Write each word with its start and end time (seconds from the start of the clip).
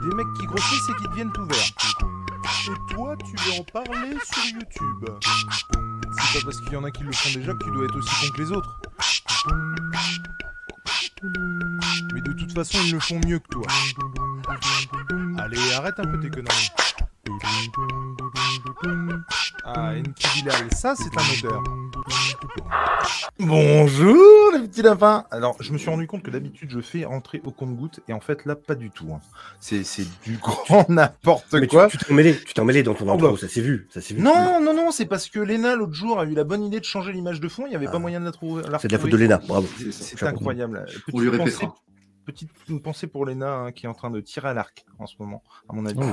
Des 0.00 0.14
mecs 0.14 0.26
qui 0.38 0.46
grossissent 0.46 0.88
et 0.90 0.94
qui 1.02 1.08
deviennent 1.08 1.32
tout 1.32 1.44
verts. 1.44 1.58
Et 2.68 2.94
toi, 2.94 3.16
tu 3.16 3.36
veux 3.36 3.60
en 3.60 3.64
parler 3.64 4.16
sur 4.24 4.44
YouTube 4.54 5.04
C'est 6.12 6.40
pas 6.40 6.44
parce 6.44 6.60
qu'il 6.60 6.72
y 6.72 6.76
en 6.76 6.84
a 6.84 6.90
qui 6.90 7.02
le 7.02 7.12
font 7.12 7.38
déjà 7.38 7.52
que 7.54 7.64
tu 7.64 7.70
dois 7.72 7.84
être 7.84 7.96
aussi 7.96 8.26
con 8.26 8.32
que 8.32 8.42
les 8.42 8.52
autres. 8.52 8.80
Mais 12.14 12.20
de 12.20 12.32
toute 12.32 12.52
façon, 12.52 12.78
ils 12.84 12.92
le 12.92 13.00
font 13.00 13.20
mieux 13.26 13.38
que 13.40 13.48
toi. 13.48 13.66
Allez, 15.38 15.72
arrête 15.72 15.98
un 15.98 16.04
peu 16.04 16.20
tes 16.20 16.30
conneries. 16.30 16.70
Ah, 19.64 19.92
Enki 19.96 20.26
Bilal, 20.42 20.68
ça 20.74 20.94
c'est 20.96 21.04
un 21.16 21.48
odeur. 21.48 21.62
Bonjour 23.38 24.52
les 24.54 24.66
petits 24.66 24.82
lapins 24.82 25.24
Alors, 25.30 25.56
je 25.60 25.72
me 25.72 25.78
suis 25.78 25.90
rendu 25.90 26.06
compte 26.06 26.22
que 26.22 26.30
d'habitude 26.30 26.70
je 26.70 26.80
fais 26.80 27.04
entrer 27.04 27.40
au 27.44 27.50
compte-goutte 27.50 28.00
et 28.08 28.12
en 28.12 28.20
fait 28.20 28.44
là, 28.46 28.56
pas 28.56 28.74
du 28.74 28.90
tout. 28.90 29.08
hein. 29.12 29.20
C'est 29.60 29.84
c'est 29.84 30.06
du 30.24 30.36
grand 30.42 30.88
n'importe 30.88 31.60
tu- 31.60 31.66
quoi. 31.66 31.88
tu 31.88 31.98
t'es 31.98 32.10
emmêlé, 32.10 32.36
tu 32.40 32.60
emmêlé 32.60 32.82
dans 32.82 32.94
ton 32.94 33.08
Oh 33.08 33.12
intro, 33.14 33.32
bah. 33.32 33.36
ça 33.38 33.48
s'est 33.48 33.60
vu, 33.60 33.88
ça 33.92 34.00
s'est 34.00 34.14
vu. 34.14 34.22
Non, 34.22 34.60
non, 34.62 34.74
non, 34.74 34.90
c'est 34.90 35.06
parce 35.06 35.28
que 35.28 35.40
Léna 35.40 35.76
l'autre 35.76 35.94
jour 35.94 36.18
a 36.20 36.24
eu 36.24 36.34
la 36.34 36.44
bonne 36.44 36.64
idée 36.64 36.80
de 36.80 36.84
changer 36.84 37.12
l'image 37.12 37.40
de 37.40 37.48
fond, 37.48 37.64
il 37.66 37.70
n'y 37.70 37.76
avait 37.76 37.86
pas 37.86 37.92
Ah. 37.96 37.98
moyen 37.98 38.20
de 38.20 38.24
la 38.24 38.32
trouver. 38.32 38.62
la 38.70 38.78
C'est 38.78 38.88
de 38.88 38.92
la 38.92 38.98
faute 38.98 39.10
de 39.10 39.16
Léna, 39.16 39.38
bravo. 39.46 39.68
C'est- 39.90 40.22
incroyable. 40.24 40.86
On 41.12 41.20
lui 41.20 41.28
répétera. 41.28 41.74
Petite 42.28 42.50
une 42.68 42.82
pensée 42.82 43.06
pour 43.06 43.24
Léna 43.24 43.54
hein, 43.54 43.72
qui 43.72 43.86
est 43.86 43.88
en 43.88 43.94
train 43.94 44.10
de 44.10 44.20
tirer 44.20 44.50
à 44.50 44.52
l'arc 44.52 44.84
en 44.98 45.06
ce 45.06 45.14
moment, 45.18 45.42
à 45.66 45.72
mon 45.72 45.86
avis. 45.86 45.98
Oui. 45.98 46.12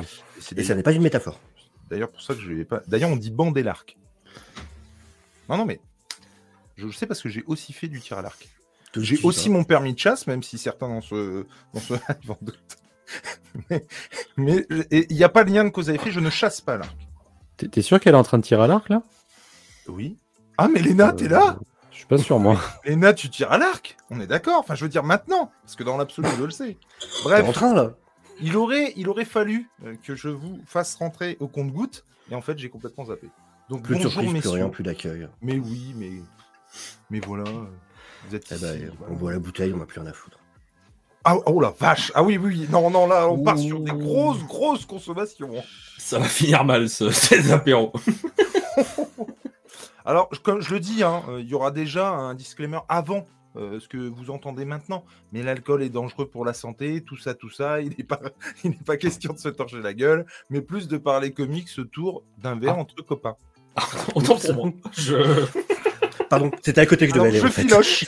Et 0.56 0.64
ça 0.64 0.74
n'est 0.74 0.82
pas 0.82 0.94
une 0.94 1.02
métaphore. 1.02 1.42
D'ailleurs, 1.90 2.10
pour 2.10 2.22
ça 2.22 2.34
que 2.34 2.40
je 2.40 2.54
l'ai 2.54 2.64
pas. 2.64 2.82
D'ailleurs, 2.88 3.10
on 3.10 3.18
dit 3.18 3.32
bander 3.32 3.64
l'arc. 3.64 3.98
Non, 5.50 5.58
non, 5.58 5.66
mais 5.66 5.82
je 6.78 6.90
sais 6.90 7.06
parce 7.06 7.22
que 7.22 7.28
j'ai 7.28 7.44
aussi 7.48 7.74
fait 7.74 7.90
du 7.90 8.00
tir 8.00 8.18
à 8.18 8.22
l'arc. 8.22 8.48
J'ai 8.96 9.20
aussi 9.24 9.50
mon 9.50 9.66
permis 9.66 9.94
de 9.94 10.00
chasse, 10.00 10.26
même 10.26 10.42
si 10.42 10.58
certains 10.58 10.88
dans 10.88 11.02
ce 11.02 11.46
dans 11.74 11.82
ce 11.82 11.96
live 11.96 12.32
en 12.32 12.38
doutent. 12.42 12.78
mais 14.38 14.66
il 14.92 15.18
n'y 15.18 15.24
a 15.26 15.30
pas 15.30 15.44
de 15.44 15.52
lien 15.52 15.66
de 15.66 15.70
cause 15.70 15.90
à 15.90 15.94
effet. 15.94 16.12
Je 16.12 16.22
ne 16.22 16.30
chasse 16.30 16.62
pas 16.62 16.78
l'arc. 16.78 16.96
T'es 17.58 17.82
sûr 17.82 18.00
qu'elle 18.00 18.16
est 18.16 18.18
en 18.18 18.24
train 18.24 18.38
de 18.38 18.44
tirer 18.44 18.64
à 18.64 18.68
l'arc 18.68 18.88
là? 18.88 19.04
Oui. 19.90 20.18
Ah, 20.58 20.70
mais 20.70 20.82
Léna, 20.82 21.12
t'es 21.12 21.28
là? 21.28 21.60
Je 21.96 22.00
suis 22.00 22.08
pas 22.08 22.18
sûr 22.18 22.40
moi. 22.40 22.60
Léna, 22.86 23.14
tu 23.14 23.30
tires 23.30 23.52
à 23.52 23.58
l'arc 23.58 23.96
On 24.12 24.20
est 24.20 24.28
d'accord 24.28 24.58
Enfin, 24.60 24.76
je 24.76 24.84
veux 24.84 24.90
dire 24.90 25.04
maintenant, 25.04 25.50
parce 25.64 25.76
que 25.78 25.84
dans 25.84 25.96
l'absolu, 25.98 26.28
je 26.38 26.44
le 26.44 26.52
sais. 26.52 26.78
Bref, 27.24 27.48
en 27.48 27.52
train 27.54 27.74
là 27.74 27.94
il 28.42 28.58
aurait, 28.58 28.92
il 28.98 29.08
aurait 29.08 29.24
fallu 29.24 29.70
euh, 29.86 29.96
que 30.04 30.14
je 30.14 30.28
vous 30.28 30.60
fasse 30.66 30.96
rentrer 30.96 31.38
au 31.40 31.48
compte-goutte, 31.48 32.04
et 32.30 32.36
en 32.36 32.42
fait, 32.42 32.60
j'ai 32.60 32.68
complètement 32.70 33.06
zappé. 33.06 33.30
Donc, 33.70 33.84
Plus 33.84 33.94
de 33.94 34.04
bonjour, 34.04 34.12
surprise, 34.12 34.30
plus 34.30 34.38
messieurs. 34.38 34.52
rien, 34.52 34.68
plus 34.68 34.84
d'accueil. 34.84 35.30
Mais 35.42 35.58
oui, 35.58 35.94
mais. 35.96 36.12
Mais 37.10 37.22
voilà. 37.22 37.46
Vous 38.28 38.36
êtes 38.36 38.46
Eh 38.52 38.56
ici, 38.56 38.64
ben, 38.66 38.92
voilà. 39.00 39.14
on 39.14 39.16
boit 39.16 39.32
la 39.32 39.40
bouteille, 39.40 39.72
on 39.74 39.78
n'a 39.78 39.86
plus 39.86 40.02
rien 40.02 40.10
à 40.10 40.14
foutre. 40.14 40.38
Ah, 41.24 41.38
oh 41.46 41.62
la 41.62 41.70
vache 41.80 42.12
Ah 42.14 42.24
oui, 42.24 42.38
oui, 42.38 42.68
non, 42.70 42.90
non, 42.90 43.08
là, 43.08 43.28
on 43.30 43.42
part 43.42 43.58
sur 43.58 43.80
des 43.80 43.94
grosses, 43.94 44.44
grosses 44.44 44.86
consommations. 44.86 45.64
Ça 45.98 46.20
va 46.20 46.26
finir 46.26 46.66
mal 46.66 46.90
ce, 46.90 47.10
ces 47.12 47.54
apéros. 47.54 47.94
Alors, 50.06 50.30
comme 50.44 50.62
je 50.62 50.74
le 50.74 50.80
dis, 50.80 51.04
hein, 51.04 51.24
euh, 51.30 51.42
il 51.42 51.48
y 51.50 51.54
aura 51.56 51.72
déjà 51.72 52.10
un 52.10 52.36
disclaimer 52.36 52.80
avant 52.90 53.26
euh, 53.56 53.80
ce 53.80 53.88
que 53.88 53.98
vous 53.98 54.30
entendez 54.30 54.66
maintenant. 54.66 55.04
Mais 55.32 55.42
l'alcool 55.42 55.82
est 55.82 55.90
dangereux 55.90 56.28
pour 56.28 56.46
la 56.46 56.54
santé, 56.54 57.02
tout 57.02 57.18
ça, 57.18 57.34
tout 57.34 57.50
ça. 57.50 57.82
Il 57.82 57.96
n'est 57.98 58.04
pas, 58.04 58.20
il 58.64 58.72
n'est 58.72 58.76
pas 58.86 58.98
question 58.98 59.34
de 59.34 59.40
se 59.40 59.50
torcher 59.50 59.82
la 59.82 59.94
gueule, 59.94 60.26
mais 60.50 60.62
plus 60.62 60.88
de 60.88 60.98
parler 60.98 61.32
comics 61.34 61.70
autour 61.78 62.24
d'un 62.38 62.56
verre 62.60 62.76
Ah. 62.78 62.82
entre 62.82 62.96
copains. 63.04 63.36
Autant 64.16 64.38
pour 64.38 64.54
moi. 64.56 64.72
Je... 64.94 65.46
Pardon, 66.30 66.50
c'était 66.62 66.82
à 66.82 66.86
côté 66.86 67.08
que 67.08 67.14
je 67.14 67.20
Alors, 67.20 67.28
devais 67.32 67.40
aller. 67.40 67.48
je 67.48 67.48
en 67.48 67.52
fait. 67.52 67.62
filoche. 67.64 68.06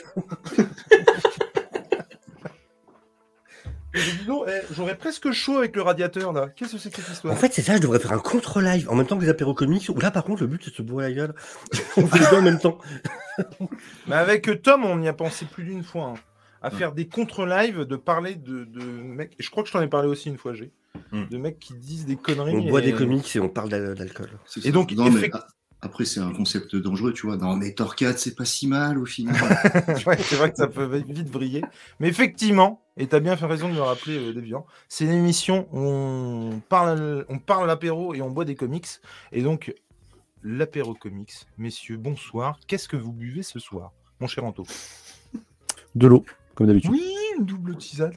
Eh, 3.98 4.60
J'aurais 4.74 4.96
presque 4.96 5.30
chaud 5.32 5.58
avec 5.58 5.74
le 5.76 5.82
radiateur 5.82 6.32
là. 6.32 6.48
Qu'est-ce 6.56 6.72
que 6.72 6.78
c'est 6.78 6.90
que 6.90 7.00
cette 7.02 7.12
histoire? 7.12 7.34
En 7.34 7.36
fait, 7.36 7.52
c'est 7.52 7.62
ça, 7.62 7.76
je 7.76 7.80
devrais 7.82 7.98
faire 7.98 8.12
un 8.12 8.18
contre-live 8.18 8.88
en 8.90 8.94
même 8.94 9.06
temps 9.06 9.16
que 9.18 9.22
les 9.24 9.28
apéros 9.28 9.54
comics. 9.54 9.88
Où 9.88 9.98
là, 10.00 10.10
par 10.10 10.24
contre, 10.24 10.42
le 10.42 10.48
but, 10.48 10.62
c'est 10.64 10.70
de 10.70 10.76
se 10.76 10.82
bourrer 10.82 11.08
la 11.08 11.12
gueule. 11.14 11.34
on 11.96 12.06
fait 12.06 12.18
les 12.18 12.26
deux 12.30 12.36
en 12.36 12.42
même 12.42 12.58
temps. 12.60 12.78
Mais 14.06 14.16
avec 14.16 14.62
Tom, 14.62 14.84
on 14.84 15.00
y 15.02 15.08
a 15.08 15.12
pensé 15.12 15.44
plus 15.46 15.64
d'une 15.64 15.82
fois. 15.84 16.14
hein, 16.14 16.14
à 16.60 16.70
faire 16.70 16.90
des 16.92 17.06
contre-live, 17.06 17.82
de 17.84 17.94
parler 17.96 18.34
de, 18.34 18.64
de 18.64 18.82
mecs. 18.84 19.36
Je 19.38 19.48
crois 19.48 19.62
que 19.62 19.68
je 19.68 19.72
t'en 19.74 19.80
ai 19.80 19.86
parlé 19.86 20.08
aussi 20.08 20.28
une 20.28 20.38
fois, 20.38 20.54
G. 20.54 20.72
Hmm. 21.12 21.26
De 21.30 21.38
mecs 21.38 21.60
qui 21.60 21.74
disent 21.74 22.04
des 22.04 22.16
conneries. 22.16 22.56
On 22.56 22.68
boit 22.68 22.80
et- 22.80 22.86
des 22.86 22.92
comics 22.92 23.36
et 23.36 23.38
on 23.40 23.48
parle 23.48 23.68
d'al- 23.68 23.94
d'alcool. 23.94 24.28
Et 24.56 24.60
ça. 24.62 24.70
donc, 24.72 24.90
non, 24.90 25.04
mais 25.08 25.20
effect- 25.20 25.36
a- 25.36 25.46
après, 25.80 26.04
c'est 26.04 26.20
un 26.20 26.32
concept 26.32 26.74
dangereux, 26.74 27.12
tu 27.12 27.26
vois. 27.26 27.36
Non, 27.36 27.54
mais 27.54 27.72
Torquade, 27.72 28.18
c'est 28.18 28.34
pas 28.34 28.44
si 28.44 28.66
mal 28.66 28.98
au 28.98 29.06
final. 29.06 29.36
Ouais, 30.06 30.16
c'est 30.18 30.36
vrai 30.36 30.50
que 30.50 30.56
ça 30.56 30.66
peut 30.66 30.84
vite 30.84 31.28
vriller. 31.28 31.62
Mais 32.00 32.08
effectivement, 32.08 32.82
et 32.96 33.06
tu 33.06 33.14
as 33.14 33.20
bien 33.20 33.36
fait 33.36 33.46
raison 33.46 33.68
de 33.68 33.74
me 33.74 33.80
rappeler, 33.80 34.18
euh, 34.18 34.32
Déviant, 34.32 34.66
c'est 34.88 35.04
une 35.04 35.12
émission 35.12 35.68
où 35.72 35.78
on 35.78 36.60
parle, 36.68 37.24
on 37.28 37.38
parle 37.38 37.66
l'apéro 37.68 38.14
et 38.14 38.22
on 38.22 38.30
boit 38.30 38.44
des 38.44 38.56
comics. 38.56 38.88
Et 39.30 39.42
donc, 39.42 39.72
l'apéro 40.42 40.94
comics, 40.94 41.32
messieurs, 41.58 41.96
bonsoir. 41.96 42.58
Qu'est-ce 42.66 42.88
que 42.88 42.96
vous 42.96 43.12
buvez 43.12 43.42
ce 43.42 43.60
soir, 43.60 43.92
mon 44.20 44.26
cher 44.26 44.44
Anto? 44.44 44.66
De 45.94 46.06
l'eau, 46.08 46.24
comme 46.54 46.66
d'habitude. 46.66 46.90
Oui, 46.90 47.14
une 47.38 47.44
double 47.44 47.76
tisane. 47.76 48.14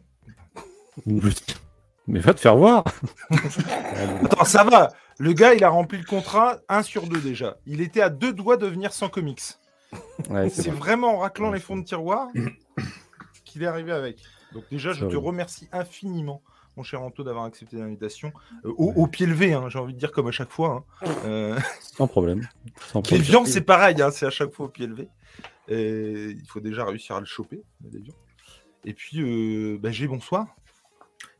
Mais 2.07 2.19
va 2.19 2.33
te 2.33 2.39
faire 2.39 2.55
voir. 2.55 2.83
Attends, 4.23 4.45
ça 4.45 4.63
va. 4.63 4.91
Le 5.21 5.33
gars, 5.33 5.53
il 5.53 5.63
a 5.63 5.69
rempli 5.69 5.99
le 5.99 6.03
contrat 6.03 6.61
1 6.67 6.81
sur 6.81 7.05
2 7.07 7.19
déjà. 7.21 7.57
Il 7.67 7.79
était 7.81 8.01
à 8.01 8.09
deux 8.09 8.33
doigts 8.33 8.57
de 8.57 8.65
venir 8.65 8.91
sans 8.91 9.07
comics. 9.07 9.41
Ouais, 10.29 10.49
C'est 10.49 10.63
c'est 10.63 10.69
vrai. 10.71 10.79
vraiment 10.79 11.13
en 11.15 11.17
raclant 11.19 11.49
Ouais, 11.49 11.55
les 11.57 11.59
fonds 11.61 11.77
de 11.77 11.83
tiroir 11.83 12.27
qu'il 13.45 13.61
est 13.61 13.67
arrivé 13.67 13.91
avec. 13.91 14.17
Donc 14.53 14.63
déjà, 14.71 14.93
je 14.93 15.01
te 15.01 15.05
vrai. 15.13 15.17
remercie 15.27 15.67
infiniment, 15.71 16.41
mon 16.75 16.81
cher 16.81 17.03
Anto, 17.03 17.23
d'avoir 17.23 17.43
accepté 17.45 17.77
l'invitation. 17.77 18.33
Euh, 18.65 18.73
au, 18.77 18.93
au 18.95 19.05
pied 19.07 19.27
levé, 19.27 19.53
hein, 19.53 19.69
j'ai 19.69 19.77
envie 19.77 19.93
de 19.93 19.99
dire 19.99 20.11
comme 20.11 20.27
à 20.27 20.31
chaque 20.31 20.49
fois. 20.51 20.85
hein. 21.03 21.11
Euh, 21.25 21.59
Sans 21.81 22.07
problème. 22.07 22.47
Sans 22.91 23.01
viands, 23.01 23.45
c'est 23.45 23.61
pareil, 23.61 24.01
hein, 24.01 24.09
c'est 24.09 24.25
à 24.25 24.31
chaque 24.31 24.51
fois 24.53 24.65
au 24.65 24.69
pied 24.69 24.87
levé. 24.87 25.07
Et 25.67 26.31
il 26.31 26.47
faut 26.47 26.61
déjà 26.61 26.83
réussir 26.83 27.15
à 27.15 27.19
le 27.19 27.25
choper. 27.27 27.61
Et 28.85 28.93
puis, 28.95 29.21
euh, 29.21 29.77
bah, 29.79 29.91
j'ai 29.91 30.07
bonsoir. 30.07 30.47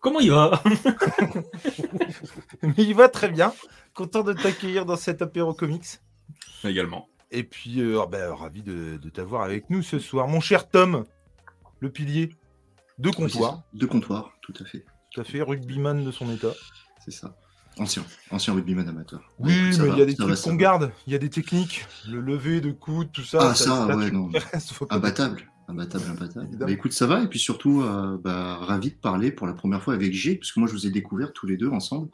Comment 0.02 0.20
il 0.20 0.32
va? 0.32 0.62
Mais 2.64 2.74
il 2.78 2.96
va 2.96 3.08
très 3.08 3.30
bien. 3.30 3.54
Content 3.94 4.24
de 4.24 4.34
t'accueillir 4.34 4.86
dans 4.86 4.96
cet 4.96 5.22
apéro 5.22 5.54
comics. 5.54 5.86
Également. 6.64 7.08
Et 7.30 7.44
puis, 7.44 7.80
euh, 7.82 8.02
ah 8.02 8.08
ben, 8.08 8.34
ravi 8.34 8.62
de, 8.64 8.98
de 8.98 9.09
t'avoir 9.09 9.44
avec 9.44 9.70
nous 9.70 9.82
ce 9.84 10.00
soir. 10.00 10.28
Mon 10.28 10.40
cher 10.42 10.68
Tom, 10.70 11.06
le 11.80 11.90
pilier 11.90 12.36
de 12.98 13.09
comptoir. 13.09 13.52
ça. 13.52 13.64
De 13.74 13.86
comptoir, 13.86 14.34
tout 14.42 14.53
à 14.59 14.66
fait. 14.66 14.86
Tout 15.14 15.22
à 15.22 15.24
fait, 15.24 15.42
rugbyman 15.42 16.04
de 16.04 16.12
son 16.12 16.32
état. 16.32 16.52
C'est 17.04 17.12
ça. 17.12 17.36
Ancien, 17.78 18.04
ancien 18.32 18.54
rugbyman 18.54 18.88
amateur. 18.88 19.22
Oui, 19.40 19.74
ça 19.74 19.84
mais 19.84 19.90
il 19.92 19.97
y 19.97 20.02
a 20.02 20.06
des 20.06 20.16
ça 20.16 20.24
trucs 20.24 20.38
ça 20.38 20.50
qu'on 20.50 20.56
garde. 20.58 20.92
Il 21.08 21.14
y 21.14 21.16
a 21.16 21.20
des 21.20 21.30
techniques. 21.30 21.86
Le 22.09 22.20
lever 22.20 22.59
de 22.59 22.72
coude, 22.72 23.12
tout 23.14 23.24
ça. 23.24 23.38
Ah, 23.42 23.56
ça, 23.56 23.86
ouais, 23.88 24.09
tu- 24.09 24.16
non. 24.16 24.30
Imbattable. 24.90 25.44
Imbattable, 25.72 26.03
imbattable. 26.09 26.58
Bah, 26.58 26.70
écoute, 26.72 26.91
ça 26.94 27.08
va. 27.08 27.23
Et 27.23 27.28
puis 27.28 27.40
surtout, 27.40 27.82
euh, 27.82 28.18
bah, 28.23 28.58
ravi 28.58 28.91
de 28.91 28.96
parler 28.96 29.32
pour 29.32 29.47
la 29.47 29.53
première 29.53 29.82
fois 29.82 29.94
avec 29.94 30.14
G, 30.14 30.35
parce 30.35 30.52
que 30.52 30.59
moi, 30.59 30.68
je 30.68 30.73
vous 30.73 30.85
ai 30.85 30.91
découvert 30.91 31.34
tous 31.34 31.47
les 31.47 31.58
deux 31.58 31.70
ensemble 31.70 32.09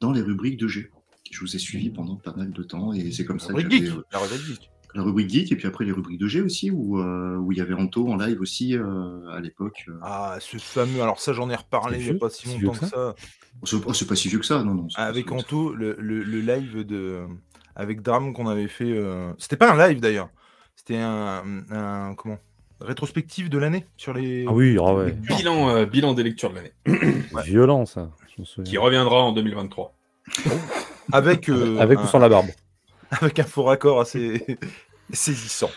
dans 0.00 0.12
les 0.12 0.20
rubriques 0.22 0.58
de 0.58 0.68
G. 0.68 0.90
Je 1.30 1.40
vous 1.40 1.56
ai 1.56 1.58
suivi 1.58 1.90
pendant 1.90 2.16
pas 2.16 2.32
mal 2.32 2.50
de 2.52 2.62
temps 2.62 2.92
et 2.92 3.10
c'est 3.12 3.24
comme 3.24 3.38
ça 3.40 3.52
que 3.52 3.60
j'avais, 3.60 3.90
euh, 3.90 4.02
La 4.12 4.18
rubrique 4.20 4.46
geek. 4.46 4.70
la 4.94 5.02
rubrique 5.02 5.28
geek 5.30 5.52
et 5.52 5.56
puis 5.56 5.66
après 5.66 5.84
les 5.84 5.92
rubriques 5.92 6.18
de 6.18 6.26
G 6.26 6.40
aussi 6.40 6.70
où, 6.70 6.98
euh, 7.00 7.36
où 7.36 7.52
il 7.52 7.58
y 7.58 7.60
avait 7.60 7.74
Anto 7.74 8.08
en 8.08 8.16
live 8.16 8.40
aussi 8.40 8.74
euh, 8.76 9.28
à 9.30 9.38
l'époque. 9.40 9.84
euh. 9.88 9.98
Ah, 10.02 10.38
ce 10.40 10.56
fameux. 10.56 11.02
Alors, 11.02 11.20
ça, 11.20 11.34
j'en 11.34 11.50
ai 11.50 11.54
reparlé 11.56 11.98
il 11.98 12.04
n'y 12.04 12.10
a 12.16 12.18
pas 12.18 12.30
si 12.30 12.46
longtemps 12.58 12.72
que 12.72 12.80
que 12.80 12.86
ça. 12.86 13.14
Oh, 13.60 13.66
c'est 13.66 13.76
oh, 13.84 13.92
c'est 13.92 14.06
pas 14.06 14.14
si 14.16 14.28
vieux 14.28 14.38
que 14.38 14.46
ça, 14.46 14.62
non, 14.64 14.72
non. 14.74 14.86
Avec. 14.94 15.30
Anto, 15.32 15.74
le, 15.74 15.96
le- 15.98 16.22
le 16.22 16.40
live 16.40 16.84
de. 16.86 17.26
avec 17.74 18.00
Drame 18.00 18.32
qu'on 18.32 18.48
avait 18.48 18.68
fait. 18.68 18.90
euh, 18.96 19.32
C'était 19.36 19.56
pas 19.58 19.70
un 19.72 19.88
live 19.88 20.00
d'ailleurs. 20.00 20.30
C'était 20.76 20.96
un, 20.96 21.42
un- 21.70 22.14
comment? 22.14 22.38
Rétrospective 22.80 23.48
de 23.48 23.58
l'année 23.58 23.86
sur 23.96 24.12
les. 24.12 24.44
Ah 24.48 24.52
oui, 24.52 24.76
ah 24.80 24.94
ouais. 24.94 25.12
Bilan, 25.12 25.70
euh, 25.70 25.86
bilan 25.86 26.14
des 26.14 26.22
lectures 26.22 26.50
de 26.50 26.56
l'année, 26.56 26.72
Violent, 27.44 27.86
ça. 27.86 28.10
Je 28.36 28.42
me 28.42 28.46
souviens. 28.46 28.70
qui 28.70 28.78
reviendra 28.78 29.22
en 29.22 29.32
2023. 29.32 29.94
Avec 31.12 31.48
euh, 31.48 31.78
Avec 31.78 31.98
un, 31.98 32.02
ou 32.02 32.06
sans 32.06 32.18
la 32.18 32.28
barbe. 32.28 32.48
avec 33.10 33.38
un 33.38 33.44
faux 33.44 33.62
raccord 33.64 34.00
assez 34.00 34.44
saisissant. 35.12 35.70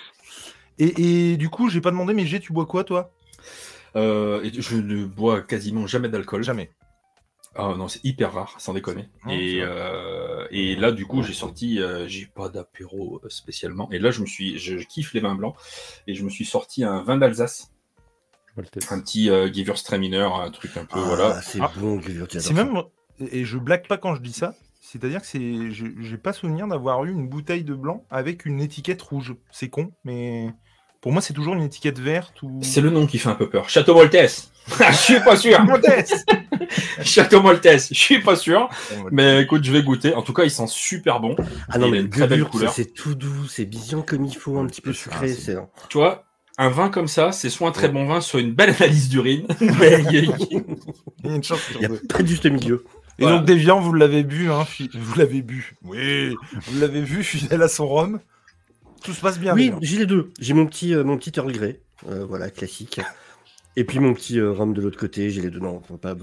Et, 0.78 1.32
et 1.32 1.38
du 1.38 1.50
coup, 1.50 1.70
j'ai 1.70 1.80
pas 1.80 1.92
demandé, 1.92 2.14
mais 2.14 2.26
G, 2.26 2.40
tu 2.40 2.52
bois 2.54 2.66
quoi 2.66 2.84
toi? 2.84 3.12
Euh, 3.96 4.42
et 4.44 4.52
je 4.62 4.76
ne 4.76 5.06
bois 5.06 5.42
quasiment 5.42 5.88
jamais 5.88 6.10
d'alcool. 6.10 6.44
Jamais. 6.44 6.72
Ah 7.56 7.74
non, 7.78 7.88
c'est 7.90 8.04
hyper 8.06 8.32
rare, 8.34 8.56
sans 8.60 8.74
déconner. 8.74 9.10
Non, 9.26 9.32
et, 9.34 9.60
vrai. 9.60 9.68
euh, 9.70 10.48
et 10.52 10.76
là, 10.76 10.92
du 10.94 11.06
coup, 11.06 11.22
j'ai 11.22 11.34
sorti, 11.34 11.82
euh, 11.82 12.08
j'ai 12.08 12.26
pas 12.26 12.48
d'apéro 12.48 13.20
euh, 13.24 13.30
spécialement. 13.30 13.90
Et 13.92 14.00
là, 14.00 14.10
je 14.12 14.22
me 14.22 14.26
suis, 14.26 14.58
je, 14.58 14.78
je 14.78 14.88
kiffe 14.88 15.14
les 15.14 15.20
vins 15.20 15.36
blancs. 15.36 15.56
Et 16.08 16.14
je 16.16 16.24
me 16.24 16.30
suis 16.30 16.46
sorti 16.46 16.84
un 16.86 17.04
vin 17.04 17.18
d'Alsace, 17.18 17.72
un 18.90 19.00
petit 19.02 19.30
euh, 19.30 19.52
Gewürztraminer, 19.52 20.30
un 20.34 20.50
truc 20.52 20.78
un 20.78 20.86
peu, 20.86 21.00
Ah, 21.00 21.04
voilà. 21.06 21.42
C'est 21.42 21.60
Ah. 21.62 21.72
bon, 21.78 22.00
C'est 22.40 22.54
même 22.54 22.82
et 23.20 23.46
je 23.46 23.58
blague 23.58 23.86
pas 23.88 23.98
quand 23.98 24.16
je 24.16 24.22
dis 24.22 24.34
ça. 24.34 24.56
C'est-à-dire 24.80 25.22
que 25.22 25.28
c'est, 25.28 25.72
je- 25.72 25.86
j'ai 26.02 26.18
pas 26.18 26.34
souvenir 26.34 26.68
d'avoir 26.68 27.04
eu 27.06 27.12
une 27.12 27.28
bouteille 27.30 27.64
de 27.64 27.76
blanc 27.76 28.04
avec 28.10 28.46
une 28.46 28.60
étiquette 28.62 29.02
rouge. 29.02 29.36
C'est 29.52 29.70
con, 29.70 29.92
mais 30.04 30.48
pour 31.02 31.12
moi 31.12 31.22
c'est 31.22 31.34
toujours 31.34 31.54
une 31.54 31.62
étiquette 31.62 32.00
verte 32.00 32.42
ou. 32.42 32.60
C'est 32.64 32.82
le 32.82 32.90
nom 32.90 33.06
qui 33.08 33.20
fait 33.20 33.30
un 33.30 33.36
peu 33.36 33.48
peur. 33.50 33.70
Château 33.70 33.94
Maltese. 33.96 34.52
je 34.68 34.92
suis 34.96 35.20
pas 35.20 35.36
sûr. 35.38 35.64
Modeste 35.64 36.26
Château 37.04 37.42
Maltese. 37.42 37.90
Je 37.92 37.98
suis 38.00 38.20
pas 38.22 38.36
sûr. 38.36 38.70
Mais 39.12 39.42
écoute, 39.44 39.64
je 39.64 39.72
vais 39.72 39.84
goûter. 39.84 40.14
En 40.14 40.22
tout 40.22 40.34
cas, 40.34 40.44
il 40.44 40.52
sent 40.52 40.66
super 40.68 41.20
bon. 41.20 41.36
Ah 41.70 41.78
non, 41.78 41.88
Il 41.88 41.90
a 41.90 41.92
mais 41.92 41.98
une 42.00 42.04
le 42.06 42.10
très 42.10 42.28
belle 42.28 42.46
couleur. 42.46 42.72
c'est 42.74 42.94
tout 42.94 43.16
doux, 43.16 43.46
c'est 43.50 43.66
bien 43.66 44.02
comme 44.02 44.26
il 44.26 44.36
faut, 44.36 44.58
un 44.58 44.66
petit 44.68 44.82
peu 44.82 44.94
sucré. 44.94 45.32
Ah, 45.32 45.36
c'est 45.38 45.58
Tu 45.90 45.98
vois, 45.98 46.26
un 46.58 46.70
vin 46.70 46.90
comme 46.90 47.08
ça, 47.08 47.32
c'est 47.32 47.50
soit 47.50 47.70
un 47.70 47.72
très 47.72 47.90
bon 47.90 48.06
vin, 48.06 48.22
soit 48.22 48.42
une 48.42 48.54
belle 48.54 48.70
analyse 48.72 49.10
d'urine. 49.10 49.48
Mais 49.62 50.04
il 50.12 50.14
y 50.14 50.18
a- 51.28 51.34
une 51.36 51.44
chance 51.44 51.60
sur 51.62 51.76
Il 51.76 51.80
n'y 51.80 51.86
a 51.86 51.88
deux. 51.90 52.02
pas 52.08 52.22
de 52.24 52.28
juste 52.28 52.46
milieu. 52.46 52.86
Et 53.20 53.24
Voilà. 53.24 53.38
donc 53.38 53.46
Deviant, 53.48 53.80
vous 53.80 53.94
l'avez 53.94 54.24
bu, 54.24 54.50
hein, 54.50 54.66
vous 54.94 55.16
l'avez 55.16 55.42
bu. 55.42 55.76
Oui, 55.84 56.36
vous 56.68 56.80
l'avez 56.80 57.02
vu, 57.02 57.24
fidèle 57.24 57.62
à 57.62 57.68
son 57.68 57.88
rhum. 57.88 58.20
Tout 59.04 59.14
se 59.14 59.22
passe 59.22 59.40
bien. 59.40 59.54
Oui, 59.56 59.72
j'ai 59.82 59.98
les 59.98 60.06
deux. 60.06 60.30
J'ai 60.40 60.54
mon 60.54 60.66
petit, 60.66 60.94
euh, 60.96 61.04
mon 61.04 61.18
petit 61.18 61.32
Earl 61.36 61.52
Grey, 61.52 61.82
euh, 62.10 62.26
voilà, 62.28 62.50
classique. 62.50 63.00
Et 63.76 63.84
puis 63.84 64.00
mon 64.00 64.14
petit 64.14 64.40
euh, 64.40 64.52
rhum 64.52 64.74
de 64.74 64.82
l'autre 64.82 65.00
côté, 65.00 65.30
j'ai 65.30 65.42
les 65.42 65.50
deux. 65.50 65.60
Non, 65.60 65.82
faut 65.82 65.98
pas, 65.98 66.16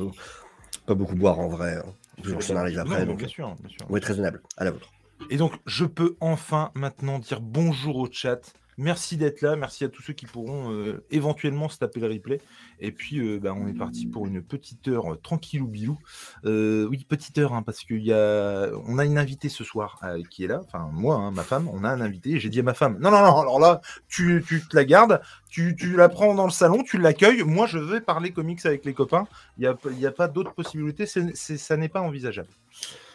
pas 0.86 0.94
beaucoup 0.94 1.14
boire 1.16 1.38
en 1.38 1.48
vrai. 1.48 1.76
hein. 1.76 1.94
Toujours 2.22 2.42
arrive 2.56 2.76
Non, 2.76 2.82
après, 2.82 3.00
mais 3.00 3.06
donc 3.06 3.18
bien 3.18 3.28
sûr, 3.28 3.54
bien 3.60 3.68
sûr. 3.68 3.86
on 3.88 3.98
très 4.00 4.12
raisonnable. 4.12 4.42
À 4.56 4.64
la 4.64 4.70
vôtre. 4.72 4.88
Et 5.30 5.36
donc, 5.36 5.52
je 5.66 5.84
peux 5.84 6.16
enfin 6.20 6.70
maintenant 6.74 7.18
dire 7.18 7.40
bonjour 7.40 7.96
au 7.96 8.08
chat. 8.10 8.40
Merci 8.78 9.16
d'être 9.16 9.42
là. 9.42 9.56
Merci 9.56 9.82
à 9.84 9.88
tous 9.88 10.02
ceux 10.02 10.12
qui 10.12 10.26
pourront 10.26 10.72
euh, 10.72 11.04
éventuellement 11.10 11.68
se 11.68 11.78
taper 11.78 11.98
le 11.98 12.06
replay. 12.06 12.40
Et 12.80 12.92
puis, 12.92 13.18
euh, 13.18 13.40
bah, 13.40 13.52
on 13.54 13.66
est 13.66 13.76
parti 13.76 14.06
pour 14.06 14.26
une 14.28 14.40
petite 14.40 14.86
heure 14.86 15.12
euh, 15.14 15.16
tranquillou 15.16 15.66
bilou. 15.66 15.98
Euh, 16.44 16.86
oui, 16.88 17.04
petite 17.08 17.36
heure, 17.38 17.54
hein, 17.54 17.62
parce 17.62 17.80
qu'il 17.80 18.02
y 18.04 18.12
a, 18.12 18.70
on 18.86 18.98
a 18.98 19.04
une 19.04 19.18
invitée 19.18 19.48
ce 19.48 19.64
soir 19.64 20.00
qui 20.30 20.44
est 20.44 20.46
là. 20.46 20.60
Enfin, 20.64 20.88
moi, 20.92 21.16
hein, 21.16 21.32
ma 21.32 21.42
femme, 21.42 21.68
on 21.72 21.82
a 21.82 21.88
un 21.90 22.00
invité. 22.00 22.38
J'ai 22.38 22.48
dit 22.50 22.60
à 22.60 22.62
ma 22.62 22.74
femme, 22.74 22.98
non, 23.00 23.10
non, 23.10 23.20
non. 23.20 23.40
Alors 23.40 23.58
là, 23.58 23.80
tu, 24.08 24.44
tu 24.46 24.62
te 24.62 24.76
la 24.76 24.84
gardes, 24.84 25.20
tu, 25.50 25.74
tu 25.74 25.96
la 25.96 26.08
prends 26.08 26.34
dans 26.34 26.44
le 26.46 26.52
salon, 26.52 26.84
tu 26.84 26.98
l'accueilles. 26.98 27.42
Moi, 27.42 27.66
je 27.66 27.78
vais 27.78 28.00
parler 28.00 28.30
comics 28.30 28.64
avec 28.64 28.84
les 28.84 28.94
copains. 28.94 29.26
Il 29.58 29.62
n'y 29.62 29.66
a, 29.66 29.76
il 29.90 29.98
y 29.98 30.06
a 30.06 30.12
pas 30.12 30.28
d'autre 30.28 30.52
possibilité. 30.54 31.04
C'est, 31.06 31.34
c'est- 31.34 31.56
ça 31.58 31.76
n'est 31.76 31.88
pas 31.88 32.00
envisageable. 32.00 32.48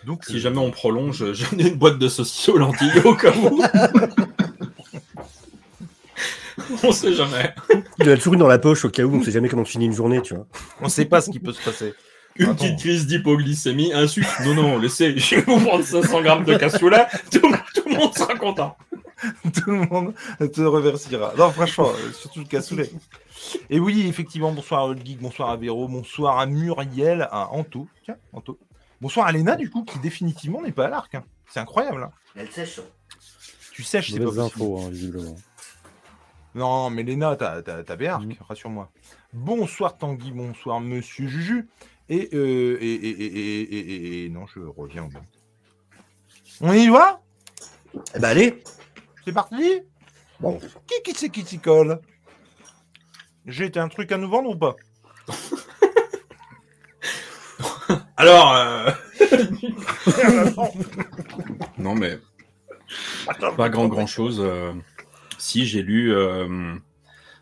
Donc, 0.06 0.25
si 0.25 0.42
jamais 0.42 0.57
on 0.57 0.71
prolonge, 0.71 1.31
j'en 1.33 1.57
ai 1.57 1.69
une 1.69 1.77
boîte 1.77 2.00
de 2.00 2.09
saucisses 2.09 2.50
aux 2.50 2.57
lentilles 2.57 3.00
au 3.06 3.16
cas 3.16 3.31
où. 3.38 3.62
on 6.84 6.92
sait 6.92 7.14
jamais. 7.14 7.54
Il 8.00 8.10
a 8.10 8.16
toujours 8.18 8.34
une 8.34 8.40
dans 8.40 8.48
la 8.48 8.60
poche 8.60 8.86
au 8.86 8.90
cas 8.90 9.04
où 9.04 9.14
on 9.16 9.24
sait 9.24 9.31
jamais 9.31 9.50
comment 9.50 9.66
finit 9.66 9.86
une 9.86 9.94
journée, 9.94 10.22
tu 10.22 10.36
vois. 10.36 10.48
on 10.81 10.86
ne 10.86 10.90
sait 10.90 11.06
pas 11.06 11.22
ce 11.22 11.30
qui 11.30 11.40
peut 11.40 11.54
se 11.54 11.62
passer. 11.64 11.94
Une 12.36 12.46
Attends. 12.50 12.56
petite 12.66 12.80
crise 12.80 13.06
d'hypoglycémie, 13.06 13.94
un 13.94 14.08
sucre. 14.08 14.42
Non, 14.44 14.56
non, 14.56 14.80
laissez, 14.80 15.16
je 15.18 15.36
vais 15.36 15.42
vous 15.44 15.60
prendre 15.60 15.84
500 15.86 16.22
grammes 16.24 16.46
de 16.46 16.56
cassoulet. 16.58 17.06
Tout, 17.31 17.40
tout 17.75 17.84
le 17.90 17.96
monde 17.96 18.14
sera 18.18 18.34
content. 18.36 18.75
tout 19.54 19.70
le 19.72 19.86
monde 19.88 20.14
te 20.52 20.62
reversira. 20.62 21.34
Non, 21.38 21.52
franchement, 21.52 21.90
euh, 21.92 22.12
surtout 22.12 22.40
le 22.40 22.46
cassoulet. 22.46 22.90
Et 23.69 23.80
oui, 23.80 24.06
effectivement, 24.08 24.52
bonsoir 24.52 24.81
à 24.81 24.88
Old 24.88 25.06
Geek, 25.06 25.19
bonsoir 25.22 25.50
à 25.52 25.58
Véro, 25.58 25.88
bonsoir 25.88 26.40
à 26.40 26.46
Muriel, 26.48 27.28
à 27.31 27.50
Anto. 27.52 27.88
Tiens, 28.04 28.18
Anto. 28.34 28.58
Bonsoir 29.00 29.28
à 29.28 29.31
Léna, 29.31 29.56
du 29.56 29.69
coup, 29.69 29.84
qui 29.84 30.00
définitivement 30.00 30.62
n'est 30.62 30.72
pas 30.72 30.86
à 30.86 30.90
l'arc. 30.90 31.14
hein. 31.14 31.24
C'est 31.48 31.60
incroyable. 31.60 32.04
hein. 32.04 32.12
Elle 32.36 32.50
sèche. 32.52 32.80
Tu 33.74 33.84
sèches, 33.84 34.12
c'est 34.12 34.19
pas 34.19 34.40
infos, 34.42 34.80
hein, 34.81 34.90
visiblement. 34.90 35.36
Non, 36.56 36.90
mais 36.90 37.04
Léna, 37.04 37.36
t'as 37.36 37.62
t'as- 37.64 37.84
t'as 37.84 37.96
Béarc, 37.96 38.24
Mhm. 38.24 38.36
rassure-moi. 38.48 38.92
Bonsoir 39.34 39.98
Tanguy, 39.98 40.32
bonsoir 40.32 40.80
Monsieur 40.80 41.28
Juju. 41.28 41.68
Et, 42.10 42.30
euh, 42.34 42.78
et, 42.82 42.94
et, 42.94 43.10
et, 43.10 43.34
et, 43.34 43.62
et- 43.62 44.22
et- 44.22 44.26
et- 44.26 44.30
non, 44.30 44.46
je 44.46 44.60
reviens 44.60 45.04
au. 45.06 45.10
On 46.62 46.74
y 46.74 46.90
va? 46.90 47.22
Eh 48.16 48.20
ben 48.20 48.30
allez 48.30 48.64
C'est 49.26 49.32
parti? 49.34 49.82
Bon. 50.40 50.60
Qui 50.88 51.02
qui 51.04 51.14
c'est 51.18 51.30
qui 51.30 51.44
s'y 51.44 51.60
colle? 51.60 52.00
J'ai 53.46 53.66
été 53.66 53.80
un 53.80 53.88
truc 53.88 54.12
à 54.12 54.18
nous 54.18 54.30
vendre 54.30 54.50
ou 54.50 54.56
pas? 54.56 54.76
Alors, 58.18 58.54
euh, 58.56 58.92
non, 61.78 61.96
mais 61.96 62.20
pas 63.58 63.70
grand 63.70 63.88
grand 63.88 64.08
chose. 64.08 64.40
Si 65.44 65.66
j'ai 65.66 65.81
lu 65.81 66.13
euh, 66.13 66.74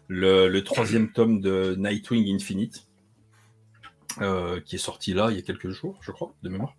le, 0.07 0.59
troisième 0.61 1.11
tome 1.11 1.39
de 1.39 1.75
Nightwing 1.77 2.33
Infinite, 2.35 2.87
euh, 4.21 4.59
qui 4.59 4.75
est 4.75 4.79
sorti 4.79 5.13
là 5.13 5.29
il 5.29 5.35
y 5.35 5.39
a 5.39 5.43
quelques 5.43 5.69
jours, 5.69 5.99
je 6.01 6.11
crois, 6.11 6.33
de 6.41 6.49
mémoire, 6.49 6.75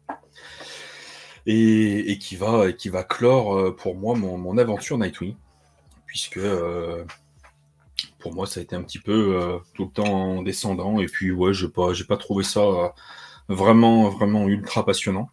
et, 1.47 2.19
qui 2.19 2.35
va 2.35 2.73
qui 2.73 2.89
va 2.89 3.05
clore 3.05 3.57
euh, 3.57 3.71
pour 3.71 3.95
moi 3.95 4.17
mon, 4.17 4.59
aventure 4.59 4.99
Nightwing, 4.99 5.37
puisque 6.07 6.41
pour 8.19 8.35
moi 8.35 8.49
ça 8.49 8.59
a 8.59 8.65
été 8.65 8.75
un 8.75 8.83
petit 8.83 8.99
peu 8.99 9.61
tout 9.75 9.85
le 9.85 9.91
temps 9.93 10.13
en 10.13 10.43
descendant, 10.43 10.99
et 10.99 11.07
puis 11.07 11.31
ouais, 11.31 11.55
j'ai 11.55 11.69
pas 11.69 11.93
j'ai 11.93 12.05
pas 12.05 12.17
trouvé 12.17 12.43
ça 12.43 12.95
vraiment 13.49 14.09
vraiment 14.09 14.49
ultra 14.49 14.85
passionnant. 14.85 15.31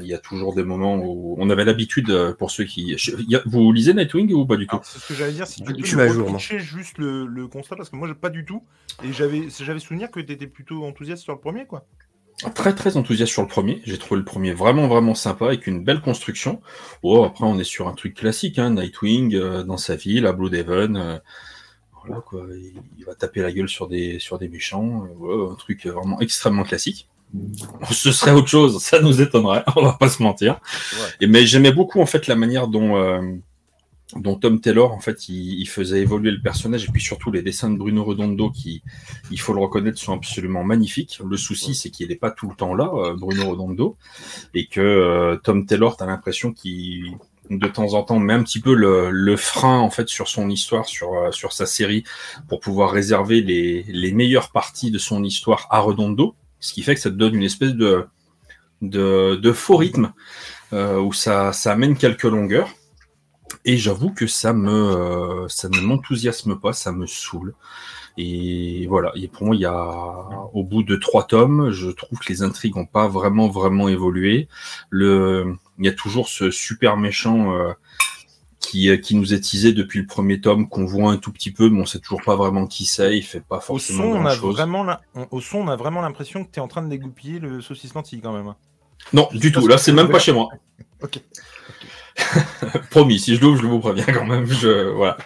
Il 0.00 0.06
y 0.06 0.14
a 0.14 0.18
toujours 0.18 0.54
des 0.54 0.64
moments 0.64 0.96
où 0.96 1.36
on 1.38 1.50
avait 1.50 1.64
l'habitude, 1.64 2.10
euh, 2.10 2.32
pour 2.34 2.50
ceux 2.50 2.64
qui. 2.64 2.96
je- 2.98 3.12
vous 3.46 3.72
lisez 3.72 3.94
Nightwing 3.94 4.32
ou 4.32 4.46
pas 4.46 4.56
du 4.56 4.66
tout? 4.66 4.78
C'est 4.84 4.98
ce 4.98 5.08
que 5.08 5.14
j'allais 5.14 5.32
dire. 5.32 5.46
Si 5.46 5.62
tu 5.62 5.74
Je 5.84 5.96
peux 5.96 6.02
à 6.02 6.08
jour, 6.08 6.38
juste 6.38 6.98
le, 6.98 7.26
le 7.26 7.48
constat, 7.48 7.76
parce 7.76 7.90
que 7.90 7.96
moi, 7.96 8.06
j'ai 8.08 8.14
pas 8.14 8.30
du 8.30 8.44
tout. 8.44 8.62
Et 9.04 9.12
j'avais 9.12 9.48
j'avais 9.60 9.80
souvenir 9.80 10.10
que 10.10 10.20
tu 10.20 10.32
étais 10.32 10.46
plutôt 10.46 10.84
enthousiaste 10.84 11.22
sur 11.22 11.32
le 11.34 11.40
premier, 11.40 11.66
quoi. 11.66 11.86
Très 12.54 12.72
très 12.72 12.96
enthousiaste 12.96 13.32
sur 13.32 13.42
le 13.42 13.48
premier. 13.48 13.82
J'ai 13.84 13.98
trouvé 13.98 14.18
le 14.20 14.24
premier 14.24 14.52
vraiment 14.52 14.86
vraiment 14.86 15.16
sympa 15.16 15.46
avec 15.46 15.66
une 15.66 15.82
belle 15.82 16.00
construction. 16.00 16.60
Oh, 17.02 17.24
après 17.24 17.44
on 17.44 17.58
est 17.58 17.64
sur 17.64 17.88
un 17.88 17.94
truc 17.94 18.14
classique, 18.14 18.60
hein, 18.60 18.70
Nightwing 18.70 19.34
euh, 19.34 19.64
dans 19.64 19.76
sa 19.76 19.96
ville 19.96 20.24
à 20.24 20.32
Blue 20.32 20.48
Devon. 20.48 20.94
euh, 20.94 21.18
voilà 22.06 22.20
quoi, 22.20 22.46
il, 22.50 22.80
il 22.96 23.04
va 23.04 23.16
taper 23.16 23.42
la 23.42 23.50
gueule 23.52 23.68
sur 23.68 23.88
des 23.88 24.20
sur 24.20 24.38
des 24.38 24.48
méchants. 24.48 25.04
euh, 25.04 25.14
ouais, 25.16 25.52
un 25.52 25.56
truc 25.56 25.84
vraiment 25.86 26.20
extrêmement 26.20 26.62
classique. 26.62 27.08
Ce 27.90 28.12
serait 28.12 28.32
autre 28.32 28.48
chose, 28.48 28.82
ça 28.82 29.00
nous 29.00 29.20
étonnerait, 29.20 29.64
on 29.76 29.82
va 29.82 29.92
pas 29.92 30.08
se 30.08 30.22
mentir. 30.22 30.60
Ouais. 30.94 31.08
Et 31.20 31.26
mais 31.26 31.46
j'aimais 31.46 31.72
beaucoup 31.72 32.00
en 32.00 32.06
fait 32.06 32.26
la 32.26 32.36
manière 32.36 32.68
dont 32.68 32.96
euh, 32.96 33.20
dont 34.16 34.36
Tom 34.36 34.60
Taylor 34.60 34.92
en 34.92 35.00
fait 35.00 35.28
il, 35.28 35.60
il 35.60 35.68
faisait 35.68 36.00
évoluer 36.00 36.30
le 36.30 36.40
personnage 36.40 36.84
et 36.84 36.88
puis 36.88 37.02
surtout 37.02 37.30
les 37.30 37.42
dessins 37.42 37.70
de 37.70 37.76
Bruno 37.76 38.04
Redondo 38.04 38.50
qui 38.50 38.82
il 39.30 39.38
faut 39.38 39.52
le 39.52 39.60
reconnaître 39.60 39.98
sont 39.98 40.14
absolument 40.14 40.64
magnifiques. 40.64 41.20
Le 41.24 41.36
souci 41.36 41.74
c'est 41.74 41.90
qu'il 41.90 42.08
n'est 42.08 42.16
pas 42.16 42.30
tout 42.30 42.48
le 42.48 42.56
temps 42.56 42.74
là 42.74 42.90
euh, 42.94 43.14
Bruno 43.14 43.50
Redondo 43.50 43.96
et 44.54 44.66
que 44.66 44.80
euh, 44.80 45.36
Tom 45.36 45.66
Taylor 45.66 45.96
t'as 45.96 46.06
l'impression 46.06 46.52
qu'il 46.52 47.16
de 47.50 47.66
temps 47.66 47.94
en 47.94 48.02
temps 48.02 48.18
met 48.18 48.34
un 48.34 48.42
petit 48.42 48.60
peu 48.60 48.74
le, 48.74 49.10
le 49.10 49.36
frein 49.36 49.78
en 49.78 49.90
fait 49.90 50.08
sur 50.08 50.28
son 50.28 50.48
histoire 50.48 50.86
sur 50.86 51.32
sur 51.32 51.52
sa 51.52 51.66
série 51.66 52.04
pour 52.48 52.60
pouvoir 52.60 52.90
réserver 52.90 53.42
les 53.42 53.82
les 53.82 54.12
meilleures 54.12 54.50
parties 54.50 54.90
de 54.90 54.98
son 54.98 55.22
histoire 55.22 55.66
à 55.70 55.80
Redondo 55.80 56.34
ce 56.60 56.72
qui 56.72 56.82
fait 56.82 56.94
que 56.94 57.00
ça 57.00 57.10
te 57.10 57.16
donne 57.16 57.34
une 57.34 57.42
espèce 57.42 57.74
de 57.74 58.06
de, 58.80 59.34
de 59.36 59.52
faux 59.52 59.76
rythme 59.76 60.12
euh, 60.72 60.98
où 61.00 61.12
ça 61.12 61.52
ça 61.52 61.72
amène 61.72 61.96
quelques 61.96 62.24
longueurs 62.24 62.70
et 63.64 63.76
j'avoue 63.76 64.10
que 64.10 64.26
ça 64.26 64.52
me 64.52 64.70
euh, 64.72 65.48
ça 65.48 65.68
ne 65.68 65.80
m'enthousiasme 65.80 66.58
pas, 66.58 66.72
ça 66.72 66.92
me 66.92 67.06
saoule. 67.06 67.54
Et 68.16 68.86
voilà, 68.88 69.12
et 69.14 69.28
pour 69.28 69.46
moi, 69.46 69.54
il 69.54 69.60
y 69.60 69.66
a 69.66 70.50
au 70.52 70.64
bout 70.64 70.82
de 70.82 70.96
trois 70.96 71.26
tomes, 71.26 71.70
je 71.70 71.90
trouve 71.90 72.18
que 72.18 72.32
les 72.32 72.42
intrigues 72.42 72.74
n'ont 72.74 72.86
pas 72.86 73.06
vraiment 73.06 73.48
vraiment 73.48 73.88
évolué. 73.88 74.48
Le, 74.90 75.54
il 75.78 75.86
y 75.86 75.88
a 75.88 75.92
toujours 75.92 76.28
ce 76.28 76.50
super 76.50 76.96
méchant 76.96 77.54
euh, 77.54 77.72
qui 78.60 78.90
qui 79.00 79.14
nous 79.14 79.32
est 79.34 79.40
teasé 79.40 79.72
depuis 79.72 80.00
le 80.00 80.06
premier 80.06 80.40
tome, 80.40 80.68
qu'on 80.68 80.84
voit 80.84 81.10
un 81.12 81.16
tout 81.16 81.32
petit 81.32 81.50
peu, 81.52 81.68
mais 81.70 81.80
on 81.80 81.86
sait 81.86 82.00
toujours 82.00 82.22
pas 82.22 82.36
vraiment 82.36 82.66
qui 82.66 82.84
c'est. 82.84 83.16
Il 83.16 83.22
fait 83.22 83.40
pas 83.40 83.58
Au 83.58 83.60
forcément 83.60 84.02
son, 84.02 84.18
on 84.20 84.26
a 84.26 84.34
vraiment 84.34 84.84
la- 84.84 85.00
on- 85.14 85.26
au 85.30 85.40
son, 85.40 85.58
on 85.58 85.68
a 85.68 85.76
vraiment 85.76 86.00
l'impression 86.02 86.44
que 86.44 86.50
tu 86.50 86.58
es 86.58 86.62
en 86.62 86.68
train 86.68 86.82
de 86.82 86.88
dégoupiller 86.88 87.38
le 87.38 87.60
saucisse 87.60 87.94
lentille 87.94 88.20
quand 88.20 88.32
même. 88.32 88.48
hein. 88.48 88.56
Non, 89.12 89.28
du 89.32 89.52
tout. 89.52 89.66
Là, 89.68 89.78
c'est 89.78 89.92
même 89.92 90.08
pas 90.10 90.18
chez 90.18 90.32
moi. 90.32 90.48
Ok. 91.00 91.20
Promis, 92.90 93.20
si 93.20 93.36
je 93.36 93.40
l'ouvre, 93.40 93.62
je 93.62 93.66
vous 93.68 93.78
préviens 93.78 94.04
quand 94.06 94.26
même. 94.26 94.46
Je, 94.46 94.88
voilà. 94.90 95.16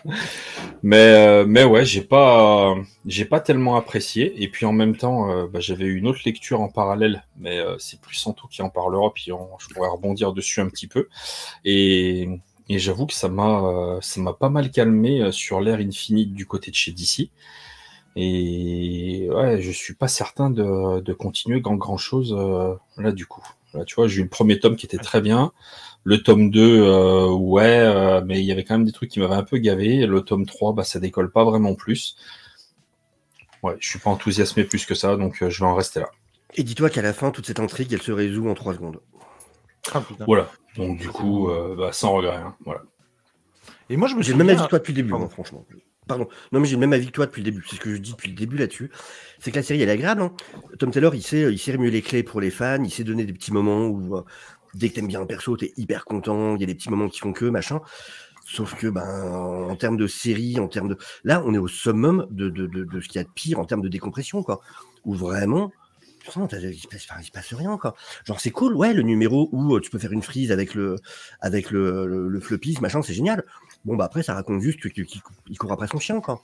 Mais, 0.82 0.96
euh, 0.98 1.44
mais 1.46 1.64
ouais, 1.64 1.84
j'ai 1.86 2.02
pas, 2.02 2.74
j'ai 3.06 3.24
pas 3.24 3.40
tellement 3.40 3.76
apprécié. 3.76 4.42
Et 4.42 4.48
puis 4.48 4.66
en 4.66 4.72
même 4.72 4.96
temps, 4.96 5.30
euh, 5.30 5.46
bah, 5.46 5.60
j'avais 5.60 5.84
eu 5.86 5.96
une 5.96 6.06
autre 6.06 6.20
lecture 6.26 6.60
en 6.60 6.68
parallèle, 6.68 7.24
mais 7.38 7.58
euh, 7.58 7.76
c'est 7.78 7.98
plus 8.00 8.16
Santo 8.16 8.46
qui 8.50 8.60
en 8.60 8.68
parlera, 8.68 9.10
puis 9.14 9.32
on- 9.32 9.48
je 9.58 9.68
pourrais 9.72 9.88
rebondir 9.88 10.32
dessus 10.34 10.60
un 10.60 10.68
petit 10.68 10.86
peu. 10.86 11.08
Et, 11.64 12.28
et 12.72 12.78
j'avoue 12.78 13.06
que 13.06 13.14
ça 13.14 13.28
m'a, 13.28 13.98
ça 14.00 14.20
m'a 14.20 14.32
pas 14.32 14.48
mal 14.48 14.70
calmé 14.70 15.22
euh, 15.22 15.32
sur 15.32 15.60
l'ère 15.60 15.78
infinite 15.80 16.34
du 16.34 16.46
côté 16.46 16.70
de 16.70 16.76
chez 16.76 16.92
DC. 16.92 17.30
Et 18.16 19.28
ouais, 19.30 19.60
je 19.62 19.70
suis 19.70 19.94
pas 19.94 20.08
certain 20.08 20.50
de, 20.50 21.00
de 21.00 21.12
continuer 21.12 21.60
grand 21.60 21.76
grand 21.76 21.96
chose 21.96 22.34
euh, 22.36 22.74
là 22.98 23.12
du 23.12 23.26
coup. 23.26 23.42
Là, 23.74 23.84
tu 23.86 23.94
vois, 23.94 24.06
j'ai 24.06 24.20
eu 24.20 24.24
le 24.24 24.28
premier 24.28 24.58
tome 24.58 24.76
qui 24.76 24.84
était 24.86 24.98
très 24.98 25.22
bien. 25.22 25.52
Le 26.04 26.22
tome 26.22 26.50
2, 26.50 26.82
euh, 26.82 27.28
ouais, 27.30 27.78
euh, 27.78 28.20
mais 28.24 28.40
il 28.40 28.44
y 28.44 28.52
avait 28.52 28.64
quand 28.64 28.74
même 28.74 28.84
des 28.84 28.92
trucs 28.92 29.10
qui 29.10 29.20
m'avaient 29.20 29.34
un 29.34 29.44
peu 29.44 29.56
gavé. 29.58 30.04
Le 30.06 30.20
tome 30.20 30.44
3, 30.46 30.74
bah, 30.74 30.84
ça 30.84 31.00
décolle 31.00 31.30
pas 31.30 31.44
vraiment 31.44 31.74
plus. 31.74 32.16
Ouais, 33.62 33.76
je 33.78 33.88
suis 33.88 33.98
pas 33.98 34.10
enthousiasmé 34.10 34.64
plus 34.64 34.84
que 34.84 34.94
ça, 34.94 35.16
donc 35.16 35.36
je 35.48 35.58
vais 35.60 35.66
en 35.66 35.74
rester 35.74 36.00
là. 36.00 36.10
Et 36.54 36.64
dis-toi 36.64 36.90
qu'à 36.90 37.00
la 37.00 37.14
fin, 37.14 37.30
toute 37.30 37.46
cette 37.46 37.60
intrigue, 37.60 37.92
elle 37.92 38.02
se 38.02 38.12
résout 38.12 38.48
en 38.48 38.54
3 38.54 38.74
secondes. 38.74 39.00
Ah. 39.94 40.02
Voilà. 40.26 40.48
Donc 40.76 40.98
du 40.98 41.08
coup, 41.08 41.48
euh, 41.50 41.74
bah, 41.76 41.92
sans 41.92 42.12
regret. 42.12 42.36
hein. 42.36 42.54
Voilà. 42.64 42.82
Et 43.90 43.96
moi, 43.96 44.08
je 44.08 44.14
me 44.14 44.20
J'ai 44.22 44.26
suis 44.30 44.32
le 44.32 44.38
même 44.44 44.48
avis 44.54 44.62
que 44.64 44.68
toi 44.68 44.78
depuis 44.78 44.92
le 44.92 44.96
début, 44.96 45.10
Pardon. 45.10 45.24
moi, 45.26 45.32
franchement. 45.32 45.66
Pardon. 46.08 46.28
Non, 46.50 46.60
mais 46.60 46.66
j'ai 46.66 46.76
le 46.76 46.80
même 46.80 46.92
avis 46.92 47.06
que 47.06 47.12
toi 47.12 47.26
depuis 47.26 47.42
le 47.42 47.50
début. 47.50 47.64
C'est 47.68 47.76
ce 47.76 47.80
que 47.80 47.92
je 47.94 47.98
dis 47.98 48.12
depuis 48.12 48.30
le 48.30 48.34
début 48.36 48.56
là-dessus. 48.56 48.90
C'est 49.38 49.50
que 49.50 49.56
la 49.56 49.62
série, 49.62 49.82
elle 49.82 49.88
est 49.88 49.92
agréable. 49.92 50.22
hein. 50.22 50.32
Tom 50.78 50.90
Taylor, 50.90 51.14
il 51.14 51.22
sait, 51.22 51.52
il 51.52 51.58
sait 51.58 51.72
remuer 51.72 51.90
les 51.90 52.02
clés 52.02 52.22
pour 52.22 52.40
les 52.40 52.50
fans. 52.50 52.82
Il 52.82 52.90
sait 52.90 53.04
donner 53.04 53.24
des 53.24 53.32
petits 53.32 53.52
moments 53.52 53.86
où, 53.86 54.16
euh, 54.16 54.22
dès 54.74 54.88
que 54.88 54.94
t'aimes 54.94 55.06
bien 55.08 55.20
un 55.20 55.26
perso, 55.26 55.56
t'es 55.56 55.72
hyper 55.76 56.04
content. 56.04 56.54
Il 56.56 56.60
y 56.60 56.64
a 56.64 56.66
des 56.66 56.74
petits 56.74 56.90
moments 56.90 57.08
qui 57.08 57.20
font 57.20 57.32
que, 57.32 57.44
machin. 57.44 57.80
Sauf 58.44 58.74
que, 58.74 58.88
ben, 58.88 59.32
en 59.70 59.76
termes 59.76 59.96
de 59.96 60.06
série, 60.08 60.58
en 60.58 60.66
termes 60.68 60.88
de. 60.88 60.98
Là, 61.24 61.42
on 61.46 61.54
est 61.54 61.58
au 61.58 61.68
summum 61.68 62.26
de, 62.30 62.48
de, 62.48 62.66
de, 62.66 62.84
de 62.84 63.00
ce 63.00 63.06
qu'il 63.08 63.20
y 63.20 63.20
a 63.20 63.24
de 63.24 63.32
pire 63.32 63.60
en 63.60 63.64
termes 63.64 63.82
de 63.82 63.88
décompression, 63.88 64.42
quoi. 64.42 64.60
Où 65.04 65.14
vraiment. 65.14 65.70
Il 66.26 66.78
se, 66.78 66.88
passe, 66.88 67.30
passe 67.30 67.54
rien, 67.54 67.76
quoi. 67.76 67.94
Genre, 68.24 68.40
c'est 68.40 68.50
cool, 68.50 68.74
ouais, 68.74 68.92
le 68.92 69.02
numéro 69.02 69.48
où 69.52 69.74
euh, 69.74 69.80
tu 69.80 69.90
peux 69.90 69.98
faire 69.98 70.12
une 70.12 70.22
frise 70.22 70.52
avec 70.52 70.74
le, 70.74 70.96
avec 71.40 71.70
le, 71.70 72.06
le, 72.06 72.40
floppy, 72.40 72.78
machin, 72.80 73.02
c'est 73.02 73.14
génial. 73.14 73.44
Bon, 73.84 73.96
bah 73.96 74.04
après, 74.04 74.22
ça 74.22 74.34
raconte 74.34 74.60
juste 74.60 74.88
qu'il 74.92 75.06
il 75.48 75.58
court 75.58 75.72
après 75.72 75.88
son 75.88 75.98
chien, 75.98 76.20
quoi. 76.20 76.42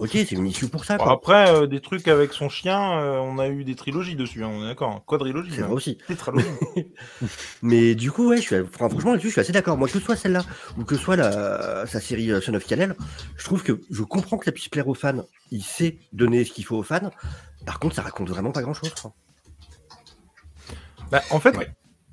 Ok, 0.00 0.10
c'est 0.12 0.32
une 0.32 0.46
issue 0.46 0.68
pour 0.68 0.84
ça, 0.86 0.96
quoi. 0.96 1.12
après, 1.12 1.50
euh, 1.50 1.66
des 1.66 1.80
trucs 1.80 2.08
avec 2.08 2.32
son 2.32 2.48
chien, 2.48 2.98
euh, 2.98 3.18
on 3.18 3.38
a 3.38 3.48
eu 3.48 3.64
des 3.64 3.74
trilogies 3.74 4.16
dessus, 4.16 4.42
hein, 4.42 4.50
on 4.50 4.64
est 4.64 4.68
d'accord. 4.68 4.90
hein. 4.90 5.02
Quadrilogie. 5.06 5.50
C'est 5.50 5.58
même. 5.58 5.66
vrai 5.66 5.74
aussi. 5.76 5.98
Mais 7.62 7.94
du 7.94 8.10
coup, 8.10 8.28
ouais, 8.30 8.38
je 8.38 8.42
suis, 8.42 8.56
enfin, 8.60 8.88
franchement, 8.88 9.10
là-dessus, 9.12 9.28
je 9.28 9.32
suis 9.32 9.40
assez 9.42 9.52
d'accord. 9.52 9.76
Moi, 9.76 9.88
que 9.88 9.92
ce 9.94 10.00
soit 10.00 10.16
celle-là 10.16 10.42
ou 10.78 10.84
que 10.84 10.96
ce 10.96 11.02
soit 11.02 11.16
la, 11.16 11.86
sa 11.86 12.00
série 12.00 12.30
euh, 12.32 12.40
Son 12.40 12.54
of 12.54 12.66
Kal-El, 12.66 12.94
je 13.36 13.44
trouve 13.44 13.62
que 13.62 13.78
je 13.90 14.02
comprends 14.02 14.38
que 14.38 14.46
ça 14.46 14.52
puisse 14.52 14.68
plaire 14.68 14.88
aux 14.88 14.94
fans. 14.94 15.22
Il 15.50 15.62
sait 15.62 15.98
donner 16.12 16.44
ce 16.44 16.52
qu'il 16.52 16.64
faut 16.64 16.76
aux 16.78 16.82
fans. 16.82 17.10
Par 17.66 17.78
contre, 17.78 17.94
ça 17.94 18.02
raconte 18.02 18.30
vraiment 18.30 18.52
pas 18.52 18.62
grand-chose. 18.62 18.94
Bah, 21.10 21.22
en 21.30 21.40
fait, 21.40 21.56
Ouais. 21.56 21.68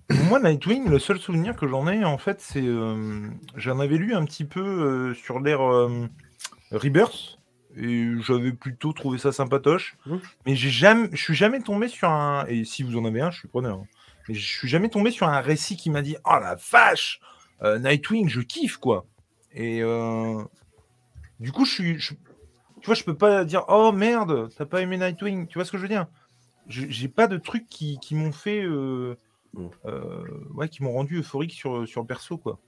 moi, 0.29 0.39
Nightwing, 0.39 0.89
le 0.89 0.99
seul 0.99 1.19
souvenir 1.19 1.55
que 1.55 1.67
j'en 1.67 1.87
ai, 1.87 2.03
en 2.03 2.17
fait, 2.17 2.41
c'est. 2.41 2.63
euh, 2.65 3.27
J'en 3.55 3.79
avais 3.79 3.97
lu 3.97 4.13
un 4.13 4.25
petit 4.25 4.45
peu 4.45 5.13
sur 5.13 5.39
l'ère 5.39 5.61
Rebirth. 6.71 7.36
Et 7.75 8.11
j'avais 8.21 8.51
plutôt 8.53 8.93
trouvé 8.93 9.17
ça 9.17 9.31
sympatoche. 9.31 9.97
Mhm. 10.05 10.19
Mais 10.45 10.55
j'ai 10.55 10.69
jamais, 10.69 11.09
je 11.11 11.21
suis 11.21 11.35
jamais 11.35 11.61
tombé 11.61 11.87
sur 11.87 12.09
un. 12.09 12.45
Et 12.47 12.63
si 12.65 12.83
vous 12.83 12.97
en 12.97 13.05
avez 13.05 13.21
un, 13.21 13.29
je 13.31 13.39
suis 13.39 13.47
preneur. 13.47 13.77
hein. 13.79 13.87
Mais 14.29 14.35
je 14.35 14.45
suis 14.45 14.67
jamais 14.67 14.89
tombé 14.89 15.11
sur 15.11 15.27
un 15.27 15.39
récit 15.41 15.77
qui 15.77 15.89
m'a 15.89 16.01
dit 16.01 16.15
Oh 16.25 16.37
la 16.41 16.55
vache 16.71 17.19
euh, 17.63 17.79
Nightwing, 17.79 18.29
je 18.29 18.41
kiffe, 18.41 18.77
quoi. 18.77 19.05
Et. 19.53 19.81
euh, 19.83 20.43
Du 21.39 21.51
coup, 21.51 21.65
je 21.65 21.71
suis. 21.73 21.99
je- 21.99 22.13
Tu 22.81 22.85
vois, 22.85 22.95
je 22.95 23.03
peux 23.03 23.15
pas 23.17 23.43
dire 23.45 23.63
Oh 23.67 23.91
merde, 23.91 24.49
t'as 24.57 24.65
pas 24.65 24.81
aimé 24.81 24.97
Nightwing. 24.97 25.47
Tu 25.47 25.55
vois 25.57 25.65
ce 25.65 25.71
que 25.71 25.77
je 25.77 25.83
veux 25.83 25.87
dire? 25.89 26.07
J'ai 26.67 27.07
pas 27.07 27.27
de 27.27 27.37
trucs 27.37 27.69
qui, 27.69 27.97
qui 27.99 28.15
m'ont 28.15 28.31
fait. 28.31 28.63
euh, 28.63 29.15
Mm. 29.53 29.67
euh, 29.85 30.23
ouais, 30.55 30.67
qui 30.69 30.83
m'ont 30.83 30.91
rendu 30.91 31.19
euphorique 31.19 31.53
sur, 31.53 31.87
sur 31.87 32.01
le 32.01 32.07
perso, 32.07 32.37
quoi. 32.37 32.59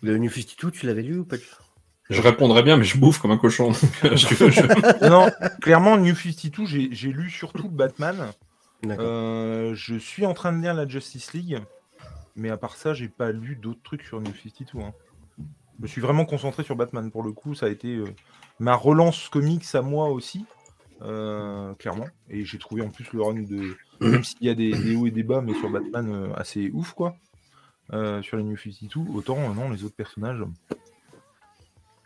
Le 0.00 0.16
New 0.16 0.30
52, 0.30 0.70
tu 0.70 0.86
l'avais 0.86 1.02
lu 1.02 1.18
ou 1.18 1.24
pas 1.24 1.36
du 1.36 1.44
tout? 1.44 1.62
Je 2.10 2.20
répondrais 2.22 2.62
bien, 2.62 2.76
mais 2.76 2.84
je 2.84 2.98
bouffe 2.98 3.18
comme 3.18 3.30
un 3.32 3.36
cochon. 3.38 3.68
donc, 3.72 4.04
euh, 4.04 4.16
je- 4.16 4.26
je- 4.50 5.08
non, 5.08 5.30
clairement, 5.60 5.96
New 5.98 6.14
52, 6.14 6.64
j'ai 6.66 6.88
j'ai 6.92 7.12
lu 7.12 7.28
surtout 7.30 7.68
Batman. 7.68 8.30
Euh, 9.00 9.74
je 9.74 9.96
suis 9.96 10.24
en 10.24 10.34
train 10.34 10.52
de 10.52 10.62
lire 10.62 10.74
la 10.74 10.86
Justice 10.88 11.32
League. 11.34 11.58
Mais 12.36 12.50
à 12.50 12.56
part 12.56 12.76
ça, 12.76 12.94
j'ai 12.94 13.08
pas 13.08 13.32
lu 13.32 13.56
d'autres 13.56 13.82
trucs 13.82 14.02
sur 14.04 14.20
New 14.20 14.32
52. 14.32 14.78
hein. 14.80 14.92
Je 15.38 15.82
me 15.82 15.86
suis 15.88 16.00
vraiment 16.00 16.24
concentré 16.24 16.62
sur 16.64 16.76
Batman 16.76 17.10
pour 17.10 17.22
le 17.22 17.32
coup. 17.32 17.54
Ça 17.54 17.66
a 17.66 17.68
été 17.68 17.96
euh, 17.96 18.06
ma 18.60 18.74
relance 18.74 19.28
comics 19.28 19.64
à 19.74 19.82
moi 19.82 20.08
aussi. 20.08 20.44
euh, 21.02 21.74
clairement. 21.74 22.06
Et 22.30 22.44
j'ai 22.44 22.58
trouvé 22.58 22.82
en 22.82 22.88
plus 22.90 23.12
le 23.12 23.22
run 23.22 23.34
de. 23.42 23.76
Même 24.00 24.22
s'il 24.24 24.44
y 24.44 24.48
a 24.50 24.54
des, 24.54 24.70
des 24.70 24.94
hauts 24.96 25.06
et 25.06 25.10
des 25.10 25.24
bas, 25.24 25.40
mais 25.40 25.52
sur 25.54 25.68
Batman, 25.70 26.08
euh, 26.12 26.32
assez 26.36 26.70
ouf 26.72 26.92
quoi. 26.92 27.16
Euh, 27.92 28.22
sur 28.22 28.36
les 28.36 28.44
New 28.44 28.56
52. 28.56 29.00
Autant, 29.14 29.38
euh, 29.38 29.54
non, 29.54 29.70
les 29.70 29.82
autres 29.84 29.96
personnages. 29.96 30.42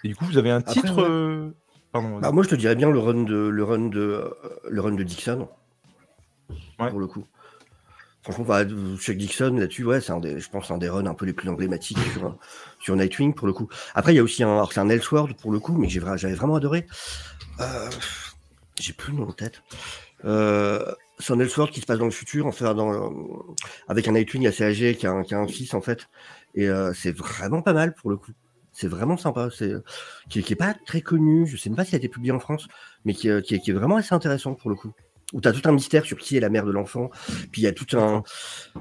Et 0.04 0.08
du 0.08 0.16
coup, 0.16 0.24
vous 0.24 0.38
avez 0.38 0.50
un 0.50 0.58
Après, 0.58 0.72
titre. 0.74 0.96
ouais. 0.96 1.08
euh, 1.08 1.50
Pardon. 1.92 2.18
Bah, 2.20 2.32
moi, 2.32 2.42
je 2.42 2.48
te 2.48 2.54
dirais 2.54 2.74
bien 2.74 2.90
le 2.90 2.98
run 2.98 3.22
de, 3.24 3.34
le 3.48 3.64
run 3.64 3.88
de, 3.88 4.34
le 4.68 4.80
run 4.80 4.92
de 4.92 5.02
Dixon. 5.02 5.48
Ouais. 6.78 6.88
Pour 6.90 7.00
le 7.00 7.06
coup. 7.06 7.26
Franchement, 8.22 8.44
bah, 8.44 8.64
Chuck 8.98 9.16
Dixon, 9.16 9.56
là-dessus, 9.56 9.84
ouais, 9.84 10.00
c'est 10.00 10.12
un 10.12 10.20
des, 10.20 10.38
je 10.38 10.48
pense, 10.48 10.70
un 10.70 10.78
des 10.78 10.88
runs 10.88 11.06
un 11.06 11.14
peu 11.14 11.26
les 11.26 11.32
plus 11.32 11.48
emblématiques 11.48 11.98
sur, 12.12 12.38
sur 12.78 12.94
Nightwing, 12.96 13.34
pour 13.34 13.46
le 13.46 13.52
coup. 13.52 13.68
Après, 13.94 14.12
il 14.12 14.16
y 14.16 14.20
a 14.20 14.22
aussi 14.22 14.42
un, 14.44 14.48
alors 14.52 14.72
c'est 14.72 14.80
un 14.80 14.88
Elseworld, 14.88 15.36
pour 15.36 15.50
le 15.52 15.58
coup, 15.58 15.76
mais 15.76 15.88
j'avais 15.88 16.34
vraiment 16.34 16.54
adoré. 16.54 16.86
Euh, 17.60 17.90
j'ai 18.80 18.92
plus 18.92 19.12
le 19.12 19.18
nom 19.18 19.28
en 19.28 19.32
tête. 19.32 19.62
Euh, 20.24 20.84
c'est 21.18 21.32
un 21.32 21.40
Elseworld 21.40 21.74
qui 21.74 21.80
se 21.80 21.86
passe 21.86 21.98
dans 21.98 22.04
le 22.04 22.10
futur, 22.12 22.46
enfin, 22.46 22.74
dans, 22.74 22.90
le- 22.92 23.54
avec 23.88 24.06
un 24.06 24.12
Nightwing 24.12 24.46
assez 24.46 24.64
âgé 24.64 24.94
qui 24.96 25.06
a 25.06 25.10
un, 25.10 25.22
qui 25.24 25.34
a 25.34 25.38
un 25.38 25.48
fils, 25.48 25.74
en 25.74 25.80
fait. 25.80 26.08
Et 26.54 26.68
euh, 26.68 26.92
c'est 26.94 27.12
vraiment 27.16 27.60
pas 27.60 27.72
mal, 27.72 27.92
pour 27.94 28.08
le 28.10 28.16
coup. 28.16 28.30
C'est 28.72 28.88
vraiment 28.88 29.16
sympa. 29.16 29.48
C'est 29.56 29.72
qui, 30.28 30.42
qui 30.42 30.52
est 30.52 30.56
pas 30.56 30.74
très 30.74 31.00
connu. 31.00 31.46
Je 31.46 31.56
sais 31.56 31.68
même 31.68 31.76
pas 31.76 31.84
s'il 31.84 31.94
a 31.94 31.98
été 31.98 32.08
publié 32.08 32.32
en 32.32 32.40
France, 32.40 32.68
mais 33.04 33.14
qui, 33.14 33.28
euh, 33.28 33.40
est, 33.40 33.72
vraiment 33.72 33.96
assez 33.96 34.14
intéressant 34.14 34.54
pour 34.54 34.70
le 34.70 34.76
coup. 34.76 34.92
Où 35.32 35.40
tu 35.40 35.48
as 35.48 35.52
tout 35.52 35.66
un 35.66 35.72
mystère 35.72 36.04
sur 36.04 36.18
qui 36.18 36.36
est 36.36 36.40
la 36.40 36.50
mère 36.50 36.66
de 36.66 36.72
l'enfant. 36.72 37.10
Puis 37.52 37.62
il 37.62 37.64
y 37.64 37.66
a 37.66 37.72
tout 37.72 37.96
un. 37.96 38.22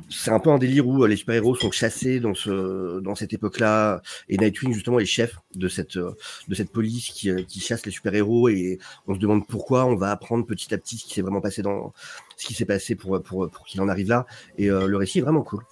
C'est 0.09 0.31
un 0.31 0.39
peu 0.39 0.49
un 0.49 0.57
délire 0.57 0.85
où 0.85 1.03
euh, 1.03 1.07
les 1.07 1.15
super-héros 1.15 1.55
sont 1.55 1.71
chassés 1.71 2.19
dans, 2.19 2.33
ce, 2.33 2.99
dans 2.99 3.15
cette 3.15 3.31
époque-là. 3.31 4.01
Et 4.27 4.37
Nightwing, 4.37 4.73
justement, 4.73 4.99
est 4.99 5.05
chef 5.05 5.37
de 5.55 5.69
cette, 5.69 5.95
euh, 5.95 6.13
de 6.49 6.55
cette 6.55 6.69
police 6.71 7.09
qui, 7.09 7.29
euh, 7.29 7.43
chasse 7.47 7.85
les 7.85 7.91
super-héros. 7.91 8.49
Et 8.49 8.79
on 9.07 9.13
se 9.13 9.19
demande 9.19 9.47
pourquoi. 9.47 9.85
On 9.85 9.95
va 9.95 10.11
apprendre 10.11 10.45
petit 10.45 10.73
à 10.73 10.77
petit 10.77 10.97
ce 10.97 11.05
qui 11.05 11.13
s'est 11.13 11.21
vraiment 11.21 11.41
passé 11.41 11.61
dans. 11.61 11.93
Ce 12.35 12.45
qui 12.45 12.53
s'est 12.53 12.65
passé 12.65 12.95
pour, 12.95 13.21
pour, 13.23 13.49
pour 13.49 13.65
qu'il 13.65 13.79
en 13.79 13.87
arrive 13.87 14.09
là. 14.09 14.25
Et 14.57 14.69
euh, 14.69 14.87
le 14.87 14.97
récit 14.97 15.19
est 15.19 15.21
vraiment 15.21 15.43
cool. 15.43 15.63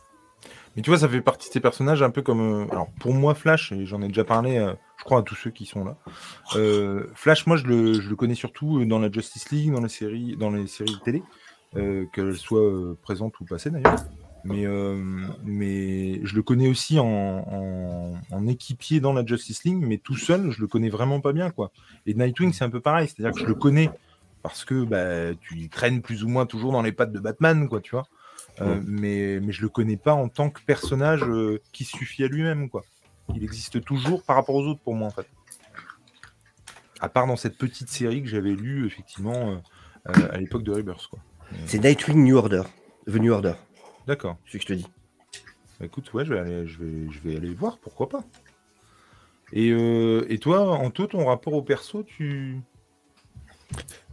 Mais 0.76 0.82
tu 0.82 0.90
vois, 0.90 1.00
ça 1.00 1.10
fait 1.10 1.22
partie 1.22 1.50
de 1.50 1.54
ces 1.54 1.60
personnages 1.60 2.02
un 2.02 2.10
peu 2.10 2.22
comme. 2.22 2.42
euh, 2.42 2.72
alors, 2.72 2.90
pour 3.00 3.14
moi, 3.14 3.36
Flash, 3.36 3.72
et 3.72 3.86
j'en 3.86 4.02
ai 4.02 4.08
déjà 4.08 4.24
parlé, 4.24 4.58
euh, 4.58 4.74
je 4.98 5.04
crois, 5.04 5.20
à 5.20 5.24
tous 5.24 5.36
ceux 5.36 5.52
qui 5.52 5.66
sont 5.66 5.84
là. 5.84 5.98
euh, 6.56 7.08
Flash, 7.16 7.48
moi, 7.48 7.58
je 7.58 7.66
le, 7.66 7.94
je 7.94 8.10
le 8.10 8.16
connais 8.16 8.36
surtout 8.36 8.86
dans 8.86 9.00
la 9.00 9.12
Justice 9.12 9.50
League, 9.52 9.72
dans 9.72 9.82
les 9.82 9.90
séries, 9.90 10.36
dans 10.38 10.52
les 10.52 10.68
séries 10.68 10.94
de 10.94 11.00
télé, 11.04 11.24
qu'elles 12.14 12.38
soient 12.38 12.96
présentes 13.02 13.40
ou 13.40 13.46
passées 13.46 13.70
d'ailleurs. 13.72 14.00
Mais, 14.46 14.66
mais 15.44 16.26
je 16.26 16.36
le 16.36 16.44
connais 16.44 16.70
aussi 16.70 16.98
en, 16.98 17.06
en, 17.06 18.14
en 18.32 18.48
équipier 18.48 19.02
dans 19.02 19.12
la 19.12 19.26
Justice 19.26 19.64
League, 19.66 19.80
mais 19.80 19.98
tout 19.98 20.16
seul, 20.16 20.52
je 20.52 20.62
le 20.62 20.68
connais 20.68 20.90
vraiment 20.90 21.20
pas 21.20 21.34
bien, 21.34 21.52
quoi. 21.52 21.72
Et 22.06 22.14
Nightwing, 22.14 22.54
c'est 22.54 22.64
un 22.64 22.70
peu 22.70 22.80
pareil, 22.80 23.08
c'est-à-dire 23.08 23.34
que 23.34 23.40
je 23.42 23.46
le 23.48 23.56
connais 23.56 23.90
parce 24.42 24.64
que 24.64 24.86
bah, 24.86 25.36
tu 25.42 25.68
traînes 25.68 26.02
plus 26.02 26.24
ou 26.24 26.30
moins 26.30 26.46
toujours 26.46 26.72
dans 26.72 26.82
les 26.82 26.94
pattes 26.94 27.12
de 27.12 27.20
Batman, 27.20 27.68
quoi, 27.68 27.82
tu 27.82 27.92
vois. 27.92 28.08
Euh, 28.62 28.82
mais, 28.86 29.40
mais 29.42 29.52
je 29.52 29.62
le 29.62 29.70
connais 29.70 29.98
pas 29.98 30.14
en 30.14 30.28
tant 30.28 30.50
que 30.50 30.62
personnage 30.62 31.24
euh, 31.24 31.62
qui 31.72 31.86
suffit 31.86 32.24
à 32.24 32.28
lui-même, 32.28 32.70
quoi. 32.70 32.84
Il 33.34 33.44
existe 33.44 33.84
toujours 33.84 34.24
par 34.24 34.36
rapport 34.36 34.56
aux 34.56 34.66
autres 34.66 34.82
pour 34.82 34.96
moi, 34.96 35.08
en 35.08 35.12
fait. 35.12 35.28
À 37.00 37.10
part 37.10 37.28
dans 37.28 37.36
cette 37.36 37.58
petite 37.58 37.90
série 37.90 38.22
que 38.22 38.28
j'avais 38.28 38.52
lue, 38.52 38.86
effectivement, 38.86 39.62
euh, 40.08 40.12
à 40.32 40.38
l'époque 40.38 40.64
de 40.64 40.72
Rebirth, 40.72 41.08
quoi. 41.08 41.20
C'est 41.66 41.80
Nightwing 41.80 42.24
New 42.24 42.38
Order. 42.38 42.64
The 43.08 43.16
New 43.16 43.32
Order, 43.32 43.54
D'accord. 44.06 44.38
c'est 44.46 44.54
ce 44.54 44.58
que 44.58 44.62
je 44.64 44.68
te 44.68 44.74
dis. 44.74 44.88
Bah, 45.80 45.86
écoute, 45.86 46.12
ouais, 46.14 46.26
je 46.26 46.34
vais 46.34 46.40
aller, 46.40 46.68
je 46.68 46.84
vais, 46.84 47.12
je 47.12 47.20
vais 47.22 47.38
aller 47.38 47.54
voir, 47.54 47.78
pourquoi 47.80 48.10
pas. 48.10 48.24
Et, 49.52 49.70
et 49.70 50.38
toi, 50.38 50.78
Anto, 50.78 51.08
ton 51.08 51.26
rapport 51.26 51.54
au 51.54 51.64
perso, 51.64 52.04
tu. 52.04 52.60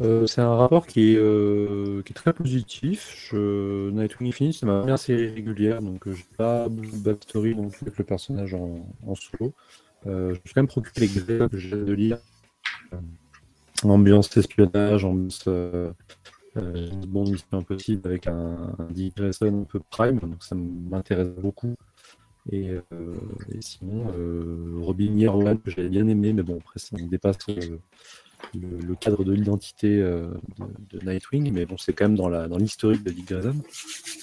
Euh, 0.03 0.27
c'est 0.27 0.41
un 0.41 0.55
rapport 0.55 0.87
qui 0.87 1.13
est, 1.13 1.17
euh, 1.17 2.03
très 2.15 2.33
positif. 2.33 3.33
Nightwing 3.33 4.29
Infinite, 4.29 4.55
c'est 4.55 4.67
ma 4.67 4.81
première 4.81 4.99
série 4.99 5.29
régulière, 5.29 5.81
donc 5.81 6.07
euh, 6.07 6.15
j'ai 6.15 6.27
pas 6.37 6.69
beaucoup 6.69 6.97
de 6.97 7.03
backstory 7.03 7.57
avec 7.83 7.99
le 7.99 8.05
personnage 8.05 8.55
en, 8.55 9.15
solo. 9.15 9.55
Euh, 10.07 10.35
je 10.35 10.39
me 10.39 10.41
suis 10.45 10.55
quand 10.55 10.61
même 10.61 10.69
procuré 10.69 11.01
les 11.01 11.09
grès 11.09 11.49
que 11.49 11.57
j'ai 11.57 11.71
de 11.71 11.93
lire. 11.93 12.19
Ambiance 13.83 14.35
espionnage, 14.37 15.05
ambiance 15.05 15.49
Bond 16.57 17.31
Mission 17.31 17.59
Impossible 17.59 18.09
avec 18.09 18.27
un, 18.27 18.75
un 18.79 18.87
Dick 18.91 19.17
Grayson 19.17 19.63
un 19.63 19.65
peu 19.65 19.81
prime, 19.91 20.19
donc 20.21 20.43
ça 20.43 20.55
m'intéresse 20.55 21.29
beaucoup. 21.29 21.75
Et, 22.53 22.71
sinon, 23.61 24.07
Robin 24.83 25.19
Year 25.19 25.37
One, 25.37 25.61
que 25.61 25.71
j'avais 25.71 25.89
bien 25.89 26.07
aimé, 26.07 26.33
mais 26.33 26.43
bon, 26.43 26.59
après, 26.59 26.79
ça 26.79 26.97
dépasse 26.97 27.39
euh, 27.49 27.79
le, 28.55 28.95
cadre 28.95 29.25
de 29.25 29.33
l'identité 29.33 30.01
euh, 30.01 30.29
de, 30.91 30.99
Nightwing, 31.05 31.53
mais 31.53 31.67
bon, 31.67 31.77
c'est 31.79 31.93
quand 31.93 32.05
même 32.05 32.17
dans 32.17 32.29
la 32.29 32.49
dans 32.49 32.57
l'historique 32.57 33.03
de 33.03 33.11
Dick 33.11 33.29
Grayson. 33.29 33.57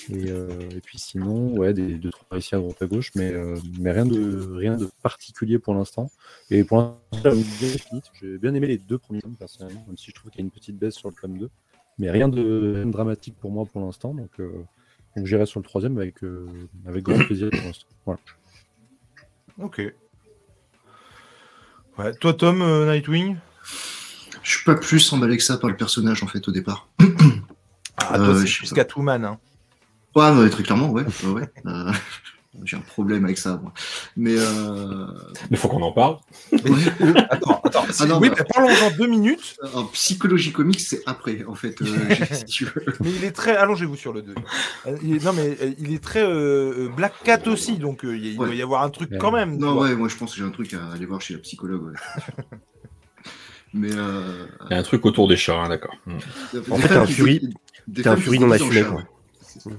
Et, 0.10 0.30
euh, 0.30 0.48
et 0.72 0.82
puis 0.82 1.00
sinon, 1.00 1.56
ouais, 1.58 1.74
des 1.74 1.96
deux 1.96 2.10
trois 2.12 2.38
ici 2.38 2.56
à 2.56 2.60
droite 2.60 2.82
à 2.82 2.88
gauche, 2.88 3.12
mais 3.16 3.32
euh, 3.32 3.56
mais 3.80 3.92
rien 3.92 4.06
de 4.06 4.54
rien 4.54 4.78
de 4.78 4.90
particulier 5.02 5.60
pour 5.60 5.74
l'instant. 5.74 6.12
Et 6.50 6.64
pour 6.64 6.78
l'instant. 6.80 7.32
J'ai 8.22 8.38
bien 8.38 8.54
aimé 8.54 8.68
les 8.68 8.78
deux 8.78 8.98
premiers 8.98 9.22
personnellement, 9.38 9.84
même 9.88 9.98
si 9.98 10.10
je 10.10 10.16
trouve 10.16 10.32
qu'il 10.32 10.42
y 10.42 10.44
a 10.44 10.46
une 10.46 10.52
petite 10.52 10.78
baisse 10.78 10.96
sur 10.96 11.10
le 11.10 11.16
tome 11.16 11.38
2. 11.38 11.50
Mais 12.00 12.10
rien 12.10 12.28
de, 12.28 12.84
dramatique 12.88 13.36
pour 13.40 13.52
moi 13.52 13.66
pour 13.66 13.82
l'instant, 13.82 14.16
donc, 14.16 14.32
donc 15.16 15.28
j'irai 15.28 15.46
sur 15.46 15.60
le 15.60 15.64
troisième 15.64 15.96
avec 15.98 16.16
avec 16.88 17.04
grand 17.04 17.24
plaisir 17.26 17.50
pour 17.52 17.62
l'instant. 17.62 17.88
Voilà. 18.06 18.20
Ok. 19.60 19.94
Ouais. 22.00 22.14
Toi, 22.16 22.34
Tom, 22.34 22.88
Nightwing? 22.88 23.38
Je 24.44 24.50
suis 24.58 24.64
pas 24.66 24.76
plus 24.76 25.12
emballé 25.14 25.38
que 25.38 25.44
ça 25.44 25.58
par 25.58 25.70
le 25.70 25.76
personnage 25.78 26.22
en 26.24 26.28
fait 26.28 26.48
au 26.48 26.52
départ. 26.52 26.90
Ah, 27.98 28.16
Euh, 28.20 28.26
toi, 28.34 28.40
c'est 28.46 28.58
plus. 28.58 28.74
Catwoman. 28.74 29.24
Hein. 29.24 29.38
Ouais, 30.16 30.32
mais 30.34 30.50
très 30.50 30.64
clairement, 30.64 30.90
ouais. 30.92 31.04
ouais, 31.24 31.30
ouais. 31.30 31.52
Euh, 31.66 31.92
J'ai 32.66 32.76
un 32.78 32.82
problème 32.82 33.24
avec 33.26 33.38
ça, 33.38 33.60
moi. 33.62 33.72
Mais 34.18 34.36
euh... 34.36 35.08
Il 35.52 35.58
faut 35.58 35.68
qu'on 35.70 35.82
en 35.82 35.92
parle. 35.92 36.18
Attends, 37.30 37.62
attends. 37.64 37.86
Ah 38.00 38.06
non, 38.06 38.20
oui, 38.20 38.30
bah- 38.30 38.36
mais 38.40 38.46
parlons-en 38.54 38.92
deux 38.98 39.08
minutes. 39.08 39.58
en 39.74 39.86
psychologie 39.86 40.52
comique, 40.52 40.80
c'est 40.80 41.02
après, 41.06 41.44
en 41.48 41.56
fait. 41.56 41.82
euh, 41.82 41.86
si 42.32 42.46
tu 42.46 42.66
veux. 42.66 42.84
Mais 43.00 43.12
il 43.12 43.24
est 43.24 43.32
très. 43.32 43.56
Allongez-vous 43.56 43.96
sur 43.96 44.12
le 44.14 44.22
2. 44.24 44.34
non, 45.24 45.34
mais 45.34 45.58
euh, 45.62 45.74
il 45.80 45.94
est 45.94 46.04
très 46.04 46.22
euh, 46.24 46.74
euh, 46.86 46.90
Black 46.96 47.14
Cat 47.24 47.42
aussi, 47.48 47.78
donc 47.78 48.04
euh, 48.06 48.16
il 48.18 48.38
Ouais. 48.40 48.48
doit 48.48 48.56
y 48.56 48.62
avoir 48.62 48.84
un 48.84 48.90
truc 48.90 49.12
Ouais. 49.12 49.18
quand 49.20 49.32
même. 49.32 49.58
Non, 49.58 49.80
ouais, 49.80 49.96
moi 49.96 50.08
je 50.10 50.16
pense 50.18 50.32
que 50.34 50.38
j'ai 50.40 50.44
un 50.46 50.52
truc 50.52 50.74
à 50.74 50.92
aller 50.94 51.06
voir 51.06 51.22
chez 51.22 51.34
la 51.36 51.40
psychologue. 51.40 51.84
Ouais. 51.94 52.44
Mais 53.74 53.90
euh... 53.94 54.46
Il 54.70 54.74
y 54.74 54.76
a 54.76 54.80
un 54.80 54.84
truc 54.84 55.06
autour 55.06 55.28
des 55.28 55.36
chats, 55.38 55.60
hein, 55.60 55.70
d'accord. 55.70 55.96
Hmm. 56.06 56.18
En 56.72 56.78
fait, 56.78 56.88
t'es 56.90 56.96
un 56.96 57.06
furie- 57.06 57.50
t'es 57.94 58.08
un 58.08 58.16
furie 58.18 58.40
non 58.40 58.52
assumé, 58.52 58.84
ça. 58.84 59.70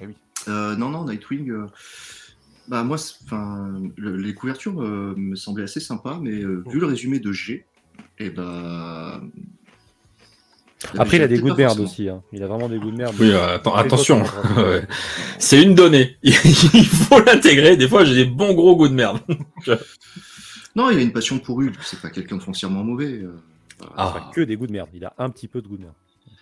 Eh 0.00 0.06
oui. 0.06 0.14
Euh, 0.48 0.76
non, 0.76 0.90
non, 0.90 1.04
Nightwing. 1.04 1.50
euh, 1.50 1.66
Bah 2.68 2.82
moi, 2.84 2.96
enfin, 3.26 3.72
le- 3.96 4.16
les 4.16 4.34
couvertures 4.34 4.80
euh, 4.82 5.14
me 5.16 5.34
semblaient 5.36 5.64
assez 5.64 5.80
sympas, 5.80 6.18
mais 6.20 6.42
euh, 6.42 6.62
vu 6.68 6.78
le 6.80 6.86
résumé 6.86 7.18
de 7.18 7.32
G, 7.32 7.64
et 8.18 8.30
bah. 8.30 9.20
Après, 10.98 11.16
il 11.16 11.22
a 11.22 11.28
des 11.28 11.38
goûts 11.38 11.50
de 11.50 11.54
merde 11.56 11.80
aussi. 11.80 12.08
hein. 12.10 12.22
Il 12.32 12.42
a 12.42 12.46
vraiment 12.46 12.68
des 12.68 12.78
goûts 12.78 12.90
de 12.90 12.96
merde. 12.96 13.14
Oui, 13.18 13.30
euh, 13.32 13.56
atten- 13.58 13.74
attention. 13.74 14.22
C'est 15.38 15.62
une 15.62 15.74
donnée. 15.74 16.16
Il 16.22 16.34
faut 16.86 17.20
l'intégrer. 17.20 17.76
Des 17.78 17.88
fois, 17.88 18.04
j'ai 18.04 18.14
des 18.14 18.24
bons 18.26 18.52
gros 18.52 18.76
goûts 18.76 18.88
de 18.88 18.94
merde. 18.94 19.18
Non, 20.76 20.90
il 20.90 20.98
a 20.98 21.02
une 21.02 21.12
passion 21.12 21.38
pour 21.38 21.58
Hulk. 21.58 21.74
C'est 21.82 22.00
pas 22.00 22.10
quelqu'un 22.10 22.36
de 22.36 22.42
foncièrement 22.42 22.82
mauvais. 22.82 23.20
euh. 23.22 23.36
Il 23.80 23.86
a 24.00 24.30
que 24.34 24.40
des 24.40 24.56
goûts 24.56 24.66
de 24.66 24.72
merde. 24.72 24.88
Il 24.94 25.04
a 25.04 25.14
un 25.18 25.30
petit 25.30 25.48
peu 25.48 25.60
de 25.62 25.68
goût 25.68 25.76
de 25.76 25.82
merde. 25.82 25.94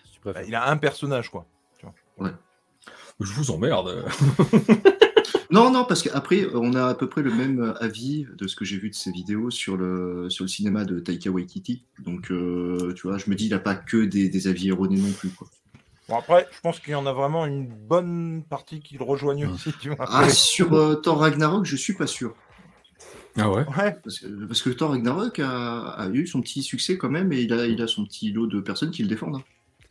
Si 0.05 0.13
tu 0.13 0.19
Bah, 0.23 0.43
il 0.47 0.55
a 0.55 0.69
un 0.69 0.77
personnage, 0.77 1.29
quoi. 1.29 1.45
Je 3.19 3.33
vous 3.33 3.51
emmerde. 3.51 4.05
Non, 5.49 5.69
non, 5.69 5.85
parce 5.85 6.01
qu'après, 6.01 6.47
on 6.55 6.73
a 6.73 6.87
à 6.87 6.95
peu 6.95 7.07
près 7.07 7.21
le 7.21 7.31
même 7.31 7.61
euh, 7.61 7.73
avis 7.79 8.25
de 8.39 8.47
ce 8.47 8.55
que 8.55 8.65
j'ai 8.65 8.77
vu 8.77 8.89
de 8.89 8.95
ses 8.95 9.11
vidéos 9.11 9.51
sur 9.51 9.77
le, 9.77 10.27
sur 10.31 10.45
le 10.45 10.47
cinéma 10.47 10.83
de 10.83 10.99
Taika 10.99 11.29
Waititi. 11.29 11.83
Donc, 11.99 12.31
euh, 12.31 12.91
tu 12.95 13.05
vois, 13.07 13.19
je 13.19 13.29
me 13.29 13.35
dis, 13.35 13.45
il 13.45 13.53
a 13.53 13.59
pas 13.59 13.75
que 13.75 13.97
des, 14.03 14.29
des 14.29 14.47
avis 14.47 14.69
erronés 14.69 14.97
non 14.97 15.11
plus. 15.11 15.29
Quoi. 15.29 15.47
Bon, 16.09 16.17
après, 16.17 16.47
je 16.51 16.59
pense 16.61 16.79
qu'il 16.79 16.93
y 16.93 16.95
en 16.95 17.05
a 17.05 17.13
vraiment 17.13 17.45
une 17.45 17.67
bonne 17.67 18.41
partie 18.49 18.79
qui 18.79 18.97
le 18.97 19.03
rejoignent 19.03 19.47
aussi, 19.53 19.71
tu 19.79 19.89
vois. 19.91 20.07
Ah, 20.09 20.27
sur 20.27 20.73
euh, 20.73 20.95
Thor 20.95 21.19
Ragnarok, 21.19 21.65
je 21.65 21.75
suis 21.75 21.93
pas 21.93 22.07
sûr. 22.07 22.33
Ah 23.37 23.49
ouais. 23.49 23.65
Ouais. 23.77 23.97
Parce 24.03 24.19
que, 24.19 24.45
parce 24.45 24.61
que 24.61 24.69
Thor 24.69 24.91
Ragnarok 24.91 25.39
a, 25.39 25.79
a 25.89 26.07
eu 26.09 26.27
son 26.27 26.41
petit 26.41 26.61
succès 26.63 26.97
quand 26.97 27.09
même 27.09 27.31
et 27.33 27.41
il 27.41 27.51
a, 27.53 27.65
il 27.65 27.81
a 27.81 27.87
son 27.87 28.03
petit 28.05 28.31
lot 28.31 28.47
de 28.47 28.59
personnes 28.61 28.91
qui 28.91 29.01
le 29.03 29.09
défendent. 29.09 29.37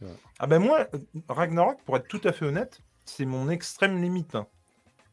hein. 0.02 0.06
Ah 0.40 0.46
ben 0.48 0.58
moi, 0.58 0.88
Ragnarok, 1.28 1.78
pour 1.84 1.96
être 1.96 2.08
tout 2.08 2.20
à 2.24 2.32
fait 2.32 2.44
honnête, 2.44 2.80
c'est 3.04 3.24
mon 3.24 3.48
extrême 3.48 4.00
limite. 4.02 4.34
hein. 4.34 4.46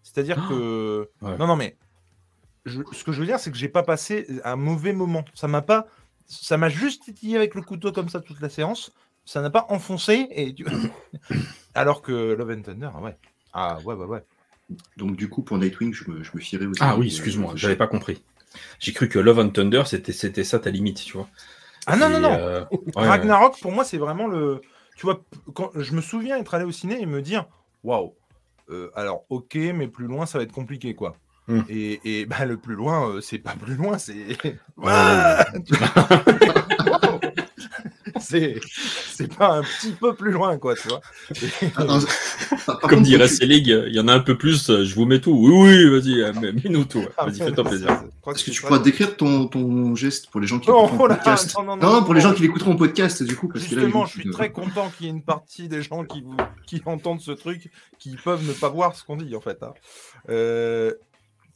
C'est-à-dire 0.04 0.48
que... 0.48 1.10
Ouais. 1.22 1.38
Non, 1.38 1.46
non, 1.48 1.56
mais... 1.56 1.76
je- 2.66 2.82
Ce 2.92 3.04
que 3.04 3.12
je 3.12 3.20
veux 3.20 3.26
dire, 3.28 3.40
c'est 3.40 3.52
que 3.52 3.58
j'ai 3.58 3.70
pas 3.70 3.84
passé 3.84 4.26
un 4.44 4.56
mauvais 4.56 4.94
moment. 4.94 5.26
Ça 5.36 5.48
m'a 5.48 5.62
pas... 5.62 5.88
Ça 6.28 6.58
m'a 6.58 6.70
juste 6.70 7.04
titillé 7.04 7.36
avec 7.36 7.56
le 7.56 7.62
couteau 7.62 7.92
comme 7.92 8.10
ça 8.10 8.20
toute 8.20 8.40
la 8.42 8.50
séance. 8.50 8.92
Ça 9.26 9.42
n'a 9.42 9.50
pas 9.50 9.66
enfoncé. 9.70 10.28
Et 10.32 10.54
tu- 10.56 10.66
Alors 11.76 12.02
que 12.02 12.34
Love 12.34 12.52
and 12.52 12.62
Thunder, 12.62 12.90
ouais. 13.02 13.18
Ah 13.54 13.78
ouais, 13.84 13.96
ouais, 13.96 14.06
ouais. 14.06 14.24
Donc, 14.98 15.16
du 15.16 15.30
coup, 15.30 15.42
pour 15.42 15.58
Nightwing, 15.58 15.94
je 15.94 16.10
me, 16.10 16.24
je 16.24 16.32
me 16.34 16.40
fierais 16.40 16.66
aux 16.66 16.74
Ah 16.80 16.96
oui, 16.98 17.06
euh, 17.08 17.10
excuse-moi, 17.10 17.54
j'avais 17.56 17.76
pas 17.76 17.88
compris. 17.88 18.22
J'ai 18.80 18.94
cru 18.94 19.10
que 19.10 19.20
Love 19.20 19.40
and 19.40 19.50
Thunder, 19.50 19.84
c'était 19.86 20.12
c'était 20.12 20.44
ça 20.44 20.60
ta 20.60 20.70
limite, 20.70 21.04
tu 21.04 21.14
vois. 21.18 21.28
Ah 21.88 21.96
non, 21.96 22.10
non, 22.10 22.20
non. 22.20 22.32
euh, 22.34 22.64
ouais. 22.72 23.08
Ragnarok, 23.08 23.60
pour 23.62 23.72
moi, 23.72 23.84
c'est 23.84 23.98
vraiment 23.98 24.28
le. 24.28 24.62
Tu 24.96 25.06
vois, 25.06 25.24
quand 25.54 25.72
je 25.76 25.94
me 25.94 26.02
souviens 26.02 26.38
être 26.38 26.54
allé 26.54 26.66
au 26.66 26.72
ciné 26.72 27.02
et 27.02 27.06
me 27.06 27.22
dire, 27.22 27.46
waouh. 27.84 28.14
euh, 28.70 28.92
alors, 28.96 29.24
ok, 29.30 29.56
mais 29.56 29.88
plus 29.88 30.06
loin, 30.08 30.26
ça 30.26 30.38
va 30.38 30.44
être 30.44 30.52
compliqué, 30.52 30.94
quoi. 30.94 31.16
Hmm. 31.48 31.62
Et, 31.70 32.20
et 32.22 32.26
bah, 32.26 32.46
le 32.46 32.58
plus 32.58 32.76
loin, 32.76 33.10
euh, 33.10 33.22
c'est 33.22 33.40
pas 33.40 33.56
plus 33.56 33.76
loin, 33.76 33.98
c'est. 33.98 34.38
ouais, 34.44 34.54
Ah. 34.88 35.46
c'est 38.22 38.60
c'est 39.14 39.34
pas 39.36 39.58
un 39.58 39.62
petit 39.64 39.92
peu 39.92 40.14
plus 40.16 40.32
loin, 40.32 40.58
quoi, 40.58 40.76
tu 40.76 40.88
vois. 40.88 41.02
Ah, 41.76 41.84
non, 41.84 42.00
Comme 42.82 43.02
dirait 43.04 43.28
Selig, 43.28 43.68
il 43.68 43.94
y 43.94 44.00
en 44.00 44.08
a 44.08 44.14
un 44.14 44.20
peu 44.20 44.38
plus, 44.38 44.70
euh, 44.70 44.84
je 44.86 44.96
vous 44.96 45.06
mets 45.06 45.20
tout. 45.20 45.32
Oui, 45.32 45.52
oui, 45.54 45.90
vas-y, 45.90 46.22
euh, 46.22 46.34
mets- 46.34 46.52
mets-nous 46.54 46.86
tout. 46.86 47.04
Ah, 47.18 47.26
Vas-y, 47.26 47.38
fais-toi 47.40 47.64
non, 47.64 47.70
plaisir. 47.70 48.04
Est-ce 48.28 48.44
que 48.44 48.52
tu 48.52 48.62
pas- 48.62 48.68
pourras 48.68 48.80
décrire 48.80 49.18
ton, 49.18 49.48
ton 49.48 49.96
geste 49.96 50.30
pour 50.30 50.40
les 50.42 50.48
gens 50.48 50.60
qui 50.60 50.70
Non, 50.70 50.86
écouteront 50.86 51.04
oh 51.04 51.08
le 51.08 51.14
là, 51.14 51.16
podcast 51.18 51.56
non, 51.58 51.64
non, 51.64 51.78
non, 51.78 51.94
non, 51.94 52.04
pour 52.04 52.14
les 52.14 52.22
non. 52.22 52.30
gens 52.30 52.36
qui 52.36 52.42
l'écouteront 52.44 52.74
au 52.74 52.78
podcast, 52.78 53.24
du 53.24 53.36
coup, 53.36 53.48
parce 53.48 53.66
que 53.66 53.76
là, 53.76 53.82
Justement, 53.82 54.06
je 54.06 54.12
suis 54.12 54.24
vont- 54.30 54.32
très 54.34 54.52
content 54.52 54.92
qu'il 54.96 55.06
y 55.08 55.10
ait 55.10 55.14
une 55.14 55.24
partie 55.24 55.68
des 55.68 55.82
gens 55.82 56.04
qui, 56.06 56.22
vous, 56.22 56.38
qui 56.68 56.82
entendent 56.86 57.22
ce 57.22 57.32
truc, 57.32 57.70
qui 57.98 58.16
peuvent 58.24 58.46
ne 58.48 58.54
pas 58.54 58.70
voir 58.70 58.96
ce 58.96 59.04
qu'on 59.04 59.18
dit, 59.18 59.36
en 59.36 59.42
fait. 59.42 59.58
hein. 59.64 59.74
Euh, 60.30 60.94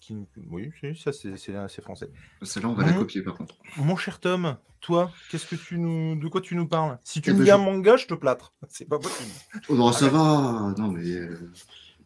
qui- 0.08 0.16
Oui, 0.50 0.72
ça, 1.04 1.12
c'est 1.13 1.82
français. 1.82 2.10
Celle-là, 2.42 2.70
on 2.70 2.74
va 2.74 2.86
la 2.86 2.94
copier 2.94 3.22
par 3.22 3.36
contre. 3.36 3.56
Mon 3.78 3.96
cher 3.96 4.20
Tom, 4.20 4.58
toi, 4.82 5.12
qu'est-ce 5.30 5.46
que 5.48 5.56
tu 5.56 5.78
nous, 5.80 6.16
de 6.16 6.28
quoi 6.28 6.42
tu 6.42 6.56
nous 6.56 6.68
parles? 6.68 6.98
Si 7.04 7.22
tu 7.22 7.30
Eh 7.30 7.34
me 7.34 7.38
ben, 7.39 7.44
dis 7.46 7.52
un 7.52 7.58
je- 7.58 7.62
manga, 7.63 7.96
je 7.98 8.06
te 8.08 8.13
plâtre. 8.13 8.54
C'est 8.70 8.88
pas 8.88 9.00
possible. 9.00 9.32
Oh 9.70 9.76
non, 9.76 9.92
ça 9.92 10.10
va. 10.10 10.74
Non, 10.78 10.89
mais 10.89 11.08
euh, 11.10 11.52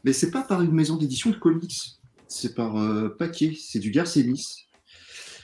mais 0.03 0.13
c'est 0.13 0.31
pas 0.31 0.41
par 0.43 0.61
une 0.61 0.71
maison 0.73 0.95
d'édition 0.97 1.29
de 1.31 1.35
comics. 1.37 1.97
C'est 2.27 2.53
par 2.55 2.77
euh, 2.77 3.09
paquet. 3.17 3.53
C'est 3.59 3.79
du 3.79 3.91
Garcenis. 3.91 4.67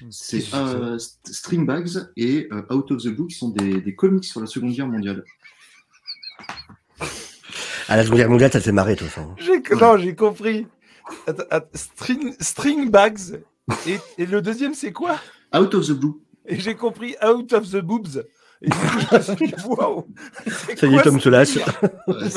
C'est 0.09 0.53
euh, 0.53 0.97
St- 0.97 1.31
String 1.31 1.65
Bags 1.65 2.09
et 2.17 2.47
euh, 2.51 2.61
Out 2.73 2.91
of 2.91 3.03
the 3.03 3.07
Blue 3.07 3.27
qui 3.27 3.35
sont 3.37 3.49
des, 3.49 3.79
des 3.81 3.95
comics 3.95 4.25
sur 4.25 4.41
la 4.41 4.47
Seconde 4.47 4.73
Guerre 4.73 4.87
mondiale. 4.87 5.23
À 7.87 7.95
la 7.97 8.03
Seconde 8.03 8.17
Guerre 8.17 8.29
mondiale, 8.29 8.51
ça 8.51 8.59
te 8.59 8.65
fait 8.65 8.71
marrer, 8.71 8.95
toi, 8.95 9.07
ça. 9.07 9.21
hein. 9.21 9.35
Non, 9.79 9.97
j'ai 9.97 10.15
compris. 10.15 10.67
Attends, 11.27 11.43
attends, 11.49 11.67
string, 11.73 12.35
string 12.39 12.89
bags. 12.89 13.41
Et, 13.87 13.97
et 14.17 14.25
le 14.25 14.41
deuxième, 14.41 14.73
c'est 14.73 14.91
quoi? 14.91 15.19
Out 15.55 15.73
of 15.75 15.87
the 15.87 15.91
Blue. 15.91 16.15
Et 16.45 16.59
j'ai 16.59 16.75
compris 16.75 17.15
out 17.25 17.53
of 17.53 17.69
the 17.69 17.77
boobs. 17.81 18.25
Et 18.61 18.69
du 18.69 18.75
coup, 18.75 18.99
je 19.11 19.15
me 19.17 19.21
suis 19.21 19.47
dit, 19.47 19.53
waouh 19.65 20.05
c'est 20.45 20.79
Ça 20.79 20.87
y 20.87 20.95
est, 20.95 21.01
Tom 21.03 21.19
se 21.19 21.29
lâche. 21.29 21.57
Ouais, 22.07 22.29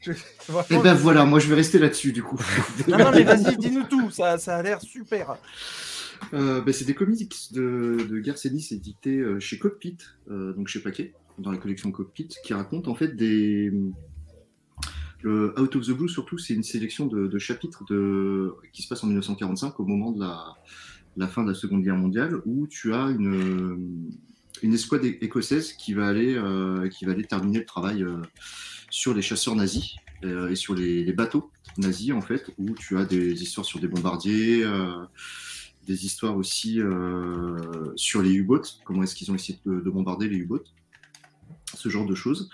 Je- 0.00 0.12
Et 0.12 0.14
vraiment, 0.48 0.82
ben 0.82 0.96
je- 0.96 1.02
voilà, 1.02 1.24
moi 1.24 1.38
je 1.40 1.48
vais 1.48 1.54
rester 1.56 1.78
là-dessus 1.78 2.12
du 2.12 2.22
coup. 2.22 2.38
Non, 2.88 2.98
non, 2.98 3.10
mais 3.12 3.24
vas-y, 3.24 3.56
dis-nous 3.56 3.84
tout. 3.84 4.10
Ça, 4.10 4.38
ça 4.38 4.56
a 4.56 4.62
l'air 4.62 4.80
super. 4.80 5.36
Euh, 6.34 6.60
ben, 6.62 6.72
c'est 6.72 6.84
des 6.84 6.94
comics 6.94 7.52
de, 7.52 7.98
de 8.08 8.18
Garcenis 8.20 8.68
édités 8.72 9.18
euh, 9.18 9.38
chez 9.40 9.58
Cockpit, 9.58 9.98
euh, 10.30 10.52
donc 10.52 10.68
chez 10.68 10.80
Paquet, 10.80 11.14
dans 11.38 11.50
la 11.50 11.58
collection 11.58 11.90
Cockpit, 11.92 12.28
qui 12.44 12.54
racontent 12.54 12.90
en 12.90 12.94
fait 12.94 13.14
des. 13.16 13.72
Out 15.24 15.74
of 15.74 15.86
the 15.86 15.90
Blue, 15.90 16.08
surtout, 16.08 16.38
c'est 16.38 16.54
une 16.54 16.62
sélection 16.62 17.06
de, 17.06 17.38
chapitres 17.38 17.84
de... 17.84 18.54
qui 18.72 18.82
se 18.82 18.88
passe 18.88 19.02
en 19.02 19.08
1945, 19.08 19.80
au 19.80 19.84
moment 19.84 20.12
de 20.12 20.20
la, 20.20 21.28
fin 21.28 21.42
de 21.42 21.48
la 21.48 21.54
Seconde 21.54 21.82
Guerre 21.82 21.96
mondiale, 21.96 22.40
où 22.46 22.66
tu 22.68 22.94
as 22.94 23.10
une, 23.10 24.12
une 24.62 24.74
escouade 24.74 25.04
écossaise 25.04 25.72
qui 25.72 25.92
va 25.92 26.06
aller, 26.06 26.34
euh, 26.36 26.88
qui 26.88 27.04
va 27.04 27.12
aller 27.12 27.24
terminer 27.24 27.58
le 27.58 27.64
travail 27.64 28.02
euh, 28.02 28.18
sur 28.90 29.12
les 29.12 29.22
chasseurs 29.22 29.56
nazis 29.56 29.96
euh, 30.24 30.50
et 30.50 30.54
sur 30.54 30.74
les, 30.74 31.12
bateaux 31.12 31.50
nazis, 31.78 32.12
en 32.12 32.20
fait, 32.20 32.50
où 32.56 32.74
tu 32.74 32.96
as 32.96 33.04
des 33.04 33.42
histoires 33.42 33.66
sur 33.66 33.80
des 33.80 33.88
bombardiers. 33.88 34.64
des 35.86 36.04
histoires 36.04 36.36
aussi 36.36 36.80
sur 37.96 38.22
les 38.22 38.32
U-boats, 38.34 38.62
comment 38.84 39.02
est-ce 39.02 39.14
qu'ils 39.14 39.30
ont 39.30 39.34
essayé 39.34 39.58
de, 39.64 39.80
de 39.80 39.90
bombarder 39.90 40.28
les 40.28 40.36
U-boats, 40.36 40.64
ce 41.76 41.88
genre 41.88 42.06
de 42.06 42.14
choses. 42.14 42.50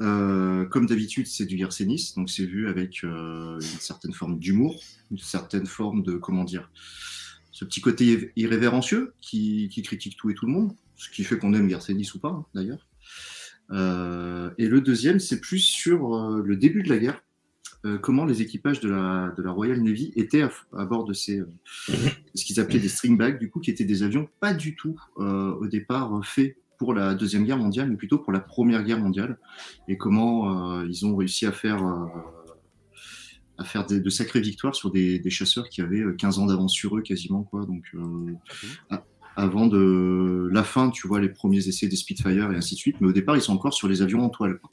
Euh, 0.00 0.64
comme 0.66 0.86
d'habitude, 0.86 1.26
c'est 1.26 1.46
du 1.46 1.56
Garcenis, 1.56 2.12
donc 2.16 2.30
c'est 2.30 2.44
vu 2.44 2.68
avec 2.68 3.04
euh, 3.04 3.54
une 3.54 3.80
certaine 3.80 4.12
forme 4.12 4.38
d'humour, 4.38 4.80
une 5.10 5.18
certaine 5.18 5.66
forme 5.66 6.02
de, 6.02 6.14
comment 6.14 6.44
dire, 6.44 6.70
ce 7.52 7.64
petit 7.64 7.80
côté 7.80 8.04
irré- 8.04 8.32
irrévérencieux 8.36 9.14
qui, 9.20 9.70
critique 9.84 10.16
tout 10.16 10.30
et 10.30 10.34
tout 10.34 10.46
le 10.46 10.52
monde, 10.52 10.72
ce 10.96 11.10
qui 11.10 11.24
fait 11.24 11.38
qu'on 11.38 11.54
aime 11.54 11.68
Garcenis 11.68 12.10
ou 12.14 12.18
pas, 12.18 12.28
hein, 12.28 12.44
d'ailleurs. 12.54 12.86
Euh, 13.70 14.50
et 14.58 14.68
le 14.68 14.80
deuxième, 14.80 15.18
c'est 15.18 15.40
plus 15.40 15.58
sur 15.58 16.40
le 16.42 16.56
début 16.56 16.82
de 16.82 16.88
la 16.88 16.98
guerre, 16.98 17.22
comment 18.02 18.24
les 18.24 18.42
équipages 18.42 18.80
de 18.80 18.88
la, 18.88 19.32
Royal 19.46 19.80
Navy 19.80 20.12
étaient 20.16 20.42
à, 20.42 20.84
bord 20.86 21.04
de 21.04 21.12
ces 21.12 21.40
ce 22.34 22.44
qu'ils 22.44 22.58
appelaient 22.58 22.80
des 22.80 22.88
stringbags, 22.88 23.38
du 23.38 23.48
coup, 23.48 23.60
qui 23.60 23.70
étaient 23.70 23.84
des 23.84 24.02
avions 24.02 24.28
pas 24.40 24.54
du 24.54 24.74
tout 24.74 25.00
au 25.16 25.66
départ 25.68 26.20
faits 26.26 26.56
pour 26.78 26.94
la 26.94 27.14
deuxième 27.14 27.44
guerre 27.44 27.58
mondiale, 27.58 27.88
mais 27.90 27.96
plutôt 27.96 28.18
pour 28.18 28.32
la 28.32 28.40
première 28.40 28.82
guerre 28.84 29.00
mondiale, 29.00 29.38
et 29.88 29.96
comment 29.96 30.78
euh, 30.80 30.86
ils 30.88 31.06
ont 31.06 31.16
réussi 31.16 31.46
à 31.46 31.52
faire 31.52 31.82
euh, 31.84 32.06
à 33.58 33.64
faire 33.64 33.86
des- 33.86 34.00
de 34.00 34.10
sacrées 34.10 34.40
victoires 34.40 34.74
sur 34.74 34.90
des, 34.90 35.18
des 35.18 35.30
chasseurs 35.30 35.68
qui 35.70 35.80
avaient 35.80 36.00
euh, 36.02 36.12
15 36.12 36.38
ans 36.38 36.46
d'avance 36.46 36.72
sur 36.72 36.96
eux 36.96 37.02
quasiment 37.02 37.42
quoi. 37.42 37.64
Donc 37.64 37.84
euh, 37.94 38.34
avant 39.36 39.66
de 39.66 40.48
la 40.52 40.62
fin, 40.64 40.90
tu 40.90 41.06
vois 41.08 41.20
les 41.20 41.28
premiers 41.28 41.66
essais 41.68 41.88
des 41.88 41.96
Spitfire 41.96 42.52
et 42.52 42.56
ainsi 42.56 42.74
de 42.74 42.78
suite, 42.80 42.96
mais 43.00 43.08
au 43.08 43.12
départ 43.12 43.36
ils 43.36 43.42
sont 43.42 43.54
encore 43.54 43.74
sur 43.74 43.88
les 43.88 44.02
avions 44.02 44.22
en 44.24 44.28
toile. 44.30 44.58
quoi. 44.58 44.70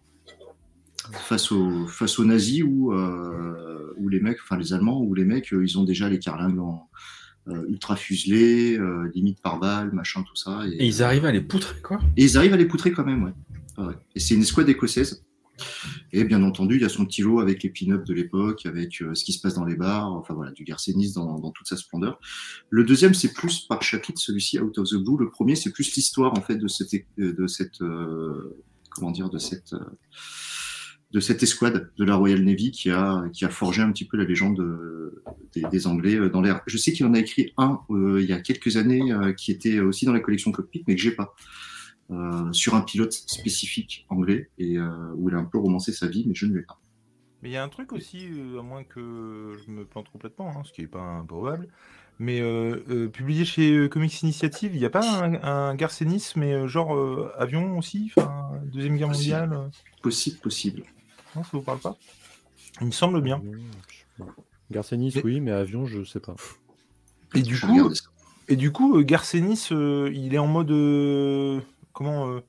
Face 1.14 1.52
aux 1.52 1.86
face 1.88 2.18
aux 2.20 2.26
nazis 2.26 2.64
euh, 2.64 3.94
où 3.98 4.08
les 4.10 4.20
mecs, 4.22 4.38
enfin 4.44 4.58
les 4.58 4.74
Allemands, 4.74 5.02
où 5.02 5.14
les 5.14 5.26
mecs 5.26 5.54
euh, 5.54 5.64
ils 5.64 5.78
ont 5.78 5.84
déjà 5.84 6.08
les 6.10 6.20
carlingues 6.20 6.60
en 6.60 6.76
euh, 6.76 6.98
ultra 7.48 7.96
fuselés, 7.96 8.78
euh, 8.78 9.12
limite 9.14 9.42
par 9.42 9.60
balle, 9.60 9.92
machin 9.92 10.24
tout 10.24 10.36
ça. 10.36 10.62
Et 10.68 10.86
ils 10.86 11.04
arrivent 11.04 11.26
à 11.26 11.32
les 11.32 11.42
poutrer, 11.42 11.80
quoi. 11.82 12.00
Et 12.18 12.24
ils 12.24 12.38
arrivent 12.38 12.54
à 12.54 12.58
les 12.58 12.66
poutrer 12.66 12.92
quand 12.92 13.06
même, 13.06 13.24
ouais. 13.24 13.34
Ouais. 13.78 13.94
Et 14.16 14.20
c'est 14.20 14.36
une 14.36 14.42
escouade 14.42 14.70
écossaise. 14.70 15.24
Et 16.12 16.24
bien 16.24 16.42
entendu, 16.44 16.76
il 16.76 16.82
y 16.82 16.86
a 16.86 16.90
son 16.90 17.06
petit 17.06 17.22
lot 17.22 17.40
avec 17.40 17.64
les 17.64 17.70
pin-ups 17.70 18.06
de 18.06 18.14
l'époque, 18.14 18.66
avec 18.66 19.02
euh, 19.02 19.14
ce 19.14 19.24
qui 19.24 19.34
se 19.34 19.42
passe 19.42 19.54
dans 19.56 19.66
les 19.66 19.76
bars, 19.76 20.12
enfin 20.12 20.34
voilà, 20.34 20.52
du 20.52 20.64
garcénisme 20.64 21.22
dans, 21.22 21.40
dans 21.40 21.52
toute 21.52 21.68
sa 21.68 21.78
splendeur. 21.78 22.20
Le 22.70 22.84
deuxième, 22.84 23.14
c'est 23.14 23.34
plus 23.34 23.60
par 23.68 23.84
chapitre, 23.84 24.20
celui-ci, 24.20 24.60
Out 24.60 24.78
of 24.78 24.90
the 24.90 24.96
Blue. 24.96 25.18
Le 25.20 25.30
premier, 25.30 25.56
c'est 25.56 25.72
plus 25.72 25.96
l'histoire, 25.96 26.34
en 26.38 26.42
fait, 26.42 26.56
de 26.56 26.68
cette, 26.68 26.92
de 27.18 27.48
cette, 27.48 27.82
euh, 27.82 28.58
comment 28.90 29.12
dire, 29.12 29.30
de 29.30 29.38
cette, 29.38 29.74
euh, 29.74 29.80
de 31.14 31.20
cette 31.20 31.44
escouade 31.44 31.92
de 31.96 32.04
la 32.04 32.16
Royal 32.16 32.42
Navy 32.42 32.72
qui 32.72 32.90
a, 32.90 33.24
qui 33.32 33.46
a 33.46 33.50
forgé 33.50 33.84
un 33.84 33.92
petit 33.92 34.06
peu 34.06 34.18
la 34.18 34.24
légende 34.24 34.60
euh, 34.60 35.24
des, 35.54 35.62
des 35.62 35.88
Anglais 35.88 36.16
euh, 36.16 36.30
dans 36.30 36.42
l'air. 36.42 36.62
Je 36.66 36.76
sais 36.76 36.92
qu'il 36.92 37.06
en 37.06 37.14
a 37.14 37.20
écrit 37.20 37.54
un 37.58 37.80
euh, 37.92 38.20
il 38.20 38.28
y 38.28 38.34
a 38.34 38.42
quelques 38.42 38.78
années 38.78 39.14
euh, 39.14 39.32
qui 39.32 39.52
était 39.52 39.80
aussi 39.80 40.06
dans 40.06 40.14
la 40.14 40.20
collection 40.20 40.52
Cockpit, 40.52 40.84
mais 40.88 40.96
que 40.96 41.02
j'ai 41.02 41.12
pas. 41.12 41.36
Euh, 42.12 42.52
sur 42.52 42.76
un 42.76 42.82
pilote 42.82 43.14
spécifique 43.14 44.06
anglais 44.10 44.50
et 44.58 44.78
où 45.16 45.30
il 45.30 45.36
a 45.36 45.38
un 45.38 45.46
peu 45.46 45.58
romancé 45.58 45.94
sa 45.94 46.08
vie, 46.08 46.26
mais 46.28 46.36
je 46.36 46.46
ne 46.48 46.56
l'ai 46.56 46.64
pas. 46.64 46.80
Mais 47.42 47.50
il 47.50 47.54
y 47.54 47.58
a 47.58 47.64
un 47.64 47.70
truc 47.70 47.94
aussi, 47.94 48.28
à 48.60 48.62
moins 48.62 48.84
que 48.84 49.58
je 49.66 49.72
me 49.72 49.86
plante 49.86 50.10
complètement, 50.10 50.50
hein, 50.50 50.64
ce 50.66 50.74
qui 50.74 50.82
n'est 50.82 50.88
pas 50.88 51.02
improbable, 51.02 51.70
mais 52.20 52.42
publié 53.14 53.46
chez 53.46 53.88
Comics 53.90 54.22
Initiative, 54.22 54.72
il 54.76 54.80
n'y 54.80 54.86
a 54.86 54.90
pas 54.90 55.24
un, 55.24 55.72
un 55.72 55.78
mais 56.36 56.68
genre 56.68 57.32
avion 57.38 57.78
aussi, 57.78 58.12
Deuxième 58.74 58.98
Guerre 58.98 59.10
mondiale 59.10 59.72
Possible, 60.02 60.38
possible. 60.40 60.84
Non, 61.36 61.44
ça 61.44 61.50
vous 61.54 61.62
parle 61.62 61.80
pas 61.80 61.98
Il 62.82 62.88
me 62.88 62.92
semble 62.92 63.22
bien. 63.22 63.42
Garcenis, 64.72 65.14
Mais- 65.16 65.24
oui, 65.24 65.40
mais 65.40 65.52
avion, 65.52 65.86
je 65.86 66.04
sais 66.04 66.20
pas. 66.20 66.36
Et 67.36 67.42
du 67.42 67.56
Je 67.56 67.66
coup, 67.66 67.94
ça. 67.94 68.04
et 68.48 68.56
du 68.56 68.72
coup 68.72 68.98
euh, 68.98 69.04
Garcenis, 69.04 69.68
euh, 69.72 70.10
il 70.14 70.34
est 70.34 70.38
en 70.40 70.48
mode. 70.48 70.72
euh, 70.72 71.60
comment 71.94 72.28
euh, 72.30 72.40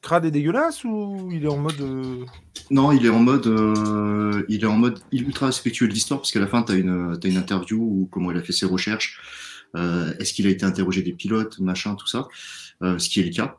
Crade 0.00 0.24
et 0.24 0.30
dégueulasse 0.30 0.82
ou 0.84 1.28
il 1.30 1.44
est 1.44 1.48
en 1.48 1.58
mode. 1.58 1.78
euh, 1.80 2.24
Non, 2.70 2.90
il 2.92 3.04
est 3.04 3.10
en 3.10 3.18
mode, 3.20 3.46
euh, 3.46 4.44
il 4.48 4.62
est 4.62 4.66
en 4.66 4.76
mode 4.78 4.98
ultra 5.12 5.46
respectueux 5.46 5.86
de 5.88 5.92
l'histoire 5.92 6.20
parce 6.20 6.32
qu'à 6.32 6.40
la 6.40 6.46
fin, 6.46 6.62
tu 6.62 6.72
as 6.72 6.76
une, 6.76 7.18
t'as 7.20 7.28
une 7.28 7.36
interview 7.36 7.78
où 7.78 8.08
comment 8.10 8.30
il 8.30 8.38
a 8.38 8.42
fait 8.42 8.52
ses 8.54 8.64
recherches, 8.64 9.20
euh, 9.76 10.14
est-ce 10.18 10.32
qu'il 10.32 10.46
a 10.46 10.50
été 10.50 10.64
interrogé 10.64 11.02
des 11.02 11.12
pilotes, 11.12 11.58
machin, 11.60 11.94
tout 11.96 12.06
ça, 12.06 12.28
euh, 12.82 12.98
ce 12.98 13.10
qui 13.10 13.20
est 13.20 13.24
le 13.24 13.30
cas. 13.30 13.58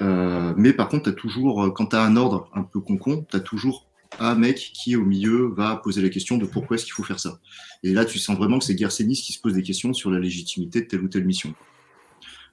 Euh, 0.00 0.54
mais 0.56 0.72
par 0.72 0.88
contre, 0.88 1.10
as 1.10 1.12
toujours, 1.12 1.64
euh, 1.64 1.70
quand 1.70 1.86
tu 1.86 1.96
as 1.96 2.02
un 2.02 2.16
ordre 2.16 2.50
un 2.54 2.62
peu 2.62 2.80
concon, 2.80 3.26
tu 3.28 3.36
as 3.36 3.40
toujours 3.40 3.86
un 4.20 4.34
mec 4.34 4.56
qui 4.56 4.96
au 4.96 5.04
milieu 5.04 5.52
va 5.56 5.76
poser 5.76 6.02
la 6.02 6.08
question 6.08 6.38
de 6.38 6.46
pourquoi 6.46 6.76
est-ce 6.76 6.84
qu'il 6.84 6.94
faut 6.94 7.02
faire 7.02 7.20
ça. 7.20 7.38
Et 7.82 7.92
là, 7.92 8.04
tu 8.04 8.18
sens 8.18 8.36
vraiment 8.36 8.58
que 8.58 8.64
c'est 8.64 8.74
Garcenis 8.74 9.20
qui 9.20 9.32
se 9.32 9.40
pose 9.40 9.54
des 9.54 9.62
questions 9.62 9.92
sur 9.92 10.10
la 10.10 10.18
légitimité 10.18 10.82
de 10.82 10.86
telle 10.86 11.02
ou 11.02 11.08
telle 11.08 11.24
mission. 11.24 11.54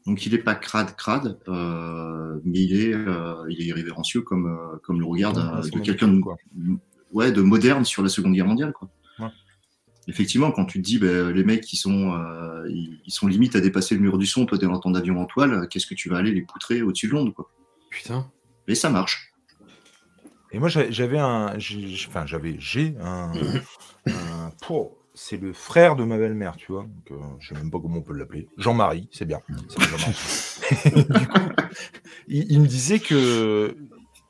Donc 0.05 0.25
il 0.25 0.33
est 0.35 0.39
pas 0.39 0.53
crade 0.53 0.95
crade, 0.95 1.39
euh, 1.47 2.39
mais 2.43 2.59
il 2.59 2.79
est, 2.79 2.93
euh, 2.93 3.43
il 3.49 3.59
est 3.61 3.65
irrévérencieux 3.65 4.21
comme, 4.21 4.45
euh, 4.45 4.77
comme 4.83 4.99
le 4.99 5.05
c'est 5.63 5.73
de 5.73 5.79
quelqu'un 5.79 6.09
de, 6.09 6.21
ouais, 7.11 7.31
de 7.31 7.41
moderne 7.41 7.85
sur 7.85 8.03
la 8.03 8.09
Seconde 8.09 8.33
Guerre 8.33 8.45
mondiale. 8.45 8.71
Quoi. 8.71 8.89
Effectivement, 10.07 10.51
quand 10.51 10.65
tu 10.65 10.79
te 10.79 10.83
dis, 10.85 10.99
ben, 10.99 11.31
les 11.31 11.43
mecs 11.43 11.61
qui 11.61 11.77
sont, 11.77 12.13
euh, 12.13 12.67
ils, 12.69 12.99
ils 13.05 13.11
sont 13.11 13.27
limite 13.27 13.55
à 13.55 13.59
dépasser 13.59 13.95
le 13.95 14.01
mur 14.01 14.17
du 14.19 14.25
son, 14.27 14.45
toi 14.45 14.57
t'es 14.57 14.65
dans 14.67 14.79
ton 14.79 14.93
avion 14.93 15.19
en 15.19 15.25
toile, 15.25 15.67
qu'est-ce 15.69 15.87
que 15.87 15.95
tu 15.95 16.09
vas 16.09 16.17
aller 16.17 16.31
les 16.31 16.43
poutrer 16.43 16.81
au-dessus 16.83 17.07
de 17.07 17.13
Londres 17.13 17.33
quoi. 17.33 17.49
Putain. 17.89 18.29
Mais 18.67 18.75
ça 18.75 18.89
marche. 18.89 19.31
Et 20.51 20.59
moi, 20.59 20.69
j'a- 20.69 20.89
j'avais 20.91 21.17
un. 21.19 21.57
Enfin, 22.07 22.25
j'avais. 22.25 22.55
J'ai 22.59 22.95
un. 23.01 23.31
un- 24.07 24.51
pour- 24.61 24.95
C'est 25.17 25.37
le 25.41 25.53
frère 25.53 25.95
de 25.95 26.03
ma 26.03 26.17
belle-mère, 26.17 26.55
tu 26.57 26.71
vois. 26.73 26.83
Donc, 26.83 27.11
euh, 27.11 27.15
je 27.39 27.49
sais 27.49 27.55
même 27.55 27.71
pas 27.71 27.79
comment 27.79 27.97
on 27.97 28.01
peut 28.01 28.13
l'appeler. 28.13 28.47
Jean-Marie, 28.57 29.07
c'est 29.11 29.25
bien. 29.25 29.39
C'est 29.69 29.81
Jean-Marie. 29.81 31.05
du 31.19 31.27
coup, 31.27 31.39
il, 32.27 32.51
il 32.51 32.59
me 32.61 32.67
disait 32.67 32.99
que. 32.99 33.75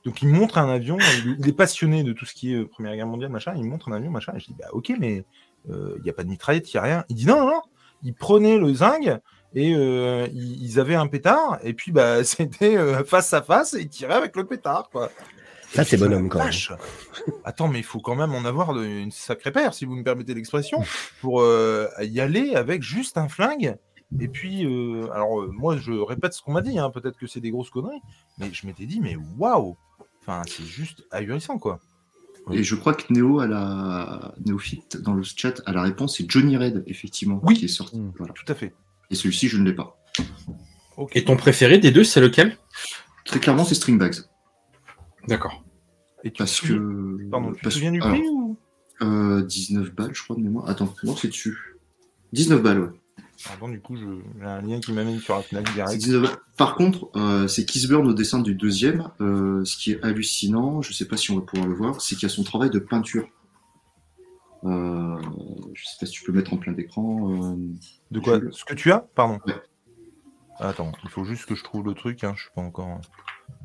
Donc, 0.06 0.22
il 0.22 0.28
montre 0.28 0.58
un 0.58 0.70
avion. 0.70 0.98
Il, 1.40 1.48
est 1.48 1.54
passionné 1.54 2.04
de 2.04 2.14
tout 2.14 2.26
ce 2.26 2.34
qui 2.34 2.54
est 2.54 2.58
euh, 2.58 2.68
Première 2.68 2.96
Guerre 2.96 3.08
mondiale, 3.08 3.32
machin. 3.32 3.54
Il 3.58 3.66
montre 3.66 3.90
un 3.90 3.94
avion, 3.94 4.12
machin. 4.12 4.34
Et 4.36 4.40
je 4.40 4.46
dis, 4.46 4.56
bah, 4.58 4.68
ok, 4.72 4.94
mais 5.00 5.26
euh, 5.70 5.96
il 5.98 6.04
n'y 6.04 6.10
a 6.10 6.14
pas 6.14 6.24
de 6.24 6.30
mitraillette, 6.30 6.72
il 6.72 6.78
n'y 6.78 6.80
a 6.80 6.84
rien. 6.84 7.06
Il 7.10 7.16
dit, 7.16 7.26
non, 7.26 7.40
non, 7.40 7.48
non. 7.48 7.62
Il 8.04 8.14
prenait 8.14 8.58
le 8.58 8.72
zinc 8.74 9.10
et 9.56 9.74
euh, 9.76 10.28
ils, 10.34 10.80
avaient 10.80 10.96
un 10.96 11.08
pétard. 11.08 11.60
Et 11.64 11.74
puis, 11.74 11.92
bah, 11.92 12.24
c'était 12.24 12.78
euh, 12.78 13.04
face 13.04 13.34
à 13.34 13.42
face 13.42 13.74
et 13.74 13.82
ils 13.82 13.90
tiraient 13.90 14.14
avec 14.14 14.36
le 14.36 14.46
pétard, 14.46 14.90
quoi. 14.92 15.10
Ça, 15.74 15.84
c'est 15.84 15.98
bonhomme, 15.98 16.30
quand 16.30 16.40
même. 16.40 16.54
Attends, 17.44 17.68
mais 17.68 17.80
il 17.80 17.84
faut 17.84 18.00
quand 18.00 18.16
même 18.16 18.34
en 18.34 18.46
avoir 18.46 18.74
de- 18.74 18.86
une 18.86 19.12
sacrée 19.12 19.52
paire, 19.52 19.74
si 19.74 19.84
vous 19.84 19.96
me 19.96 20.04
permettez 20.04 20.34
l'expression, 20.34 20.84
pour 21.20 21.42
euh, 21.42 21.88
y 22.02 22.22
aller 22.22 22.56
avec 22.56 22.82
juste 22.82 23.18
un 23.18 23.28
flingue. 23.28 23.76
Et 24.20 24.28
puis, 24.28 24.66
euh, 24.66 25.12
alors 25.12 25.42
euh, 25.42 25.52
moi, 25.52 25.78
je 25.78 25.92
répète 25.92 26.34
ce 26.34 26.42
qu'on 26.42 26.54
m'a 26.54 26.62
dit, 26.62 26.78
hein, 26.80 26.90
peut-être 26.92 27.18
que 27.18 27.28
c'est 27.28 27.42
des 27.42 27.52
grosses 27.52 27.70
conneries, 27.70 28.02
mais 28.38 28.54
je 28.54 28.66
m'étais 28.68 28.86
dit, 28.86 29.02
mais 29.02 29.18
waouh 29.38 29.76
Enfin, 30.28 30.42
c'est 30.48 30.66
juste 30.66 31.06
ahurissant, 31.12 31.58
quoi. 31.60 31.80
Et 32.52 32.64
je 32.64 32.76
crois 32.76 32.94
que 32.94 33.12
Néo 33.12 33.40
à 33.40 33.48
la 33.48 34.36
Néophyte 34.46 34.98
dans 34.98 35.14
le 35.14 35.24
chat 35.24 35.62
à 35.66 35.72
la 35.74 35.82
réponse 35.82 36.18
c'est 36.18 36.30
Johnny 36.30 36.56
Red 36.58 36.84
effectivement 36.86 37.40
Oui. 37.44 37.56
qui 37.56 37.66
est 37.66 37.68
sorti. 37.68 38.00
Mm. 38.00 38.14
Voilà. 38.20 38.34
Tout 38.34 38.52
à 38.52 38.54
fait. 38.54 38.76
Et 39.10 39.16
celui-ci 39.16 39.48
je 39.48 39.58
ne 39.58 39.64
l'ai 39.66 39.74
pas. 39.74 39.98
Ok. 40.98 41.12
Et 41.16 41.26
ton 41.26 41.36
préféré 41.38 41.80
des 41.80 41.90
deux, 41.90 42.04
c'est 42.04 42.22
lequel? 42.22 42.56
Très 43.26 43.40
clairement 43.40 43.66
c'est 43.66 43.74
Stringbags 43.74 44.18
D'accord. 45.28 45.64
Et 46.24 46.30
tu 46.30 46.34
te 46.34 46.38
parce 46.38 46.52
souviens- 46.54 46.78
que 46.78 47.30
Pardon, 47.32 47.52
tu 47.52 47.58
te 47.58 47.64
parce- 47.64 47.74
souviens 47.76 47.92
du 47.92 48.02
alors, 48.02 48.16
prix 48.16 48.28
ou? 48.30 48.58
euh, 49.02 49.42
19 49.44 49.96
balles 49.96 50.12
je 50.14 50.22
crois 50.24 50.36
de 50.36 50.42
mémoire. 50.42 50.70
Attends 50.70 50.94
non 51.04 51.16
c'est 51.16 51.30
dessus. 51.30 51.58
19 52.34 52.62
balles 52.62 52.80
ouais. 52.80 52.90
Pardon, 53.44 53.68
du 53.70 53.80
coup, 53.82 53.96
je- 53.98 54.22
j'ai 54.40 54.46
un 54.46 54.62
lien 54.62 54.80
qui 54.80 54.94
m'amène 54.94 55.20
sur 55.20 55.36
la 55.36 55.42
Fnac 55.42 55.68
C'est 55.68 55.74
direct. 55.74 55.98
19 55.98 56.22
balles. 56.24 56.38
Par 56.58 56.76
contre 56.76 57.10
euh, 57.16 57.48
c'est 57.48 57.66
Kisburn 57.66 58.08
au 58.08 58.14
dessin 58.14 58.40
du 58.40 58.56
deuxième. 58.56 59.10
Euh, 59.22 59.64
ce 59.66 59.76
qui 59.78 59.92
est 59.92 60.04
hallucinant, 60.04 60.82
je 60.82 60.94
sais 60.94 61.06
pas 61.06 61.18
si 61.18 61.32
on 61.32 61.36
va 61.36 61.42
pouvoir 61.42 61.68
le 61.68 61.76
voir, 61.76 62.00
c'est 62.02 62.16
qu'il 62.16 62.24
y 62.24 62.32
a 62.32 62.34
son 62.34 62.44
travail 62.44 62.70
de 62.70 62.80
peinture. 62.80 63.28
Euh, 64.64 65.18
je 65.74 65.84
sais 65.86 65.96
pas 66.00 66.06
si 66.06 66.14
tu 66.14 66.24
peux 66.24 66.32
mettre 66.32 66.54
en 66.54 66.58
plein 66.58 66.72
d'écran. 66.72 67.56
De 68.12 68.20
quoi 68.20 68.40
je- 68.40 68.52
Ce 68.52 68.64
que 68.66 68.74
tu 68.74 68.92
as 68.92 69.00
Pardon. 69.16 69.40
Ouais. 69.46 69.54
Attends, 70.60 70.92
il 71.04 71.10
faut 71.10 71.26
juste 71.26 71.46
que 71.46 71.54
je 71.56 71.64
trouve 71.64 71.86
le 71.86 71.94
truc, 71.94 72.24
hein, 72.24 72.34
je 72.36 72.44
suis 72.44 72.52
pas 72.56 72.62
encore. 72.62 73.02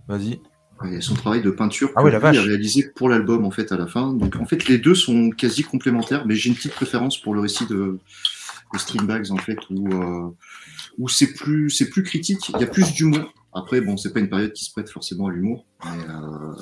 Vas-y. 0.09 0.41
Il 0.85 0.95
y 0.95 0.97
a 0.97 1.01
son 1.03 1.15
travail 1.15 1.43
de 1.43 1.51
peinture 1.51 1.91
Ah 1.95 2.01
que 2.01 2.07
ouais, 2.07 2.11
la 2.11 2.31
lui 2.33 2.39
a 2.39 2.43
réalisé 2.43 2.91
pour 2.97 3.09
l'album 3.11 3.45
en 3.45 3.51
fait 3.51 3.71
à 3.71 3.77
la 3.77 3.87
fin. 3.87 4.13
Donc 4.15 4.37
en 4.37 4.47
fait 4.47 4.67
les 4.67 4.79
deux 4.79 4.95
sont 4.95 5.31
quasi 5.31 5.63
complémentaires, 5.63 6.27
mais 6.27 6.35
j'ai 6.35 6.49
une 6.49 6.57
petite 6.57 6.73
préférence 6.73 7.19
pour 7.21 7.35
le 7.35 7.41
récit 7.41 7.67
de, 7.67 7.99
de 8.73 8.79
Stringbags 8.79 9.31
en 9.31 9.37
fait 9.37 9.59
où 9.71 9.89
euh, 9.93 10.29
où 10.99 11.09
c'est 11.09 11.33
plus 11.35 11.71
c'est 11.71 11.89
plus 11.91 12.03
critique, 12.03 12.49
il 12.55 12.61
y 12.61 12.65
a 12.65 12.67
plus 12.67 12.93
d'humour. 12.93 13.33
Après 13.53 13.81
bon 13.81 13.97
c'est 13.97 14.13
pas 14.13 14.21
une 14.21 14.29
période 14.31 14.53
qui 14.53 14.65
se 14.65 14.73
prête 14.73 14.89
forcément 14.91 15.27
à 15.27 15.31
l'humour, 15.31 15.65
mais 15.85 16.05
euh, 16.09 16.55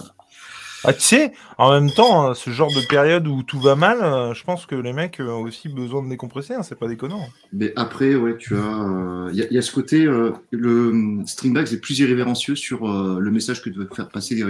Ah, 0.85 0.93
tu 0.93 1.01
sais, 1.01 1.33
en 1.59 1.73
même 1.73 1.91
temps, 1.91 2.31
euh, 2.31 2.35
ce 2.35 2.51
genre 2.51 2.73
de 2.73 2.81
période 2.89 3.27
où 3.27 3.43
tout 3.43 3.59
va 3.59 3.75
mal, 3.75 3.99
euh, 4.01 4.33
je 4.33 4.45
pense 4.45 4.65
que 4.65 4.77
les 4.77 4.93
mecs 4.93 5.19
ont 5.21 5.43
aussi 5.43 5.69
besoin 5.69 6.05
de 6.05 6.09
décompresser, 6.09 6.55
hein, 6.55 6.63
c'est 6.63 6.79
pas 6.79 6.87
déconnant. 6.89 7.29
mais 7.53 7.73
après 7.77 8.15
ouais 8.15 8.37
tu 8.39 8.55
as 8.57 8.59
euh, 8.61 9.29
il 9.33 9.39
y, 9.39 9.43
a- 9.43 9.47
il 9.51 9.55
y 9.55 9.59
a 9.59 9.63
ce 9.63 9.73
côté 9.73 10.05
le 10.51 11.23
Stringbags 11.27 11.73
est 11.73 11.81
plus 11.81 11.99
irrévérencieux 11.99 12.55
sur 12.57 12.87
le 12.87 13.31
message 13.31 13.61
que 13.63 13.71
devait 13.71 13.89
faire 13.95 14.09
passer 14.09 14.41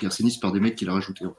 Garcenis 0.00 0.38
par 0.40 0.52
des 0.52 0.60
mecs 0.60 0.76
qu'il 0.76 0.88
a 0.88 0.92
rajouté. 0.92 1.24
en 1.24 1.30
fait. 1.30 1.36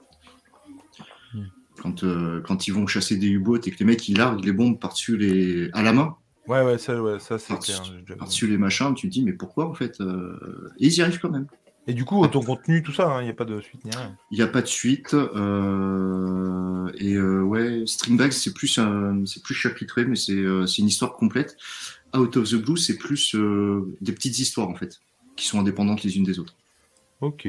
Quand, 1.81 2.03
euh, 2.03 2.41
quand 2.41 2.67
ils 2.67 2.71
vont 2.73 2.87
chasser 2.87 3.17
des 3.17 3.27
U-boats 3.27 3.59
et 3.65 3.71
que 3.71 3.79
les 3.79 3.85
mecs 3.85 4.07
ils 4.07 4.17
larguent 4.17 4.45
les 4.45 4.51
bombes 4.53 4.79
par-dessus 4.79 5.17
les 5.17 5.69
à 5.73 5.81
la 5.81 5.91
main, 5.93 6.15
Ouais, 6.47 6.61
ouais, 6.61 6.77
ça, 6.77 7.01
ouais, 7.01 7.19
ça 7.19 7.39
c'est 7.39 7.47
Par-dessus- 7.53 7.71
clair. 7.73 7.83
j'ai 7.85 8.01
déjà 8.01 8.13
vu. 8.13 8.17
par-dessus 8.19 8.47
les 8.47 8.57
machins, 8.57 8.93
tu 8.93 9.07
te 9.07 9.13
dis 9.13 9.23
mais 9.23 9.31
pourquoi 9.33 9.65
en 9.67 9.73
fait 9.73 9.99
euh, 10.01 10.69
Et 10.79 10.87
ils 10.87 10.93
y 10.97 11.01
arrivent 11.01 11.19
quand 11.19 11.29
même. 11.31 11.47
Et 11.87 11.93
du 11.93 12.05
coup, 12.05 12.25
ton 12.27 12.41
contenu, 12.41 12.81
tout 12.83 12.93
ça, 12.93 13.17
il 13.21 13.25
n'y 13.25 13.29
a 13.29 13.33
pas 13.33 13.43
de 13.45 13.59
suite 13.59 13.83
ni 13.83 13.91
rien. 13.91 14.15
Il 14.31 14.37
n'y 14.37 14.43
a 14.43 14.47
pas 14.47 14.61
de 14.61 14.67
suite. 14.67 15.13
euh, 15.13 16.91
et 16.97 17.13
euh, 17.15 17.41
ouais, 17.41 17.83
Stringbags 17.85 18.31
c'est 18.31 18.53
plus 18.53 18.77
un- 18.77 19.25
c'est 19.25 19.41
plus 19.43 19.53
chapitré, 19.53 20.05
mais 20.05 20.15
c'est 20.15 20.33
euh, 20.33 20.65
c'est 20.65 20.81
une 20.81 20.87
histoire 20.87 21.13
complète. 21.13 21.57
Out 22.15 22.37
of 22.37 22.49
the 22.49 22.55
Blue 22.55 22.77
c'est 22.77 22.97
plus 22.97 23.35
euh, 23.35 23.95
des 24.01 24.11
petites 24.13 24.37
histoires 24.39 24.69
en 24.69 24.75
fait, 24.75 24.99
qui 25.35 25.47
sont 25.47 25.59
indépendantes 25.59 26.03
les 26.03 26.17
unes 26.17 26.23
des 26.23 26.39
autres. 26.39 26.55
Ok. 27.21 27.47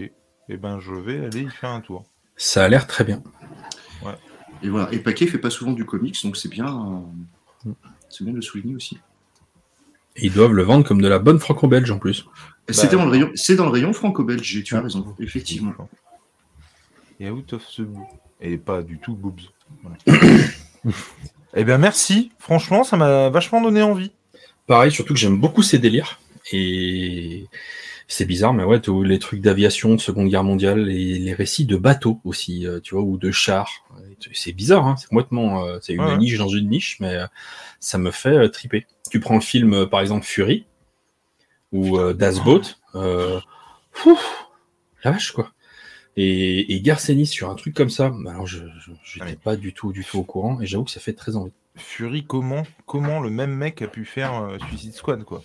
Eh 0.48 0.56
ben, 0.56 0.78
je 0.80 0.92
vais 0.92 1.24
aller 1.24 1.42
y 1.42 1.48
faire 1.50 1.70
un 1.70 1.80
tour. 1.80 2.04
Ça 2.36 2.64
a 2.64 2.68
l'air 2.68 2.86
très 2.86 3.04
bien. 3.04 3.22
Et 4.62 4.68
voilà. 4.68 4.92
Et 4.92 4.98
Paquet 4.98 5.26
fait 5.26 5.38
pas 5.38 5.50
souvent 5.50 5.72
du 5.72 5.84
comics, 5.84 6.22
donc 6.24 6.36
c'est 6.36 6.48
bien, 6.48 6.66
Mm. 6.66 7.70
euh, 7.70 7.72
c'est 8.08 8.24
bien 8.24 8.32
de 8.32 8.36
le 8.38 8.42
souligner 8.42 8.74
aussi. 8.74 8.98
Et 10.16 10.26
ils 10.26 10.32
doivent 10.32 10.52
le 10.52 10.62
vendre 10.62 10.84
comme 10.86 11.02
de 11.02 11.08
la 11.08 11.18
bonne 11.18 11.38
franco-belge 11.40 11.90
en 11.90 11.98
plus. 11.98 12.26
C'était 12.68 12.96
Bah, 12.96 13.02
dans 13.02 13.04
le 13.06 13.10
rayon, 13.10 13.30
c'est 13.34 13.56
dans 13.56 13.64
le 13.64 13.70
rayon 13.70 13.92
franco-belge. 13.92 14.62
Tu 14.62 14.76
as 14.76 14.80
raison, 14.80 15.14
effectivement. 15.18 15.72
Et 17.20 17.30
out 17.30 17.52
of 17.52 17.64
the 17.76 17.80
blue. 17.82 18.02
Et 18.40 18.56
pas 18.58 18.82
du 18.82 18.98
tout 18.98 19.14
boobs. 19.14 19.40
Eh 21.56 21.62
bien, 21.64 21.78
merci. 21.78 22.32
Franchement, 22.38 22.82
ça 22.84 22.96
m'a 22.96 23.30
vachement 23.30 23.60
donné 23.62 23.80
envie. 23.82 24.10
Pareil, 24.66 24.90
surtout 24.90 25.14
que 25.14 25.20
j'aime 25.20 25.38
beaucoup 25.38 25.62
ces 25.62 25.78
délires. 25.78 26.18
Et 26.52 27.46
c'est 28.08 28.26
bizarre, 28.26 28.52
mais 28.54 28.64
ouais, 28.64 28.80
tous 28.80 29.02
les 29.02 29.18
trucs 29.18 29.40
d'aviation, 29.40 29.94
de 29.94 30.00
Seconde 30.00 30.28
Guerre 30.28 30.44
mondiale, 30.44 30.88
et 30.90 31.18
les 31.18 31.34
récits 31.34 31.64
de 31.64 31.76
bateaux 31.76 32.20
aussi, 32.24 32.66
euh, 32.66 32.80
tu 32.80 32.94
vois, 32.94 33.02
ou 33.04 33.16
de 33.16 33.30
chars. 33.30 33.84
C'est 34.32 34.52
bizarre, 34.52 34.86
hein, 34.86 34.96
c'est 34.96 35.08
complètement, 35.08 35.64
euh, 35.64 35.78
c'est 35.80 35.94
une 35.94 36.04
Ouais, 36.04 36.16
niche 36.16 36.38
dans 36.38 36.48
une 36.48 36.68
niche, 36.68 36.98
mais 37.00 37.14
euh, 37.14 37.26
ça 37.80 37.98
me 37.98 38.10
fait 38.10 38.48
triper. 38.50 38.86
Tu 39.10 39.20
prends 39.20 39.36
le 39.36 39.40
film, 39.40 39.86
par 39.86 40.00
exemple, 40.00 40.26
Fury, 40.26 40.66
ou 41.72 41.98
Das 42.12 42.40
Boat, 42.44 42.62
euh, 42.94 43.40
ouf, 44.06 44.46
la 45.02 45.10
vache, 45.10 45.32
quoi. 45.32 45.50
Et, 46.16 46.74
et 46.74 46.80
Garcenis 46.80 47.26
sur 47.26 47.50
un 47.50 47.56
truc 47.56 47.74
comme 47.74 47.90
ça, 47.90 48.12
alors 48.28 48.46
je 48.46 48.60
n'étais 49.20 49.36
pas 49.36 49.56
du 49.56 49.72
tout, 49.72 49.92
du 49.92 50.04
tout 50.04 50.18
au 50.18 50.22
courant, 50.22 50.60
et 50.60 50.66
j'avoue 50.66 50.84
que 50.84 50.92
ça 50.92 51.00
fait 51.00 51.14
très 51.14 51.34
envie. 51.34 51.52
Fury, 51.76 52.24
comment, 52.24 52.62
comment 52.86 53.18
le 53.18 53.30
même 53.30 53.52
mec 53.52 53.82
a 53.82 53.88
pu 53.88 54.04
faire 54.04 54.34
euh, 54.34 54.58
Suicide 54.68 54.94
Squad, 54.94 55.24
quoi? 55.24 55.42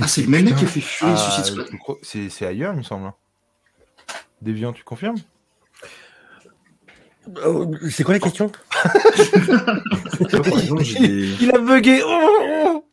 Ah, 0.00 0.08
c'est 0.08 0.22
le 0.22 0.28
même 0.28 0.44
mec 0.44 0.56
qui 0.56 0.64
a 0.64 0.68
fait 0.68 0.80
Fury 0.80 1.12
Ah, 1.14 1.16
Suicide 1.16 1.44
Squad. 1.54 1.96
C'est 2.02 2.28
c'est 2.28 2.46
ailleurs, 2.46 2.72
il 2.74 2.78
me 2.78 2.82
semble. 2.82 3.06
hein. 3.06 3.14
Déviant, 4.42 4.72
tu 4.72 4.82
confirmes? 4.84 5.16
Euh, 7.38 7.66
c'est 7.90 8.04
quoi 8.04 8.12
la 8.14 8.20
question 8.20 8.52
Il 11.40 11.50
a 11.54 11.58
bugué 11.58 12.02
oh 12.04 12.84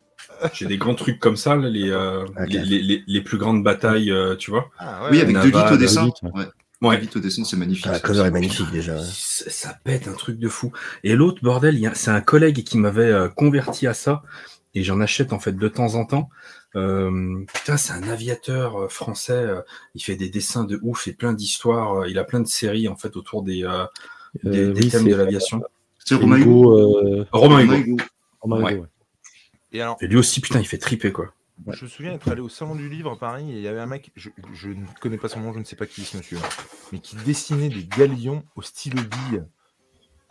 J'ai 0.54 0.66
des 0.66 0.78
grands 0.78 0.94
trucs 0.94 1.18
comme 1.18 1.36
ça, 1.36 1.54
là, 1.54 1.68
les, 1.68 1.90
euh, 1.90 2.24
les, 2.46 2.58
les- 2.64 2.82
les- 2.82 3.04
les 3.06 3.20
plus 3.20 3.36
grandes 3.38 3.62
batailles, 3.62 4.10
euh, 4.10 4.34
tu 4.36 4.50
vois. 4.50 4.70
Ah, 4.78 5.04
ouais, 5.04 5.08
Oui, 5.12 5.20
avec 5.20 5.34
Naval, 5.34 5.50
De 5.52 5.56
Ligt 5.58 5.72
au 5.72 5.76
dessin. 5.76 6.08
Ouais. 6.22 6.44
Ouais. 6.80 7.00
Au 7.14 7.18
dessin, 7.20 7.44
c'est 7.44 7.56
magnifique. 7.56 7.84
Ah, 7.88 7.92
La 7.92 7.98
ça 7.98 8.06
cover 8.06 8.24
est 8.26 8.30
magnifique 8.30 8.70
déjà. 8.72 8.94
ouais. 8.96 9.04
Ça, 9.12 9.50
ça 9.50 9.78
pète 9.84 10.08
un 10.08 10.14
truc 10.14 10.38
de 10.38 10.48
fou. 10.48 10.72
Et 11.04 11.14
l'autre, 11.14 11.40
bordel, 11.42 11.74
il 11.74 11.80
y 11.82 11.86
a- 11.86 11.94
c'est 11.94 12.10
un 12.10 12.20
collègue 12.22 12.64
qui 12.64 12.78
m'avait 12.78 13.12
converti 13.36 13.86
à 13.86 13.94
ça, 13.94 14.22
et 14.74 14.82
j'en 14.82 15.00
achète 15.00 15.32
en 15.32 15.38
fait 15.38 15.52
de 15.56 15.68
temps 15.68 15.94
en 15.94 16.04
temps. 16.06 16.30
Euh, 16.74 17.44
putain, 17.52 17.76
c'est 17.76 17.92
un 17.92 18.04
aviateur 18.08 18.76
euh, 18.84 18.88
français, 18.88 19.32
euh, 19.32 19.60
il 19.94 20.02
fait 20.02 20.16
des 20.16 20.30
dessins 20.30 20.64
de 20.64 20.78
ouf 20.82 21.06
et 21.06 21.12
plein 21.12 21.32
d'histoires, 21.34 22.06
il 22.06 22.18
a 22.18 22.24
plein 22.24 22.40
de 22.40 22.48
séries 22.48 22.88
en 22.88 22.96
fait 22.96 23.16
autour 23.16 23.42
des, 23.42 23.62
euh, 23.64 23.84
des, 24.42 24.58
Euh, 24.68 24.72
des 24.72 24.82
oui, 24.82 24.88
thèmes 24.90 25.04
de 25.08 25.14
l'aviation. 25.14 25.62
C'est 25.98 26.14
Romain 26.14 26.38
Hugo. 26.38 26.78
Euh, 26.78 27.26
Romain 27.32 27.60
Hugo. 27.62 27.74
Hugo. 27.74 27.96
Romain 28.40 28.62
Ouais. 28.62 28.72
Hugo, 28.72 28.82
ouais. 28.82 28.88
Et 29.72 29.82
alors, 29.82 29.96
Et 30.00 30.06
lui 30.06 30.16
aussi, 30.16 30.40
putain, 30.40 30.60
il 30.60 30.66
fait 30.66 30.78
triper 30.78 31.12
quoi. 31.12 31.32
Ouais. 31.66 31.74
je 31.76 31.84
me 31.84 31.88
souviens 31.90 32.12
être 32.14 32.28
allé 32.28 32.40
au 32.40 32.48
salon 32.48 32.74
du 32.74 32.88
livre 32.88 33.12
à 33.12 33.18
Paris 33.18 33.52
et 33.52 33.56
il 33.56 33.62
y 33.62 33.68
avait 33.68 33.78
un 33.80 33.86
mec, 33.86 34.10
je, 34.16 34.30
je 34.54 34.68
ne 34.70 34.84
connais 35.00 35.18
pas 35.18 35.28
son 35.28 35.40
nom, 35.40 35.52
je 35.52 35.58
ne 35.60 35.64
sais 35.64 35.76
pas 35.76 35.86
qui 35.86 36.00
est 36.00 36.04
ce 36.04 36.16
monsieur, 36.16 36.38
mais 36.90 36.98
qui 36.98 37.14
dessinait 37.16 37.68
des 37.68 37.84
galions 37.84 38.42
au 38.56 38.62
stylo 38.62 39.00
bille 39.02 39.44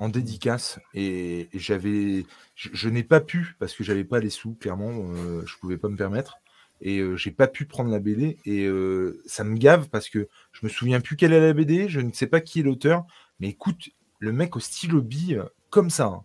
en 0.01 0.09
dédicace 0.09 0.79
et, 0.95 1.47
j'avais, 1.53 2.25
je, 2.55 2.89
n'ai 2.89 3.03
pas 3.03 3.21
pu 3.21 3.55
parce 3.59 3.75
que 3.75 3.83
j'avais 3.83 4.03
pas 4.03 4.19
les 4.19 4.31
sous, 4.31 4.55
clairement, 4.55 4.89
euh, 4.91 5.45
je 5.45 5.55
pouvais 5.57 5.77
pas 5.77 5.89
me 5.89 5.95
permettre. 5.95 6.39
Et 6.81 6.97
euh, 6.97 7.15
j'ai 7.15 7.29
pas 7.29 7.45
pu 7.45 7.65
prendre 7.65 7.91
la 7.91 7.99
BD 7.99 8.39
et 8.43 8.65
euh, 8.65 9.21
ça 9.27 9.43
me 9.43 9.55
gave 9.55 9.89
parce 9.89 10.09
que 10.09 10.27
je 10.53 10.65
me 10.65 10.69
souviens 10.69 11.01
plus 11.01 11.15
quelle 11.15 11.33
est 11.33 11.39
la 11.39 11.53
BD, 11.53 11.87
je 11.87 11.99
ne 12.01 12.11
sais 12.11 12.25
pas 12.25 12.41
qui 12.41 12.61
est 12.61 12.63
l'auteur, 12.63 13.05
mais 13.39 13.49
écoute, 13.49 13.89
le 14.17 14.31
mec 14.33 14.55
au 14.55 14.59
stylo 14.59 15.03
bille 15.03 15.43
comme 15.69 15.91
ça, 15.91 16.05
hein, 16.05 16.23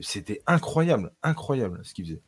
c'était 0.00 0.42
incroyable, 0.48 1.12
incroyable 1.22 1.80
ce 1.84 1.94
qu'il 1.94 2.06
faisait. 2.06 2.22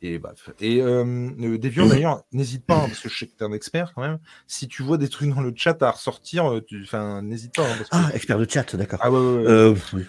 Et 0.00 0.18
bref. 0.18 0.50
Et 0.60 0.80
euh, 0.80 1.04
euh, 1.40 1.58
Deviant, 1.58 1.86
d'ailleurs, 1.86 2.22
n'hésite 2.32 2.64
pas, 2.64 2.76
hein, 2.76 2.86
parce 2.88 3.00
que 3.00 3.08
je 3.08 3.18
sais 3.18 3.26
que 3.26 3.32
tu 3.36 3.44
es 3.44 3.46
un 3.46 3.52
expert 3.52 3.92
quand 3.94 4.00
même. 4.02 4.18
Si 4.46 4.66
tu 4.66 4.82
vois 4.82 4.96
des 4.96 5.08
trucs 5.08 5.28
dans 5.34 5.42
le 5.42 5.52
chat 5.54 5.82
à 5.82 5.90
ressortir, 5.90 6.50
euh, 6.50 6.60
tu- 6.66 6.82
enfin, 6.84 7.20
n'hésite 7.22 7.54
pas. 7.54 7.64
hein, 7.64 7.74
parce 7.76 7.90
que- 7.90 7.96
Ah, 8.10 8.10
expert 8.14 8.38
de 8.38 8.46
chat, 8.48 8.74
d'accord. 8.76 8.98
Ah 9.02 9.10
ouais, 9.10 9.18
ouais, 9.18 9.36
ouais. 9.42 9.46
Euh, 9.46 9.74
oui. 9.92 10.02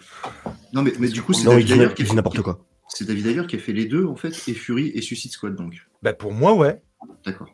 Non, 0.74 0.82
mais, 0.82 0.94
mais 1.00 1.10
du 1.10 1.22
coup, 1.22 1.34
c'est 1.34 1.46
David 1.46 1.94
qui 1.94 2.16
n'importe 2.16 2.42
quoi. 2.42 2.60
C'est 2.88 3.06
David 3.06 3.28
Ayer 3.28 3.46
qui 3.48 3.56
a 3.58 3.60
fait 3.60 3.74
les 3.74 3.86
deux, 3.86 4.06
en 4.06 4.16
fait, 4.16 4.30
et 4.48 4.54
Fury 4.54 4.92
et 4.96 5.02
Suicide 5.02 5.32
Squad, 5.32 5.56
donc. 5.56 5.76
Bah, 6.02 6.14
pour 6.14 6.32
moi, 6.34 6.54
ouais. 6.56 6.82
D'accord. 7.26 7.50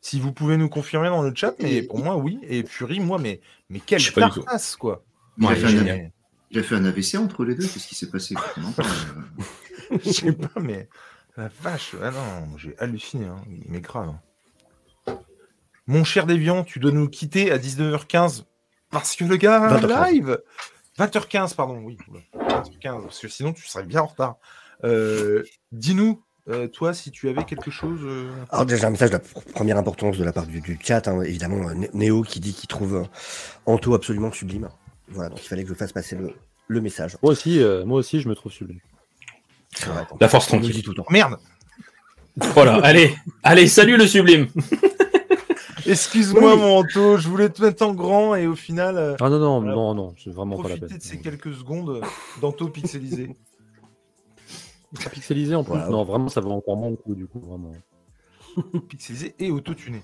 Si 0.00 0.20
vous 0.20 0.32
pouvez 0.32 0.56
nous 0.58 0.68
confirmer 0.68 1.08
dans 1.08 1.22
le 1.22 1.32
chat, 1.34 1.54
mais 1.62 1.82
pour 1.82 2.00
moi, 2.00 2.16
oui. 2.16 2.38
Et 2.42 2.64
Fury, 2.66 3.00
moi, 3.00 3.18
mais, 3.18 3.40
mais 3.70 3.80
quelle 3.80 4.02
carcasse, 4.12 4.76
quoi. 4.76 5.04
Il, 5.38 5.46
a 5.46 5.54
fait 5.54 5.64
un, 5.64 5.68
génial. 5.68 6.12
il 6.50 6.58
a 6.58 6.62
fait 6.62 6.74
un 6.74 6.84
AVC 6.84 7.16
entre 7.16 7.44
les 7.44 7.54
deux, 7.54 7.62
qu'est-ce 7.66 7.86
qui 7.88 7.94
s'est 7.94 8.10
passé. 8.10 8.34
Je 10.04 10.10
sais 10.10 10.32
pas, 10.32 10.60
mais 10.60 10.88
la 11.36 11.48
vache. 11.60 11.94
Ah 12.02 12.10
non, 12.10 12.56
j'ai 12.58 12.74
halluciné. 12.78 13.26
Hein. 13.26 13.42
Mais 13.68 13.80
grave. 13.80 14.08
hein. 14.08 14.20
Mon 15.86 16.04
cher 16.04 16.26
Déviant, 16.26 16.64
tu 16.64 16.78
dois 16.78 16.92
nous 16.92 17.08
quitter 17.08 17.50
à 17.52 17.58
19h15 17.58 18.44
parce 18.90 19.16
que 19.16 19.24
le 19.24 19.36
gars 19.36 19.62
a 19.62 19.74
un 19.74 19.80
20h15. 19.80 20.12
live. 20.12 20.38
20h15, 20.98 21.54
pardon, 21.54 21.78
oui. 21.84 21.98
oula, 22.08 22.20
20h15, 22.48 23.02
parce 23.02 23.18
que 23.18 23.28
sinon 23.28 23.52
tu 23.52 23.66
serais 23.66 23.84
bien 23.84 24.00
en 24.00 24.06
retard. 24.06 24.36
Euh, 24.84 25.42
Dis-nous, 25.72 26.22
euh, 26.48 26.68
toi, 26.68 26.94
si 26.94 27.10
tu 27.10 27.28
avais 27.28 27.44
quelque 27.44 27.70
chose. 27.70 28.00
euh, 28.04 28.30
Alors 28.50 28.64
déjà 28.64 28.86
un 28.86 28.90
message 28.90 29.10
de 29.10 29.16
la 29.16 29.22
pr- 29.22 29.52
première 29.52 29.76
importance 29.76 30.16
de 30.16 30.24
la 30.24 30.32
part 30.32 30.46
du, 30.46 30.60
du 30.60 30.78
chat, 30.82 31.06
hein, 31.08 31.20
évidemment 31.22 31.68
euh, 31.68 31.74
Né- 31.74 31.90
Néo 31.92 32.22
qui 32.22 32.38
dit 32.40 32.54
qu'il 32.54 32.68
trouve 32.68 32.94
euh, 32.96 33.04
Anto 33.66 33.94
absolument 33.94 34.30
sublime. 34.32 34.68
Voilà, 35.08 35.30
donc 35.30 35.42
il 35.44 35.48
fallait 35.48 35.64
que 35.64 35.68
je 35.70 35.74
fasse 35.74 35.92
passer 35.92 36.16
le, 36.16 36.32
le 36.68 36.80
message. 36.80 37.16
Moi 37.22 37.32
aussi, 37.32 37.60
euh, 37.62 37.84
moi 37.84 37.98
aussi, 37.98 38.20
je 38.20 38.28
me 38.28 38.34
trouve 38.34 38.52
sublime. 38.52 38.80
La 40.20 40.28
force 40.28 40.46
tranquille. 40.46 40.72
dit 40.72 40.82
tout 40.82 40.90
le 40.90 40.96
temps. 40.96 41.06
Merde 41.10 41.36
Voilà, 42.36 42.74
allez, 42.84 43.14
allez, 43.42 43.66
salut 43.68 43.96
le 43.96 44.06
sublime. 44.06 44.48
Excuse-moi, 45.86 46.54
Oui. 46.54 46.60
mon 46.60 46.78
Anto, 46.78 47.18
je 47.18 47.28
voulais 47.28 47.50
te 47.50 47.60
mettre 47.62 47.84
en 47.86 47.92
grand 47.92 48.34
et 48.34 48.46
au 48.46 48.54
final, 48.56 48.96
euh, 48.96 49.16
Ah 49.20 49.28
non, 49.28 49.38
non, 49.38 49.58
Voilà. 49.60 49.74
non, 49.74 49.94
non, 49.94 50.14
c'est 50.22 50.30
vraiment 50.32 50.56
pas 50.56 50.70
la 50.70 50.76
peine. 50.78 50.88
de 50.96 51.02
ces 51.02 51.18
quelques 51.20 51.52
secondes 51.52 52.00
d'Anto 52.40 52.68
pixelisé. 52.68 53.36
Pixelisé 55.12 55.54
en 55.54 55.64
plus, 55.64 55.72
Voilà. 55.74 55.88
non, 55.88 56.04
vraiment, 56.04 56.28
ça 56.28 56.40
va 56.40 56.48
encore 56.50 56.76
moins 56.76 56.90
le 56.90 56.96
coup, 56.96 57.14
du 57.14 57.26
coup, 57.26 57.40
vraiment. 57.40 57.72
pixelisé 58.88 59.34
et 59.38 59.50
autotuné. 59.50 60.02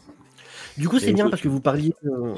Du 0.77 0.89
coup, 0.89 0.99
c'est 0.99 1.13
bien 1.13 1.31
parce 1.31 1.41
que 1.41 1.49
vous 1.49 1.61
parliez, 1.61 1.95
euh, 2.05 2.35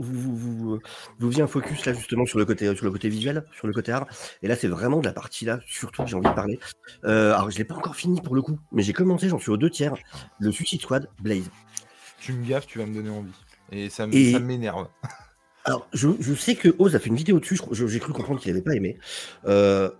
vous, 0.00 0.36
vous, 0.36 0.80
vous, 1.18 1.40
un 1.42 1.46
focus 1.46 1.84
là 1.86 1.92
justement 1.92 2.26
sur 2.26 2.38
le 2.38 2.44
côté, 2.44 2.74
sur 2.74 2.84
le 2.84 2.90
côté 2.90 3.08
visuel, 3.08 3.44
sur 3.52 3.66
le 3.66 3.72
côté 3.72 3.92
art. 3.92 4.06
Et 4.42 4.48
là, 4.48 4.56
c'est 4.56 4.68
vraiment 4.68 4.98
de 5.00 5.06
la 5.06 5.12
partie 5.12 5.44
là, 5.44 5.60
surtout 5.66 6.02
que 6.02 6.08
j'ai 6.08 6.16
envie 6.16 6.28
de 6.28 6.34
parler. 6.34 6.58
Euh, 7.04 7.34
alors, 7.34 7.50
je 7.50 7.58
l'ai 7.58 7.64
pas 7.64 7.74
encore 7.76 7.96
fini 7.96 8.20
pour 8.20 8.34
le 8.34 8.42
coup, 8.42 8.58
mais 8.72 8.82
j'ai 8.82 8.92
commencé, 8.92 9.28
j'en 9.28 9.38
suis 9.38 9.50
aux 9.50 9.56
deux 9.56 9.70
tiers. 9.70 9.94
Le 10.38 10.50
Suicide 10.50 10.80
Squad, 10.80 11.08
Blaze. 11.22 11.50
Tu 12.18 12.32
me 12.32 12.44
gaffes, 12.46 12.66
tu 12.66 12.78
vas 12.78 12.86
me 12.86 12.94
donner 12.94 13.10
envie. 13.10 13.32
Et 13.72 13.88
ça 13.88 14.06
me- 14.06 14.14
Et- 14.14 14.38
m'énerve. 14.38 14.88
Alors, 15.64 15.86
je, 15.92 16.08
je 16.20 16.34
sais 16.34 16.54
que 16.54 16.74
Oz 16.78 16.96
a 16.96 16.98
fait 16.98 17.10
une 17.10 17.16
vidéo 17.16 17.38
dessus, 17.38 17.60
j'ai 17.72 18.00
cru 18.00 18.12
comprendre 18.12 18.40
qu'il 18.40 18.50
n'avait 18.50 18.64
pas 18.64 18.74
aimé. 18.74 18.98
Euh, 19.46 19.90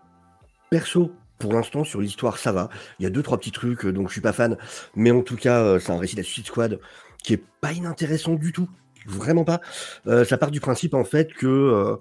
perso, 0.70 1.12
pour 1.38 1.52
l'instant, 1.52 1.84
sur 1.84 2.00
l'histoire, 2.00 2.38
ça 2.38 2.50
va. 2.52 2.70
Il 2.98 3.02
y 3.02 3.06
a 3.06 3.10
deux, 3.10 3.22
trois 3.22 3.38
petits 3.38 3.52
trucs, 3.52 3.84
euh, 3.84 3.92
donc 3.92 4.08
je 4.08 4.12
suis 4.12 4.20
pas 4.20 4.32
fan. 4.32 4.56
Mais 4.94 5.10
en 5.10 5.22
tout 5.22 5.36
cas, 5.36 5.60
euh, 5.60 5.78
c'est 5.78 5.92
un 5.92 5.98
récit 5.98 6.14
de 6.16 6.20
la 6.20 6.24
Suicide 6.24 6.46
Squad 6.46 6.80
qui 7.22 7.34
est 7.34 7.42
pas 7.60 7.72
inintéressant 7.72 8.34
du 8.34 8.52
tout. 8.52 8.68
Vraiment 9.06 9.44
pas. 9.44 9.60
Euh, 10.06 10.24
ça 10.24 10.36
part 10.38 10.50
du 10.50 10.60
principe, 10.60 10.94
en 10.94 11.04
fait, 11.04 11.32
que. 11.32 11.46
euh, 11.46 11.96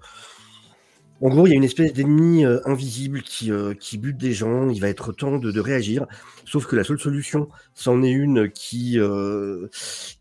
en 1.22 1.28
gros, 1.28 1.48
il 1.48 1.50
y 1.50 1.54
a 1.54 1.58
une 1.58 1.66
espèce 1.66 1.92
d'ennemi 1.92 2.46
euh, 2.46 2.62
invisible 2.64 3.22
qui, 3.22 3.52
qui 3.82 3.98
bute 3.98 4.16
des 4.16 4.32
gens. 4.32 4.70
Il 4.70 4.80
va 4.80 4.88
être 4.88 5.12
temps 5.12 5.38
de, 5.38 5.60
réagir. 5.60 6.06
Sauf 6.46 6.66
que 6.66 6.78
la 6.78 6.86
seule 6.86 7.00
solution, 7.00 7.50
c'en 7.74 8.02
est 8.04 8.12
une 8.12 8.50
qui, 8.50 8.98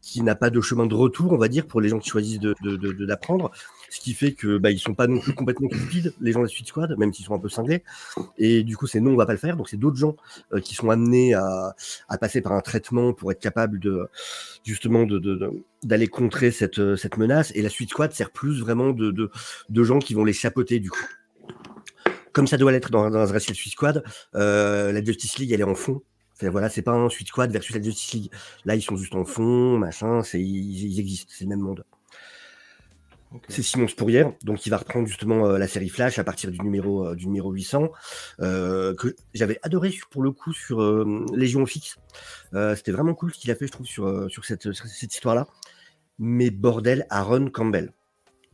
qui 0.02 0.22
n'a 0.22 0.34
pas 0.34 0.50
de 0.50 0.60
chemin 0.60 0.86
de 0.86 0.94
retour, 0.94 1.32
on 1.32 1.36
va 1.38 1.46
dire, 1.46 1.66
pour 1.66 1.80
les 1.80 1.88
gens 1.88 2.00
qui 2.00 2.10
choisissent 2.10 2.40
de. 2.40 2.54
Ce 3.90 4.00
qui 4.00 4.12
fait 4.12 4.32
que 4.32 4.58
bah, 4.58 4.70
ils 4.70 4.78
sont 4.78 4.94
pas 4.94 5.06
non 5.06 5.18
plus 5.18 5.32
complètement 5.32 5.68
stupides, 5.70 6.14
les 6.20 6.32
gens 6.32 6.40
de 6.40 6.44
la 6.44 6.48
Suite 6.48 6.66
Squad, 6.66 6.96
même 6.98 7.12
s'ils 7.12 7.24
sont 7.24 7.34
un 7.34 7.38
peu 7.38 7.48
cinglés. 7.48 7.82
Et 8.36 8.62
du 8.62 8.76
coup, 8.76 8.86
c'est 8.86 9.00
non, 9.00 9.12
on 9.12 9.16
va 9.16 9.26
pas 9.26 9.32
le 9.32 9.38
faire. 9.38 9.56
Donc, 9.56 9.68
c'est 9.68 9.76
d'autres 9.76 9.96
gens 9.96 10.16
euh, 10.52 10.60
qui 10.60 10.74
sont 10.74 10.90
amenés 10.90 11.34
à, 11.34 11.74
à 12.08 12.18
passer 12.18 12.40
par 12.40 12.52
un 12.52 12.60
traitement 12.60 13.12
pour 13.12 13.32
être 13.32 13.40
capables 13.40 13.78
de 13.78 14.08
justement 14.64 15.04
de, 15.04 15.18
d'aller 15.82 16.08
contrer 16.08 16.50
cette, 16.50 16.78
euh, 16.78 16.96
cette 16.96 17.16
menace. 17.16 17.52
Et 17.54 17.62
la 17.62 17.70
Suite 17.70 17.90
Squad 17.90 18.12
sert 18.12 18.30
plus 18.30 18.60
vraiment 18.60 18.90
de, 18.90 19.10
de, 19.10 19.30
de 19.68 19.84
gens 19.84 19.98
qui 19.98 20.14
vont 20.14 20.24
les 20.24 20.32
chapeauter 20.32 20.80
du 20.80 20.90
coup. 20.90 21.06
Comme 22.32 22.46
ça 22.46 22.58
doit 22.58 22.70
l'être 22.70 22.90
dans, 22.90 23.10
dans 23.10 23.18
un 23.18 23.32
récit 23.32 23.52
de 23.52 23.56
Suite 23.56 23.72
Squad, 23.72 24.04
euh, 24.34 24.92
la 24.92 25.02
Justice 25.02 25.38
League, 25.38 25.50
elle 25.52 25.60
est 25.60 25.64
en 25.64 25.74
fond. 25.74 26.02
Voilà, 26.40 26.68
c'est 26.68 26.82
pas 26.82 26.92
un 26.92 27.08
Suite 27.08 27.28
Squad 27.28 27.50
versus 27.50 27.74
la 27.74 27.82
Justice 27.82 28.12
League. 28.12 28.30
Là, 28.64 28.76
ils 28.76 28.82
sont 28.82 28.96
juste 28.96 29.16
en 29.16 29.24
fond, 29.24 29.76
machin, 29.76 30.22
c'est, 30.22 30.40
ils, 30.40 30.92
ils 30.92 31.00
existent, 31.00 31.32
c'est 31.34 31.44
le 31.44 31.50
même 31.50 31.60
monde. 31.60 31.84
C'est 33.48 33.62
Simon 33.62 33.88
Spourrière, 33.88 34.32
donc 34.42 34.64
il 34.66 34.70
va 34.70 34.78
reprendre 34.78 35.06
justement 35.06 35.46
euh, 35.46 35.58
la 35.58 35.68
série 35.68 35.88
Flash 35.88 36.18
à 36.18 36.24
partir 36.24 36.50
du 36.50 36.58
numéro, 36.60 37.06
euh, 37.06 37.14
du 37.14 37.26
numéro 37.26 37.52
800, 37.52 37.90
euh, 38.40 38.94
que 38.94 39.14
j'avais 39.34 39.58
adoré 39.62 39.94
pour 40.10 40.22
le 40.22 40.30
coup 40.32 40.52
sur 40.52 40.80
Légion 41.34 41.64
Fixe. 41.66 41.96
C'était 42.52 42.92
vraiment 42.92 43.14
cool 43.14 43.32
ce 43.34 43.38
qu'il 43.38 43.50
a 43.50 43.54
fait, 43.54 43.66
je 43.66 43.72
trouve, 43.72 43.86
sur, 43.86 44.30
sur 44.30 44.44
cette, 44.44 44.72
sur 44.72 44.86
cette 44.86 45.14
histoire-là. 45.14 45.46
Mais 46.18 46.50
bordel, 46.50 47.06
Aaron 47.10 47.48
Campbell. 47.50 47.92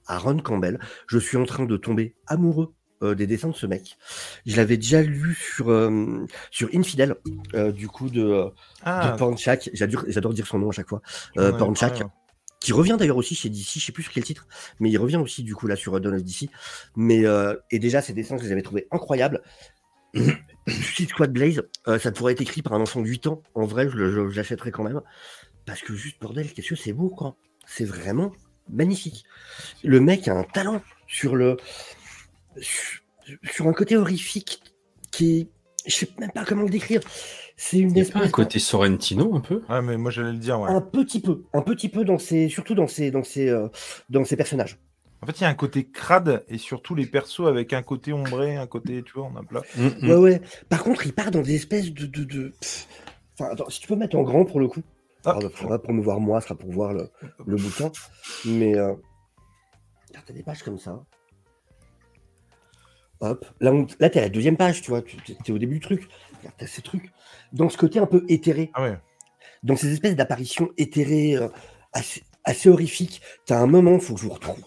Aaron 0.06 0.38
Campbell, 0.38 0.78
je 1.06 1.18
suis 1.18 1.36
en 1.36 1.46
train 1.46 1.64
de 1.64 1.76
tomber 1.76 2.14
amoureux 2.26 2.74
des 3.12 3.26
dessins 3.26 3.48
de 3.48 3.54
ce 3.54 3.66
mec. 3.66 3.98
Je 4.46 4.56
l'avais 4.56 4.76
déjà 4.76 5.02
lu 5.02 5.34
sur, 5.34 5.70
euh, 5.70 6.26
sur 6.50 6.68
Infidel, 6.74 7.16
euh, 7.54 7.70
du 7.70 7.88
coup, 7.88 8.08
de, 8.08 8.22
de 8.22 8.50
Ah, 8.82 9.14
Pornchak. 9.18 9.68
J'adore 9.74 10.32
dire 10.32 10.46
son 10.46 10.58
nom 10.58 10.70
à 10.70 10.72
chaque 10.72 10.88
fois. 10.88 11.02
Euh, 11.36 11.52
Pornchak, 11.52 12.00
ouais. 12.00 12.06
Qui 12.64 12.72
revient 12.72 12.96
d'ailleurs 12.98 13.18
aussi 13.18 13.34
chez 13.34 13.50
DC, 13.50 13.74
je 13.74 13.84
sais 13.84 13.92
plus 13.92 14.04
sur 14.04 14.12
quel 14.12 14.24
titre, 14.24 14.48
mais 14.80 14.90
il 14.90 14.96
revient 14.96 15.18
aussi 15.18 15.42
du 15.42 15.54
coup 15.54 15.66
là 15.66 15.76
sur 15.76 15.92
of 15.92 16.00
DC. 16.00 16.48
Mais, 16.96 17.26
euh, 17.26 17.54
et 17.70 17.78
déjà, 17.78 18.00
ces 18.00 18.14
dessins, 18.14 18.38
je 18.38 18.44
les 18.44 18.52
avais 18.52 18.62
trouvés 18.62 18.88
incroyables. 18.90 19.42
Suicide 20.66 21.10
Squad 21.10 21.30
Blaze, 21.30 21.62
euh, 21.88 21.98
ça 21.98 22.10
pourrait 22.10 22.32
être 22.32 22.40
écrit 22.40 22.62
par 22.62 22.72
un 22.72 22.80
enfant 22.80 23.02
de 23.02 23.06
8 23.06 23.26
ans. 23.26 23.42
En 23.54 23.66
vrai, 23.66 23.90
je, 23.90 24.34
l'achèterais 24.34 24.70
quand 24.70 24.82
même. 24.82 25.02
Parce 25.66 25.82
que 25.82 25.94
juste, 25.94 26.18
bordel, 26.22 26.50
qu'est-ce 26.54 26.70
que 26.70 26.74
c'est 26.74 26.94
beau, 26.94 27.10
quoi. 27.10 27.36
C'est 27.66 27.84
vraiment 27.84 28.32
magnifique. 28.70 29.24
Le 29.82 30.00
mec 30.00 30.26
a 30.28 30.32
un 30.32 30.44
talent 30.44 30.80
sur 31.06 31.36
le. 31.36 31.58
sur, 32.62 33.02
sur 33.42 33.68
un 33.68 33.74
côté 33.74 33.98
horrifique 33.98 34.62
qui 35.10 35.40
est. 35.40 35.48
Je 35.86 35.94
sais 35.94 36.08
même 36.18 36.32
pas 36.32 36.46
comment 36.46 36.62
le 36.62 36.70
décrire. 36.70 37.02
C'est 37.56 37.78
une 37.78 37.90
a 37.90 37.94
pas 37.94 37.98
un 37.98 38.02
espèce. 38.02 38.30
côté 38.32 38.58
Sorrentino 38.58 39.34
un 39.34 39.40
peu? 39.40 39.62
Ah, 39.68 39.80
mais 39.80 39.96
moi 39.96 40.10
j'allais 40.10 40.32
le 40.32 40.38
dire, 40.38 40.58
ouais. 40.60 40.70
Un 40.70 40.80
petit 40.80 41.20
peu, 41.20 41.44
un 41.52 41.62
petit 41.62 41.88
peu 41.88 42.04
dans 42.04 42.18
ses, 42.18 42.48
surtout 42.48 42.74
dans 42.74 42.88
ses, 42.88 43.10
dans 43.10 43.22
ses, 43.22 43.48
euh, 43.48 43.68
dans 44.10 44.24
ses 44.24 44.36
personnages. 44.36 44.78
En 45.22 45.26
fait, 45.26 45.40
il 45.40 45.42
y 45.42 45.46
a 45.46 45.48
un 45.48 45.54
côté 45.54 45.84
crade 45.84 46.44
et 46.48 46.58
surtout 46.58 46.94
les 46.94 47.06
persos 47.06 47.46
avec 47.46 47.72
un 47.72 47.82
côté 47.82 48.12
ombré, 48.12 48.56
un 48.56 48.66
côté, 48.66 49.02
tu 49.02 49.12
vois, 49.14 49.30
on 49.32 49.36
a 49.36 49.42
plein. 49.42 49.62
Mm, 49.76 49.86
mm. 50.02 50.10
Ouais, 50.10 50.16
ouais. 50.16 50.42
Par 50.68 50.82
contre, 50.84 51.06
il 51.06 51.14
part 51.14 51.30
dans 51.30 51.40
des 51.40 51.54
espèces 51.54 51.92
de, 51.92 52.06
de, 52.06 52.24
de- 52.24 52.48
pff. 52.60 52.86
Enfin, 53.38 53.50
attends, 53.52 53.70
si 53.70 53.80
tu 53.80 53.88
peux 53.88 53.96
mettre 53.96 54.16
en 54.16 54.22
grand 54.22 54.44
pour 54.44 54.60
le 54.60 54.68
coup. 54.68 54.82
Ah. 55.24 55.30
Alors, 55.38 55.50
faudra 55.52 55.78
pour 55.80 55.94
me 55.94 56.02
voir 56.02 56.20
moi, 56.20 56.40
ce 56.40 56.48
sera 56.48 56.58
pour 56.58 56.70
voir 56.70 56.92
le, 56.92 57.08
le 57.46 57.56
bouquin. 57.56 57.90
Mais 58.44 58.76
euh... 58.76 58.88
regarde, 60.08 60.26
t'as 60.26 60.34
des 60.34 60.42
pages 60.42 60.62
comme 60.62 60.78
ça. 60.78 61.02
Hop. 63.24 63.46
Là, 63.60 63.72
on... 63.72 63.86
là 64.00 64.10
t'es 64.10 64.20
à 64.20 64.22
la 64.22 64.28
deuxième 64.28 64.56
page, 64.56 64.82
tu 64.82 64.90
vois. 64.90 65.02
Tu 65.02 65.16
es 65.46 65.50
au 65.50 65.58
début 65.58 65.74
du 65.74 65.80
truc. 65.80 66.08
T'as 66.58 66.66
ces 66.66 66.82
trucs. 66.82 67.10
Dans 67.52 67.68
ce 67.68 67.76
côté 67.78 67.98
un 67.98 68.06
peu 68.06 68.24
éthéré. 68.28 68.70
Ah 68.74 68.82
ouais. 68.82 68.98
dans 69.62 69.76
ces 69.76 69.92
espèces 69.92 70.14
d'apparitions 70.14 70.70
éthérées 70.76 71.36
euh, 71.36 71.48
assez, 71.92 72.22
assez 72.44 72.68
horrifiques. 72.68 73.22
T'as 73.46 73.58
un 73.58 73.66
moment, 73.66 73.98
faut 73.98 74.14
que 74.14 74.20
je 74.20 74.26
vous 74.26 74.34
retrouve. 74.34 74.62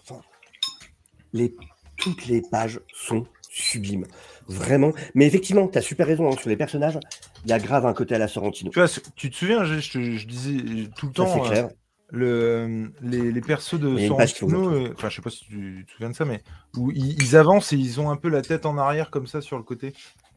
Les, 1.32 1.54
toutes 1.96 2.26
les 2.26 2.42
pages 2.42 2.80
sont 2.92 3.26
sublimes. 3.50 4.06
Vraiment. 4.48 4.92
Mais 5.14 5.26
effectivement, 5.26 5.68
t'as 5.68 5.82
super 5.82 6.06
raison 6.06 6.28
hein, 6.28 6.36
sur 6.38 6.48
les 6.48 6.56
personnages. 6.56 6.98
Il 7.44 7.50
y 7.50 7.52
a 7.52 7.58
grave 7.58 7.86
un 7.86 7.92
côté 7.92 8.14
à 8.14 8.18
la 8.18 8.28
Sorrentino. 8.28 8.70
Tu 8.70 8.80
vois, 8.80 8.88
tu 9.14 9.30
te 9.30 9.36
souviens, 9.36 9.64
je, 9.64 9.78
je 9.78 10.26
disais 10.26 10.88
tout 10.96 11.06
le 11.06 11.12
Ça, 11.12 11.24
temps, 11.24 11.34
c'est 11.34 11.40
euh, 11.40 11.50
clair. 11.50 11.68
Le, 12.10 12.90
les, 13.02 13.30
les 13.32 13.40
persos 13.40 13.78
de 13.78 13.98
Il 13.98 14.06
Sorrentino, 14.06 14.70
euh, 14.70 14.92
enfin, 14.94 15.08
je 15.08 15.16
sais 15.16 15.22
pas 15.22 15.30
si 15.30 15.44
tu 15.44 15.84
te 15.86 15.92
souviens 15.92 16.10
de 16.10 16.14
ça, 16.14 16.24
mais 16.24 16.42
où 16.76 16.90
ils, 16.90 17.20
ils 17.20 17.36
avancent 17.36 17.72
et 17.72 17.76
ils 17.76 18.00
ont 18.00 18.10
un 18.10 18.16
peu 18.16 18.28
la 18.28 18.42
tête 18.42 18.66
en 18.66 18.78
arrière 18.78 19.10
comme 19.10 19.26
ça 19.26 19.40
sur 19.40 19.58
le 19.58 19.62
côté. 19.62 19.92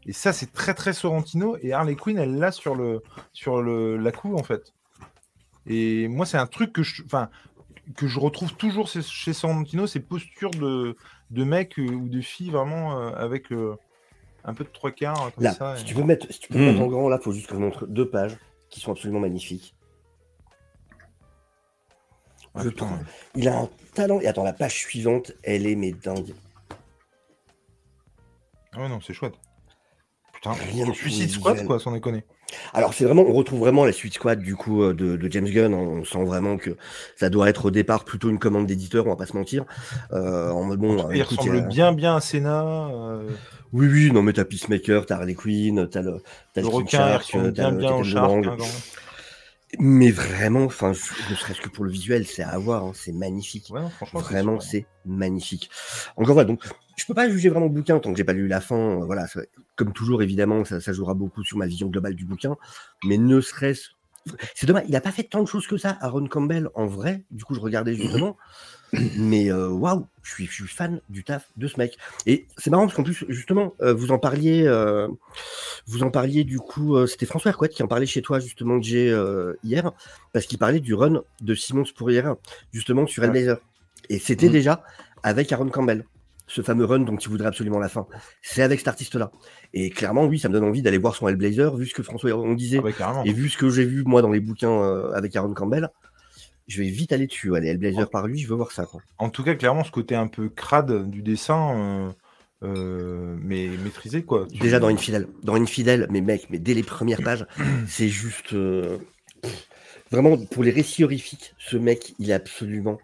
Et 0.05 0.13
ça, 0.13 0.33
c'est 0.33 0.51
très 0.51 0.73
très 0.73 0.93
Sorrentino. 0.93 1.57
Et 1.61 1.73
Harley 1.73 1.95
Quinn, 1.95 2.17
elle 2.17 2.37
l'a 2.37 2.51
sur 2.51 2.75
le 2.75 3.01
sur 3.33 3.61
le 3.61 3.97
la 3.97 4.11
cou 4.11 4.35
en 4.35 4.43
fait. 4.43 4.73
Et 5.67 6.07
moi, 6.07 6.25
c'est 6.25 6.37
un 6.37 6.47
truc 6.47 6.73
que 6.73 6.83
je, 6.83 7.03
enfin, 7.05 7.29
que 7.95 8.07
je 8.07 8.19
retrouve 8.19 8.53
toujours 8.55 8.87
chez, 8.87 9.01
chez 9.01 9.33
Sorrentino, 9.33 9.87
ces 9.87 9.99
postures 9.99 10.51
de 10.51 10.95
de 11.29 11.43
mecs 11.43 11.79
euh, 11.79 11.87
ou 11.93 12.09
de 12.09 12.19
filles 12.19 12.49
vraiment 12.49 12.99
euh, 12.99 13.11
avec 13.15 13.51
euh, 13.51 13.75
un 14.43 14.53
peu 14.53 14.63
de 14.63 14.69
trois 14.69 14.91
quarts 14.91 15.27
euh, 15.27 15.29
comme 15.29 15.43
Là, 15.43 15.53
ça. 15.53 15.77
si 15.77 15.83
et- 15.83 15.87
tu 15.87 15.93
peux 15.95 16.03
mettre, 16.03 16.31
si 16.31 16.39
tu 16.39 16.49
peux 16.49 16.59
Mhm. 16.59 16.65
mettre 16.65 16.81
en 16.81 16.87
grand, 16.87 17.09
là, 17.09 17.19
faut 17.19 17.31
juste 17.31 17.47
que 17.47 17.55
je 17.55 17.59
montre 17.59 17.85
deux 17.87 18.09
pages 18.09 18.35
qui 18.69 18.79
sont 18.79 18.91
absolument 18.91 19.19
magnifiques. 19.19 19.75
Ah, 22.55 22.61
je 22.63 22.69
putain, 22.69 22.85
trouve. 22.85 22.97
ouais. 22.97 23.03
Il 23.35 23.47
a 23.47 23.59
un 23.59 23.69
talent. 23.93 24.19
Et 24.21 24.27
attends, 24.27 24.43
la 24.43 24.53
page 24.53 24.75
suivante, 24.75 25.31
elle 25.43 25.65
est 25.67 25.75
mais 25.75 25.91
dingue. 25.91 26.33
Ah 28.73 28.81
ouais, 28.81 28.89
non, 28.89 28.99
c'est 29.01 29.13
chouette. 29.13 29.33
Putain, 30.33 30.53
Rien 30.53 30.87
de 30.87 30.93
Suicide 30.93 31.29
Squad, 31.29 31.65
quoi, 31.65 31.79
sans 31.79 31.91
déconner. 31.91 32.23
Alors 32.73 32.93
c'est 32.93 33.05
vraiment, 33.05 33.21
on 33.21 33.31
retrouve 33.31 33.59
vraiment 33.59 33.85
la 33.85 33.93
suite 33.93 34.15
squad 34.15 34.41
du 34.41 34.57
coup 34.57 34.83
euh, 34.83 34.93
de, 34.93 35.15
de 35.15 35.31
James 35.31 35.45
Gunn. 35.47 35.73
On 35.73 36.03
sent 36.03 36.23
vraiment 36.25 36.57
que 36.57 36.75
ça 37.15 37.29
doit 37.29 37.47
être 37.47 37.65
au 37.65 37.71
départ 37.71 38.03
plutôt 38.03 38.29
une 38.29 38.39
commande 38.39 38.65
d'éditeur, 38.65 39.05
on 39.07 39.09
va 39.11 39.15
pas 39.15 39.25
se 39.25 39.37
mentir. 39.37 39.63
Euh, 40.11 40.49
en 40.49 40.63
mode 40.65 40.79
bon, 40.79 41.09
il 41.11 41.21
écoute, 41.21 41.37
ressemble 41.39 41.65
bien, 41.69 41.93
bien 41.93 42.17
à 42.17 42.19
Senna. 42.19 42.89
euh, 42.89 43.29
Oui, 43.71 43.87
oui, 43.87 44.11
non 44.11 44.21
mais 44.21 44.33
t'as 44.33 44.43
Peacemaker, 44.43 45.05
t'as 45.05 45.15
Harley 45.15 45.33
Quinn, 45.35 45.87
t'as 45.87 46.01
le, 46.01 46.21
t'as 46.53 46.59
le 46.61 46.67
requin, 46.67 46.97
Shark, 46.97 47.29
t'as 47.31 47.49
bien, 47.51 47.71
le 47.71 47.77
bien 47.77 47.89
au 47.93 47.99
Captain 47.99 48.03
Shark. 48.11 48.27
Boomerang. 48.27 48.45
hein, 48.47 48.55
quand 48.57 48.65
même. 48.65 48.81
Mais 49.79 50.11
vraiment, 50.11 50.63
enfin, 50.65 50.89
ne 50.89 51.35
serait-ce 51.35 51.61
que 51.61 51.69
pour 51.69 51.85
le 51.85 51.91
visuel, 51.91 52.25
c'est 52.27 52.43
à 52.43 52.57
voir, 52.57 52.83
hein, 52.83 52.91
c'est 52.93 53.11
magnifique. 53.13 53.69
Ouais, 53.71 53.81
Vraiment, 54.13 54.59
super. 54.59 54.61
c'est 54.61 54.85
magnifique. 55.05 55.69
Encore 56.17 56.33
voilà, 56.33 56.47
donc 56.47 56.61
je 56.97 57.05
peux 57.05 57.13
pas 57.13 57.29
juger 57.29 57.49
vraiment 57.49 57.67
le 57.67 57.71
bouquin 57.71 57.99
tant 57.99 58.11
que 58.11 58.17
j'ai 58.17 58.23
pas 58.25 58.33
lu 58.33 58.47
la 58.47 58.59
fin. 58.61 58.75
euh, 59.01 59.05
Voilà, 59.05 59.27
ça- 59.27 59.41
comme 59.75 59.93
toujours, 59.93 60.21
évidemment, 60.21 60.65
ça, 60.65 60.81
ça 60.81 60.91
jouera 60.93 61.13
beaucoup 61.13 61.43
sur 61.43 61.57
ma 61.57 61.67
vision 61.67 61.87
globale 61.87 62.15
du 62.15 62.25
bouquin, 62.25 62.55
mais 63.05 63.17
ne 63.17 63.39
serait-ce. 63.39 63.91
C'est 64.55 64.67
dommage, 64.67 64.83
il 64.87 64.95
a 64.95 65.01
pas 65.01 65.11
fait 65.11 65.23
tant 65.23 65.41
de 65.41 65.47
choses 65.47 65.65
que 65.67 65.77
ça, 65.77 65.97
Aaron 66.01 66.27
Campbell, 66.27 66.69
en 66.75 66.85
vrai. 66.85 67.23
Du 67.31 67.43
coup, 67.45 67.55
je 67.55 67.59
regardais 67.59 67.95
justement. 67.95 68.37
Mais 69.17 69.51
euh, 69.51 69.69
waouh, 69.69 70.05
je 70.21 70.31
suis, 70.31 70.45
je 70.47 70.51
suis 70.51 70.67
fan 70.67 70.99
du 71.09 71.23
taf 71.23 71.47
de 71.55 71.67
ce 71.67 71.77
mec. 71.77 71.97
Et 72.25 72.45
c'est 72.57 72.69
marrant 72.69 72.83
parce 72.85 72.95
qu'en 72.95 73.03
plus, 73.03 73.23
justement, 73.29 73.73
euh, 73.81 73.93
vous 73.93 74.11
en 74.11 74.19
parliez, 74.19 74.63
euh, 74.65 75.07
vous 75.87 76.03
en 76.03 76.11
parliez 76.11 76.43
du 76.43 76.59
coup, 76.59 76.95
euh, 76.97 77.07
c'était 77.07 77.25
François 77.25 77.49
Hercouet 77.49 77.69
qui 77.69 77.83
en 77.83 77.87
parlait 77.87 78.05
chez 78.05 78.21
toi 78.21 78.39
justement, 78.39 78.81
Jay, 78.81 79.15
hier, 79.63 79.91
parce 80.33 80.45
qu'il 80.45 80.57
parlait 80.57 80.81
du 80.81 80.93
run 80.93 81.21
de 81.41 81.55
Simon 81.55 81.85
Spurrier, 81.85 82.23
justement 82.73 83.07
sur 83.07 83.23
Hellblazer. 83.23 83.57
Et 84.09 84.19
c'était 84.19 84.47
Mhm. 84.47 84.51
déjà 84.51 84.83
avec 85.23 85.51
Aaron 85.53 85.69
Campbell, 85.69 86.05
ce 86.47 86.61
fameux 86.61 86.83
run 86.83 86.99
dont 86.99 87.15
il 87.15 87.29
voudrait 87.29 87.47
absolument 87.47 87.79
la 87.79 87.87
fin. 87.87 88.07
C'est 88.41 88.61
avec 88.61 88.79
cet 88.79 88.89
artiste-là. 88.89 89.31
Et 89.73 89.89
clairement, 89.89 90.25
oui, 90.25 90.37
ça 90.37 90.49
me 90.49 90.53
donne 90.53 90.65
envie 90.65 90.81
d'aller 90.81 90.97
voir 90.97 91.15
son 91.15 91.29
Hellblazer, 91.29 91.77
vu 91.77 91.85
ce 91.85 91.93
que 91.93 92.03
François 92.03 92.33
on 92.33 92.53
disait, 92.55 92.79
Ah, 92.79 92.81
bah, 92.99 93.21
et 93.23 93.31
vu 93.31 93.47
ce 93.47 93.57
que 93.57 93.69
j'ai 93.69 93.85
vu 93.85 94.03
moi 94.03 94.21
dans 94.21 94.31
les 94.31 94.41
bouquins 94.41 95.09
avec 95.13 95.33
Aaron 95.37 95.53
Campbell. 95.53 95.89
Je 96.67 96.81
vais 96.81 96.89
vite 96.89 97.11
aller 97.11 97.27
dessus. 97.27 97.55
Allez, 97.55 97.67
Hellblazer 97.69 98.09
par 98.09 98.27
lui, 98.27 98.39
je 98.39 98.47
veux 98.47 98.55
voir 98.55 98.71
ça. 98.71 98.85
Quoi. 98.85 99.01
En 99.17 99.29
tout 99.29 99.43
cas, 99.43 99.55
clairement, 99.55 99.83
ce 99.83 99.91
côté 99.91 100.15
un 100.15 100.27
peu 100.27 100.47
crade 100.49 101.09
du 101.09 101.21
dessin, 101.21 101.77
euh, 101.77 102.11
euh, 102.63 103.37
mais 103.41 103.67
maîtrisé, 103.67 104.23
quoi. 104.23 104.47
Tu- 104.51 104.59
Déjà 104.59 104.79
dans 104.79 104.87
Infidel, 104.87 105.27
dans 105.43 105.55
Infidel, 105.55 106.07
mais 106.11 106.21
mec, 106.21 106.47
mais 106.49 106.59
dès 106.59 106.73
les 106.73 106.83
premières 106.83 107.21
pages, 107.23 107.45
c'est 107.87 108.07
juste 108.09 108.53
euh, 108.53 108.99
pff, 109.41 109.67
vraiment 110.11 110.37
pour 110.37 110.63
les 110.63 110.71
récits 110.71 111.03
horrifiques, 111.03 111.53
ce 111.57 111.77
mec, 111.77 112.13
il 112.19 112.29
est 112.29 112.33
absolument 112.33 112.99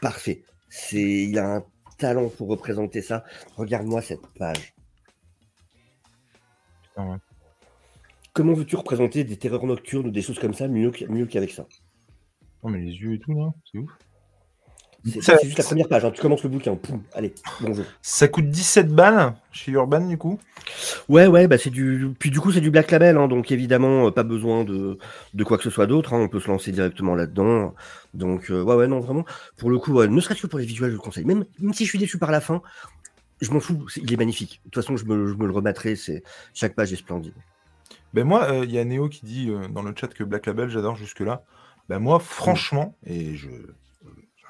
parfait. 0.00 0.42
C'est, 0.68 1.00
il 1.02 1.38
a 1.38 1.56
un 1.56 1.64
talent 1.98 2.28
pour 2.28 2.48
représenter 2.48 3.02
ça. 3.02 3.24
Regarde-moi 3.56 4.02
cette 4.02 4.24
page. 4.38 4.74
Putain, 6.82 7.10
ouais. 7.12 7.16
Comment 8.34 8.52
veux-tu 8.52 8.76
représenter 8.76 9.24
des 9.24 9.36
terreurs 9.36 9.66
nocturnes 9.66 10.06
ou 10.08 10.10
des 10.12 10.22
choses 10.22 10.38
comme 10.38 10.54
ça 10.54 10.68
mieux, 10.68 10.92
mieux 11.08 11.26
qu'avec 11.26 11.50
ça? 11.50 11.66
Non, 12.64 12.70
mais 12.70 12.78
les 12.80 12.92
yeux 12.92 13.14
et 13.14 13.18
tout, 13.18 13.32
là, 13.34 13.52
c'est 13.70 13.78
ouf. 13.78 13.90
C'est 15.04 15.22
Ça- 15.22 15.32
ça, 15.34 15.38
c'est 15.38 15.46
juste 15.46 15.58
la 15.58 15.64
première 15.64 15.88
page. 15.88 16.04
hein. 16.04 16.10
Tu 16.10 16.20
commences 16.20 16.42
le 16.42 16.48
bouquin. 16.48 16.74
Poum, 16.74 17.02
allez, 17.14 17.32
bonjour. 17.60 17.84
Ça 18.02 18.26
coûte 18.26 18.50
17 18.50 18.88
balles 18.88 19.34
chez 19.52 19.70
Urban, 19.72 20.00
du 20.06 20.18
coup? 20.18 20.40
Ouais, 21.08 21.28
ouais, 21.28 21.46
bah 21.46 21.56
c'est 21.56 21.70
du. 21.70 22.10
Puis 22.18 22.30
du 22.30 22.40
coup, 22.40 22.50
c'est 22.50 22.60
du 22.60 22.70
Black 22.70 22.90
Label, 22.90 23.16
hein, 23.16 23.28
donc 23.28 23.52
évidemment, 23.52 24.08
euh, 24.08 24.10
pas 24.10 24.24
besoin 24.24 24.64
de, 24.64 24.98
de 25.34 25.44
quoi 25.44 25.56
que 25.56 25.62
ce 25.62 25.70
soit 25.70 25.86
d'autre. 25.86 26.14
hein, 26.14 26.18
on 26.20 26.28
peut 26.28 26.40
se 26.40 26.48
lancer 26.48 26.72
directement 26.72 27.14
là-dedans. 27.14 27.74
Donc, 28.12 28.50
euh, 28.50 28.60
ouais, 28.62 28.74
ouais, 28.74 28.88
non, 28.88 28.98
vraiment. 28.98 29.24
Pour 29.56 29.70
le 29.70 29.78
coup, 29.78 29.92
ouais, 29.94 30.08
ne 30.08 30.20
serait-ce 30.20 30.42
que 30.42 30.46
pour 30.48 30.58
les 30.58 30.66
visuels, 30.66 30.90
je 30.90 30.96
le 30.96 31.00
conseille. 31.00 31.24
Même, 31.24 31.44
même 31.60 31.72
si 31.72 31.84
je 31.84 31.90
suis 31.90 31.98
déçu 31.98 32.18
par 32.18 32.32
la 32.32 32.40
fin, 32.40 32.60
je 33.40 33.50
m'en 33.52 33.60
fous. 33.60 33.86
Il 33.96 34.12
est 34.12 34.16
magnifique. 34.16 34.60
De 34.64 34.70
toute 34.70 34.82
façon, 34.82 34.96
je 34.96 35.04
me, 35.04 35.28
je 35.28 35.34
me 35.34 35.46
le 35.46 35.52
remettrai. 35.52 35.94
C'est 35.94 36.24
chaque 36.54 36.74
page 36.74 36.92
est 36.92 36.96
splendide. 36.96 37.34
Ben 38.14 38.24
moi, 38.24 38.50
euh, 38.50 38.64
il 38.64 38.72
y 38.72 38.78
a 38.80 38.84
Néo 38.84 39.08
qui 39.08 39.24
dit 39.24 39.48
euh, 39.48 39.68
dans 39.68 39.82
le 39.82 39.94
chat 39.96 40.08
que 40.08 40.24
Black 40.24 40.46
Label, 40.46 40.68
j'adore 40.68 40.96
jusque-là. 40.96 41.44
Ben 41.88 41.98
moi, 41.98 42.18
franchement, 42.20 42.96
et 43.04 43.34
je 43.36 43.48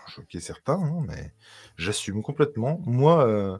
choquer 0.09 0.41
certains, 0.41 0.73
hein, 0.81 1.05
mais 1.07 1.33
j'assume 1.77 2.23
complètement. 2.23 2.81
Moi, 2.87 3.27
euh, 3.29 3.59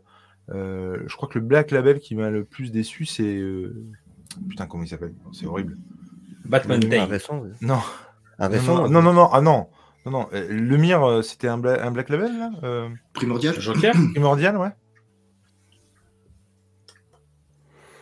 euh, 0.51 1.03
je 1.07 1.15
crois 1.15 1.29
que 1.29 1.39
le 1.39 1.45
Black 1.45 1.71
Label 1.73 2.01
qui 2.01 2.15
m'a 2.15 2.31
le 2.31 2.45
plus 2.45 2.73
déçu, 2.73 3.05
c'est 3.05 3.37
euh, 3.37 3.85
putain 4.49 4.67
comment 4.67 4.83
il 4.83 4.89
s'appelle? 4.89 5.15
C'est 5.33 5.45
horrible. 5.47 5.77
Batman 6.47 6.83
Un 6.83 6.89
Day. 6.89 7.03
récent, 7.03 7.39
ouais. 7.41 7.51
Non, 7.61 7.81
un 8.39 8.49
non, 8.49 8.55
récent. 8.55 8.75
non, 8.75 8.89
non, 8.89 9.03
non, 9.03 9.13
non, 9.13 9.29
ah 9.31 9.41
non, 9.43 9.69
non, 10.07 10.11
non. 10.13 10.29
euh, 10.33 10.49
Le 10.49 10.77
mire, 10.79 11.05
euh, 11.07 11.21
c'était 11.21 11.49
un, 11.49 11.59
bla- 11.59 11.85
un 11.87 11.91
Black 11.91 12.09
Label 12.09 12.39
là, 12.39 12.51
euh, 12.63 12.89
Primordial 13.13 13.61
Joker 13.61 13.93
primordial, 14.13 14.57
ouais. 14.57 14.71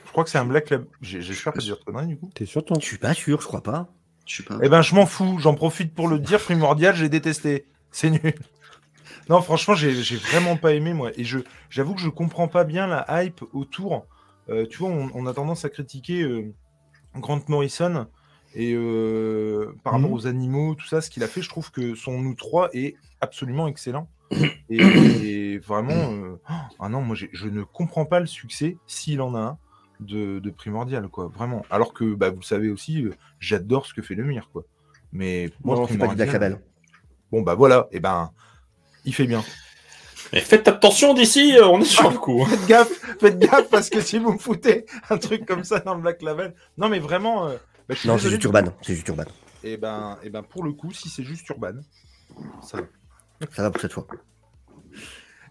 Je 0.07 0.11
crois 0.13 0.23
que 0.25 0.31
c'est 0.31 0.39
un 0.39 0.47
Black 0.47 0.71
Label. 0.71 0.87
J'ai- 1.03 1.21
J'espère 1.21 1.53
pas 1.53 1.59
dire 1.61 1.77
du 2.07 2.17
coup. 2.17 2.31
T'es 2.35 2.47
sûr, 2.47 2.65
toi? 2.65 2.77
Je 2.81 2.87
suis 2.87 2.99
pas 2.99 3.13
sûr, 3.13 3.41
je 3.41 3.47
crois 3.47 3.63
pas. 3.63 3.93
Je 4.27 4.37
sais 4.37 4.43
pas. 4.43 4.59
Eh 4.63 4.69
ben, 4.69 4.83
je 4.83 4.95
m'en 4.95 5.07
fous. 5.07 5.39
J'en 5.39 5.55
profite 5.55 5.95
pour 5.95 6.09
le 6.09 6.19
dire. 6.19 6.41
Primordial, 6.41 6.95
j'ai 6.95 7.09
détesté. 7.09 7.67
C'est 7.91 8.11
nul. 8.11 8.21
Non, 9.29 9.41
franchement, 9.43 9.75
j'ai 9.75 9.93
j'ai 10.05 10.17
vraiment 10.17 10.57
pas 10.57 10.73
aimé, 10.75 10.93
moi. 10.95 11.11
Et 11.17 11.25
je 11.25 11.41
j'avoue 11.69 11.95
que 11.97 12.01
je 12.01 12.09
comprends 12.09 12.47
pas 12.47 12.63
bien 12.63 12.87
la 12.87 13.25
hype 13.25 13.43
autour. 13.53 14.07
Euh, 14.49 14.67
tu 14.71 14.79
vois, 14.79 14.89
on, 14.91 15.11
on 15.15 15.27
a 15.27 15.35
tendance 15.35 15.65
à 15.65 15.69
critiquer 15.69 16.23
euh, 16.23 16.55
Grant 17.17 17.41
Morrison 17.49 18.07
et 18.55 18.73
euh, 18.75 19.75
par 19.83 19.95
rapport 19.95 20.11
Mhm. 20.11 20.15
aux 20.15 20.27
animaux, 20.29 20.77
tout 20.77 20.87
ça, 20.87 21.01
ce 21.01 21.11
qu'il 21.11 21.25
a 21.25 21.27
fait. 21.27 21.43
Je 21.43 21.49
trouve 21.49 21.73
que 21.73 21.97
son 21.97 22.21
Nous 22.23 22.35
3 22.35 22.71
est 22.73 22.95
absolument 23.21 23.67
excellent. 23.67 24.09
Et, 24.71 24.79
et 24.79 25.59
vraiment, 25.59 26.13
euh, 26.13 26.41
ah 26.79 26.89
non, 26.89 27.01
moi 27.03 27.17
j'ai- 27.17 27.31
je 27.33 27.49
ne 27.49 27.63
comprends 27.65 28.05
pas 28.07 28.21
le 28.21 28.27
succès, 28.27 28.77
s'il 28.87 29.21
en 29.21 29.35
a 29.35 29.41
un, 29.41 29.59
de, 30.01 30.39
de 30.39 30.51
Primordial, 30.51 31.09
quoi. 31.09 31.29
Vraiment. 31.35 31.65
Alors 31.71 31.93
que, 31.95 32.15
bah, 32.15 32.31
vous 32.31 32.39
le 32.41 32.45
savez 32.45 32.69
aussi, 32.71 33.03
euh, 33.05 33.15
j'adore 33.41 33.87
ce 33.87 33.95
que 33.95 34.03
fait 34.03 34.15
le 34.15 34.25
Mire, 34.25 34.49
quoi. 34.53 34.65
Mais 35.13 35.51
moi, 35.65 35.77
Non, 35.77 35.87
c'est 35.89 35.97
pas 35.99 36.09
du 36.09 36.15
Black 36.17 36.29
Primordial- 36.29 36.53
Label. 36.53 36.61
Bon, 37.33 37.43
bah 37.43 37.55
voilà, 37.55 37.89
et 37.91 38.01
ben, 38.01 38.31
il 39.05 39.15
fait 39.15 39.27
bien. 39.27 39.43
Et 40.33 40.41
faites 40.41 40.67
attention 40.69 41.15
d'ici, 41.15 41.57
euh, 41.57 41.67
on 41.67 41.81
est 41.81 41.85
sur 41.85 42.11
le 42.11 42.19
coup. 42.19 42.45
Faites 42.45 42.67
gaffe, 42.67 43.19
faites 43.21 43.39
gaffe, 43.39 43.69
parce 43.71 43.91
que 43.91 44.01
si 44.01 44.19
vous 44.19 44.33
me 44.33 44.39
foutez 44.39 44.85
un 45.11 45.19
truc 45.19 45.47
comme 45.47 45.63
ça 45.65 45.79
dans 45.81 45.95
le 45.95 46.03
Black 46.03 46.21
Label. 46.23 46.55
Non, 46.79 46.89
mais 46.89 46.99
vraiment. 46.99 47.47
euh, 47.49 47.57
bah, 47.89 47.95
Non, 48.05 48.19
c'est 48.19 48.31
juste 48.31 48.43
Urban. 48.45 48.65
C'est 48.83 48.95
juste 48.95 49.07
Urban. 49.09 49.25
Et 49.65 49.77
ben, 49.77 50.19
et 50.23 50.31
ben, 50.31 50.43
pour 50.43 50.63
le 50.65 50.73
coup, 50.73 50.93
si 50.93 51.09
c'est 51.09 51.25
juste 51.25 51.49
Urban, 51.49 51.75
ça 52.63 52.79
va. 52.79 52.83
Ça 53.53 53.63
va 53.63 53.71
pour 53.71 53.81
cette 53.81 53.93
fois. 53.93 54.07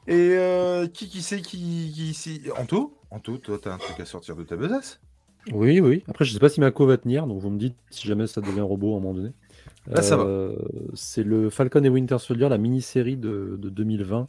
Et 0.07 0.35
euh, 0.37 0.87
qui 0.87 1.09
qui 1.09 1.21
c'est 1.23 1.41
qui, 1.41 1.91
qui 1.95 2.13
c'est 2.13 2.51
Anto? 2.59 2.97
Anto, 3.15 3.37
toi, 3.37 3.57
t'as 3.61 3.73
un 3.73 3.77
truc 3.77 3.97
à 4.01 4.05
sortir 4.05 4.35
de 4.35 4.43
ta 4.43 4.57
besace 4.57 4.99
Oui, 5.53 5.79
oui. 5.79 6.03
Après, 6.09 6.25
je 6.25 6.33
sais 6.33 6.39
pas 6.39 6.49
si 6.49 6.59
Mako 6.59 6.85
va 6.85 6.97
tenir, 6.97 7.27
donc 7.27 7.39
vous 7.39 7.49
me 7.49 7.57
dites 7.57 7.77
si 7.89 8.05
jamais 8.09 8.27
ça 8.27 8.41
devient 8.41 8.59
un 8.59 8.63
robot 8.63 8.93
à 8.93 8.97
un 8.97 8.99
moment 8.99 9.13
donné. 9.13 9.31
Là, 9.87 10.01
ça 10.01 10.17
va. 10.17 10.23
Euh, 10.25 10.57
C'est 10.95 11.23
le 11.23 11.49
Falcon 11.49 11.81
et 11.85 11.89
Winter 11.89 12.17
Soldier, 12.19 12.49
la 12.49 12.57
mini-série 12.57 13.15
de, 13.15 13.57
de 13.57 13.69
2020, 13.69 14.27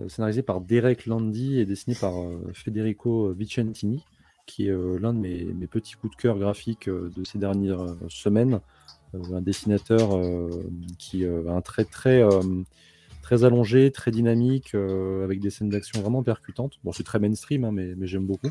euh, 0.00 0.08
scénarisée 0.10 0.42
par 0.42 0.60
Derek 0.60 1.06
Landy 1.06 1.60
et 1.60 1.64
dessinée 1.64 1.96
par 1.98 2.20
euh, 2.20 2.38
Federico 2.52 3.32
Vicentini, 3.32 4.04
qui 4.44 4.68
est 4.68 5.00
l'un 5.00 5.14
de 5.14 5.18
mes, 5.18 5.44
mes 5.44 5.66
petits 5.66 5.94
coups 5.94 6.14
de 6.14 6.20
cœur 6.20 6.36
graphiques 6.36 6.90
de 6.90 7.24
ces 7.24 7.38
dernières 7.38 7.86
semaines. 8.08 8.60
Un 9.14 9.40
dessinateur 9.40 10.20
qui 10.98 11.24
a 11.24 11.52
un 11.52 11.60
trait 11.60 11.84
très, 11.84 12.22
euh, 12.22 12.42
très 13.22 13.44
allongé, 13.44 13.90
très 13.90 14.10
dynamique, 14.10 14.74
euh, 14.74 15.24
avec 15.24 15.40
des 15.40 15.50
scènes 15.50 15.68
d'action 15.68 16.00
vraiment 16.00 16.22
percutantes. 16.22 16.78
Bon, 16.84 16.92
c'est 16.92 17.04
très 17.04 17.18
mainstream, 17.18 17.64
hein, 17.64 17.72
mais, 17.72 17.94
mais 17.96 18.06
j'aime 18.06 18.26
beaucoup. 18.26 18.50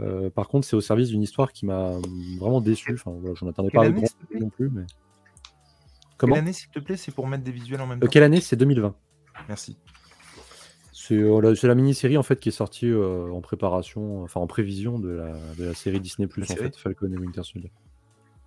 Euh, 0.00 0.30
par 0.30 0.48
contre, 0.48 0.66
c'est 0.66 0.76
au 0.76 0.80
service 0.80 1.08
d'une 1.08 1.22
histoire 1.22 1.52
qui 1.52 1.66
m'a 1.66 1.92
vraiment 2.38 2.60
déçu. 2.60 2.92
Enfin, 2.94 3.12
voilà, 3.18 3.34
j'en 3.34 3.48
attendais 3.48 3.70
Quelle 3.70 3.80
pas 3.80 3.86
année, 3.86 4.02
grand 4.30 4.40
non 4.40 4.50
plus, 4.50 4.70
mais. 4.70 4.82
Comment? 6.16 6.34
Quelle 6.34 6.42
année, 6.44 6.52
s'il 6.52 6.68
te 6.70 6.78
plaît? 6.78 6.96
C'est 6.96 7.12
pour 7.14 7.26
mettre 7.26 7.44
des 7.44 7.52
visuels 7.52 7.80
en 7.80 7.86
même 7.86 7.98
Euh, 7.98 8.02
temps. 8.02 8.10
Quelle 8.10 8.22
année? 8.22 8.40
C'est 8.40 8.56
2020. 8.56 8.94
Merci. 9.48 9.76
C'est 10.92 11.14
euh, 11.14 11.54
la, 11.62 11.74
mini-série 11.74 12.18
en 12.18 12.22
fait 12.22 12.38
qui 12.38 12.50
est 12.50 12.52
sortie 12.52 12.86
euh, 12.86 13.30
en 13.32 13.40
préparation, 13.40 14.24
enfin 14.24 14.40
en 14.40 14.46
prévision 14.46 14.98
de 14.98 15.08
la, 15.08 15.32
de 15.58 15.64
la 15.64 15.74
série 15.74 16.00
Disney 16.00 16.28
Plus 16.28 16.42
en 16.50 16.54
fait, 16.56 16.76
Falcon 16.76 17.10
et 17.10 17.16
Winter 17.16 17.42
Soldier. 17.44 17.72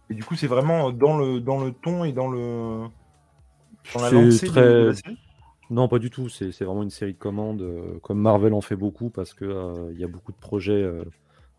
Et 0.09 0.13
du 0.13 0.23
coup, 0.23 0.35
c'est 0.35 0.47
vraiment 0.47 0.91
dans 0.91 1.17
le, 1.17 1.39
dans 1.39 1.63
le 1.63 1.71
ton 1.71 2.03
et 2.03 2.11
dans 2.11 2.29
le. 2.29 2.85
Dans 3.95 4.01
la 4.01 4.11
lancée 4.11 4.45
très- 4.47 4.61
de 4.61 4.87
la 4.87 4.93
série? 4.93 5.17
Non, 5.71 5.87
pas 5.87 5.97
du 5.99 6.09
tout. 6.09 6.27
C'est 6.29 6.51
vraiment 6.63 6.83
une 6.83 6.89
série 6.91 7.13
de 7.13 7.17
commandes, 7.17 7.61
euh, 7.61 7.97
comme 8.03 8.19
Marvel 8.19 8.53
en 8.53 8.61
fait 8.61 8.75
beaucoup, 8.75 9.09
parce 9.09 9.33
que 9.33 9.45
euh, 9.45 9.91
il 9.93 9.99
y 9.99 10.03
a 10.03 10.07
beaucoup 10.07 10.31
de 10.33 10.37
projets 10.37 10.73
euh, 10.83 11.03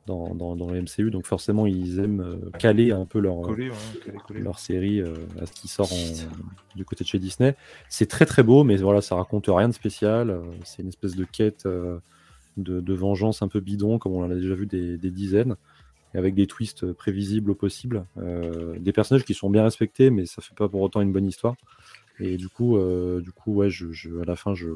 dans, 0.06 0.34
dans, 0.34 0.54
dans 0.54 0.70
le 0.70 0.82
MCU, 0.82 1.10
donc 1.10 1.26
forcément 1.26 1.66
ils 1.66 1.98
aiment 1.98 2.20
euh, 2.20 2.50
caler 2.58 2.92
un 2.92 3.06
peu 3.06 3.18
leur, 3.20 3.38
ouais, 3.38 4.58
série 4.58 5.00
à 5.40 5.46
ce 5.46 5.52
qui 5.52 5.66
sort 5.66 5.90
en- 5.92 6.76
du 6.76 6.84
côté 6.84 7.04
de 7.04 7.08
chez 7.08 7.18
Disney. 7.18 7.56
C'est 7.88 8.06
très 8.06 8.26
très 8.26 8.42
beau, 8.42 8.64
mais 8.64 8.76
voilà, 8.76 9.00
ça 9.00 9.14
raconte 9.16 9.46
rien 9.48 9.68
de 9.68 9.74
spécial. 9.74 10.38
C'est 10.64 10.82
une 10.82 10.88
espèce 10.88 11.16
de 11.16 11.24
quête 11.24 11.66
de, 11.66 12.80
de 12.80 12.94
vengeance 12.94 13.40
un 13.40 13.48
peu 13.48 13.60
bidon, 13.60 13.98
comme 13.98 14.12
on 14.12 14.22
en 14.24 14.30
a 14.30 14.34
déjà 14.34 14.54
vu 14.54 14.66
des, 14.66 14.98
des 14.98 15.10
dizaines, 15.10 15.56
avec 16.14 16.34
des 16.34 16.46
twists 16.46 16.92
prévisibles 16.92 17.50
au 17.52 17.54
possible. 17.54 18.04
Euh, 18.18 18.76
des 18.78 18.92
personnages 18.92 19.24
qui 19.24 19.32
sont 19.34 19.48
bien 19.48 19.62
respectés, 19.62 20.10
mais 20.10 20.26
ça 20.26 20.42
fait 20.42 20.54
pas 20.54 20.68
pour 20.68 20.82
autant 20.82 21.00
une 21.00 21.12
bonne 21.12 21.26
histoire. 21.26 21.54
Et 22.24 22.36
du 22.36 22.48
coup, 22.48 22.76
euh, 22.76 23.20
du 23.20 23.32
coup, 23.32 23.52
ouais, 23.54 23.68
je, 23.68 23.90
je- 23.90 24.20
à 24.20 24.24
la 24.24 24.36
fin, 24.36 24.54
je, 24.54 24.68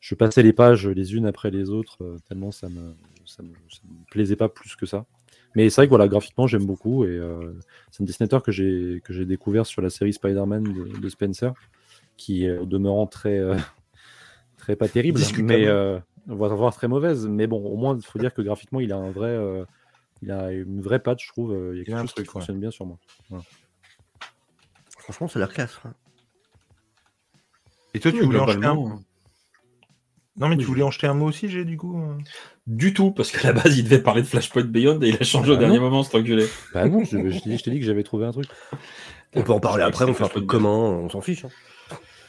je 0.00 0.14
passais 0.16 0.42
les 0.42 0.52
pages 0.52 0.88
les 0.88 1.14
unes 1.14 1.26
après 1.26 1.50
les 1.52 1.70
autres, 1.70 1.98
euh, 2.02 2.16
tellement 2.28 2.50
ça 2.50 2.68
me, 2.68 2.94
ça 3.24 3.42
me, 3.44 3.50
ça 3.68 3.80
me 3.88 4.04
plaisait 4.10 4.34
pas 4.36 4.48
plus 4.48 4.74
que 4.74 4.84
ça. 4.84 5.06
Mais 5.54 5.70
c'est 5.70 5.76
vrai 5.82 5.86
que 5.86 5.90
voilà, 5.90 6.08
graphiquement, 6.08 6.46
j'aime 6.48 6.66
beaucoup. 6.66 7.04
Et 7.04 7.08
euh, 7.08 7.52
c'est 7.92 8.02
un 8.02 8.06
dessinateur 8.06 8.42
que 8.42 8.50
j'ai 8.52 9.00
que 9.04 9.12
j'ai 9.12 9.24
découvert 9.26 9.64
sur 9.66 9.80
la 9.82 9.90
série 9.90 10.12
Spider-Man 10.12 10.62
de, 10.64 10.98
de 11.00 11.08
Spencer, 11.08 11.52
qui 12.16 12.44
est 12.46 12.58
au 12.58 12.66
demeurant 12.66 13.06
très, 13.06 13.38
euh, 13.38 13.56
très 14.58 14.74
pas 14.76 14.88
terrible, 14.88 15.18
Discutable. 15.18 15.48
mais 15.48 15.66
euh, 15.66 15.98
voire 16.26 16.56
voire 16.56 16.74
très 16.74 16.88
mauvaise. 16.88 17.26
Mais 17.28 17.46
bon, 17.46 17.64
au 17.64 17.76
moins, 17.76 17.96
il 17.96 18.04
faut 18.04 18.18
dire 18.18 18.34
que 18.34 18.42
graphiquement, 18.42 18.80
il 18.80 18.92
a 18.92 18.96
un 18.96 19.10
vrai, 19.10 19.28
euh, 19.30 19.64
il 20.22 20.30
a 20.32 20.52
une 20.52 20.80
vraie 20.80 21.00
patte, 21.00 21.20
je 21.22 21.28
trouve. 21.28 21.52
euh, 21.52 21.72
Il 21.74 21.78
y 21.78 21.80
a 21.80 21.82
Il 21.82 21.90
y 21.90 21.92
a 21.94 21.96
quelque 21.96 21.96
un 21.98 22.02
chose 22.02 22.10
truc, 22.12 22.24
qui 22.24 22.28
ouais. 22.28 22.32
fonctionne 22.34 22.58
bien 22.60 22.70
sur 22.70 22.86
moi. 22.86 22.98
Franchement, 24.98 25.28
ça 25.28 25.38
a 25.38 25.40
l'air 25.40 25.52
classe. 25.52 25.78
hein. 25.84 25.94
Et 27.94 28.00
toi, 28.00 28.10
tu 28.12 28.18
Oui, 28.20 28.24
voulais 28.26 28.38
en 28.38 28.46
jeter 28.46 28.64
un 28.66 28.74
globalement, 28.74 29.00
Non, 30.36 30.48
mais 30.48 30.54
tu 30.56 30.60
Oui. 30.60 30.66
voulais 30.66 30.82
en 30.82 30.90
jeter 30.90 31.06
un 31.06 31.14
mot 31.14 31.26
aussi, 31.26 31.48
j'ai 31.48 31.64
du 31.64 31.76
coup. 31.76 31.98
euh 32.00 32.16
Du 32.66 32.94
tout, 32.94 33.10
parce 33.10 33.30
qu'à 33.32 33.48
la 33.48 33.52
base, 33.52 33.76
il 33.78 33.84
devait 33.84 33.98
parler 34.02 34.22
de 34.22 34.26
Flashpoint 34.26 34.62
Beyond 34.64 35.00
et 35.02 35.08
il 35.08 35.16
a 35.20 35.24
changé 35.24 35.50
au 35.50 35.54
Ah 35.54 35.58
dernier 35.58 35.78
moment, 35.80 36.02
cet 36.02 36.14
enculé. 36.14 36.46
Bah 36.72 36.86
non, 36.88 37.02
je, 37.04 37.30
je 37.30 37.38
t'ai 37.40 37.50
dit- 37.50 37.58
je 37.58 37.62
t'ai 37.64 37.70
dit 37.72 37.80
que 37.80 37.86
j'avais 37.86 38.02
trouvé 38.04 38.26
un 38.26 38.32
truc. 38.32 38.46
On 39.34 39.42
peut 39.42 39.52
en 39.52 39.60
parler 39.60 39.82
après, 39.84 40.04
on 40.06 40.12
fait 40.14 40.24
un 40.24 40.28
truc 40.28 40.46
comment, 40.46 40.88
on 40.90 41.08
s'en 41.08 41.20
fiche. 41.20 41.44
hein. 41.44 41.50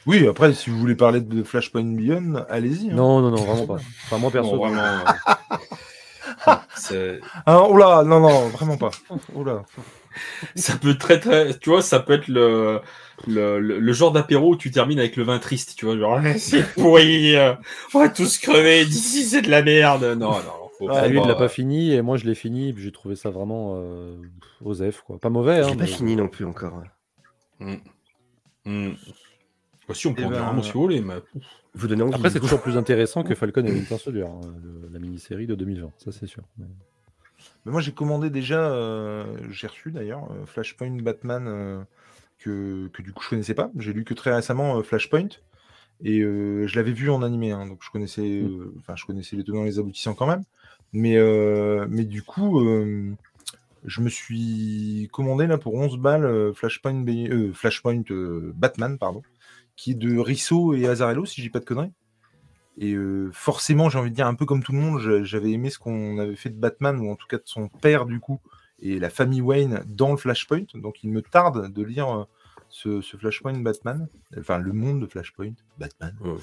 Oui, 0.06 0.28
après, 0.28 0.54
si 0.54 0.70
vous 0.70 0.78
voulez 0.80 0.94
parler 0.96 1.22
de 1.22 1.42
Flashpoint 1.44 1.84
Beyond, 1.84 2.44
allez-y. 2.50 2.92
hein. 2.92 2.96
Non, 2.96 3.22
non, 3.22 3.30
non, 3.32 3.38
vraiment 3.44 3.66
pas. 3.68 3.78
Enfin, 4.06 4.18
moi 4.20 4.30
perso. 4.32 4.52
Non, 4.52 4.58
vraiment. 4.68 4.82
euh, 6.48 6.56
c'est- 6.76 7.20
Ah, 7.46 7.68
oula, 7.70 8.04
non, 8.04 8.20
non, 8.20 8.50
vraiment 8.50 8.78
pas. 8.78 8.92
Oula. 9.34 9.64
ça 10.56 10.76
peut 10.78 10.96
très 10.98 11.20
très. 11.20 11.58
Tu 11.58 11.70
vois, 11.70 11.82
ça 11.82 12.00
peut 12.00 12.14
être 12.14 12.28
le, 12.28 12.80
le, 13.28 13.60
le- 13.60 13.80
le 13.80 13.94
genre 13.94 14.12
d'apéro 14.12 14.52
où 14.52 14.56
tu 14.56 14.72
termines 14.72 15.00
avec 15.00 15.16
le 15.16 15.24
vin 15.24 15.40
triste, 15.40 15.76
tu 15.78 15.86
vois. 15.86 15.98
Genre, 15.98 16.20
Ah, 16.24 16.34
c'est 16.38 16.64
pourri, 16.74 17.36
euh, 17.36 17.54
on 17.94 18.00
va 18.00 18.10
tous 18.10 18.38
crever, 18.38 18.86
d'ici 18.86 19.24
c'est 19.24 19.42
de 19.42 19.50
la 19.50 19.62
merde. 19.64 20.04
Non, 20.18 20.32
non, 20.32 20.42
faut 20.78 20.90
Ah, 20.90 21.08
lui, 21.08 21.20
il 21.22 21.28
l'a 21.28 21.36
pas 21.36 21.50
fini 21.50 21.94
et 21.94 22.02
moi 22.02 22.18
je 22.18 22.26
l'ai 22.26 22.36
fini. 22.36 22.70
et 22.70 22.74
puis 22.74 22.84
J'ai 22.84 22.92
trouvé 22.92 23.16
ça 23.16 23.30
vraiment 23.30 23.74
euh, 23.78 24.16
osef, 24.64 25.02
quoi. 25.02 25.18
Pas 25.20 25.30
mauvais, 25.30 25.58
Je 25.64 25.68
hein, 25.68 25.72
l'ai 25.72 25.78
pas 25.78 25.86
fini 25.88 26.16
non 26.16 26.28
plus 26.28 26.46
encore. 26.46 26.82
Hmm. 27.60 27.76
Hmm. 28.66 28.92
Bah, 29.88 29.94
si, 29.96 30.08
on 30.08 30.14
peut 30.14 30.22
Eh 30.24 30.26
en 30.26 30.32
dire 30.32 30.40
ben, 30.42 30.48
un 30.48 30.54
mot 30.54 30.64
si 30.64 30.72
vous 30.72 30.82
voulez, 30.82 31.02
mais. 31.02 31.16
Vous 31.74 31.88
donnez 31.88 32.04
envie. 32.04 32.14
Après, 32.16 32.30
c'est 32.30 32.40
toujours 32.40 32.62
plus 32.62 32.78
intéressant 32.78 33.24
que 33.24 33.34
Falcon 33.34 33.66
et 33.66 33.72
Winter 33.72 33.98
Soldier, 33.98 34.24
hein, 34.24 34.42
le- 34.64 34.90
la 34.92 35.00
mini-série 35.00 35.48
de 35.48 35.56
2020, 35.56 35.92
ça 35.98 36.12
c'est 36.12 36.28
sûr. 36.28 36.44
Mais- 36.58 36.66
Mais 37.66 37.72
moi, 37.72 37.82
j'ai 37.82 37.92
commandé 37.94 38.30
déjà, 38.30 38.60
euh, 38.72 39.24
j'ai 39.50 39.68
reçu 39.68 39.92
d'ailleurs, 39.92 40.28
euh, 40.32 40.46
Flashpoint 40.46 41.02
Batman, 41.02 41.46
euh, 41.48 41.82
que, 42.44 42.90
que 42.94 43.02
du 43.02 43.14
coup, 43.14 43.24
je 43.24 43.30
connaissais 43.30 43.54
pas. 43.56 43.72
J'ai 43.78 43.94
lu 43.94 44.04
que 44.04 44.14
très 44.14 44.34
récemment 44.34 44.78
euh, 44.80 44.84
Flashpoint. 44.84 45.30
Et 46.04 46.20
euh, 46.22 46.68
je 46.68 46.76
l'avais 46.78 46.94
vu 46.94 47.10
en 47.12 47.24
animé, 47.24 47.52
hein, 47.52 47.68
donc 47.68 47.80
je 47.84 47.92
connaissais, 47.92 48.42
euh, 48.42 48.74
enfin, 48.80 48.96
je 48.96 49.06
connaissais 49.06 49.36
les 49.36 49.44
tenants 49.44 49.64
et 49.64 49.68
les 49.68 49.80
aboutissants 49.80 50.16
quand 50.16 50.28
même. 50.28 50.44
Mais, 50.94 51.18
euh, 51.18 51.86
mais 51.90 52.06
du 52.06 52.24
coup, 52.24 52.60
je 53.86 54.02
me 54.02 54.10
suis 54.10 55.10
commandé 55.12 55.48
là 55.48 55.58
pour 55.58 55.76
11 55.76 55.98
balles 55.98 56.54
Flashpoint, 56.54 57.04
Batman, 58.56 58.98
pardon, 58.98 59.22
qui 59.76 59.92
est 59.92 59.96
de 59.96 60.18
Risso 60.18 60.74
et 60.74 60.88
Azarello, 60.88 61.26
si 61.26 61.42
dis 61.42 61.50
pas 61.50 61.60
de 61.60 61.66
conneries. 61.66 61.92
Et 62.80 62.96
forcément, 63.32 63.90
j'ai 63.90 64.00
envie 64.00 64.10
de 64.12 64.16
dire, 64.16 64.28
un 64.28 64.36
peu 64.36 64.46
comme 64.46 64.64
tout 64.64 64.72
le 64.72 64.80
monde, 64.80 65.00
j'a- 65.00 65.24
j'avais 65.24 65.52
aimé 65.52 65.70
ce 65.70 65.80
qu'on 65.80 66.18
avait 66.18 66.36
fait 66.36 66.50
de 66.50 66.60
Batman, 66.60 67.00
ou 67.00 67.12
en 67.12 67.16
tout 67.16 67.28
cas 67.28 67.38
de 67.38 67.44
son 67.46 67.68
père, 67.68 68.06
du 68.06 68.20
coup, 68.20 68.40
et 68.82 69.00
la 69.00 69.10
famille 69.10 69.42
Wayne 69.42 69.84
dans 69.88 70.12
le 70.12 70.18
Flashpoint. 70.18 70.66
Donc, 70.76 71.04
il 71.04 71.10
me 71.12 71.22
tarde 71.22 71.72
de 71.72 71.84
lire 71.84 72.10
euh, 72.10 72.24
ce, 72.70 73.02
ce 73.02 73.18
Flashpoint 73.18 73.60
Batman, 73.60 74.08
enfin, 74.40 74.58
le 74.58 74.72
monde 74.74 75.02
de 75.02 75.06
Flashpoint 75.08 75.52
Batman. 75.78 76.16
Ouais. 76.22 76.36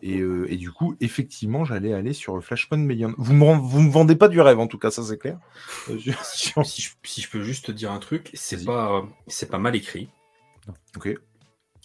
Et, 0.00 0.20
euh, 0.20 0.46
et 0.50 0.56
du 0.56 0.70
coup, 0.70 0.94
effectivement, 1.00 1.64
j'allais 1.64 1.92
aller 1.92 2.12
sur 2.12 2.42
Flashpoint 2.42 2.78
Beyond. 2.86 3.14
Vous 3.18 3.32
me, 3.34 3.56
vous 3.58 3.80
me 3.80 3.90
vendez 3.90 4.14
pas 4.16 4.28
du 4.28 4.40
rêve, 4.40 4.60
en 4.60 4.68
tout 4.68 4.78
cas, 4.78 4.90
ça 4.90 5.02
c'est 5.02 5.18
clair. 5.18 5.38
Euh, 5.90 5.98
je- 5.98 6.12
Si 6.22 6.82
je, 6.82 6.90
si 7.02 7.20
je 7.20 7.28
peux 7.30 7.42
juste 7.42 7.66
te 7.66 7.72
dire 7.72 7.90
un 7.90 7.98
truc, 7.98 8.30
c'est 8.34 8.64
pas, 8.64 9.04
c'est 9.26 9.50
pas 9.50 9.58
mal 9.58 9.74
écrit. 9.74 10.08
Ok. 10.96 11.14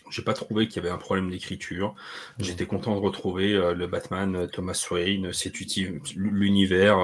J'ai 0.09 0.21
pas 0.21 0.33
trouvé 0.33 0.67
qu'il 0.67 0.77
y 0.81 0.85
avait 0.85 0.93
un 0.93 0.97
problème 0.99 1.29
d'écriture. 1.29 1.93
J'étais 2.39 2.65
content 2.65 2.95
de 2.95 3.01
retrouver 3.01 3.51
le 3.75 3.87
Batman, 3.87 4.47
Thomas 4.53 4.87
Wayne, 4.89 5.33
cet 5.33 5.59
uti- 5.59 5.99
l'univers, 6.15 6.99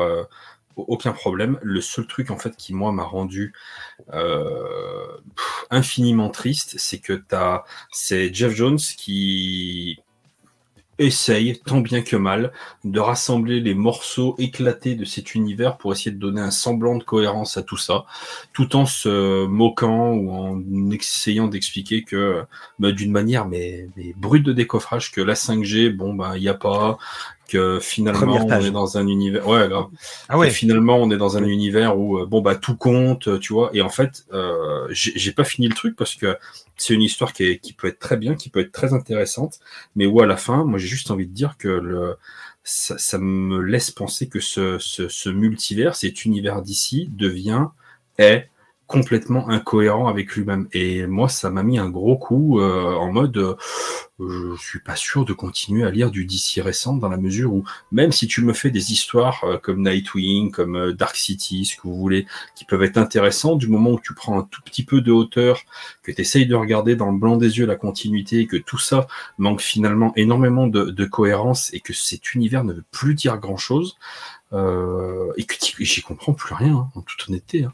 aucun 0.76 1.12
problème. 1.12 1.60
Le 1.62 1.82
seul 1.82 2.08
truc 2.08 2.32
en 2.32 2.38
fait 2.38 2.56
qui 2.56 2.74
moi 2.74 2.92
m'a 2.92 3.04
rendu 3.04 3.54
euh, 4.14 5.18
infiniment 5.70 6.30
triste, 6.30 6.76
c'est 6.78 7.00
que 7.00 7.14
t'as, 7.14 7.64
c'est 7.92 8.34
Jeff 8.34 8.54
Jones 8.54 8.80
qui 8.98 10.00
essaye, 11.00 11.60
tant 11.66 11.80
bien 11.80 12.02
que 12.02 12.16
mal, 12.16 12.52
de 12.84 13.00
rassembler 13.00 13.60
les 13.60 13.74
morceaux 13.74 14.36
éclatés 14.38 14.96
de 14.96 15.06
cet 15.06 15.34
univers 15.34 15.78
pour 15.78 15.92
essayer 15.92 16.12
de 16.12 16.20
donner 16.20 16.42
un 16.42 16.52
semblant 16.52 16.98
de 16.98 17.04
cohérence 17.04 17.58
à 17.58 17.64
tout 17.64 17.78
ça, 17.78 18.06
tout 18.54 18.76
en 18.76 18.86
se 18.86 19.46
moquant 19.46 20.12
ou 20.12 20.32
en 20.32 20.92
essayant 20.92 21.48
d'expliquer 21.48 22.04
que, 22.04 22.44
bah, 22.80 22.92
d'une 22.92 23.12
manière 23.12 23.48
mais, 23.48 23.88
brute 24.18 24.44
de 24.44 24.54
décoffrage, 24.54 25.12
que 25.12 25.22
la 25.22 25.34
5G, 25.34 25.90
bon 25.90 26.14
ben 26.14 26.36
il 26.36 26.44
y 26.44 26.50
a 26.50 26.54
pas, 26.54 26.98
que 27.48 27.80
finalement 27.80 28.46
on 28.46 28.62
est 28.62 28.72
dans 28.72 28.98
un 28.98 29.08
univers. 29.08 29.48
Ouais, 29.48 29.68
grave. 29.68 29.88
Ah 30.30 30.38
ouais. 30.38 30.50
Finalement, 30.50 30.98
on 30.98 31.12
est 31.12 31.18
dans 31.18 31.38
un 31.38 31.44
univers 31.44 31.98
où 31.98 32.20
euh, 32.20 32.26
bon 32.26 32.42
bah 32.42 32.56
tout 32.56 32.76
compte, 32.76 33.28
euh, 33.28 33.40
tu 33.40 33.54
vois. 33.54 33.70
Et 33.74 33.82
en 33.82 33.90
fait, 33.90 34.26
euh, 34.34 34.88
j'ai 34.92 35.14
j'ai 35.16 35.32
pas 35.32 35.44
fini 35.44 35.68
le 35.68 35.76
truc 35.76 35.96
parce 35.96 36.16
que 36.16 36.38
c'est 36.78 36.94
une 36.94 37.02
histoire 37.02 37.34
qui, 37.34 37.44
est, 37.44 37.60
qui 37.60 37.74
peut 37.74 37.88
être 37.88 38.00
très 38.00 38.18
bien, 38.18 38.36
qui 38.36 38.50
peut 38.50 38.60
être 38.60 38.72
très 38.72 38.94
intéressante, 38.94 39.60
mais 39.96 40.06
où 40.06 40.22
à 40.22 40.26
la 40.26 40.38
fin, 40.38 40.64
moi 40.64 40.80
j'ai 40.80 40.88
juste 40.88 41.12
envie 41.12 41.28
de 41.28 41.34
dire 41.34 41.56
que 41.58 41.68
le 41.68 42.16
ça, 42.64 42.98
ça 42.98 43.18
me 43.18 43.62
laisse 43.62 43.92
penser 43.92 44.28
que 44.28 44.40
ce, 44.40 44.80
ce, 44.80 45.10
ce 45.10 45.30
multivers, 45.30 45.96
cet 45.96 46.26
univers 46.26 46.62
d'ici, 46.62 47.10
devient 47.12 47.68
est 48.18 48.48
complètement 48.94 49.50
incohérent 49.50 50.08
avec 50.08 50.36
lui-même. 50.36 50.68
Et 50.72 51.08
moi, 51.08 51.28
ça 51.28 51.50
m'a 51.50 51.64
mis 51.64 51.80
un 51.80 51.90
gros 51.90 52.16
coup 52.16 52.60
euh, 52.60 52.94
en 52.94 53.12
mode, 53.12 53.38
euh, 54.20 54.56
je 54.56 54.62
suis 54.62 54.80
pas 54.80 54.96
sûr 54.96 55.26
de 55.26 55.34
continuer 55.34 55.84
à 55.84 55.90
lire 55.90 56.12
du 56.12 56.26
DC 56.26 56.62
récent 56.64 56.96
dans 56.96 57.10
la 57.10 57.18
mesure 57.18 57.52
où 57.54 57.64
même 57.92 58.12
si 58.12 58.28
tu 58.28 58.44
me 58.44 58.54
fais 58.54 58.70
des 58.70 58.92
histoires 58.92 59.44
euh, 59.46 59.58
comme 59.58 59.82
Nightwing, 59.82 60.52
comme 60.52 60.76
euh, 60.76 60.94
Dark 60.94 61.16
City, 61.16 61.66
ce 61.66 61.76
que 61.76 61.82
vous 61.84 61.96
voulez, 61.96 62.28
qui 62.56 62.66
peuvent 62.66 62.84
être 62.84 62.98
intéressants, 62.98 63.56
du 63.56 63.68
moment 63.68 63.92
où 63.92 64.00
tu 64.00 64.14
prends 64.14 64.40
un 64.40 64.44
tout 64.44 64.62
petit 64.62 64.86
peu 64.86 65.02
de 65.02 65.12
hauteur, 65.12 65.64
que 66.04 66.12
tu 66.12 66.22
essayes 66.22 66.46
de 66.46 66.54
regarder 66.54 66.96
dans 66.96 67.12
le 67.12 67.18
blanc 67.18 67.38
des 67.38 67.58
yeux 67.58 67.66
la 67.66 67.76
continuité, 67.76 68.46
que 68.46 68.58
tout 68.58 68.78
ça 68.78 69.08
manque 69.40 69.62
finalement 69.62 70.14
énormément 70.16 70.68
de, 70.68 71.06
cohérence 71.06 71.74
et 71.74 71.80
que 71.80 71.94
cet 71.94 72.36
univers 72.36 72.64
ne 72.64 72.74
veut 72.74 72.86
plus 72.92 73.16
dire 73.16 73.38
grand-chose, 73.38 73.98
et 74.54 75.44
que 75.46 75.56
j'y 75.80 76.02
comprends 76.02 76.34
plus 76.34 76.54
rien, 76.54 76.76
hein, 76.76 76.90
en 76.96 77.02
toute 77.02 77.28
honnêteté. 77.28 77.66
hein. 77.66 77.74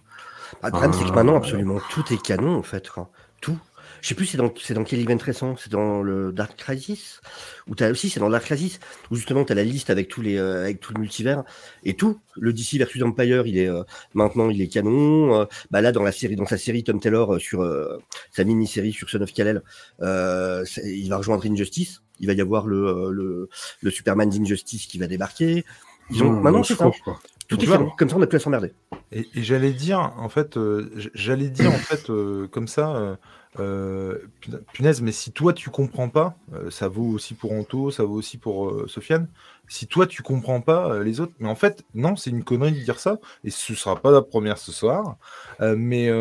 Ah, 0.62 0.68
le 0.68 0.72
problème, 0.72 0.93
c'est 0.93 1.04
que 1.06 1.10
Ah, 1.10 1.16
maintenant, 1.16 1.34
ouais. 1.34 1.38
absolument 1.38 1.80
tout 1.89 2.04
est 2.14 2.22
canon, 2.22 2.56
en 2.58 2.64
fait. 2.64 2.89
quoi. 2.89 3.12
Tout. 3.41 3.58
Je 4.02 4.08
sais 4.08 4.16
plus, 4.16 4.28
c'est 4.28 4.38
dans, 4.38 4.54
c'est 4.62 4.74
dans 4.74 4.86
quel 4.86 5.02
event 5.02 5.18
récent? 5.22 5.56
C'est 5.58 5.70
dans 5.72 6.02
le 6.02 6.32
Dark 6.32 6.56
Crisis? 6.56 7.20
Ou 7.68 7.76
t'as 7.76 7.91
aussi, 7.91 8.10
c'est 8.10 8.22
dans 8.22 8.30
Dark 8.30 8.45
Crisis, 8.45 8.80
où 9.12 9.16
justement, 9.18 9.43
tu 9.43 9.52
as 9.52 9.56
la 9.56 9.66
liste 9.66 9.89
avec 9.89 10.08
tous 10.08 10.22
les, 10.22 10.38
euh, 10.38 10.62
avec 10.64 10.80
tout 10.80 10.93
le 10.93 11.02
multivers 11.02 11.43
et 11.84 11.95
tout. 11.95 12.18
Le 12.38 12.54
DC 12.54 12.78
versus 12.78 13.04
Empire, 13.04 13.45
il 13.45 13.58
est 13.58 13.68
euh, 13.68 13.84
maintenant, 14.14 14.50
il 14.50 14.62
est 14.62 14.70
canon. 14.70 15.41
Euh, 15.41 15.45
bah 15.70 15.82
là, 15.82 15.91
dans 15.91 16.04
la 16.04 16.14
série, 16.14 16.38
dans 16.38 16.45
sa 16.45 16.58
série 16.58 16.86
Tom 16.86 17.02
Taylor 17.02 17.34
euh, 17.36 17.39
sur 17.39 17.62
euh, 17.62 17.97
sa 18.32 18.45
mini-série 18.45 18.93
sur 18.93 19.10
Son 19.10 19.22
of 19.22 19.34
Kal-El, 19.34 19.64
euh, 20.02 20.64
il 20.86 21.10
va 21.10 21.18
rejoindre 21.18 21.45
Injustice. 21.45 22.02
Il 22.22 22.28
va 22.28 22.34
y 22.34 22.41
avoir 22.41 22.68
le, 22.68 22.86
euh, 22.88 23.10
le, 23.12 23.50
le 23.82 23.91
Superman 23.91 24.30
d'Injustice 24.30 24.88
qui 24.88 24.97
va 24.97 25.08
débarquer. 25.08 25.66
Ils 26.10 26.24
ont, 26.24 26.32
Mmh, 26.32 26.41
maintenant, 26.41 26.64
c'est 26.64 26.76
ça. 26.76 26.89
quoi. 27.04 27.20
Tout 27.50 27.62
est. 27.62 27.68
Comme 27.97 28.10
ça, 28.10 28.16
on 28.16 28.20
n'a 28.20 28.28
plus 28.28 28.38
à 28.38 28.39
s'emmerder. 28.39 28.74
Et, 29.12 29.28
et 29.34 29.43
j'allais 29.43 29.74
dire, 29.74 30.00
en 30.00 30.30
fait, 30.30 30.56
euh, 30.56 30.89
j'allais 31.14 31.50
dire, 31.50 31.72
en 31.72 31.78
fait, 31.78 32.10
euh, 32.10 32.47
comme 32.47 32.68
ça, 32.68 33.18
euh, 33.60 34.18
puna- 34.39 34.60
punaise, 34.72 35.02
mais 35.02 35.12
si 35.12 35.32
toi 35.32 35.52
tu 35.54 35.72
comprends 35.72 36.10
pas, 36.10 36.38
euh, 36.54 36.70
ça 36.70 36.88
vaut 36.88 37.08
aussi 37.08 37.34
pour 37.34 37.52
Anto, 37.52 37.89
ça 37.89 38.04
vaut 38.04 38.14
aussi 38.14 38.38
pour 38.38 38.70
euh, 38.70 38.88
Sofiane, 38.88 39.28
si 39.68 39.88
toi 39.88 40.06
tu 40.06 40.22
comprends 40.22 40.62
pas 40.62 40.91
euh, 40.91 41.04
les 41.04 41.20
autres, 41.20 41.34
mais 41.39 41.50
en 41.50 41.56
fait, 41.56 41.84
non, 41.95 42.16
c'est 42.16 42.30
une 42.30 42.43
connerie 42.43 42.72
de 42.74 42.80
dire 42.80 43.00
ça, 43.00 43.18
et 43.43 43.50
ce 43.50 43.74
sera 43.74 43.95
pas 43.95 44.12
la 44.12 44.22
première 44.22 44.60
ce 44.60 44.72
soir, 44.72 45.18
euh, 45.62 45.76
mais 45.76 46.12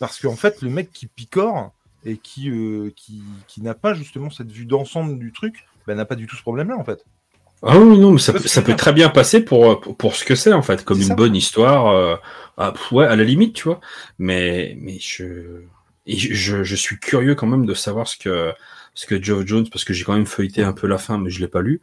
parce 0.00 0.20
qu'en 0.20 0.34
fait, 0.34 0.60
le 0.62 0.70
mec 0.70 0.90
qui 0.90 1.06
picore 1.06 1.72
et 2.04 2.16
qui, 2.16 2.50
euh, 2.50 2.90
qui, 2.96 3.22
qui 3.46 3.62
n'a 3.62 3.74
pas 3.74 3.94
justement 3.94 4.30
cette 4.30 4.50
vue 4.50 4.66
d'ensemble 4.66 5.18
du 5.20 5.32
truc, 5.32 5.64
ben, 5.86 5.96
n'a 5.96 6.04
pas 6.04 6.16
du 6.16 6.26
tout 6.26 6.34
ce 6.34 6.42
problème-là, 6.42 6.76
en 6.76 6.84
fait. 6.84 7.04
Ah 7.62 7.78
oui, 7.78 7.98
non, 7.98 8.12
mais 8.12 8.18
ça, 8.18 8.32
peut- 8.32 8.46
ça 8.46 8.62
très 8.62 8.92
bien 8.92 9.08
passer 9.08 9.44
pour, 9.44 9.80
pour, 9.80 9.96
pour 9.96 10.14
ce 10.16 10.24
que 10.24 10.34
c'est, 10.34 10.52
en 10.52 10.62
fait, 10.62 10.84
comme 10.84 10.98
une 11.00 11.08
ça. 11.08 11.14
bonne 11.14 11.34
histoire. 11.34 11.88
euh, 11.88 12.16
ah, 12.58 12.74
ouais, 12.92 13.06
à 13.06 13.16
la 13.16 13.24
limite, 13.24 13.54
tu 13.54 13.64
vois. 13.64 13.80
Mais, 14.18 14.76
mais 14.80 14.98
je, 15.00 15.62
et 16.06 16.16
je, 16.16 16.62
suis 16.76 16.98
curieux 16.98 17.34
quand 17.34 17.46
même 17.46 17.66
de 17.66 17.74
savoir 17.74 18.06
ce 18.08 18.16
que, 18.18 18.52
ce 18.94 19.06
que 19.06 19.20
Geoff 19.22 19.46
Jones, 19.46 19.68
parce 19.70 19.84
que 19.84 19.92
j'ai 19.94 20.04
quand 20.04 20.14
même 20.14 20.26
feuilleté 20.26 20.62
un 20.62 20.72
peu 20.72 20.86
la 20.86 20.98
fin, 20.98 21.18
mais 21.18 21.30
je 21.30 21.40
l'ai 21.40 21.48
pas 21.48 21.62
lu. 21.62 21.80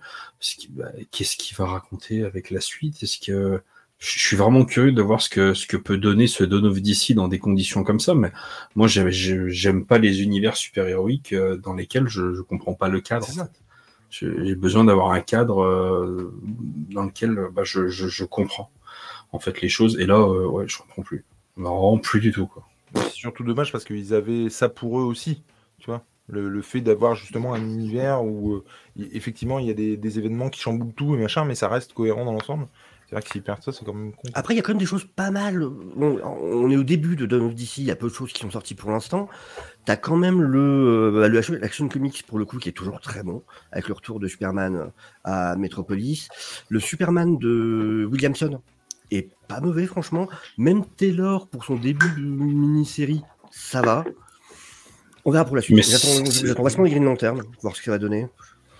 bah, 0.70 0.86
Qu'est-ce 1.12 1.36
qu'il 1.38 1.58
va 1.58 1.66
raconter 1.66 2.24
avec 2.24 2.52
la 2.52 2.62
suite? 2.62 3.02
Est-ce 3.04 3.18
que 3.20 3.62
je 4.00 4.20
suis 4.20 4.36
vraiment 4.36 4.66
curieux 4.66 4.92
de 4.92 5.02
voir 5.02 5.22
ce 5.22 5.30
que, 5.30 5.54
ce 5.54 5.66
que 5.66 5.78
peut 5.78 5.98
donner 5.98 6.28
ce 6.28 6.44
Dawn 6.44 6.66
of 6.66 6.82
DC 6.82 7.14
dans 7.14 7.28
des 7.28 7.40
conditions 7.40 7.84
comme 7.84 8.00
ça, 8.00 8.14
mais 8.14 8.32
moi, 8.76 8.88
j'aime- 8.88 9.86
pas 9.86 9.98
les 9.98 10.22
univers 10.22 10.56
super-héroïques 10.56 11.34
euh, 11.34 11.58
dans 11.58 11.74
lesquels 11.74 12.08
je, 12.08 12.34
je 12.36 12.42
comprends 12.42 12.74
pas 12.74 12.90
le 12.90 13.02
cadre. 13.02 13.28
En 13.30 13.46
fait. 13.46 13.52
J'ai 14.14 14.54
besoin 14.54 14.84
d'avoir 14.84 15.12
un 15.12 15.22
cadre 15.22 15.64
euh, 15.64 16.32
dans 16.92 17.04
lequel 17.04 17.48
bah, 17.52 17.64
je, 17.64 17.88
je, 17.88 18.24
comprends 18.26 18.70
en 19.32 19.40
fait 19.40 19.60
les 19.62 19.70
choses. 19.70 20.00
Et 20.00 20.06
là, 20.06 20.20
euh, 20.20 20.46
ouais, 20.46 20.66
je 20.68 20.78
comprends 20.78 21.02
plus. 21.02 21.26
Vraiment 21.58 21.98
plus 21.98 22.20
du 22.20 22.32
tout. 22.32 22.48
C'est 22.94 23.10
surtout 23.10 23.44
dommage 23.44 23.72
parce 23.72 23.84
qu'ils 23.84 24.14
avaient 24.14 24.52
ça 24.52 24.70
pour 24.70 25.00
eux 25.00 25.04
aussi, 25.04 25.42
tu 25.80 25.88
vois. 25.88 26.04
Le, 26.28 26.48
le 26.48 26.62
fait 26.62 26.80
d'avoir 26.80 27.16
justement 27.16 27.54
un 27.54 27.62
univers 27.62 28.24
où 28.24 28.54
euh, 28.54 28.64
effectivement 28.96 29.60
il 29.60 29.66
y 29.66 29.72
a 29.72 29.74
des, 29.74 29.98
des 29.98 30.20
événements 30.20 30.50
qui 30.50 30.62
chamboulent 30.62 30.94
tout 30.94 31.16
et 31.16 31.18
machin, 31.18 31.44
mais 31.44 31.56
ça 31.56 31.68
reste 31.68 31.94
cohérent 31.94 32.24
dans 32.24 32.34
l'ensemble. 32.34 32.68
C'est 33.14 33.20
vrai 33.20 33.22
que 33.28 33.30
s'ils 33.32 33.44
perdent 33.44 33.62
ça, 33.62 33.72
c'est 33.72 33.86
quand 33.86 33.94
même 33.94 34.12
con. 34.12 34.24
Après, 34.34 34.56
il 34.56 34.58
y 34.58 34.60
a 34.60 34.64
quand 34.64 34.72
même 34.72 34.80
des 34.80 34.88
choses 34.88 35.06
pas 35.06 35.30
mal. 35.30 35.60
Bon, 35.96 36.20
on 36.24 36.72
est 36.72 36.76
au 36.78 36.84
début 36.84 37.16
de 37.16 37.28
Dawn 37.28 37.44
of 37.46 37.54
DC, 37.54 37.78
il 37.78 37.84
y 37.84 37.92
a 37.92 37.96
peu 37.96 38.08
de 38.10 38.14
choses 38.14 38.34
qui 38.34 38.42
sont 38.42 38.50
sorties 38.50 38.74
pour 38.74 38.90
l'instant. 38.90 39.30
T'as 39.86 39.98
quand 39.98 40.16
même 40.16 40.42
le, 40.42 40.60
euh, 40.60 41.28
le 41.28 41.38
Action- 41.64 41.88
Comics, 41.90 42.24
pour 42.26 42.40
le 42.40 42.46
coup, 42.46 42.58
qui 42.58 42.70
est 42.70 42.74
toujours 42.74 43.00
très 43.02 43.22
bon, 43.22 43.44
avec 43.72 43.88
le 43.88 43.94
retour 43.94 44.20
de 44.20 44.28
Superman 44.28 44.92
à 45.24 45.56
Metropolis. 45.58 46.28
Le 46.70 46.80
Superman 46.80 47.38
de 47.38 48.08
Williamson 48.12 48.60
est 49.12 49.30
pas 49.48 49.62
mauvais, 49.62 49.86
franchement. 49.86 50.28
Même 50.58 50.84
Taylor, 50.98 51.48
pour 51.50 51.66
son 51.66 51.76
début 51.76 52.10
de 52.18 52.22
mini-série, 52.26 53.22
ça 53.52 53.84
va. 53.84 54.06
On 55.26 55.32
verra 55.32 55.46
pour 55.46 55.56
la 55.56 55.62
suite. 55.62 55.78
J'attends 55.84 56.64
vachement 56.64 56.84
les 56.84 56.90
Green 56.90 57.06
Lantern, 57.06 57.44
voir 57.62 57.76
ce 57.76 57.80
que 57.82 57.86
ça 57.86 57.92
va 57.92 58.00
donner. 58.00 58.28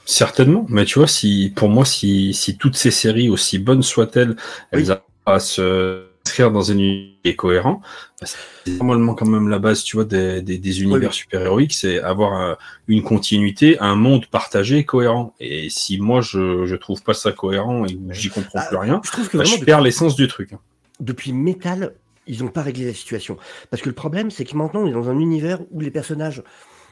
Certainement, 0.06 0.66
mais 0.70 0.86
tu 0.86 1.00
vois, 1.00 1.08
si 1.08 1.52
pour 1.56 1.70
moi, 1.70 1.86
si, 1.86 2.34
si 2.34 2.58
toutes 2.58 2.76
ces 2.76 2.92
séries, 2.92 3.30
aussi 3.30 3.58
bonnes 3.60 3.84
soient-elles, 3.84 4.36
elles 4.72 4.92
arrivent 4.92 5.04
à 5.26 5.40
se 5.40 6.08
inscrire 6.26 6.52
dans 6.52 6.72
un 6.72 6.76
univers 6.78 7.36
cohérent, 7.38 7.82
bah, 8.22 8.28
c'est 8.66 8.78
normalement 8.78 9.14
quand 9.14 9.26
même 9.28 9.50
la 9.50 9.60
base, 9.60 9.84
tu 9.84 9.98
vois, 9.98 10.06
des, 10.06 10.42
des, 10.42 10.58
des 10.58 10.82
univers 10.82 11.10
oui. 11.10 11.16
super-héroïques, 11.16 11.74
c'est 11.74 12.00
avoir 12.02 12.34
un- 12.34 12.58
une 12.88 13.02
continuité, 13.04 13.78
un 13.80 13.96
monde 13.96 14.26
partagé 14.28 14.86
cohérent. 14.86 15.34
Et 15.42 15.70
si 15.70 16.00
moi, 16.00 16.22
je, 16.22 16.66
je 16.66 16.76
trouve 16.76 17.02
pas 17.04 17.14
ça 17.14 17.32
cohérent 17.34 17.86
et 17.86 17.98
j'y 18.12 18.30
comprends 18.30 18.60
Ah, 18.62 18.66
plus 18.68 18.78
rien, 18.78 19.02
Je 19.04 19.12
trouve 19.12 19.28
que 19.30 19.38
bah, 19.38 19.44
je 19.44 19.58
perds 19.64 19.82
l'essence 19.82 20.16
du 20.16 20.28
truc. 20.28 20.54
hein. 20.54 20.60
depuis 21.02 21.34
Metal, 21.34 21.94
ils 22.26 22.42
n'ont 22.42 22.50
pas 22.52 22.62
réglé 22.62 22.86
la 22.86 22.94
situation. 22.94 23.38
Parce 23.70 23.82
que 23.84 23.90
le 23.90 23.96
problème, 23.96 24.32
c'est 24.32 24.46
que 24.46 24.56
maintenant, 24.56 24.82
on 24.84 24.88
est 24.88 24.94
dans 24.94 25.10
un 25.10 25.20
univers 25.20 25.60
où 25.72 25.80
les 25.82 25.92
personnages, 25.92 26.42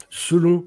selon. 0.10 0.66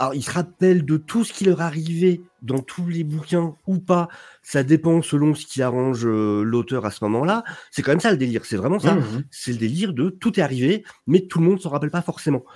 Alors, 0.00 0.14
ils 0.14 0.22
se 0.22 0.30
rappellent 0.30 0.86
de 0.86 0.96
tout 0.96 1.24
ce 1.24 1.32
qui 1.34 1.44
leur 1.44 1.60
arrivait 1.60 2.22
dans 2.40 2.60
tous 2.60 2.88
les 2.88 3.04
bouquins 3.04 3.54
ou 3.66 3.78
pas. 3.80 4.08
Ça 4.42 4.62
dépend 4.62 5.02
selon 5.02 5.34
ce 5.34 5.44
qui 5.44 5.60
arrange 5.60 6.06
euh, 6.06 6.42
l'auteur 6.42 6.86
à 6.86 6.90
ce 6.90 7.04
moment-là. 7.04 7.44
C'est 7.70 7.82
quand 7.82 7.90
même 7.92 8.00
ça 8.00 8.10
le 8.10 8.16
délire. 8.16 8.46
C'est 8.46 8.56
vraiment 8.56 8.78
ça. 8.78 8.94
Mhm. 8.94 9.24
C'est 9.30 9.52
le 9.52 9.58
délire 9.58 9.92
de 9.92 10.08
tout 10.08 10.40
est 10.40 10.42
arrivé, 10.42 10.84
mais 11.06 11.20
tout 11.26 11.38
le 11.38 11.44
monde 11.44 11.60
s'en 11.60 11.68
rappelle 11.68 11.90
pas 11.90 12.00
forcément. 12.00 12.46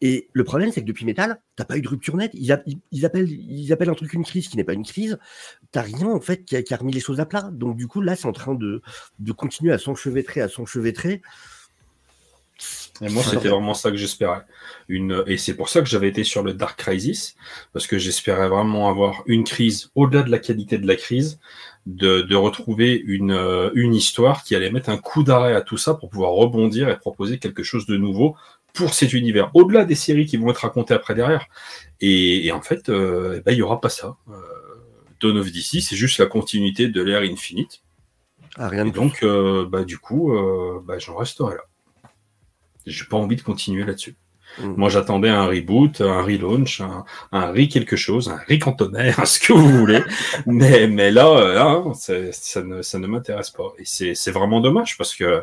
Et 0.00 0.30
le 0.32 0.42
problème, 0.42 0.72
c'est 0.72 0.80
que 0.80 0.86
depuis 0.86 1.04
Metal, 1.04 1.38
t'as 1.54 1.66
pas 1.66 1.76
eu 1.76 1.82
de 1.82 1.88
rupture 1.88 2.16
nette. 2.16 2.30
Ils, 2.32 2.50
a- 2.50 2.62
ils- 2.64 2.78
ils 2.92 3.04
appellent, 3.04 3.30
ils 3.30 3.70
appellent 3.74 3.90
un 3.90 3.94
truc 3.94 4.14
une 4.14 4.24
crise 4.24 4.48
qui 4.48 4.56
n'est 4.56 4.64
pas 4.64 4.72
une 4.72 4.86
crise. 4.86 5.18
T'as 5.72 5.82
rien, 5.82 6.06
en 6.08 6.20
fait, 6.22 6.46
qui 6.46 6.56
a, 6.56 6.62
qui 6.62 6.72
a 6.72 6.78
remis 6.78 6.92
les 6.92 7.00
choses 7.00 7.20
à 7.20 7.26
plat. 7.26 7.50
Donc, 7.52 7.76
du 7.76 7.86
coup, 7.86 8.00
là, 8.00 8.16
c'est 8.16 8.26
en 8.26 8.32
train 8.32 8.54
de, 8.54 8.80
de 9.18 9.32
continuer 9.32 9.74
à 9.74 9.78
s'enchevêtrer, 9.78 10.40
à 10.40 10.48
s'enchevêtrer. 10.48 11.20
Et 13.02 13.10
moi, 13.10 13.22
c'était 13.22 13.48
vraiment 13.48 13.74
ça 13.74 13.90
que 13.90 13.96
j'espérais. 13.96 14.42
Une... 14.88 15.22
Et 15.26 15.36
c'est 15.36 15.54
pour 15.54 15.68
ça 15.68 15.82
que 15.82 15.86
j'avais 15.86 16.08
été 16.08 16.24
sur 16.24 16.42
le 16.42 16.54
Dark 16.54 16.78
Crisis, 16.78 17.36
parce 17.72 17.86
que 17.86 17.98
j'espérais 17.98 18.48
vraiment 18.48 18.88
avoir 18.88 19.22
une 19.26 19.44
crise, 19.44 19.90
au-delà 19.94 20.22
de 20.22 20.30
la 20.30 20.38
qualité 20.38 20.78
de 20.78 20.86
la 20.86 20.96
crise, 20.96 21.38
de, 21.84 22.22
de 22.22 22.34
retrouver 22.34 23.00
une, 23.06 23.32
euh, 23.32 23.70
une 23.74 23.94
histoire 23.94 24.42
qui 24.42 24.56
allait 24.56 24.70
mettre 24.70 24.88
un 24.88 24.96
coup 24.96 25.22
d'arrêt 25.22 25.54
à 25.54 25.60
tout 25.60 25.76
ça 25.76 25.94
pour 25.94 26.08
pouvoir 26.08 26.30
rebondir 26.30 26.88
et 26.88 26.98
proposer 26.98 27.38
quelque 27.38 27.62
chose 27.62 27.86
de 27.86 27.96
nouveau 27.96 28.34
pour 28.72 28.94
cet 28.94 29.12
univers, 29.12 29.50
au-delà 29.54 29.84
des 29.84 29.94
séries 29.94 30.26
qui 30.26 30.36
vont 30.36 30.50
être 30.50 30.58
racontées 30.58 30.94
après 30.94 31.14
derrière. 31.14 31.46
Et, 32.00 32.46
et 32.46 32.52
en 32.52 32.60
fait, 32.60 32.88
euh, 32.88 33.36
eh 33.38 33.40
ben, 33.40 33.52
il 33.52 33.58
y 33.58 33.62
aura 33.62 33.80
pas 33.80 33.88
ça. 33.88 34.16
Euh, 34.28 34.34
Dawn 35.20 35.38
of 35.38 35.50
DC, 35.50 35.80
c'est 35.80 35.96
juste 35.96 36.18
la 36.18 36.26
continuité 36.26 36.88
de 36.88 37.02
l'ère 37.02 37.22
Infinite. 37.22 37.82
Ah, 38.56 38.68
rien 38.68 38.84
Et 38.84 38.90
de 38.90 38.92
plus. 38.92 39.00
donc, 39.00 39.22
euh, 39.22 39.66
bah, 39.66 39.84
du 39.84 39.98
coup, 39.98 40.34
euh, 40.34 40.80
bah, 40.84 40.98
j'en 40.98 41.16
resterai 41.16 41.54
là. 41.56 41.62
J'ai 42.86 43.04
pas 43.04 43.16
envie 43.16 43.36
de 43.36 43.42
continuer 43.42 43.84
là-dessus. 43.84 44.16
Mm. 44.60 44.74
Moi, 44.76 44.88
j'attendais 44.88 45.28
un 45.28 45.46
reboot, 45.46 46.00
un 46.00 46.22
relaunch, 46.22 46.80
un, 46.80 47.04
un 47.32 47.50
re 47.52 47.68
quelque 47.68 47.96
chose, 47.96 48.28
un 48.30 48.36
re 48.36 48.58
cantonnaire, 48.58 49.26
ce 49.26 49.38
que 49.40 49.52
vous 49.52 49.68
voulez. 49.78 50.02
mais, 50.46 50.86
mais 50.86 51.10
là, 51.10 51.28
euh, 51.28 51.92
c'est- 51.94 52.32
ça 52.32 52.62
ne, 52.62 52.80
ça 52.82 52.98
ne 52.98 53.06
m'intéresse 53.06 53.50
pas. 53.50 53.72
Et 53.78 53.84
c'est 53.84 54.14
c'est 54.14 54.30
vraiment 54.30 54.60
dommage 54.60 54.96
parce 54.96 55.14
que 55.14 55.42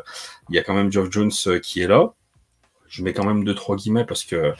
il 0.50 0.56
y 0.56 0.58
a 0.58 0.62
quand 0.62 0.74
même 0.74 0.90
Geoff 0.90 1.10
Jones 1.12 1.30
euh, 1.46 1.58
qui 1.60 1.80
est 1.82 1.86
là. 1.86 2.14
Je 2.88 3.02
mets 3.02 3.12
quand 3.12 3.24
même 3.26 3.44
deux, 3.44 3.54
trois 3.54 3.76
guillemets 3.76 4.04
parce 4.04 4.24
que 4.24 4.52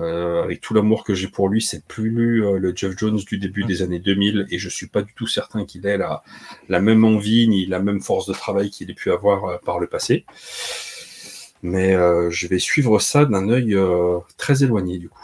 euh, 0.00 0.42
avec 0.42 0.60
tout 0.60 0.74
l'amour 0.74 1.04
que 1.04 1.14
j'ai 1.14 1.28
pour 1.28 1.48
lui, 1.48 1.62
c'est 1.62 1.86
plus 1.86 2.10
lu 2.10 2.44
euh, 2.44 2.58
le 2.58 2.74
Jeff 2.74 2.94
Jones 2.98 3.16
du 3.16 3.38
début 3.38 3.64
des 3.64 3.80
années 3.82 4.00
2000 4.00 4.46
et 4.50 4.58
je 4.58 4.68
suis 4.68 4.88
pas 4.88 5.02
du 5.02 5.14
tout 5.14 5.26
certain 5.28 5.64
qu'il 5.64 5.86
ait 5.86 5.98
la, 5.98 6.22
la 6.68 6.80
même 6.80 7.04
envie 7.04 7.46
ni 7.48 7.66
la 7.66 7.78
même 7.78 8.00
force 8.00 8.26
de 8.26 8.32
travail 8.32 8.70
qu'il 8.70 8.90
ait 8.90 8.94
pu 8.94 9.12
avoir 9.12 9.44
euh, 9.44 9.56
par 9.64 9.78
le 9.78 9.86
passé. 9.86 10.24
Mais 11.64 11.94
euh, 11.94 12.30
je 12.30 12.46
vais 12.46 12.58
suivre 12.58 12.98
ça 13.00 13.24
d'un 13.24 13.48
œil 13.48 13.74
euh, 13.74 14.18
très 14.36 14.62
éloigné 14.62 14.98
du 14.98 15.08
coup. 15.08 15.18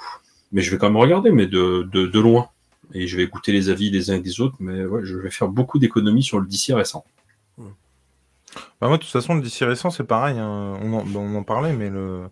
Mais 0.52 0.62
je 0.62 0.70
vais 0.70 0.78
quand 0.78 0.88
même 0.88 0.96
regarder, 0.96 1.30
mais 1.30 1.46
de, 1.46 2.18
loin. 2.18 2.48
et 2.94 3.06
je 3.06 3.16
vais 3.18 3.22
écouter 3.24 3.52
les 3.52 3.68
avis 3.68 3.90
des 3.90 4.10
uns 4.10 4.14
et 4.16 4.20
des 4.20 4.40
autres, 4.40 4.56
mais 4.58 4.82
je 5.02 5.18
vais 5.18 5.30
faire 5.30 5.48
beaucoup 5.48 5.78
d'économies 5.78 6.22
sur 6.22 6.40
le 6.40 6.46
DC 6.46 6.72
récent. 6.72 7.04
Bah, 8.80 8.88
moi, 8.88 8.96
de 8.96 9.02
toute 9.02 9.12
façon, 9.12 9.34
le 9.34 9.42
DC 9.42 9.58
récent, 9.60 9.90
c'est 9.90 10.02
pareil. 10.04 10.38
hein. 10.38 10.78
On, 10.82 10.94
en, 10.94 11.14
on 11.14 11.34
en 11.36 11.42
parlait, 11.44 11.74
mais 11.74 11.90
le... 11.90 12.22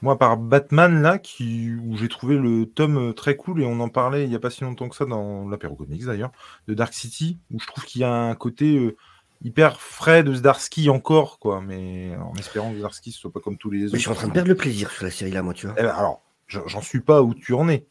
moi, 0.00 0.18
par 0.18 0.38
Batman, 0.38 1.02
là, 1.02 1.18
qui... 1.18 1.70
où 1.84 1.98
j'ai 1.98 2.08
trouvé 2.08 2.38
le 2.38 2.64
tome 2.64 3.10
euh, 3.10 3.12
très 3.12 3.36
cool, 3.36 3.60
et 3.60 3.66
on 3.66 3.78
en 3.80 3.90
parlait 3.90 4.24
il 4.24 4.30
n'y 4.30 4.34
a 4.36 4.40
pas 4.40 4.50
si 4.50 4.64
longtemps 4.64 4.88
que 4.88 4.96
ça 4.96 5.04
dans 5.04 5.46
l'apéro 5.48 5.76
comics 5.76 6.04
d'ailleurs, 6.06 6.32
de 6.66 6.72
Dark 6.72 6.94
City, 6.94 7.38
où 7.52 7.60
je 7.60 7.66
trouve 7.66 7.84
qu'il 7.84 8.00
y 8.00 8.04
a 8.04 8.12
un 8.12 8.34
côté 8.34 8.96
hyper 9.44 9.80
frais 9.80 10.24
de 10.24 10.34
Zdarsky 10.34 10.88
encore, 10.90 11.38
quoi, 11.38 11.60
mais 11.60 12.16
en 12.16 12.34
espérant 12.34 12.72
que 12.72 12.78
Zdarsky 12.78 13.10
ne 13.10 13.14
soit 13.14 13.32
pas 13.32 13.40
comme 13.40 13.56
tous 13.58 13.70
les 13.70 13.80
Mais 13.80 13.84
autres. 13.86 13.96
je 13.96 14.00
suis 14.00 14.10
en 14.10 14.14
train 14.14 14.28
de 14.28 14.32
perdre 14.32 14.48
le 14.48 14.56
plaisir 14.56 14.90
sur 14.90 15.04
la 15.04 15.10
série 15.10 15.30
là, 15.30 15.42
moi, 15.42 15.54
tu 15.54 15.66
vois. 15.66 15.74
Eh 15.78 15.82
ben, 15.82 15.90
alors, 15.90 16.22
j'en 16.48 16.80
suis 16.80 17.00
pas 17.00 17.22
où 17.22 17.34
tu 17.34 17.52
en 17.54 17.68
es. 17.68 17.86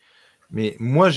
Mais 0.52 0.76
moi, 0.80 1.10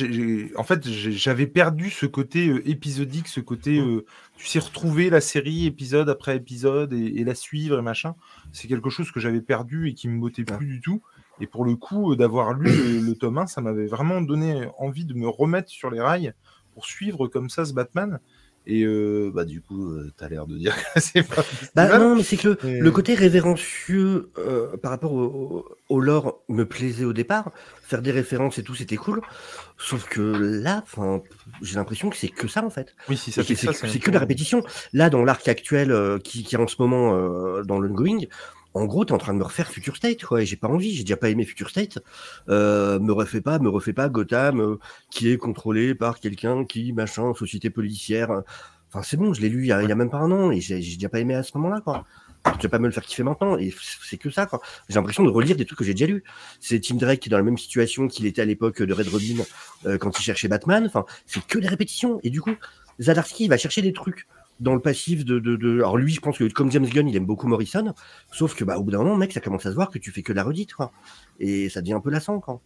en 0.57 0.65
fait, 0.65 0.89
j'avais 0.89 1.47
perdu 1.47 1.91
ce 1.91 2.07
côté 2.07 2.49
euh, 2.49 2.67
épisodique, 2.67 3.29
ce 3.29 3.41
côté, 3.41 3.79
euh, 3.79 4.07
tu 4.39 4.47
sais, 4.47 4.59
retrouver 4.59 5.11
la 5.11 5.21
série 5.21 5.67
épisode 5.67 6.09
après 6.09 6.37
épisode 6.37 6.95
et, 6.95 7.21
et 7.21 7.25
la 7.25 7.35
suivre 7.35 7.79
et 7.79 7.83
machin. 7.83 8.15
C'est 8.53 8.67
quelque 8.67 8.89
chose 8.89 9.11
que 9.11 9.21
j'avais 9.21 9.43
perdu 9.43 9.89
et 9.89 9.95
qui 9.95 10.09
me 10.09 10.19
bottait 10.19 10.45
plus 10.45 10.67
du 10.67 10.81
tout. 10.81 11.03
Et 11.39 11.47
pour 11.47 11.67
le 11.67 11.77
coup, 11.77 12.13
euh, 12.13 12.17
d'avoir 12.17 12.55
lu 12.55 12.71
le, 12.71 13.01
le 13.01 13.15
tome 13.15 13.37
1, 13.37 13.47
ça 13.47 13.61
m'avait 13.61 13.87
vraiment 13.87 14.23
donné 14.23 14.69
envie 14.79 15.05
de 15.05 15.13
me 15.13 15.29
remettre 15.29 15.69
sur 15.69 15.91
les 15.91 16.01
rails 16.01 16.33
pour 16.73 16.87
suivre 16.87 17.29
comme 17.29 17.51
ça 17.51 17.67
ce 17.67 17.75
Batman. 17.75 18.21
Et 18.67 18.83
euh, 18.83 19.31
bah, 19.33 19.45
du 19.45 19.61
coup, 19.61 19.93
euh, 19.93 20.13
t'as 20.17 20.29
l'air 20.29 20.47
de 20.47 20.57
dire 20.57 20.75
que 20.77 21.01
c'est 21.01 21.23
pas. 21.23 21.45
Bah 21.75 21.99
non, 21.99 22.17
mais 22.17 22.23
c'est 22.25 22.37
que 22.37 22.59
Mais- 22.65 22.81
le 22.81 22.91
côté 22.91 23.15
révérencieux 23.15 24.31
euh, 24.39 24.77
par 24.77 24.91
rapport 24.91 25.13
au, 25.13 26.01
lore 26.01 26.41
me 26.49 26.65
plaisait 26.65 27.05
au 27.05 27.13
départ. 27.13 27.53
Faire 27.83 28.03
des 28.03 28.11
références 28.11 28.59
et 28.59 28.65
tout, 28.65 28.75
c'était 28.75 28.97
cool. 28.97 29.21
Sauf 29.79 30.09
que 30.09 30.21
là, 30.21 30.83
j'ai 31.63 31.77
l'impression 31.77 32.11
que 32.11 32.17
c'est 32.17 32.29
que 32.29 32.49
ça 32.49 32.65
en 32.65 32.71
fait. 32.71 32.97
Oui, 33.09 33.17
si 33.17 33.31
ça 33.31 33.45
que 33.45 33.55
c'est 33.55 33.99
que 34.01 34.11
la 34.11 34.19
répétition. 34.19 34.65
Là, 34.93 35.11
dans 35.11 35.23
l'arc 35.25 35.47
actuel 35.47 35.93
euh, 35.93 36.19
qui, 36.19 36.43
qui 36.43 36.57
est 36.57 36.59
en 36.59 36.67
ce 36.67 36.77
moment 36.81 37.15
euh, 37.15 37.63
dans 37.63 37.79
l'ongoing, 37.79 38.19
en 38.77 38.85
gros, 38.85 39.05
t'es 39.05 39.13
en 39.13 39.19
train 39.19 39.33
de 39.33 39.39
me 39.39 39.45
refaire 39.45 39.71
Future 39.71 39.97
State, 39.97 40.23
quoi. 40.25 40.43
Et 40.43 40.47
j'ai 40.47 40.57
pas 40.57 40.69
envie, 40.69 40.95
j'ai 40.95 41.03
déjà 41.03 41.17
pas 41.17 41.31
aimé 41.31 41.45
Future 41.45 41.71
State. 41.71 41.99
Euh, 42.49 42.99
me 43.01 43.13
refais 43.13 43.41
pas, 43.41 43.59
me 43.59 43.69
refais 43.69 43.93
pas 43.93 44.09
Gotham, 44.09 44.61
euh, 44.61 44.79
qui 45.11 45.31
est 45.31 45.39
contrôlé 45.39 45.95
par 45.95 46.21
quelqu'un 46.21 46.65
qui, 46.65 46.93
machin, 46.93 47.33
société 47.35 47.71
policière. 47.71 48.43
Enfin, 48.89 49.03
c'est 49.03 49.17
bon, 49.17 49.33
je 49.33 49.41
l'ai 49.41 49.49
lu 49.49 49.63
il 49.63 49.69
y, 49.69 49.73
a, 49.73 49.83
il 49.83 49.89
y 49.89 49.93
a 49.93 49.95
même 49.95 50.11
pas 50.11 50.19
un 50.19 50.31
an 50.31 50.51
et 50.51 50.61
j'ai 50.61 50.79
déjà 50.79 51.09
pas 51.09 51.21
aimé 51.21 51.35
à 51.35 51.43
ce 51.43 51.57
moment-là, 51.57 51.81
quoi. 51.81 52.05
Je 52.59 52.63
vais 52.63 52.69
pas 52.69 52.79
me 52.79 52.87
le 52.87 52.93
faire 52.93 53.03
kiffer 53.03 53.25
maintenant 53.25 53.59
et 53.59 53.75
c'est 54.05 54.19
que 54.19 54.31
ça, 54.31 54.47
quoi. 54.47 54.61
J'ai 54.89 54.97
l'impression 54.97 55.25
de 55.25 55.31
relire 55.31 55.57
des 55.57 55.65
trucs 55.65 55.79
que 55.79 55.85
j'ai 55.85 55.95
déjà 55.95 56.07
lus. 56.07 56.23
C'est 56.61 56.79
Tim 56.81 56.97
Drake 56.97 57.21
qui 57.21 57.29
est 57.29 57.31
dans 57.31 57.39
la 57.39 57.43
même 57.43 57.59
situation 57.59 58.09
qu'il 58.09 58.27
était 58.27 58.43
à 58.43 58.45
l'époque 58.45 58.83
de 58.83 58.93
Red 58.93 59.09
Robin 59.09 59.43
euh, 59.87 59.99
quand 59.99 60.17
il 60.19 60.23
cherchait 60.23 60.49
Batman. 60.49 60.85
Enfin, 60.87 61.07
c'est 61.25 61.45
que 61.45 61.59
des 61.59 61.67
répétitions. 61.67 62.21
Et 62.23 62.31
du 62.31 62.41
coup, 62.41 62.55
Zadarsky, 63.01 63.49
va 63.49 63.57
chercher 63.57 63.83
des 63.83 63.93
trucs 63.93 64.27
dans 64.61 64.75
le 64.75 64.81
passif 64.81 65.25
de, 65.25 65.39
de, 65.39 65.57
de- 65.57 65.77
Alors 65.79 65.97
lui, 65.97 66.13
je 66.13 66.21
pense 66.21 66.39
que 66.39 66.45
comme 66.51 66.71
James 66.73 66.87
Gunn, 66.87 67.09
il 67.09 67.17
aime 67.17 67.27
beaucoup 67.27 67.47
Morrison. 67.47 67.95
Sauf 68.33 68.55
que, 68.55 68.65
bah, 68.65 68.79
au 68.79 68.83
bout 68.83 68.91
d'un 68.91 68.99
moment, 68.99 69.17
mec, 69.17 69.33
ça 69.33 69.41
commence 69.41 69.67
à 69.67 69.71
se 69.71 69.75
voir 69.75 69.91
que 69.91 69.99
tu 69.99 70.13
fais 70.13 70.23
que 70.23 70.33
de 70.33 70.37
la 70.37 70.45
redite, 70.45 70.75
quoi. 70.75 70.93
Et 71.41 71.69
ça 71.69 71.81
devient 71.81 71.95
un 71.95 72.01
peu 72.01 72.11
lassant, 72.11 72.41
quoi. 72.41 72.61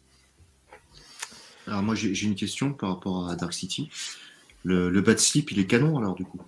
Alors 1.67 1.83
moi 1.83 1.95
j'ai 1.95 2.27
une 2.27 2.35
question 2.35 2.73
par 2.73 2.89
rapport 2.91 3.29
à 3.29 3.37
Dark 3.37 3.53
City. 3.53 3.91
Le, 4.65 4.91
le 4.91 5.01
Bad 5.03 5.19
Sleep, 5.19 5.53
il 5.53 5.59
est 5.61 5.67
canon 5.67 5.99
alors 5.99 6.15
du 6.15 6.25
coup? 6.25 6.41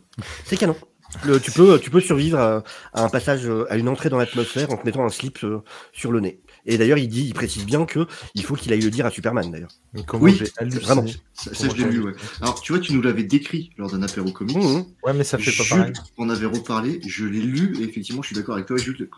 C'est 0.44 0.56
canon. 0.56 0.76
Le- 1.24 1.38
tu, 1.40 1.52
peux, 1.52 1.78
tu 1.78 1.90
peux 1.90 2.00
survivre 2.00 2.38
à, 2.38 2.64
à 2.92 3.04
un 3.04 3.08
passage, 3.08 3.48
à 3.68 3.76
une 3.76 3.88
entrée 3.88 4.08
dans 4.08 4.18
l'atmosphère 4.18 4.70
en 4.72 4.76
te 4.76 4.84
mettant 4.84 5.04
un 5.04 5.10
slip 5.10 5.44
euh, 5.44 5.62
sur 5.92 6.10
le 6.10 6.20
nez. 6.20 6.40
Et 6.64 6.78
d'ailleurs, 6.78 6.98
il 6.98 7.08
dit, 7.08 7.24
il 7.26 7.34
précise 7.34 7.66
bien 7.66 7.84
que 7.86 8.06
il 8.34 8.44
faut 8.44 8.54
qu'il 8.54 8.72
aille 8.72 8.80
le 8.80 8.90
dire 8.90 9.06
à 9.06 9.10
Superman, 9.10 9.50
d'ailleurs. 9.50 9.72
Oui, 10.14 10.40
vraiment. 10.80 11.04
Ça, 11.34 11.54
ça, 11.54 11.68
je 11.68 11.74
l'ai 11.74 11.90
lu, 11.90 12.02
ouais. 12.02 12.12
Alors 12.40 12.60
tu 12.60 12.72
vois, 12.72 12.80
tu 12.80 12.92
nous 12.92 13.02
l'avais 13.02 13.24
décrit 13.24 13.70
lors 13.78 13.90
d'un 13.90 14.02
apéro 14.02 14.30
comics. 14.30 14.56
Mhm. 14.56 14.84
Ouais, 15.02 15.12
mais 15.12 15.24
ça 15.24 15.38
fait 15.38 15.50
pas 15.50 15.62
Jules 15.62 15.78
pareil. 15.78 15.92
en 16.18 16.28
avait 16.28 16.46
reparlé, 16.46 17.00
je 17.06 17.24
l'ai 17.24 17.40
lu 17.40 17.76
et 17.80 17.84
effectivement, 17.84 18.22
je 18.22 18.28
suis 18.28 18.36
d'accord 18.36 18.54
avec 18.54 18.66
toi, 18.66 18.76
Jules. 18.76 19.08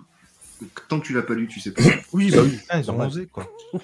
Tant 0.89 1.01
que 1.01 1.07
tu 1.07 1.13
l'as 1.13 1.23
pas 1.23 1.35
lu, 1.35 1.49
tu 1.49 1.61
sais 1.61 1.73
pas. 1.73 1.83
Oui, 2.13 2.31
bah 2.31 2.43
oui, 2.43 2.59
ils 2.79 2.91
ont 2.91 3.01
osé, 3.01 3.27
quoi. 3.27 3.47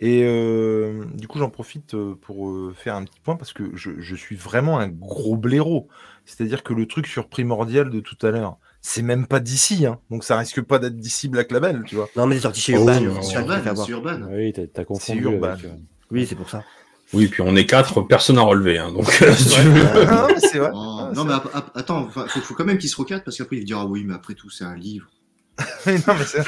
Et 0.00 0.24
euh, 0.24 1.04
du 1.14 1.28
coup, 1.28 1.38
j'en 1.38 1.50
profite 1.50 1.94
euh, 1.94 2.16
pour 2.20 2.50
euh, 2.50 2.74
faire 2.76 2.96
un 2.96 3.04
petit 3.04 3.20
point 3.20 3.36
parce 3.36 3.52
que 3.52 3.70
je, 3.74 3.92
je 3.98 4.16
suis 4.16 4.34
vraiment 4.34 4.80
un 4.80 4.88
gros 4.88 5.36
blaireau. 5.36 5.88
C'est-à-dire 6.26 6.64
que 6.64 6.74
le 6.74 6.86
truc 6.86 7.06
sur 7.06 7.28
Primordial 7.28 7.90
de 7.90 8.00
tout 8.00 8.18
à 8.26 8.32
l'heure, 8.32 8.58
c'est 8.82 9.02
même 9.02 9.26
pas 9.26 9.40
d'ici, 9.40 9.86
hein. 9.86 9.98
donc 10.10 10.24
ça 10.24 10.36
risque 10.36 10.60
pas 10.60 10.78
d'être 10.78 10.96
d'ici 10.98 11.28
Black 11.28 11.50
Label, 11.52 11.82
tu 11.86 11.94
vois. 11.94 12.08
Non, 12.16 12.26
mais 12.26 12.34
les 12.34 12.40
sorties 12.42 12.60
chez 12.60 12.76
Oh, 12.76 12.80
Urban. 12.80 12.94
c'est 13.22 13.28
C'est 13.30 13.34
Urban, 13.40 13.60
c'est 13.76 13.90
Urban. 13.92 14.20
Oui, 14.30 14.52
t'as 14.74 14.84
confondu. 14.84 15.22
Urban. 15.22 15.48
avec, 15.52 15.64
euh, 15.64 15.68
Oui, 16.10 16.26
c'est 16.28 16.34
pour 16.34 16.50
ça. 16.50 16.64
Oui, 17.14 17.28
puis 17.28 17.42
on 17.42 17.54
est 17.56 17.66
quatre, 17.66 18.00
personne 18.02 18.36
n'a 18.36 18.42
relevé. 18.42 18.78
Hein, 18.78 18.90
donc, 18.92 19.06
euh, 19.22 19.32
si 19.34 19.48
tu 19.50 19.60
veux. 19.60 20.04
non, 20.04 20.26
mais 20.28 20.40
c'est 20.40 20.58
vrai. 20.58 20.70
Oh, 20.74 20.98
Ah, 21.00 21.10
non, 21.14 21.22
c'est 21.22 21.28
mais 21.28 21.34
ap- 21.34 21.50
ap- 21.54 21.70
attends, 21.74 21.98
enfin, 22.06 22.24
faut, 22.28 22.40
faut 22.40 22.54
quand 22.54 22.64
même 22.64 22.78
qu'il 22.78 22.88
se 22.88 22.96
recadre 22.96 23.22
parce 23.22 23.36
qu'après 23.36 23.56
il 23.56 23.64
dira 23.64 23.84
oui, 23.86 24.02
mais 24.06 24.14
après 24.14 24.34
tout, 24.34 24.50
c'est 24.50 24.64
un 24.64 24.74
livre. 24.76 25.06
Mais 25.86 25.94
non, 25.94 26.14
mais 26.18 26.24
c'est- 26.24 26.42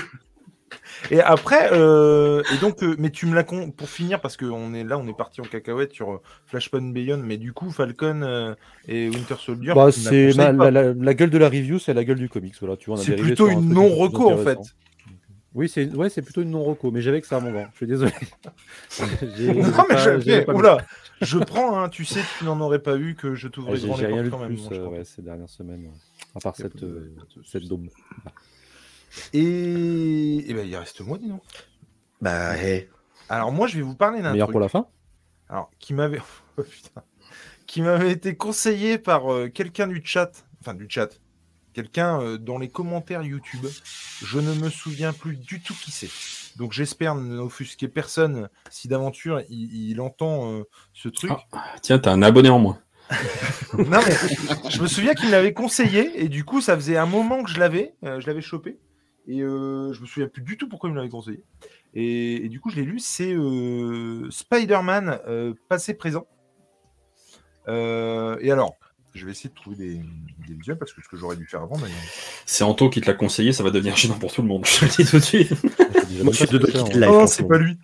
Et 1.10 1.20
après, 1.20 1.70
euh, 1.72 2.42
et 2.54 2.58
donc, 2.58 2.82
euh, 2.82 2.94
mais 2.98 3.10
tu 3.10 3.26
me 3.26 3.34
l'as 3.34 3.44
con... 3.44 3.70
pour 3.70 3.88
finir 3.88 4.20
parce 4.20 4.36
que 4.36 4.44
on 4.46 4.72
est 4.74 4.84
là, 4.84 4.98
on 4.98 5.06
est 5.06 5.16
parti 5.16 5.40
en 5.40 5.44
cacahuète 5.44 5.92
sur 5.92 6.12
euh, 6.12 6.22
Flashpoint 6.46 6.92
Beyond, 6.92 7.18
mais 7.18 7.36
du 7.36 7.52
coup, 7.52 7.70
Falcon 7.70 8.22
euh, 8.22 8.54
et 8.88 9.08
Winter 9.08 9.36
Soldier, 9.38 9.74
Bah, 9.74 9.92
c'est 9.92 10.32
la, 10.32 10.52
la- 10.52 10.92
la 10.94 11.14
gueule 11.14 11.30
de 11.30 11.38
la 11.38 11.48
review, 11.48 11.78
c'est 11.78 11.94
la 11.94 12.04
gueule 12.04 12.18
du 12.18 12.28
comics. 12.28 12.54
Voilà, 12.60 12.76
tu 12.76 12.90
vois, 12.90 12.98
C'est 12.98 13.16
plutôt 13.16 13.48
un 13.48 13.52
une 13.52 13.68
non 13.74 13.88
reco 13.88 14.30
en 14.30 14.38
fait. 14.38 14.58
Oui, 15.54 15.68
c'est 15.68 15.88
ouais, 15.94 16.08
c'est 16.10 16.22
plutôt 16.22 16.42
une 16.42 16.50
non 16.50 16.64
reco, 16.64 16.90
mais 16.90 17.00
j'avais 17.00 17.20
que 17.20 17.26
ça, 17.28 17.38
mon 17.38 17.52
grand. 17.52 17.66
Je 17.72 17.76
suis 17.76 17.86
désolé. 17.86 18.12
Non, 18.98 19.84
mais 19.88 19.94
pas- 19.94 20.18
je, 20.20 20.52
oula, 20.52 20.78
je 21.20 21.38
prends, 21.38 21.78
hein, 21.78 21.88
tu 21.88 22.04
sais 22.04 22.20
tu 22.38 22.44
n'en 22.44 22.60
aurais 22.60 22.80
pas 22.80 22.96
eu, 22.96 23.14
que 23.14 23.34
je 23.34 23.46
Ah, 23.46 23.50
t'ouvrais 23.50 23.76
J'ai 23.76 23.86
grand 23.86 23.96
j'ai 23.96 24.06
les 24.06 24.12
portes 24.12 24.24
de 24.24 24.30
quand 24.30 24.38
même. 24.38 24.56
plus 24.56 24.78
ouais, 24.88 25.04
ces 25.04 25.22
dernières 25.22 25.48
semaines, 25.48 25.90
à 26.34 26.40
part 26.40 26.56
cette, 26.56 26.72
cette 27.44 27.62
souci. 27.62 27.90
Et, 29.32 30.50
et 30.50 30.54
ben, 30.54 30.66
il 30.66 30.76
reste 30.76 31.00
moi, 31.00 31.18
dis 31.18 31.28
donc. 31.28 31.42
Bah, 32.20 32.56
hé. 32.56 32.88
Alors 33.28 33.52
moi, 33.52 33.66
je 33.66 33.76
vais 33.76 33.82
vous 33.82 33.94
parler 33.94 34.22
d'un 34.22 34.32
Meilleur 34.32 34.48
truc. 34.48 34.52
pour 34.54 34.60
la 34.60 34.68
fin? 34.68 34.86
Alors, 35.48 35.70
qui 35.78 35.94
m'avait 35.94 36.20
Oh, 36.56 36.62
putain. 36.62 37.02
qui 37.66 37.82
m'avait 37.82 38.12
été 38.12 38.36
conseillé 38.36 38.98
par 38.98 39.32
euh, 39.32 39.48
quelqu'un 39.48 39.88
du 39.88 40.00
chat, 40.04 40.30
enfin 40.60 40.74
du 40.74 40.86
chat, 40.88 41.08
quelqu'un 41.72 42.20
euh, 42.20 42.38
dans 42.38 42.58
les 42.58 42.68
commentaires 42.68 43.22
YouTube. 43.22 43.66
Je 44.22 44.38
ne 44.38 44.54
me 44.54 44.70
souviens 44.70 45.12
plus 45.12 45.36
du 45.36 45.60
tout 45.60 45.74
qui 45.74 45.90
c'est. 45.90 46.10
Donc 46.56 46.72
j'espère 46.72 47.16
n'offusquer 47.16 47.88
personne 47.88 48.48
si 48.70 48.86
d'aventure 48.86 49.40
il, 49.48 49.90
il 49.90 50.00
entend 50.00 50.52
euh, 50.52 50.62
ce 50.92 51.08
truc. 51.08 51.32
Tiens, 51.82 51.98
t'as 51.98 52.12
un 52.12 52.22
abonné 52.22 52.48
en 52.50 52.60
moins. 52.60 52.78
Non 53.76 53.98
mais 54.06 54.70
je 54.70 54.80
me 54.80 54.86
souviens 54.86 55.14
qu'il 55.14 55.26
me 55.26 55.32
l'avait 55.32 55.52
conseillé 55.52 56.22
et 56.22 56.28
du 56.28 56.44
coup 56.44 56.60
ça 56.60 56.76
faisait 56.76 56.96
un 56.96 57.06
moment 57.06 57.42
que 57.42 57.50
je 57.50 57.58
l'avais, 57.58 57.94
euh, 58.04 58.20
je 58.20 58.26
l'avais 58.28 58.40
chopé 58.40 58.78
et 59.26 59.40
euh, 59.42 59.92
je 59.92 60.00
me 60.00 60.06
souviens 60.06 60.28
plus 60.28 60.42
du 60.42 60.56
tout 60.56 60.68
pourquoi 60.68 60.88
il 60.88 60.92
me 60.92 60.96
l'avait 60.98 61.08
conseillé. 61.10 61.42
Et, 61.94 62.44
et 62.44 62.48
du 62.48 62.60
coup 62.60 62.70
je 62.70 62.76
l'ai 62.76 62.84
lu, 62.84 62.98
c'est 62.98 63.32
euh, 63.32 64.30
Spider-Man 64.30 65.20
euh, 65.26 65.54
passé 65.68 65.94
présent. 65.94 66.26
Euh, 67.68 68.36
et 68.40 68.50
alors, 68.50 68.74
je 69.14 69.24
vais 69.24 69.30
essayer 69.30 69.48
de 69.48 69.54
trouver 69.54 69.76
des, 69.76 69.94
des 70.46 70.54
visuels 70.54 70.76
parce 70.76 70.92
que 70.92 71.02
ce 71.02 71.08
que 71.08 71.16
j'aurais 71.16 71.36
dû 71.36 71.46
faire 71.46 71.62
avant 71.62 71.76
d'ailleurs. 71.76 71.96
C'est 72.46 72.64
Anto 72.64 72.90
qui 72.90 73.00
te 73.00 73.06
l'a 73.06 73.14
conseillé, 73.14 73.52
ça 73.52 73.62
va 73.62 73.70
devenir 73.70 73.96
gênant 73.96 74.18
pour 74.18 74.32
tout 74.32 74.42
le 74.42 74.48
monde. 74.48 74.66
Je 74.66 74.80
te 74.80 74.84
le 74.84 74.90
dis 75.04 75.10
tout 75.10 75.18
de 75.18 75.22
suite. 75.22 75.52
Non, 76.22 76.32
franchement. 76.32 77.26
c'est 77.26 77.48
pas 77.48 77.58
lui. 77.58 77.76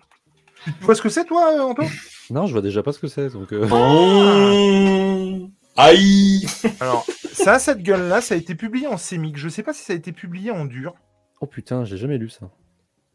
Tu 0.63 0.71
vois 0.81 0.95
ce 0.95 1.01
que 1.01 1.09
c'est 1.09 1.25
toi, 1.25 1.65
Antoine 1.65 1.89
Non, 2.29 2.45
je 2.45 2.53
vois 2.53 2.61
déjà 2.61 2.83
pas 2.83 2.93
ce 2.93 2.99
que 2.99 3.07
c'est. 3.07 3.29
Donc, 3.29 3.51
euh, 3.51 3.67
Oh 3.71 5.49
Aïe 5.75 6.45
Alors, 6.79 7.05
ça, 7.33 7.59
cette 7.59 7.81
gueule-là, 7.81 8.21
ça 8.21 8.35
a 8.35 8.37
été 8.37 8.55
publié 8.55 8.87
en 8.87 8.97
sémique. 8.97 9.37
Je 9.37 9.49
sais 9.49 9.63
pas 9.63 9.73
si 9.73 9.83
ça 9.83 9.93
a 9.93 9.95
été 9.95 10.11
publié 10.11 10.51
en 10.51 10.65
dur. 10.65 10.93
Oh 11.41 11.47
putain, 11.47 11.83
j'ai 11.85 11.97
jamais 11.97 12.17
lu 12.17 12.29
ça. 12.29 12.49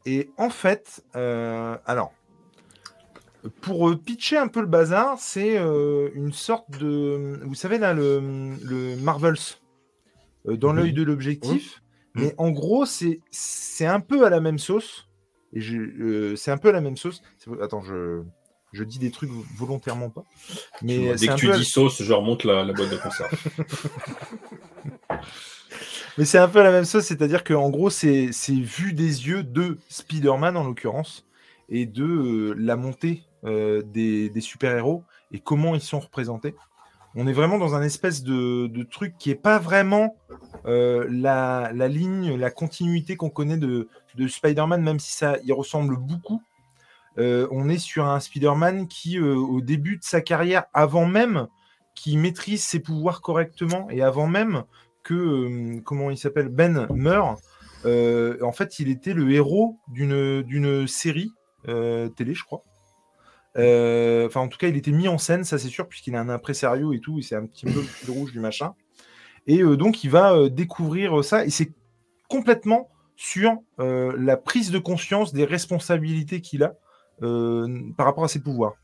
Et 0.05 0.31
en 0.37 0.51
fait, 0.51 1.03
euh, 1.17 1.77
alors, 1.87 2.13
pour 3.61 3.89
euh, 3.89 3.97
pitcher 3.97 4.37
un 4.37 4.49
peu 4.49 4.61
le 4.61 4.67
bazar, 4.67 5.19
c'est 5.19 5.57
euh, 5.59 6.11
une 6.15 6.33
sorte 6.33 6.71
de. 6.79 7.41
Vous 7.45 7.55
savez, 7.55 7.79
là, 7.79 7.93
le, 7.95 8.21
le 8.65 8.97
Marvels, 8.97 9.35
euh, 10.49 10.57
dans 10.57 10.73
l'œil 10.73 10.93
de 10.93 11.03
l'objectif. 11.03 11.83
Mais 12.15 12.35
en 12.39 12.51
gros, 12.51 12.87
c'est 12.87 13.21
c'est 13.31 13.87
un 13.87 14.01
peu 14.01 14.25
à 14.25 14.31
la 14.31 14.41
même 14.41 14.59
sauce. 14.59 15.07
Et 15.53 15.61
je- 15.61 15.77
euh, 15.77 16.35
c'est 16.37 16.51
un 16.51 16.57
peu 16.59 16.71
à 16.71 16.73
la 16.73 16.81
même 16.81 16.97
sauce. 16.97 17.23
Attends, 17.61 17.83
je, 17.83 18.23
je 18.73 18.85
dis 18.85 18.99
des 18.99 19.11
trucs 19.11 19.31
volontairement 19.57 20.09
pas. 20.11 20.25
Mais 20.83 21.15
Dès 21.15 21.27
que 21.27 21.33
un 21.33 21.37
tu 21.37 21.47
peu 21.47 21.53
à- 21.53 21.59
dis 21.59 21.65
sauce, 21.65 22.03
je 22.03 22.13
remonte 22.13 22.45
la, 22.45 22.65
la 22.65 22.73
boîte 22.73 22.91
de 22.91 22.97
conserve. 22.97 23.31
Mais 26.19 26.25
c'est 26.25 26.39
un 26.39 26.49
peu 26.49 26.63
la 26.63 26.71
même 26.73 26.87
chose, 26.87 27.05
c'est-à-dire 27.05 27.45
qu'en 27.45 27.69
gros, 27.71 27.91
c'est 27.91 28.31
vu 28.49 28.93
des 28.93 29.29
yeux 29.29 29.43
de 29.43 29.79
Spider-Man 29.89 30.57
en 30.57 30.65
l'occurrence, 30.65 31.27
et 31.69 31.87
de 31.87 32.05
euh, 32.05 32.55
la 32.59 32.77
montée 32.77 33.25
euh, 33.45 33.83
des, 33.83 34.33
super-héros 34.41 35.05
et 35.33 35.41
comment 35.41 35.75
ils 35.75 35.81
sont 35.81 36.01
représentés. 36.01 36.55
On 37.15 37.27
est 37.27 37.33
vraiment 37.33 37.59
dans 37.59 37.75
un 37.75 37.83
espèce 37.83 38.23
de, 38.23 38.83
truc 38.91 39.15
qui 39.19 39.31
est 39.31 39.35
pas 39.35 39.59
vraiment 39.59 40.17
euh, 40.67 41.07
la, 41.09 41.71
ligne, 41.89 42.37
la 42.37 42.51
continuité 42.51 43.17
qu'on 43.17 43.31
connaît 43.31 43.57
de, 43.57 43.89
de 44.17 44.29
Spider-Man, 44.29 44.83
même 44.83 45.01
si 45.01 45.13
ça 45.13 45.39
y 45.43 45.53
ressemble 45.53 45.97
beaucoup. 45.97 46.43
on 47.17 47.69
est 47.69 47.79
sur 47.79 48.07
un 48.07 48.21
Spider-Man 48.21 48.87
qui, 48.87 49.19
au 49.19 49.63
début 49.63 49.97
de 49.97 50.05
sa 50.05 50.21
carrière, 50.21 50.65
avant 50.75 51.07
même 51.07 51.49
qu'il 51.95 52.19
maîtrise 52.19 52.63
ses 52.63 52.81
pouvoirs 52.81 53.23
correctement 53.23 53.89
et 53.91 54.03
avant 54.03 54.27
même 54.27 54.65
euh, 55.15 55.81
comment 55.85 56.11
il 56.11 56.19
s'appelle, 56.19 56.49
Ben 56.49 56.87
meure, 56.95 57.37
euh, 57.85 58.37
en 58.43 58.53
fait, 58.53 58.79
il 58.79 58.89
était 58.89 59.15
le 59.15 59.31
héros 59.31 59.79
d'une 59.89 60.87
série 60.87 61.31
euh, 61.69 62.09
télé, 62.09 62.35
je 62.35 62.45
crois. 62.45 62.63
Euh, 63.57 64.27
Enfin, 64.27 64.41
en 64.41 64.49
tout 64.49 64.59
cas, 64.59 64.69
il 64.69 64.77
était 64.77 64.93
mis 64.93 65.09
en 65.09 65.19
scène, 65.19 65.45
ça 65.45 65.59
c'est 65.59 65.69
sûr, 65.69 65.89
puisqu'il 65.89 66.17
a 66.17 66.21
un 66.21 66.29
impresario 66.29 66.93
et 66.93 67.01
tout, 67.01 67.19
et 67.19 67.23
c'est 67.23 67.37
un 67.37 67.47
petit 67.47 67.67
peu 67.67 67.83
le 68.07 68.13
rouge 68.13 68.33
du 68.33 68.41
machin. 68.41 68.75
Et 69.47 69.63
donc, 69.63 70.03
il 70.03 70.11
va 70.11 70.49
découvrir 70.49 71.23
ça, 71.25 71.45
et 71.45 71.51
c'est 71.51 71.73
complètement 72.29 72.89
sur 73.15 73.57
la 73.79 74.37
prise 74.37 74.71
de 74.73 74.79
conscience 74.79 75.33
des 75.33 75.45
responsabilités 75.45 76.41
qu'il 76.41 76.65
a 76.65 76.75
par 77.21 78.07
rapport 78.07 78.25
à 78.25 78.29
ses 78.29 78.43
pouvoirs. 78.43 78.75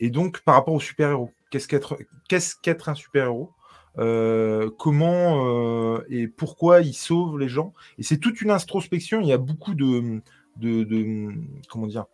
Et 0.00 0.10
donc, 0.10 0.40
par 0.42 0.54
rapport 0.54 0.74
aux 0.74 0.80
super-héros. 0.80 1.30
Qu'est-ce 1.50 1.68
qu'être 1.68 1.96
qu'être 2.28 2.88
un 2.88 2.94
super-héros? 2.94 3.52
Euh, 3.98 4.70
Comment 4.78 5.46
euh, 5.48 6.04
et 6.10 6.28
pourquoi 6.28 6.80
il 6.82 6.92
sauve 6.94 7.38
les 7.38 7.48
gens 7.48 7.72
Et 7.98 8.02
c'est 8.02 8.18
toute 8.18 8.40
une 8.40 8.50
introspection. 8.50 9.20
Il 9.20 9.26
y 9.28 9.32
a 9.32 9.38
beaucoup 9.38 9.74
de, 9.74 10.20
de, 10.56 10.84
de 10.84 11.32
comment 11.68 11.86
dire 11.86 12.04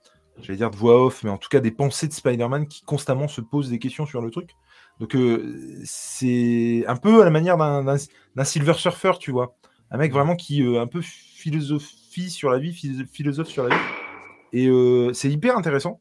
J'allais 0.40 0.56
dire 0.56 0.70
de 0.70 0.76
voix 0.76 1.04
off, 1.04 1.24
mais 1.24 1.30
en 1.30 1.36
tout 1.38 1.48
cas 1.50 1.60
des 1.60 1.70
pensées 1.70 2.08
de 2.08 2.12
Spider-Man 2.12 2.66
qui 2.66 2.82
constamment 2.84 3.28
se 3.28 3.40
posent 3.42 3.68
des 3.68 3.78
questions 3.78 4.06
sur 4.06 4.22
le 4.22 4.30
truc. 4.30 4.50
Donc, 4.98 5.14
euh, 5.14 5.80
c'est 5.84 6.84
un 6.86 6.96
peu 6.96 7.20
à 7.20 7.24
la 7.24 7.30
manière 7.30 7.56
d'un- 7.58 8.44
Silver 8.44 8.74
Surfer, 8.74 9.12
tu 9.20 9.30
vois. 9.30 9.56
Un 9.90 9.98
mec 9.98 10.10
vraiment 10.12 10.34
qui 10.36 10.62
euh, 10.62 10.80
un 10.80 10.86
peu 10.86 11.00
philosophie 11.02 12.30
sur 12.30 12.50
la 12.50 12.58
vie, 12.58 12.72
philo- 12.72 13.04
philosophe 13.12 13.48
sur 13.48 13.64
la 13.68 13.74
vie. 13.76 13.82
Et 14.54 14.68
euh, 14.68 15.12
c'est 15.12 15.30
hyper 15.30 15.56
intéressant. 15.58 16.00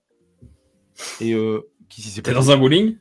Et 1.20 1.36
qui 1.90 2.02
s'est 2.02 2.22
T'es 2.22 2.34
dans 2.34 2.52
un 2.52 2.58
bowling? 2.58 2.96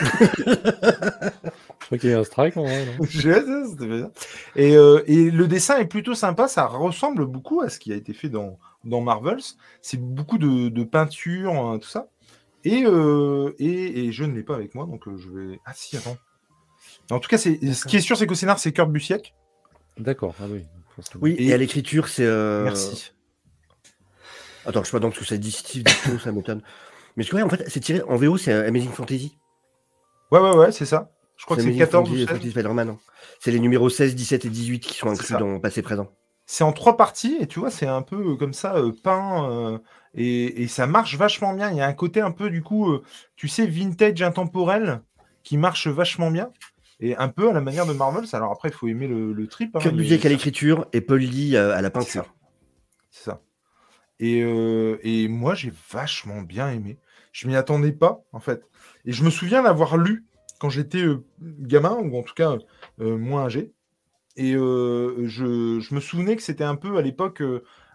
crois 1.88 1.98
qu'il 1.98 2.10
y 2.10 2.12
a 2.14 2.18
un 2.18 2.24
strike 2.24 2.56
en 2.56 2.62
vrai. 2.64 2.86
non 2.86 2.92
Je 3.08 3.20
sais, 3.32 3.42
c'était 3.70 3.86
bien. 3.86 4.10
Et, 4.56 4.76
euh, 4.76 5.02
et 5.06 5.30
le 5.30 5.46
dessin 5.48 5.78
est 5.78 5.86
plutôt 5.86 6.14
sympa, 6.14 6.46
ça 6.48 6.66
ressemble 6.66 7.26
beaucoup 7.26 7.60
à 7.60 7.68
ce 7.68 7.78
qui 7.78 7.92
a 7.92 7.96
été 7.96 8.12
fait 8.14 8.28
dans, 8.28 8.58
dans 8.84 9.00
Marvels. 9.00 9.42
C'est 9.82 10.00
beaucoup 10.00 10.38
de, 10.38 10.68
de 10.68 10.84
peinture, 10.84 11.52
hein, 11.52 11.78
tout 11.78 11.88
ça. 11.88 12.08
Et, 12.64 12.84
euh, 12.84 13.54
et, 13.58 14.06
et 14.06 14.12
je 14.12 14.24
ne 14.24 14.34
l'ai 14.34 14.42
pas 14.42 14.54
avec 14.54 14.74
moi, 14.74 14.84
donc 14.86 15.06
euh, 15.08 15.16
je 15.16 15.28
vais. 15.30 15.60
Ah 15.64 15.72
si, 15.74 15.96
attends. 15.96 16.16
En 17.10 17.18
tout 17.20 17.28
cas, 17.28 17.38
c'est 17.38 17.58
ce 17.72 17.86
qui 17.86 17.96
est 17.96 18.00
sûr, 18.00 18.16
c'est 18.16 18.26
qu'au 18.26 18.34
scénar, 18.34 18.58
c'est 18.58 18.72
Kurt 18.72 18.90
Busiek. 18.90 19.34
D'accord, 19.96 20.34
ah 20.40 20.46
oui. 20.50 20.64
Oui, 21.20 21.32
et, 21.38 21.46
Et- 21.48 21.52
à 21.54 21.56
l'écriture, 21.56 22.08
c'est. 22.08 22.26
euh, 22.26 22.64
Merci. 22.64 23.12
Attends, 24.66 24.82
je 24.82 24.86
sais 24.86 24.92
pas 24.92 24.98
donc 25.00 25.14
ce 25.14 25.20
que 25.20 25.24
ça 25.24 25.36
dit 25.38 25.52
Steve 25.52 25.84
Ditko, 25.84 26.18
ça 26.18 26.32
m'étonne. 26.32 26.60
Mais 27.16 27.22
je 27.22 27.28
crois 27.30 27.40
en 27.42 27.48
fait, 27.48 27.64
c'est 27.68 27.80
tiré 27.80 28.02
en 28.02 28.16
VO, 28.16 28.36
c'est 28.36 28.52
Amazing 28.52 28.90
Fantasy. 28.90 29.38
Ouais, 30.30 30.40
ouais, 30.40 30.56
ouais, 30.56 30.72
c'est 30.72 30.84
ça. 30.84 31.10
Je 31.38 31.44
crois 31.44 31.56
que 31.56 31.62
c'est 31.62 31.68
Amazing 31.68 31.78
14 31.86 32.02
ou 32.02 32.12
Fantasy, 32.12 32.18
16. 32.26 32.28
Fantasy 32.34 32.50
Spider-Man. 32.50 32.88
hein. 32.90 32.98
C'est 33.40 33.50
les 33.52 33.60
numéros 33.60 33.88
16, 33.88 34.14
17 34.14 34.44
et 34.44 34.48
18 34.50 34.80
qui 34.80 34.94
sont 34.98 35.08
inclus 35.08 35.36
dans 35.38 35.58
Passé 35.60 35.80
Présent. 35.80 36.12
C'est 36.44 36.64
en 36.64 36.72
trois 36.72 36.96
parties 36.96 37.36
et 37.40 37.46
tu 37.46 37.60
vois, 37.60 37.70
c'est 37.70 37.86
un 37.86 38.02
peu 38.02 38.32
euh, 38.32 38.36
comme 38.36 38.52
ça 38.54 38.74
euh, 38.76 38.90
peint 39.04 39.50
euh, 39.50 39.78
et, 40.14 40.62
et 40.62 40.66
ça 40.68 40.86
marche 40.86 41.14
vachement 41.16 41.52
bien. 41.52 41.70
Il 41.70 41.76
y 41.76 41.80
a 41.80 41.86
un 41.86 41.92
côté 41.92 42.20
un 42.20 42.30
peu 42.32 42.50
du 42.50 42.62
coup, 42.62 42.90
euh, 42.90 43.02
tu 43.36 43.48
sais, 43.48 43.66
vintage 43.66 44.22
intemporel 44.22 45.02
qui 45.44 45.58
marche 45.58 45.86
vachement 45.88 46.30
bien 46.30 46.50
et 47.00 47.14
un 47.16 47.28
peu 47.28 47.50
à 47.50 47.52
la 47.52 47.60
manière 47.60 47.86
de 47.86 47.92
Marvels. 47.92 48.26
Alors 48.32 48.50
après, 48.50 48.70
il 48.70 48.74
faut 48.74 48.88
aimer 48.88 49.06
le, 49.06 49.32
le 49.32 49.46
trip. 49.46 49.76
hein, 49.76 49.80
Busiek 49.92 50.24
à 50.26 50.28
l'écriture 50.30 50.86
et 50.92 51.00
Paul 51.02 51.20
Lee 51.20 51.56
à 51.56 51.80
la 51.82 51.90
peinture. 51.90 52.34
C'est 53.10 53.24
ça. 53.24 53.40
Et, 54.18 54.38
et 54.40 55.28
moi, 55.28 55.54
j'ai 55.54 55.72
vachement 55.92 56.40
bien 56.42 56.70
aimé. 56.72 56.98
Je 57.30 57.46
m'y 57.46 57.54
attendais 57.54 57.92
pas, 57.92 58.22
en 58.32 58.40
fait. 58.40 58.62
Et 59.04 59.12
je 59.12 59.22
me 59.22 59.30
souviens 59.30 59.62
l'avoir 59.62 59.96
lu 59.96 60.24
quand 60.58 60.70
j'étais 60.70 61.02
euh, 61.02 61.24
gamin, 61.40 61.96
ou 61.96 62.16
en 62.18 62.22
tout 62.22 62.34
cas 62.34 62.58
euh, 63.00 63.16
moins 63.16 63.44
âgé. 63.44 63.72
Et 64.36 64.54
euh, 64.54 65.26
je, 65.26 65.94
me 65.94 66.00
souvenais 66.00 66.36
que 66.36 66.42
c'était 66.42 66.64
un 66.64 66.76
peu, 66.76 66.96
à 66.96 67.02
l'époque, 67.02 67.42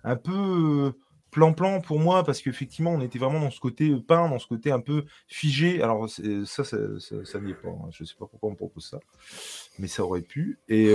un 0.04 0.16
peu 0.16 0.92
plan-plan 1.32 1.80
pour 1.82 2.00
moi, 2.00 2.24
parce 2.24 2.42
qu'effectivement, 2.42 2.92
on 2.92 3.02
était 3.02 3.18
vraiment 3.18 3.40
dans 3.40 3.50
ce 3.50 3.62
côté 3.62 3.96
peint, 3.96 4.30
dans 4.30 4.40
ce 4.40 4.48
côté 4.48 4.70
un 4.72 4.82
peu 4.82 5.06
figé. 5.28 5.82
Alors, 5.82 6.10
ça, 6.10 6.64
ça, 6.66 6.78
n'y 7.40 7.52
est 7.52 7.56
pas. 7.56 7.70
hein. 7.70 7.90
Je 7.92 8.04
sais 8.04 8.16
pas 8.20 8.28
pourquoi 8.28 8.50
on 8.50 8.52
me 8.52 8.58
propose 8.58 8.90
ça. 8.90 9.00
Mais 9.80 9.88
ça 9.88 10.04
aurait 10.04 10.22
pu. 10.22 10.60
Et, 10.68 10.92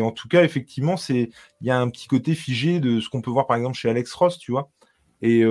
en 0.00 0.10
tout 0.10 0.26
cas, 0.26 0.42
effectivement, 0.42 0.96
il 1.08 1.30
y 1.60 1.70
a 1.70 1.80
un 1.80 1.88
petit 1.88 2.08
côté 2.08 2.34
figé 2.34 2.80
de 2.80 2.98
ce 2.98 3.08
qu'on 3.08 3.22
peut 3.22 3.30
voir 3.30 3.46
par 3.46 3.56
exemple 3.56 3.76
chez 3.76 3.88
Alex 3.88 4.12
Ross, 4.14 4.36
tu 4.36 4.50
vois, 4.50 4.68
et 5.22 5.44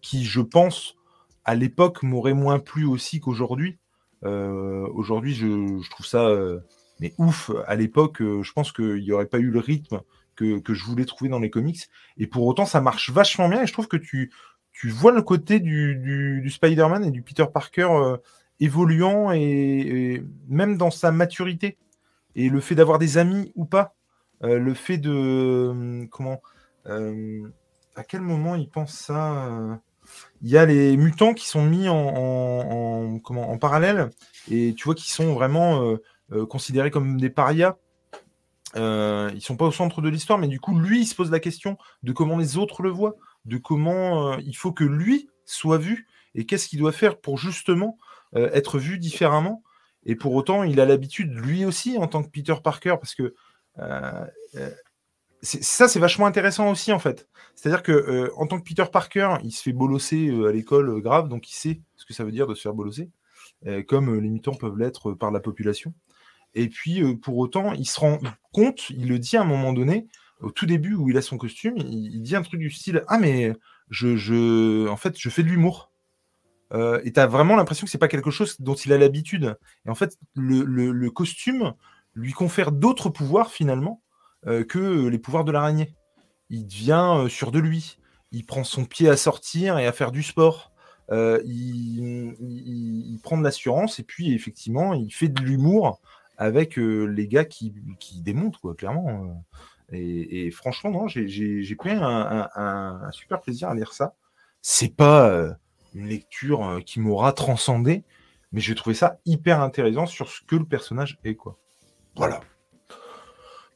qui, 0.00 0.24
je 0.24 0.40
pense, 0.40 0.96
à 1.44 1.54
l'époque 1.54 2.02
m'aurait 2.02 2.32
moins 2.32 2.58
plu 2.58 2.86
aussi 2.86 3.20
qu'aujourd'hui. 3.20 3.78
Euh, 4.24 4.88
aujourd'hui, 4.94 5.34
je, 5.34 5.88
trouve 5.90 6.06
ça 6.06 6.26
euh, 6.26 6.60
mais 7.00 7.14
ouf. 7.18 7.50
À 7.66 7.76
l'époque, 7.76 8.20
euh, 8.20 8.42
je 8.42 8.52
pense 8.52 8.72
qu'il 8.72 9.02
n'y 9.02 9.12
aurait 9.12 9.26
pas 9.26 9.38
eu 9.38 9.50
le 9.50 9.60
rythme 9.60 10.00
que, 10.34 10.62
je 10.68 10.84
voulais 10.84 11.04
trouver 11.04 11.30
dans 11.30 11.40
les 11.40 11.50
comics. 11.50 11.88
Et 12.16 12.26
pour 12.26 12.46
autant, 12.46 12.66
ça 12.66 12.80
marche 12.80 13.10
vachement 13.10 13.48
bien. 13.48 13.62
Et 13.62 13.66
je 13.66 13.72
trouve 13.72 13.88
que 13.88 13.96
tu, 13.96 14.30
vois 14.84 15.12
le 15.12 15.22
côté 15.22 15.60
du, 15.60 16.48
Spider-Man 16.48 17.04
et 17.04 17.10
du 17.10 17.22
Peter 17.22 17.46
Parker 17.52 17.88
évoluant 18.60 19.32
et, 19.32 20.22
même 20.48 20.76
dans 20.76 20.92
sa 20.92 21.10
maturité. 21.10 21.76
Et 22.36 22.48
le 22.48 22.60
fait 22.60 22.76
d'avoir 22.76 23.00
des 23.00 23.18
amis 23.18 23.52
ou 23.56 23.64
pas, 23.64 23.96
le 24.40 24.74
fait 24.74 24.98
de 24.98 26.06
comment 26.12 26.40
à 26.84 28.04
quel 28.04 28.20
moment 28.20 28.54
il 28.54 28.68
pense 28.68 28.92
ça 28.92 29.80
Il 30.42 30.50
y 30.50 30.56
a 30.56 30.66
les 30.66 30.96
mutants 30.96 31.34
qui 31.34 31.46
sont 31.46 31.62
mis 31.62 31.88
en, 31.88 33.18
parallèle 33.60 34.10
et 34.50 34.72
tu 34.74 34.84
vois 34.84 34.94
qu'ils 34.94 35.10
sont 35.12 35.34
vraiment 35.34 35.82
euh, 35.82 35.96
euh, 36.32 36.44
considérés 36.44 36.90
comme 36.90 37.18
des 37.18 37.30
parias. 37.30 37.76
Euh, 38.76 39.30
ils 39.34 39.40
sont 39.40 39.56
pas 39.56 39.64
au 39.64 39.72
centre 39.72 40.02
de 40.02 40.10
l'histoire, 40.10 40.38
mais 40.38 40.46
du 40.48 40.60
coup, 40.60 40.78
lui, 40.78 41.00
il 41.00 41.06
se 41.06 41.14
pose 41.14 41.30
la 41.30 41.40
question 41.40 41.78
de 42.02 42.12
comment 42.12 42.36
les 42.36 42.58
autres 42.58 42.82
le 42.82 42.90
voient, 42.90 43.16
de 43.46 43.56
comment 43.56 44.32
euh, 44.32 44.36
il 44.44 44.54
faut 44.54 44.72
que 44.72 44.84
lui 44.84 45.30
soit 45.46 45.78
vu 45.78 46.06
et 46.34 46.44
qu'est-ce 46.44 46.68
qu'il 46.68 46.78
doit 46.78 46.92
faire 46.92 47.18
pour 47.18 47.38
justement 47.38 47.96
être 48.34 48.78
vu 48.78 48.98
différemment. 48.98 49.62
Et 50.04 50.14
pour 50.14 50.34
autant, 50.34 50.62
il 50.62 50.80
a 50.80 50.84
l'habitude, 50.84 51.32
lui 51.32 51.64
aussi, 51.64 51.96
en 51.96 52.06
tant 52.08 52.22
que 52.22 52.28
Peter 52.28 52.54
Parker, 52.62 52.96
parce 53.00 53.14
que 53.14 53.34
ça, 55.42 55.88
c'est 55.88 56.00
vachement 56.00 56.26
intéressant 56.26 56.70
aussi, 56.70 56.92
en 56.92 56.98
fait. 56.98 57.28
C'est-à-dire 57.54 57.82
que 57.82 57.92
euh, 57.92 58.30
en 58.36 58.46
tant 58.46 58.58
que 58.58 58.64
Peter 58.64 58.84
Parker, 58.90 59.36
il 59.44 59.52
se 59.52 59.62
fait 59.62 59.72
bolosser 59.72 60.28
euh, 60.28 60.48
à 60.48 60.52
l'école 60.52 60.90
euh, 60.90 61.00
grave, 61.00 61.28
donc 61.28 61.50
il 61.50 61.54
sait 61.54 61.80
ce 61.96 62.04
que 62.04 62.14
ça 62.14 62.24
veut 62.24 62.32
dire 62.32 62.46
de 62.46 62.54
se 62.54 62.62
faire 62.62 62.74
bolosser, 62.74 63.10
comme 63.88 64.20
les 64.20 64.28
mutants 64.28 64.54
peuvent 64.54 64.78
l'être 64.78 65.12
par 65.12 65.32
la 65.32 65.40
population. 65.40 65.92
Et 66.54 66.68
puis, 66.68 67.02
pour 67.16 67.36
autant, 67.38 67.72
il 67.72 67.86
se 67.86 67.98
rend 67.98 68.20
compte, 68.52 68.90
il 68.90 69.08
le 69.08 69.18
dit 69.18 69.36
à 69.36 69.42
un 69.42 69.44
moment 69.44 69.72
donné, 69.72 70.06
au 70.40 70.52
tout 70.52 70.64
début 70.64 70.94
où 70.94 71.10
il 71.10 71.16
a 71.16 71.22
son 71.22 71.38
costume, 71.38 71.76
il, 71.76 72.22
dit 72.22 72.36
un 72.36 72.42
truc 72.42 72.60
du 72.60 72.70
style 72.70 73.02
Ah, 73.08 73.18
mais 73.18 73.52
je, 73.90 74.86
en 74.88 74.96
fait, 74.96 75.18
je 75.18 75.28
fais 75.28 75.42
de 75.42 75.48
l'humour. 75.48 75.90
Et 76.72 77.12
tu 77.12 77.18
as 77.18 77.26
vraiment 77.26 77.56
l'impression 77.56 77.84
que 77.84 77.90
c'est 77.90 77.98
pas 77.98 78.06
quelque 78.06 78.30
chose 78.30 78.60
dont 78.60 78.74
il 78.74 78.92
a 78.92 78.98
l'habitude. 78.98 79.56
Et 79.84 79.90
en 79.90 79.96
fait, 79.96 80.16
le, 80.36 81.08
costume 81.08 81.74
lui 82.14 82.32
confère 82.32 82.70
d'autres 82.70 83.10
pouvoirs 83.10 83.50
finalement 83.50 84.00
que 84.46 85.08
les 85.08 85.18
pouvoirs 85.18 85.44
de 85.44 85.52
l'araignée. 85.52 85.94
Il 86.50 86.66
devient 86.66 87.24
euh, 87.24 87.28
sûr 87.28 87.50
de 87.50 87.58
lui. 87.58 87.98
Il 88.32 88.44
prend 88.44 88.64
son 88.64 88.84
pied 88.84 89.08
à 89.08 89.16
sortir 89.16 89.78
et 89.78 89.86
à 89.86 89.92
faire 89.92 90.12
du 90.12 90.22
sport. 90.22 90.72
Euh, 91.10 91.40
il, 91.46 93.18
prend 93.22 93.38
de 93.38 93.42
l'assurance 93.44 93.98
et 93.98 94.02
puis 94.02 94.34
effectivement, 94.34 94.94
il 94.94 95.12
fait 95.12 95.28
de 95.28 95.40
l'humour 95.42 96.00
avec 96.36 96.78
euh, 96.78 97.04
les 97.04 97.26
gars 97.26 97.44
qui, 97.44 97.74
qui 97.98 98.20
démontent, 98.20 98.74
clairement. 98.76 99.08
euh. 99.08 99.34
Et, 99.90 100.50
franchement, 100.50 101.08
j'ai- 101.08 101.74
pris 101.76 101.92
un, 101.92 103.00
super 103.12 103.40
plaisir 103.40 103.70
à 103.70 103.74
lire 103.74 103.92
ça. 103.94 104.14
C'est 104.60 104.94
pas 104.94 105.30
euh, 105.30 105.52
une 105.94 106.08
lecture 106.08 106.66
euh, 106.68 106.80
qui 106.80 107.00
m'aura 107.00 107.32
transcendé, 107.32 108.04
mais 108.52 108.60
j'ai 108.60 108.74
trouvé 108.74 108.94
ça 108.94 109.18
hyper 109.24 109.62
intéressant 109.62 110.04
sur 110.04 110.28
ce 110.28 110.42
que 110.42 110.56
le 110.56 110.66
personnage 110.66 111.18
est, 111.24 111.36
quoi. 111.36 111.58
Voilà. 112.16 112.40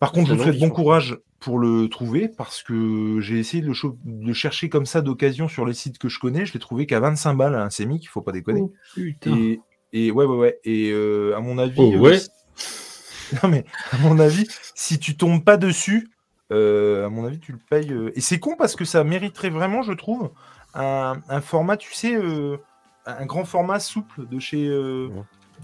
Par 0.03 0.13
contre, 0.13 0.31
je 0.31 0.35
vous 0.35 0.43
souhaite 0.43 0.59
bon 0.59 0.69
sont- 0.69 0.75
courage 0.75 1.19
pour 1.39 1.59
le 1.59 1.89
trouver 1.89 2.29
parce 2.29 2.63
que 2.63 3.19
j'ai 3.21 3.39
essayé 3.39 3.63
de 3.63 3.69
le, 3.69 3.73
cho- 3.73 3.97
de 4.05 4.27
le 4.27 4.33
chercher 4.33 4.69
comme 4.69 4.85
ça 4.87 5.01
d'occasion 5.01 5.47
sur 5.49 5.65
les 5.65 5.75
sites 5.75 5.99
que 5.99 6.09
je 6.09 6.19
connais. 6.19 6.45
Je 6.45 6.53
l'ai 6.55 6.59
trouvé 6.61 6.87
qu'à 6.87 6.99
25 7.01 7.35
balles 7.35 7.55
à 7.55 7.63
un 7.63 7.71
sémic, 7.71 8.03
il 8.05 8.09
faut 8.09 8.21
pas 8.21 8.33
déconner. 8.33 8.61
Oh, 8.63 8.73
putain. 8.95 9.37
Et, 9.37 9.61
et 9.93 10.11
ouais, 10.11 10.25
ouais, 10.25 10.37
ouais. 10.37 10.59
Et 10.65 10.91
euh, 10.93 11.37
à 11.37 11.41
mon 11.41 11.57
avis. 11.59 11.75
Oh, 11.79 11.93
euh, 11.95 11.99
ouais. 11.99 12.19
Non, 13.43 13.49
mais 13.49 13.65
à 13.93 13.97
mon 13.99 14.19
avis, 14.19 14.47
si 14.75 14.99
tu 14.99 15.17
tombes 15.17 15.43
pas 15.43 15.57
dessus, 15.57 16.11
euh, 16.53 17.07
à 17.07 17.09
mon 17.09 17.25
avis, 17.25 17.39
tu 17.41 17.53
le 17.53 17.59
payes. 17.71 17.91
euh, 17.93 18.11
Et 18.15 18.21
c'est 18.21 18.39
con 18.39 18.57
parce 18.59 18.77
que 18.77 18.85
ça 18.85 19.05
mériterait 19.05 19.49
vraiment, 19.51 19.83
je 19.83 19.93
trouve, 19.93 20.31
un, 20.75 21.15
un 21.29 21.41
format, 21.41 21.77
tu 21.79 21.95
sais, 21.95 22.15
euh, 22.15 22.59
un 23.07 23.25
grand 23.25 23.45
format 23.47 23.81
souple 23.81 24.27
de 24.29 24.39
chez, 24.39 24.67
euh, 24.69 25.07
Ouais. 25.09 25.23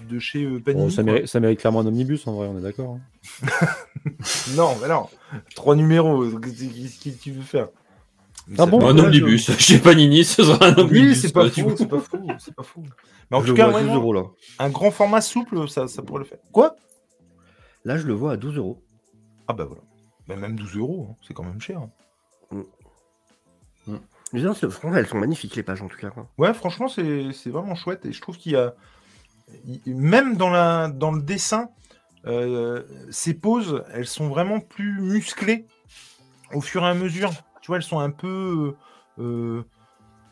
De 0.08 0.18
chez 0.18 0.44
euh, 0.44 0.58
Bon, 0.58 0.60
Panini. 0.62 0.92
ça, 0.92 1.02
mérite, 1.02 1.26
ça 1.26 1.40
mérite 1.40 1.60
clairement 1.60 1.80
un 1.80 1.86
omnibus 1.86 2.26
en 2.26 2.32
vrai, 2.34 2.46
on 2.46 2.58
est 2.58 2.62
d'accord. 2.62 2.98
hein. 3.42 3.46
Non, 4.56 4.74
mais 4.80 4.88
non. 4.88 5.06
Trois 5.54 5.76
numéros. 5.76 6.24
Qu'est-ce 6.40 6.98
que 7.10 7.22
tu 7.22 7.32
veux 7.32 7.42
faire? 7.42 7.68
Ah 8.56 8.64
bon 8.66 8.86
Un 8.86 8.96
omnibus. 9.04 9.50
Chez 9.58 9.78
Panini, 9.78 10.24
ce 10.24 10.42
sera 10.44 10.66
un 10.68 10.74
omnibus. 10.78 11.00
Oui, 11.00 11.16
c'est 11.16 11.32
pas 11.32 11.50
fou, 11.50 11.74
c'est 11.76 11.86
pas 11.88 12.00
fou, 12.00 12.26
c'est 12.38 12.54
pas 12.54 12.62
fou. 12.62 12.82
Mais 13.30 13.36
en 13.36 13.42
je 13.42 13.48
tout 13.48 13.54
cas, 13.54 13.68
vois 13.68 13.78
à 13.78 13.82
12 13.82 13.88
vraiment, 13.90 14.00
euros 14.02 14.12
là. 14.14 14.22
un 14.58 14.70
grand 14.70 14.90
format 14.90 15.20
souple, 15.20 15.68
ça, 15.68 15.86
ça 15.88 16.02
pourrait 16.02 16.20
le 16.20 16.24
faire. 16.24 16.38
Quoi? 16.52 16.76
Là, 17.84 17.98
je 17.98 18.06
le 18.06 18.14
vois 18.14 18.32
à 18.32 18.36
12 18.36 18.56
euros. 18.56 18.82
Ah 19.48 19.52
bah 19.52 19.64
voilà. 19.66 19.82
Même 20.40 20.56
12 20.56 20.76
euros, 20.76 21.08
hein, 21.10 21.16
c'est 21.26 21.34
quand 21.34 21.44
même 21.44 21.60
cher. 21.60 21.80
hein. 21.80 22.62
Mais 24.32 24.40
non, 24.42 24.52
c'est- 24.54 24.68
franchement, 24.68 24.96
elles 24.98 25.06
sont 25.06 25.18
magnifiques 25.18 25.56
les 25.56 25.62
pages 25.62 25.80
en 25.82 25.88
tout 25.88 25.96
cas. 25.98 26.10
quoi. 26.10 26.28
Ouais, 26.36 26.52
franchement, 26.52 26.88
c'est 26.88 27.32
c'est 27.32 27.48
vraiment 27.50 27.74
chouette. 27.74 28.04
Et 28.06 28.12
je 28.12 28.20
trouve 28.20 28.36
qu'il 28.36 28.52
y 28.52 28.56
a. 28.56 28.74
Même 29.86 30.36
dans, 30.36 30.50
la, 30.50 30.88
dans 30.88 31.12
le 31.12 31.22
dessin, 31.22 31.70
euh, 32.26 32.82
ces 33.10 33.34
poses, 33.34 33.84
elles 33.92 34.06
sont 34.06 34.28
vraiment 34.28 34.60
plus 34.60 35.00
musclées 35.00 35.66
au 36.54 36.60
fur 36.60 36.82
et 36.84 36.88
à 36.88 36.94
mesure. 36.94 37.30
Tu 37.62 37.68
vois, 37.68 37.76
elles 37.76 37.82
sont 37.82 37.98
un 38.00 38.10
peu. 38.10 38.74
euh, 39.18 39.62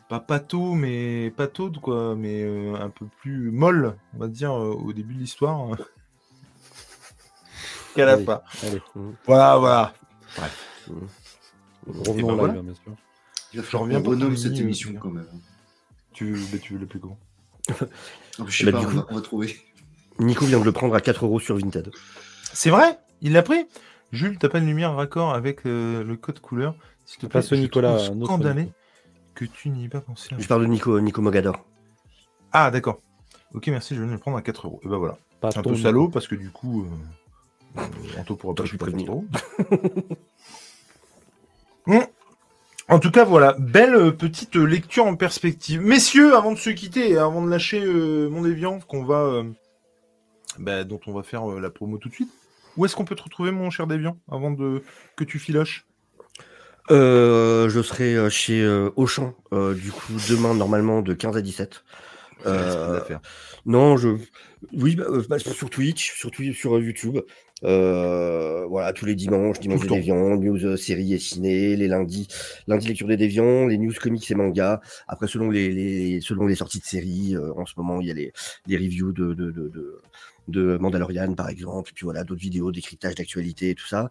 pas 0.08 0.20
pâteaux, 0.20 0.74
mais 0.74 1.32
pataudes, 1.36 1.78
quoi. 1.80 2.14
Mais 2.16 2.42
euh, 2.44 2.74
un 2.76 2.90
peu 2.90 3.06
plus 3.20 3.50
molles, 3.50 3.96
on 4.14 4.18
va 4.18 4.28
dire, 4.28 4.52
euh, 4.52 4.70
au 4.72 4.92
début 4.92 5.14
de 5.14 5.20
l'histoire. 5.20 5.70
Allez. 7.96 8.24
fin. 8.24 8.42
Allez, 8.62 8.82
Voilà, 9.26 9.56
voilà. 9.58 9.94
revenons 11.86 12.26
ben 12.28 12.32
au 12.34 12.36
voilà. 12.36 12.62
bien 12.62 12.74
sûr. 12.74 12.92
Il 13.52 13.60
va 13.60 13.62
Je 13.62 13.66
falloir 13.66 13.82
reviens 13.84 13.98
qu'on 13.98 14.02
pour 14.02 14.12
renomme 14.12 14.14
Panini, 14.14 14.36
cette 14.36 14.58
émission 14.60 14.90
bien. 14.90 14.98
quand 14.98 15.10
même. 15.10 15.28
Tu 16.12 16.32
veux, 16.32 16.46
bah, 16.46 16.58
tu 16.58 16.72
veux 16.74 16.78
le 16.80 16.86
plus 16.86 16.98
grand. 17.00 17.18
Je 17.68 18.56
sais 18.58 18.64
Bah, 18.64 18.72
pas, 18.72 18.80
du 18.80 18.86
on, 18.86 18.90
coup- 18.90 18.96
va, 18.96 19.06
on 19.10 19.14
va 19.14 19.20
trouver. 19.20 19.56
Nico 20.18 20.46
vient 20.46 20.60
de 20.60 20.64
le 20.64 20.72
prendre 20.72 20.94
à 20.94 21.00
4 21.00 21.24
euros 21.24 21.40
sur 21.40 21.56
Vinted. 21.56 21.90
C'est 22.52 22.70
vrai? 22.70 22.98
Il 23.20 23.32
l'a 23.32 23.42
pris? 23.42 23.66
Jules, 24.12 24.38
t'as 24.38 24.48
pas 24.48 24.58
une 24.58 24.66
lumière 24.66 24.94
raccord 24.94 25.34
avec 25.34 25.66
euh, 25.66 26.04
le 26.04 26.16
code 26.16 26.40
couleur? 26.40 26.74
S'il 27.04 27.18
te 27.18 27.26
plaît, 27.26 27.40
Pas 27.40 27.42
ce 27.42 27.54
je 27.54 27.60
Nicolas, 27.60 27.98
scandalé 28.24 28.68
que 29.34 29.44
tu 29.44 29.68
n'y 29.68 29.84
aies 29.84 29.88
pas 29.88 30.00
pensé. 30.00 30.30
Je 30.38 30.48
parle 30.48 30.62
de 30.62 30.66
Nico, 30.66 30.98
Nico 31.00 31.20
Mogador. 31.20 31.64
Ah, 32.52 32.70
d'accord. 32.70 33.00
Ok, 33.52 33.66
merci, 33.68 33.94
je 33.94 34.02
vais 34.02 34.10
le 34.10 34.18
prendre 34.18 34.36
à 34.36 34.42
4 34.42 34.66
euros. 34.66 34.80
Et 34.84 34.88
ben 34.88 34.96
voilà. 34.96 35.18
Pas 35.40 35.50
C'est 35.50 35.58
un 35.58 35.62
peu 35.62 35.76
salaud 35.76 36.08
parce 36.08 36.26
que 36.26 36.34
du 36.34 36.50
coup, 36.50 36.84
euh, 36.84 37.80
euh, 37.80 38.20
Anto 38.20 38.36
pourra 38.36 38.54
pas 38.54 38.64
Je 38.64 38.70
suis 38.70 38.78
En 42.88 43.00
tout 43.00 43.10
cas, 43.10 43.24
voilà, 43.24 43.56
belle 43.58 43.94
euh, 43.96 44.10
petite 44.12 44.56
euh, 44.56 44.64
lecture 44.64 45.06
en 45.06 45.16
perspective. 45.16 45.80
Messieurs, 45.80 46.36
avant 46.36 46.52
de 46.52 46.58
se 46.58 46.70
quitter 46.70 47.10
et 47.10 47.18
avant 47.18 47.44
de 47.44 47.50
lâcher 47.50 47.82
euh, 47.84 48.28
mon 48.28 48.42
déviant, 48.42 48.78
qu'on 48.78 49.04
va, 49.04 49.22
euh, 49.22 49.44
bah, 50.58 50.84
dont 50.84 51.00
on 51.08 51.12
va 51.12 51.24
faire 51.24 51.50
euh, 51.50 51.60
la 51.60 51.70
promo 51.70 51.98
tout 51.98 52.08
de 52.08 52.14
suite. 52.14 52.30
Où 52.76 52.84
est-ce 52.84 52.94
qu'on 52.94 53.04
peut 53.04 53.16
te 53.16 53.24
retrouver, 53.24 53.50
mon 53.50 53.70
cher 53.70 53.88
Déviant, 53.88 54.18
avant 54.30 54.52
de 54.52 54.84
que 55.16 55.24
tu 55.24 55.40
filoches? 55.40 55.86
Euh, 56.92 57.68
je 57.68 57.82
serai 57.82 58.14
euh, 58.14 58.30
chez 58.30 58.62
euh, 58.62 58.90
Auchan, 58.94 59.34
euh, 59.52 59.74
du 59.74 59.90
coup, 59.90 60.12
demain, 60.28 60.54
normalement, 60.54 61.02
de 61.02 61.12
15 61.12 61.36
à 61.36 61.42
17. 61.42 61.82
Euh, 62.46 63.00
non, 63.64 63.96
je. 63.96 64.10
Oui, 64.72 64.94
bah, 64.94 65.06
bah, 65.28 65.38
sur 65.38 65.70
Twitch, 65.70 66.14
sur, 66.14 66.30
YouTube. 66.78 67.18
Euh, 67.64 68.66
voilà, 68.66 68.92
tous 68.92 69.06
les 69.06 69.14
dimanches, 69.14 69.60
dimanche 69.60 69.80
des 69.80 69.88
déviants, 69.96 70.36
news 70.36 70.64
euh, 70.66 70.76
séries 70.76 71.14
et 71.14 71.18
ciné, 71.18 71.74
les 71.76 71.88
lundis, 71.88 72.28
lundi 72.66 72.86
lecture 72.88 73.06
des 73.08 73.16
déviants, 73.16 73.66
les 73.66 73.78
news 73.78 73.92
comics 74.00 74.30
et 74.30 74.34
mangas. 74.34 74.80
Après, 75.08 75.26
selon 75.26 75.50
les, 75.50 75.70
les- 75.72 76.20
selon 76.20 76.46
les 76.46 76.54
sorties 76.54 76.80
de 76.80 76.84
séries, 76.84 77.34
euh, 77.34 77.52
en 77.56 77.64
ce 77.64 77.72
moment, 77.78 78.00
il 78.00 78.08
y 78.08 78.10
a 78.10 78.14
les, 78.14 78.32
les 78.66 78.76
reviews 78.76 79.12
de, 79.12 79.32
de, 79.32 79.50
de, 79.50 79.68
de, 79.68 80.00
de 80.48 80.76
Mandalorian, 80.78 81.34
par 81.34 81.48
exemple, 81.48 81.90
et 81.90 81.92
puis 81.94 82.04
voilà, 82.04 82.24
d'autres 82.24 82.40
vidéos, 82.42 82.70
décryptage 82.72 83.14
d'actualité 83.14 83.70
et 83.70 83.74
tout 83.74 83.86
ça. 83.86 84.10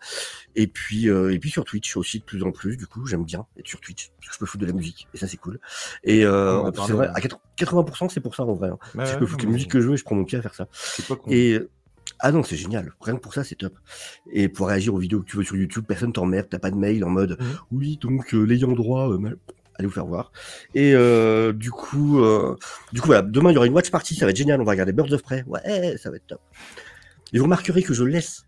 Et 0.55 0.67
puis, 0.67 1.09
euh, 1.09 1.31
et 1.33 1.37
puis 1.39 1.49
sur 1.51 1.65
Twitch 1.65 1.95
aussi 1.97 2.19
de 2.19 2.23
plus 2.25 2.43
en 2.43 2.51
plus, 2.51 2.77
du 2.77 2.87
coup, 2.87 3.05
j'aime 3.05 3.25
bien 3.25 3.45
être 3.59 3.67
sur 3.67 3.79
Twitch, 3.79 4.09
parce 4.17 4.29
que 4.29 4.33
je 4.33 4.39
peux 4.39 4.45
foutre 4.47 4.61
de 4.63 4.67
la 4.67 4.73
musique, 4.73 5.07
et 5.13 5.17
ça 5.17 5.27
c'est 5.27 5.37
cool. 5.37 5.59
Et 6.03 6.25
euh, 6.25 6.61
On 6.61 6.65
en 6.65 6.69
a 6.69 6.87
c'est 6.87 6.93
vrai, 6.93 7.07
à 7.13 7.19
80%, 7.19 7.39
80% 7.57 8.09
c'est 8.09 8.21
pour 8.21 8.35
ça 8.35 8.43
en 8.43 8.53
vrai. 8.53 8.69
hein. 8.69 8.79
Si 9.05 9.13
je 9.13 9.17
peux 9.19 9.25
foutre 9.27 9.45
la 9.45 9.51
musique 9.51 9.71
que 9.71 9.79
je 9.81 9.87
veux 9.87 9.95
je 9.95 10.03
prends 10.03 10.15
mon 10.15 10.25
pied 10.25 10.37
à 10.37 10.41
faire 10.41 10.55
ça. 10.55 10.67
Pas. 11.07 11.15
Et 11.29 11.59
ah 12.19 12.31
non, 12.31 12.43
c'est 12.43 12.55
génial. 12.55 12.93
Rien 13.01 13.15
que 13.15 13.21
pour 13.21 13.33
ça, 13.33 13.43
c'est 13.43 13.55
top. 13.55 13.73
Et 14.31 14.47
pour 14.49 14.67
réagir 14.67 14.93
aux 14.93 14.97
vidéos 14.99 15.21
que 15.21 15.25
tu 15.29 15.37
veux 15.37 15.43
sur 15.43 15.55
YouTube, 15.55 15.83
personne 15.87 16.13
t'emmerde, 16.13 16.47
t'as 16.49 16.59
pas 16.59 16.71
de 16.71 16.75
mail 16.77 17.03
en 17.03 17.09
mode 17.09 17.37
Mhm. 17.39 17.47
oui, 17.71 17.97
donc 18.01 18.33
euh, 18.33 18.43
l'ayant 18.43 18.71
droit, 18.71 19.09
euh, 19.11 19.17
mal- 19.17 19.37
allez 19.77 19.87
vous 19.87 19.93
faire 19.93 20.05
voir. 20.05 20.31
Et 20.73 20.93
euh, 20.95 21.51
du 21.53 21.71
coup, 21.71 22.21
du 22.93 23.01
coup 23.01 23.07
voilà, 23.07 23.21
demain 23.21 23.51
il 23.51 23.55
y 23.55 23.57
aura 23.57 23.67
une 23.67 23.73
watch 23.73 23.91
party, 23.91 24.15
ça 24.15 24.25
va 24.25 24.31
être 24.31 24.37
génial. 24.37 24.61
On 24.61 24.63
va 24.63 24.71
regarder 24.71 24.93
Birds 24.93 25.11
of 25.13 25.21
Prey. 25.21 25.43
Ouais, 25.47 25.97
ça 25.97 26.09
va 26.09 26.15
être 26.15 26.27
top. 26.27 26.41
Et 27.33 27.37
vous 27.37 27.43
remarquerez 27.45 27.83
que 27.83 27.93
je 27.93 28.03
laisse 28.03 28.45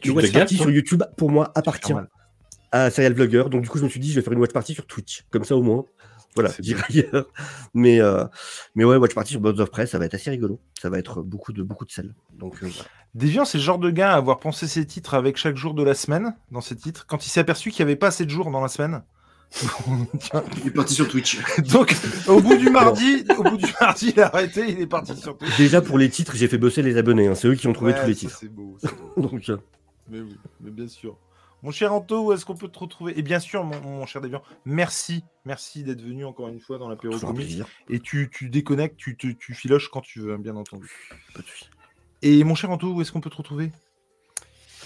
te 0.00 0.10
watch 0.10 0.26
party 0.40 0.56
sur 0.56 0.70
YouTube 0.70 1.02
pour 1.16 1.30
moi 1.30 1.52
appartient 1.54 1.92
à 2.72 2.90
Serial 2.90 3.14
Vlogger. 3.14 3.44
Donc 3.50 3.62
du 3.62 3.68
coup, 3.68 3.78
je 3.78 3.84
me 3.84 3.88
suis 3.88 4.00
dit, 4.00 4.10
je 4.10 4.16
vais 4.16 4.22
faire 4.22 4.32
une 4.34 4.40
watch 4.40 4.52
party 4.52 4.74
sur 4.74 4.86
Twitch, 4.86 5.24
comme 5.30 5.44
ça 5.44 5.56
au 5.56 5.62
moins. 5.62 5.84
Voilà, 6.36 6.50
ailleurs. 6.88 7.26
Mais 7.74 8.00
euh, 8.00 8.24
mais 8.74 8.84
ouais, 8.84 8.96
watch 8.96 9.14
party 9.14 9.32
sur 9.32 9.40
Birds 9.40 9.58
of 9.58 9.70
Prey, 9.70 9.86
ça 9.86 9.98
va 9.98 10.04
être 10.04 10.14
assez 10.14 10.30
rigolo. 10.30 10.60
Ça 10.80 10.90
va 10.90 10.98
être 10.98 11.22
beaucoup 11.22 11.52
de 11.52 11.62
beaucoup 11.62 11.84
de 11.84 11.90
sel. 11.90 12.14
Donc 12.38 12.54
euh, 12.62 12.68
voilà. 12.68 12.88
Déviant, 13.14 13.44
c'est 13.44 13.58
le 13.58 13.64
genre 13.64 13.78
de 13.78 13.90
gars 13.90 14.12
à 14.12 14.16
avoir 14.16 14.38
pensé 14.38 14.68
ses 14.68 14.84
titres 14.86 15.14
avec 15.14 15.36
chaque 15.38 15.56
jour 15.56 15.72
de 15.74 15.82
la 15.82 15.94
semaine 15.94 16.34
dans 16.52 16.60
ses 16.60 16.76
titres. 16.76 17.06
Quand 17.08 17.26
il 17.26 17.30
s'est 17.30 17.40
aperçu 17.40 17.70
qu'il 17.70 17.84
n'y 17.84 17.90
avait 17.90 17.96
pas 17.96 18.08
assez 18.08 18.24
de 18.26 18.30
jours 18.30 18.50
dans 18.50 18.60
la 18.60 18.68
semaine. 18.68 19.02
Il 20.60 20.66
est 20.66 20.70
parti 20.70 20.92
sur 20.92 21.08
Twitch. 21.08 21.38
Donc, 21.72 21.94
au 22.26 22.40
bout 22.40 22.56
du 22.56 22.68
mardi, 22.68 23.24
au 23.38 23.42
bout 23.44 23.56
du 23.56 23.72
mardi, 23.80 24.12
il 24.14 24.20
a 24.20 24.26
arrêté, 24.26 24.64
il 24.68 24.80
est 24.80 24.86
parti 24.86 25.16
sur 25.16 25.38
Twitch. 25.38 25.56
Déjà 25.56 25.80
pour 25.80 25.98
les 25.98 26.10
titres, 26.10 26.34
j'ai 26.34 26.48
fait 26.48 26.58
bosser 26.58 26.82
les 26.82 26.96
abonnés. 26.96 27.28
hein. 27.28 27.34
C'est 27.36 27.46
eux 27.48 27.54
qui 27.54 27.68
ont 27.68 27.72
trouvé 27.72 27.92
Ouais, 27.92 28.00
tous 28.00 28.06
les 28.08 28.14
titres. 28.16 28.36
C'est 28.40 28.48
beau, 28.52 28.76
c'est 28.80 28.90
beau. 28.94 29.28
Donc 29.28 29.48
euh, 29.48 29.56
Mais 30.10 30.20
oui, 30.20 30.36
mais 30.60 30.70
bien 30.72 30.88
sûr. 30.88 31.16
Mon 31.62 31.70
cher 31.70 31.92
Anto, 31.92 32.26
où 32.26 32.32
est-ce 32.32 32.44
qu'on 32.44 32.54
peut 32.54 32.68
te 32.68 32.78
retrouver? 32.78 33.18
Et 33.18 33.22
bien 33.22 33.40
sûr, 33.40 33.64
mon, 33.64 33.80
mon 33.80 34.06
cher 34.06 34.20
Déviant, 34.20 34.42
merci, 34.64 35.24
merci 35.44 35.82
d'être 35.82 36.02
venu 36.02 36.24
encore 36.24 36.48
une 36.48 36.60
fois 36.60 36.78
dans 36.78 36.94
comics. 36.96 37.34
plaisir. 37.34 37.66
Et 37.88 37.98
tu, 38.00 38.30
tu 38.32 38.48
déconnectes, 38.50 38.96
tu, 38.96 39.16
tu, 39.16 39.36
tu 39.36 39.54
filoches 39.54 39.88
quand 39.88 40.02
tu 40.02 40.20
veux, 40.20 40.34
hein, 40.34 40.38
bien 40.38 40.54
entendu. 40.56 40.88
Pas 41.34 41.40
de 41.42 41.46
souci. 41.46 41.68
Et 42.22 42.44
mon 42.44 42.54
cher 42.54 42.70
Anto, 42.70 42.92
où 42.92 43.00
est-ce 43.00 43.10
qu'on 43.10 43.20
peut 43.20 43.30
te 43.30 43.36
retrouver? 43.36 43.72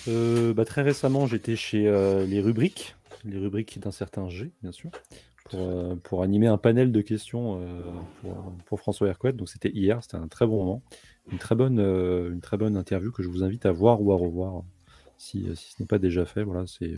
Euh, 0.08 0.54
bah, 0.54 0.64
très 0.64 0.82
récemment, 0.82 1.26
j'étais 1.26 1.56
chez 1.56 1.86
euh, 1.86 2.24
les 2.24 2.40
rubriques, 2.40 2.96
les 3.24 3.38
rubriques 3.38 3.78
d'un 3.78 3.90
certain 3.90 4.28
G, 4.28 4.50
bien 4.62 4.72
sûr, 4.72 4.90
pour, 5.50 5.60
euh, 5.60 5.96
pour 5.96 6.22
animer 6.22 6.46
un 6.46 6.56
panel 6.56 6.92
de 6.92 7.00
questions 7.02 7.60
euh, 7.60 7.82
pour, 8.22 8.52
pour 8.66 8.80
François 8.80 9.08
Hercouet. 9.08 9.32
Donc 9.32 9.48
c'était 9.48 9.70
hier, 9.70 10.02
c'était 10.02 10.16
un 10.16 10.28
très 10.28 10.46
bon 10.46 10.64
moment, 10.64 10.82
une 11.30 11.38
très 11.38 11.54
bonne, 11.54 11.78
euh, 11.78 12.32
une 12.32 12.40
très 12.40 12.56
bonne 12.56 12.76
interview 12.76 13.12
que 13.12 13.22
je 13.22 13.28
vous 13.28 13.42
invite 13.44 13.66
à 13.66 13.72
voir 13.72 14.00
ou 14.00 14.12
à 14.12 14.16
revoir 14.16 14.62
si, 15.20 15.46
si 15.54 15.72
ce 15.72 15.82
n'est 15.82 15.86
pas 15.86 15.98
déjà 15.98 16.24
fait. 16.24 16.42
Voilà, 16.42 16.64
c'est 16.66 16.94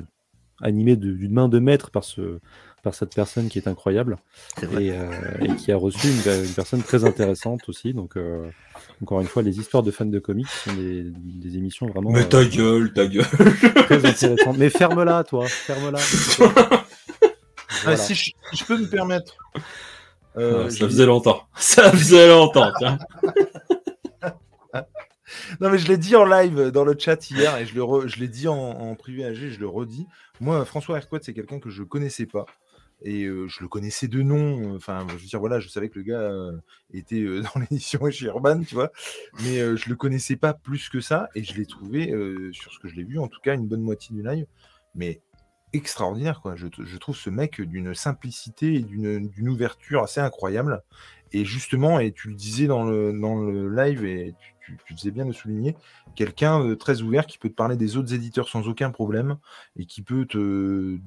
animé 0.60 0.94
de- 0.96 1.12
d'une 1.12 1.32
main 1.32 1.48
de 1.48 1.58
maître 1.58 1.90
par, 1.90 2.04
ce, 2.04 2.38
par 2.84 2.94
cette 2.94 3.14
personne 3.14 3.48
qui 3.48 3.58
est 3.58 3.66
incroyable 3.66 4.16
et, 4.62 4.92
euh, 4.92 5.10
et 5.40 5.56
qui 5.56 5.72
a 5.72 5.76
reçu 5.76 6.06
une, 6.06 6.44
une 6.44 6.54
personne 6.54 6.82
très 6.82 7.04
intéressante 7.04 7.68
aussi. 7.68 7.92
Donc 7.94 8.16
euh, 8.16 8.48
encore 9.02 9.20
une 9.20 9.26
fois, 9.26 9.42
les 9.42 9.58
histoires 9.58 9.82
de 9.82 9.90
fans 9.90 10.04
de 10.04 10.18
comics 10.20 10.48
sont 10.48 10.72
des, 10.74 11.02
des 11.04 11.56
émissions 11.56 11.86
vraiment. 11.88 12.10
Mais 12.10 12.20
euh, 12.20 12.28
ta 12.28 12.44
gueule, 12.44 12.92
ta 12.92 13.06
gueule. 13.06 13.24
Très 13.86 14.06
intéressant. 14.06 14.52
Mais 14.56 14.70
ferme-la, 14.70 15.24
toi. 15.24 15.46
Ferme-la. 15.48 15.98
Ah, 17.84 17.96
si, 17.96 18.14
je, 18.14 18.64
peux 18.64 18.78
me 18.78 18.86
permettre. 18.86 19.34
euh, 20.36 20.70
ça 20.70 20.86
faisait 20.86 21.06
longtemps. 21.06 21.42
Ça 21.56 21.90
faisait 21.90 22.28
longtemps, 22.28 22.70
tiens. 22.78 22.96
Non, 25.60 25.70
mais 25.70 25.78
je 25.78 25.88
l'ai 25.88 25.98
dit 25.98 26.16
en 26.16 26.24
live 26.24 26.70
dans 26.70 26.84
le 26.84 26.96
chat 26.98 27.30
hier 27.30 27.56
et 27.58 27.66
je, 27.66 27.74
le 27.74 28.08
je 28.08 28.18
l'ai 28.18 28.28
dit 28.28 28.48
en, 28.48 28.54
en 28.54 28.94
privé 28.94 29.24
à 29.24 29.34
G, 29.34 29.50
je 29.50 29.60
le 29.60 29.68
redis. 29.68 30.06
Moi, 30.40 30.64
François 30.64 30.96
Hercouet, 30.96 31.20
c'est 31.22 31.34
quelqu'un 31.34 31.60
que 31.60 31.70
je 31.70 31.82
connaissais 31.82 32.26
pas. 32.26 32.46
Et 33.04 33.24
euh, 33.24 33.48
je 33.48 33.60
le 33.60 33.68
connaissais 33.68 34.08
de 34.08 34.22
nom. 34.22 34.74
Enfin, 34.76 35.06
je 35.08 35.14
veux 35.14 35.26
dire, 35.26 35.40
voilà, 35.40 35.60
je 35.60 35.68
savais 35.68 35.88
que 35.88 35.98
le 35.98 36.04
gars 36.04 36.20
euh, 36.20 36.52
était 36.92 37.20
euh, 37.20 37.42
dans 37.54 37.60
l'émission 37.60 38.08
chez 38.10 38.26
Urban, 38.26 38.62
tu 38.62 38.74
vois. 38.74 38.92
Mais 39.42 39.60
euh, 39.60 39.76
je 39.76 39.88
le 39.88 39.96
connaissais 39.96 40.36
pas 40.36 40.54
plus 40.54 40.88
que 40.88 41.00
ça. 41.00 41.28
Et 41.34 41.42
je 41.42 41.54
l'ai 41.54 41.66
trouvé, 41.66 42.12
euh, 42.12 42.52
sur 42.52 42.72
ce 42.72 42.78
que 42.78 42.88
je 42.88 42.94
l'ai 42.94 43.04
vu, 43.04 43.18
en 43.18 43.28
tout 43.28 43.40
cas, 43.40 43.54
une 43.54 43.66
bonne 43.66 43.82
moitié 43.82 44.14
du 44.14 44.22
live. 44.22 44.46
Mais 44.94 45.20
extraordinaire, 45.72 46.40
quoi. 46.40 46.54
Je, 46.54 46.66
je 46.78 46.96
trouve 46.98 47.16
ce 47.16 47.30
mec 47.30 47.60
d'une 47.60 47.94
simplicité 47.94 48.74
et 48.74 48.82
d'une 48.82 49.28
d'une 49.28 49.48
ouverture 49.48 50.02
assez 50.02 50.20
incroyable. 50.20 50.82
Et 51.32 51.44
justement, 51.44 51.98
et 51.98 52.12
tu 52.12 52.28
le 52.28 52.34
disais 52.34 52.66
dans 52.66 52.84
le, 52.84 53.12
dans 53.18 53.40
le 53.40 53.74
live, 53.74 54.04
et 54.04 54.34
tu, 54.38 54.51
tu, 54.64 54.76
tu 54.86 54.94
faisais 54.94 55.10
bien 55.10 55.26
de 55.26 55.32
souligner, 55.32 55.76
quelqu'un 56.14 56.64
de 56.64 56.74
très 56.74 57.02
ouvert 57.02 57.26
qui 57.26 57.38
peut 57.38 57.48
te 57.48 57.54
parler 57.54 57.76
des 57.76 57.96
autres 57.96 58.14
éditeurs 58.14 58.48
sans 58.48 58.68
aucun 58.68 58.90
problème 58.90 59.36
et 59.78 59.86
qui 59.86 60.02
peut 60.02 60.26
te 60.26 60.98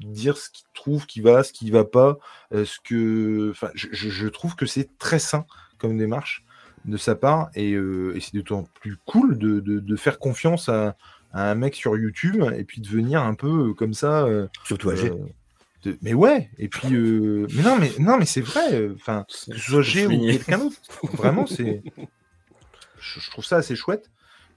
dire 0.00 0.36
ce 0.36 0.50
qu'il 0.50 0.66
trouve 0.74 1.06
qui 1.06 1.20
va, 1.20 1.42
ce 1.42 1.52
qui 1.52 1.70
va 1.70 1.84
pas, 1.84 2.18
euh, 2.52 2.64
ce 2.64 2.78
que. 2.82 3.50
Enfin, 3.50 3.70
je, 3.74 4.28
trouve 4.28 4.56
que 4.56 4.66
c'est 4.66 4.96
très 4.98 5.18
sain 5.18 5.44
comme 5.78 5.96
démarche 5.98 6.44
de 6.84 6.96
sa 6.96 7.14
part 7.14 7.50
et, 7.54 7.72
euh, 7.74 8.14
et 8.16 8.20
c'est 8.20 8.34
d'autant 8.34 8.68
plus 8.80 8.96
cool 9.06 9.38
de, 9.38 9.60
de- 9.60 9.80
de 9.80 9.96
faire 9.96 10.18
confiance 10.18 10.68
à, 10.68 10.96
à 11.32 11.50
un 11.50 11.54
mec 11.54 11.74
sur 11.74 11.96
YouTube 11.96 12.42
et 12.56 12.64
puis 12.64 12.80
de 12.80 12.88
venir 12.88 13.22
un 13.22 13.34
peu 13.34 13.74
comme 13.74 13.92
ça. 13.94 14.24
euh, 14.24 14.46
Surtout 14.64 14.90
âgé. 14.90 15.10
euh, 15.10 15.16
de- 15.82 15.98
Mais 16.02 16.14
ouais, 16.14 16.50
et 16.58 16.68
puis 16.68 16.88
mais 16.92 17.62
non, 17.62 17.76
mais 17.78 17.92
non, 17.98 18.16
mais 18.18 18.26
c'est 18.26 18.40
vrai. 18.40 18.88
Enfin, 18.94 19.24
que 19.28 19.56
ce 19.58 19.70
soit 19.70 19.82
G 19.82 20.06
ou 20.06 20.10
quelqu'un 20.32 20.58
d'autre, 20.58 20.76
vraiment, 21.14 21.46
c'est. 21.46 21.82
Je, 23.14 23.20
je 23.20 23.30
trouve 23.30 23.44
ça 23.44 23.56
assez 23.56 23.76
chouette. 23.76 24.10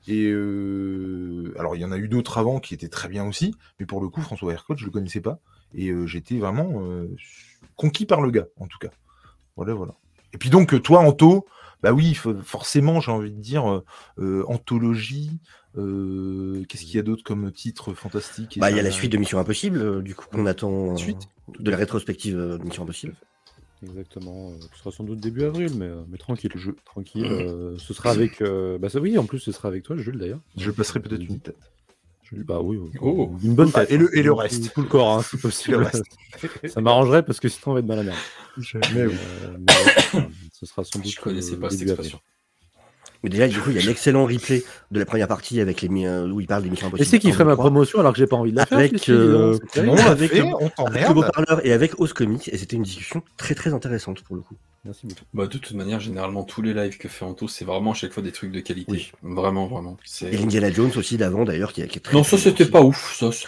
Et 0.07 0.27
euh, 0.27 1.53
alors, 1.57 1.75
il 1.75 1.81
y 1.81 1.85
en 1.85 1.91
a 1.91 1.97
eu 1.97 2.07
d'autres 2.07 2.37
avant 2.37 2.59
qui 2.59 2.73
étaient 2.73 2.87
très 2.87 3.09
bien 3.09 3.25
aussi, 3.27 3.55
mais 3.79 3.85
pour 3.85 4.01
le 4.01 4.09
coup, 4.09 4.21
François 4.21 4.53
Hercouet, 4.53 4.77
je 4.77 4.85
le 4.85 4.91
connaissais 4.91 5.21
pas. 5.21 5.39
Et 5.75 5.89
euh, 5.89 6.07
j'étais 6.07 6.37
vraiment 6.37 6.81
euh, 6.81 7.07
conquis 7.75 8.05
par 8.05 8.21
le 8.21 8.31
gars, 8.31 8.47
en 8.59 8.67
tout 8.67 8.79
cas. 8.79 8.89
Voilà, 9.55 9.73
voilà. 9.73 9.93
Et 10.33 10.37
puis 10.37 10.49
donc, 10.49 10.81
toi, 10.81 10.99
Anto, 10.99 11.45
bah 11.83 11.91
oui, 11.91 12.17
forcément, 12.43 12.99
j'ai 13.01 13.11
envie 13.11 13.31
de 13.31 13.41
dire 13.41 13.81
anthologie. 14.17 15.39
Qu'est-ce 15.75 16.83
qu'il 16.83 16.95
y 16.95 16.99
a 16.99 17.03
d'autre 17.03 17.23
comme 17.23 17.51
titre 17.51 17.93
fantastique 17.93 18.57
Bah, 18.59 18.71
il 18.71 18.77
y 18.77 18.79
a 18.79 18.83
la 18.83 18.91
suite 18.91 19.11
de 19.11 19.17
Mission 19.17 19.39
Impossible, 19.39 20.03
du 20.03 20.15
coup, 20.15 20.25
qu'on 20.31 20.45
attend. 20.45 20.95
Suite 20.95 21.29
de 21.57 21.71
la 21.71 21.77
rétrospective 21.77 22.37
de 22.37 22.63
Mission 22.63 22.83
Impossible. 22.83 23.15
Exactement. 23.85 24.49
euh, 24.51 24.53
ce 24.73 24.79
sera 24.79 24.91
sans 24.91 25.03
doute 25.03 25.19
début 25.19 25.43
avril, 25.43 25.71
mais, 25.75 25.85
euh, 25.85 26.01
mais 26.09 26.17
tranquille. 26.17 26.51
Je, 26.55 26.71
tranquille. 26.85 27.25
euh, 27.31 27.77
ce 27.77 27.93
sera 27.93 28.11
avec. 28.11 28.41
euh, 28.41 28.77
bah 28.77 28.89
ça 28.89 28.99
oui, 28.99 29.17
en 29.17 29.25
plus 29.25 29.39
ce 29.39 29.51
sera 29.51 29.67
avec 29.69 29.83
toi, 29.83 29.95
Jules 29.97 30.17
d'ailleurs. 30.19 30.41
Je 30.57 30.69
passerai 30.71 30.99
peut-être 30.99 31.21
une 31.23 31.39
tête. 31.39 31.55
Jules, 32.23 32.43
bah 32.43 32.59
oui. 32.61 32.77
Oh. 33.01 33.31
Une 33.43 33.55
bonne 33.55 33.71
Ah, 33.73 33.81
tête. 33.85 33.91
et 33.91 33.97
le- 33.97 34.05
hein. 34.07 34.11
et 34.13 34.21
le 34.23 34.33
reste. 34.33 34.73
Tout 34.73 34.81
le 34.81 34.87
corps, 34.87 35.17
hein, 35.17 35.23
si 35.23 35.37
possible. 35.41 35.77
Le 35.77 35.83
reste. 35.85 36.03
ça 36.67 36.81
m'arrangerait 36.81 37.23
parce 37.23 37.39
que 37.39 37.47
sinon 37.49 37.71
on 37.71 37.73
va 37.73 37.79
être 37.79 37.85
dans 37.87 37.95
la 37.95 38.03
merde. 38.03 38.17
Mais 38.93 39.05
oui. 39.05 39.13
Euh, 39.43 39.57
mais 39.57 40.19
ouais, 40.19 40.27
ce 40.51 40.65
sera 40.65 40.83
sans 40.83 40.99
doute. 40.99 41.09
Je 41.11 41.19
connaissais 41.21 41.55
pas 41.57 41.69
cette 41.69 41.79
début 41.79 41.91
avril. 41.91 42.11
Mais 43.23 43.29
déjà, 43.29 43.47
du 43.49 43.59
coup, 43.59 43.69
il 43.71 43.75
y 43.75 43.79
a 43.79 43.85
l'excellent 43.85 44.25
replay 44.25 44.63
de 44.91 44.99
la 44.99 45.05
première 45.05 45.27
partie 45.27 45.59
avec 45.59 45.81
les 45.81 45.89
euh, 46.05 46.29
où 46.29 46.39
il 46.39 46.47
parle 46.47 46.63
des 46.63 46.69
Missions 46.69 46.85
Et 46.85 46.89
Impossible. 46.89 47.09
c'est 47.09 47.19
qui 47.19 47.29
1, 47.29 47.33
ferait 47.33 47.43
2, 47.43 47.49
ma 47.49 47.53
3, 47.55 47.65
promotion 47.65 47.99
alors 47.99 48.13
que 48.13 48.17
j'ai 48.19 48.27
pas 48.27 48.37
envie 48.37 48.51
de 48.51 48.55
la 48.57 48.65
faire 48.65 48.77
Avec, 48.77 48.93
donc, 48.93 49.09
euh. 49.09 49.57
Non, 49.83 49.97
avec 49.97 50.31
fait, 50.31 50.39
Avec 50.85 51.07
le 51.07 51.13
beau-parleur 51.13 51.65
et 51.65 51.73
avec 51.73 51.99
Ose 51.99 52.13
Comics, 52.13 52.47
et 52.47 52.57
c'était 52.57 52.77
une 52.77 52.83
discussion 52.83 53.21
très 53.35 53.55
très 53.55 53.73
intéressante 53.73 54.21
pour 54.23 54.35
le 54.37 54.41
coup. 54.41 54.55
Merci 54.85 55.07
beaucoup. 55.07 55.19
Bah, 55.33 55.47
de 55.47 55.57
toute 55.57 55.73
manière, 55.73 55.99
généralement, 55.99 56.43
tous 56.43 56.61
les 56.61 56.73
lives 56.73 56.97
que 56.97 57.09
fait 57.09 57.25
Anto, 57.25 57.49
c'est 57.49 57.65
vraiment 57.65 57.91
à 57.91 57.93
chaque 57.93 58.13
fois 58.13 58.23
des 58.23 58.31
trucs 58.31 58.53
de 58.53 58.61
qualité. 58.61 58.89
Oui. 58.89 59.11
Vraiment, 59.21 59.67
vraiment. 59.67 59.97
Et 60.21 60.37
l'Indiana 60.37 60.71
Jones 60.71 60.91
aussi 60.95 61.17
d'avant 61.17 61.43
d'ailleurs, 61.43 61.73
qui, 61.73 61.85
qui 61.87 61.97
est 61.97 62.01
très. 62.01 62.13
Non, 62.15 62.23
ça, 62.23 62.37
c'était 62.37 62.65
pas 62.65 62.81
ouf. 62.81 63.13
Ça, 63.17 63.33
ça, 63.33 63.47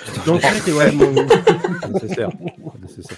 c'était 0.53 0.74
ouais, 0.74 0.91
mon- 0.91 1.13
Nécessaire. 1.93 2.30
Nécessaire. 2.82 3.17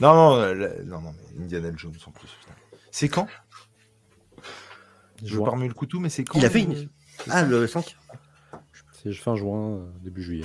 Non, 0.00 0.14
non, 0.14 0.36
euh, 0.38 0.68
non, 0.86 1.00
non, 1.00 1.14
mais 1.36 1.44
Indiana 1.44 1.70
Jones 1.76 1.94
en 2.06 2.10
plus. 2.10 2.28
putain. 2.40 2.52
C'est 2.92 3.08
quand? 3.08 3.26
Je 5.24 5.38
remuer 5.38 5.66
le 5.68 5.74
couteau, 5.74 5.98
mais 5.98 6.08
c'est 6.10 6.24
quand 6.24 6.38
Il 6.38 6.44
a 6.46 6.50
fait 6.50 6.60
une- 6.60 6.88
Ah, 7.30 7.42
le 7.42 7.66
5 7.66 7.96
C'est 9.02 9.12
fin 9.14 9.34
juin, 9.34 9.80
début 10.02 10.22
juillet. 10.22 10.44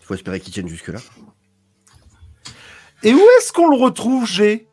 Il 0.00 0.04
faut 0.04 0.14
espérer 0.14 0.38
qu'il 0.38 0.52
tienne 0.52 0.68
jusque-là. 0.68 1.00
Et 3.02 3.12
où 3.14 3.18
est-ce 3.38 3.52
qu'on 3.52 3.68
le 3.68 3.76
retrouve, 3.76 4.26
G? 4.26 4.68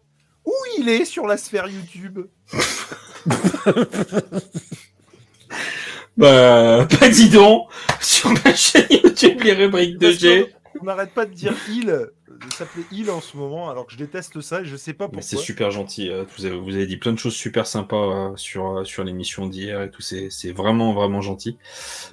Où 0.45 0.51
il 0.77 0.89
est 0.89 1.05
sur 1.05 1.25
la 1.25 1.37
sphère 1.37 1.67
YouTube? 1.67 2.19
Bah, 6.15 6.87
pas 6.99 7.09
dis 7.09 7.29
donc. 7.29 7.69
Sur 7.99 8.29
ma 8.45 8.53
chaîne 8.53 8.85
YouTube, 8.91 9.41
les 9.41 9.53
rubriques 9.53 9.97
de 9.97 10.11
G. 10.11 10.53
On 10.79 10.85
n'arrête 10.85 11.11
pas 11.11 11.25
de 11.25 11.33
dire 11.33 11.55
il, 11.69 12.07
de 12.47 12.53
s'appeler 12.53 12.85
il 12.91 13.09
en 13.11 13.21
ce 13.21 13.37
moment, 13.37 13.69
alors 13.69 13.85
que 13.85 13.93
je 13.93 13.97
déteste 13.97 14.41
ça 14.41 14.61
et 14.61 14.65
je 14.65 14.75
sais 14.75 14.93
pas 14.93 15.09
pourquoi. 15.09 15.21
c'est 15.21 15.37
super 15.37 15.71
gentil. 15.71 16.09
euh, 16.09 16.25
Vous 16.37 16.45
avez, 16.45 16.57
vous 16.57 16.75
avez 16.75 16.85
dit 16.87 16.97
plein 16.97 17.13
de 17.13 17.17
choses 17.19 17.35
super 17.35 17.67
sympas 17.67 18.31
euh, 18.31 18.35
sur, 18.37 18.79
euh, 18.79 18.83
sur 18.83 19.03
l'émission 19.03 19.47
d'hier 19.47 19.81
et 19.81 19.89
tout. 19.91 20.01
C'est 20.01 20.51
vraiment, 20.51 20.93
vraiment 20.93 21.21
gentil. 21.21 21.57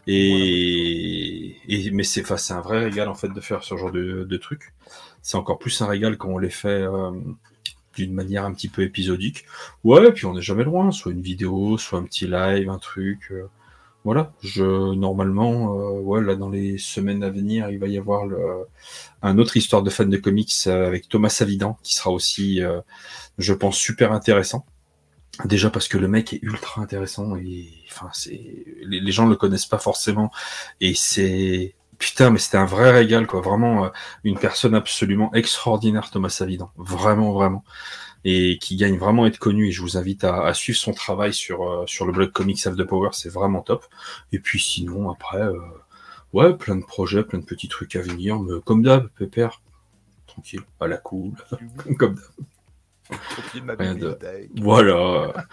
Et, 0.07 1.57
et 1.69 1.91
mais 1.93 2.05
c'est 2.05 2.23
enfin, 2.31 2.57
un 2.57 2.61
vrai 2.61 2.81
régal 2.85 3.09
en 3.09 3.15
fait 3.15 3.29
de 3.29 3.41
faire 3.41 3.65
ce 3.65 3.77
genre 3.77 3.93
de, 3.93 4.25
de 4.25 4.37
trucs. 4.37 4.73
C'est 5.23 5.37
encore 5.37 5.59
plus 5.59 5.81
un 5.83 5.87
régal 5.87 6.17
quand 6.17 6.29
on 6.31 6.39
les 6.39 6.51
fait 6.51 6.69
euh, 6.69 7.11
d'une 7.97 8.13
manière 8.15 8.45
un 8.45 8.53
petit 8.55 8.69
peu 8.69 8.83
épisodique. 8.83 9.45
Ouais, 9.85 10.13
puis 10.13 10.27
on 10.27 10.35
n'est 10.35 10.43
jamais 10.43 10.65
loin. 10.65 10.91
Soit 10.93 11.13
une 11.13 11.23
vidéo, 11.23 11.79
soit 11.79 11.99
un 11.99 12.05
petit 12.05 12.27
live, 12.27 12.71
un 12.71 12.79
truc. 12.79 13.29
euh, 13.33 13.49
voilà. 14.05 14.33
Je 14.41 14.95
normalement, 14.95 15.79
euh, 15.79 16.21
là 16.21 16.35
dans 16.35 16.49
les 16.49 16.79
semaines 16.79 17.23
à 17.23 17.31
venir, 17.31 17.71
il 17.71 17.79
va 17.79 17.87
y 17.87 17.99
avoir 17.99 18.27
le, 18.27 18.39
un 19.23 19.39
autre 19.39 19.57
histoire 19.57 19.83
de 19.83 19.91
fan 19.91 20.09
de 20.09 20.17
comics 20.17 20.53
euh, 20.67 20.87
avec 20.87 21.09
Thomas 21.09 21.29
Savidan 21.29 21.79
qui 21.83 21.95
sera 21.95 22.11
aussi, 22.11 22.63
euh, 22.63 22.81
je 23.39 23.53
pense, 23.53 23.77
super 23.77 24.13
intéressant. 24.13 24.65
Déjà 25.45 25.71
parce 25.71 25.89
que 25.89 25.99
le 25.99 26.09
mec 26.09 26.33
est 26.33 26.43
ultra 26.43 26.83
intéressant 26.83 27.37
et 27.37 27.69
enfin 27.91 28.11
c'est 28.13 28.65
les, 28.83 29.01
les 29.01 29.13
gens 29.13 29.27
le 29.27 29.37
connaissent 29.37 29.67
pas 29.67 29.79
forcément 29.79 30.31
et 30.81 30.95
c'est 30.95 31.75
putain 31.99 32.31
mais 32.31 32.39
c'était 32.39 32.59
un 32.59 32.67
vrai 32.67 32.91
régal 32.91 33.27
quoi 33.27 33.41
vraiment 33.41 33.85
euh, 33.87 33.89
une 34.25 34.39
personne 34.39 34.75
absolument 34.75 35.33
extraordinaire 35.33 36.11
Thomas 36.11 36.31
Savidan 36.31 36.71
vraiment 36.77 37.33
vraiment 37.33 37.65
et 38.25 38.59
qui 38.59 38.77
gagne 38.77 38.97
vraiment 38.99 39.25
à 39.25 39.29
être 39.29 39.39
connu. 39.39 39.69
Et 39.69 39.73
je 39.73 39.81
vous 39.83 39.97
invite 39.97 40.25
à, 40.25 40.45
à 40.45 40.55
suivre 40.55 40.79
son 40.79 40.93
travail 40.93 41.33
sur 41.33 41.63
euh, 41.63 41.85
sur 41.87 42.07
le 42.07 42.13
blog 42.13 42.33
Comics 42.33 42.67
of 42.67 42.77
the 42.77 42.85
Power. 42.85 43.11
C'est 43.13 43.31
vraiment 43.33 43.63
top. 43.63 43.85
Et 44.33 44.39
puis 44.39 44.61
sinon 44.61 45.11
après 45.11 45.43
euh, 45.43 45.59
ouais 46.33 46.55
plein 46.57 46.77
de 46.77 46.85
projets 46.85 47.23
plein 47.25 47.39
de 47.39 47.45
petits 47.45 47.69
trucs 47.69 47.97
à 47.97 48.01
venir 48.03 48.39
mais 48.39 48.61
comme 48.65 48.83
d'hab 48.83 49.09
pépère 49.19 49.63
tranquille 50.27 50.61
à 50.81 50.87
la 50.87 50.97
cool 50.97 51.33
comme 51.99 52.17
d'hab. 53.77 53.99
De- 53.99 54.19
voilà. 54.61 55.47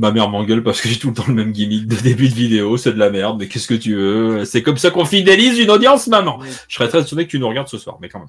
Ma 0.00 0.12
mère 0.12 0.28
m'engueule 0.28 0.62
parce 0.62 0.80
que 0.80 0.88
j'ai 0.88 0.96
tout 0.98 1.08
le 1.08 1.14
temps 1.14 1.24
le 1.26 1.34
même 1.34 1.50
gimmick 1.52 1.86
de 1.88 1.96
début 1.96 2.28
de 2.28 2.34
vidéo, 2.34 2.76
c'est 2.76 2.92
de 2.92 2.98
la 2.98 3.10
merde, 3.10 3.36
mais 3.40 3.48
qu'est-ce 3.48 3.66
que 3.66 3.74
tu 3.74 3.96
veux? 3.96 4.44
C'est 4.44 4.62
comme 4.62 4.78
ça 4.78 4.92
qu'on 4.92 5.04
fidélise 5.04 5.58
une 5.58 5.70
audience, 5.70 6.06
maman 6.06 6.38
Je 6.68 6.74
serais 6.76 6.88
très 6.88 7.02
étonné 7.02 7.24
que 7.26 7.30
tu 7.32 7.40
nous 7.40 7.48
regardes 7.48 7.66
ce 7.66 7.78
soir, 7.78 7.98
mais 8.00 8.08
quand 8.08 8.20
même. 8.20 8.28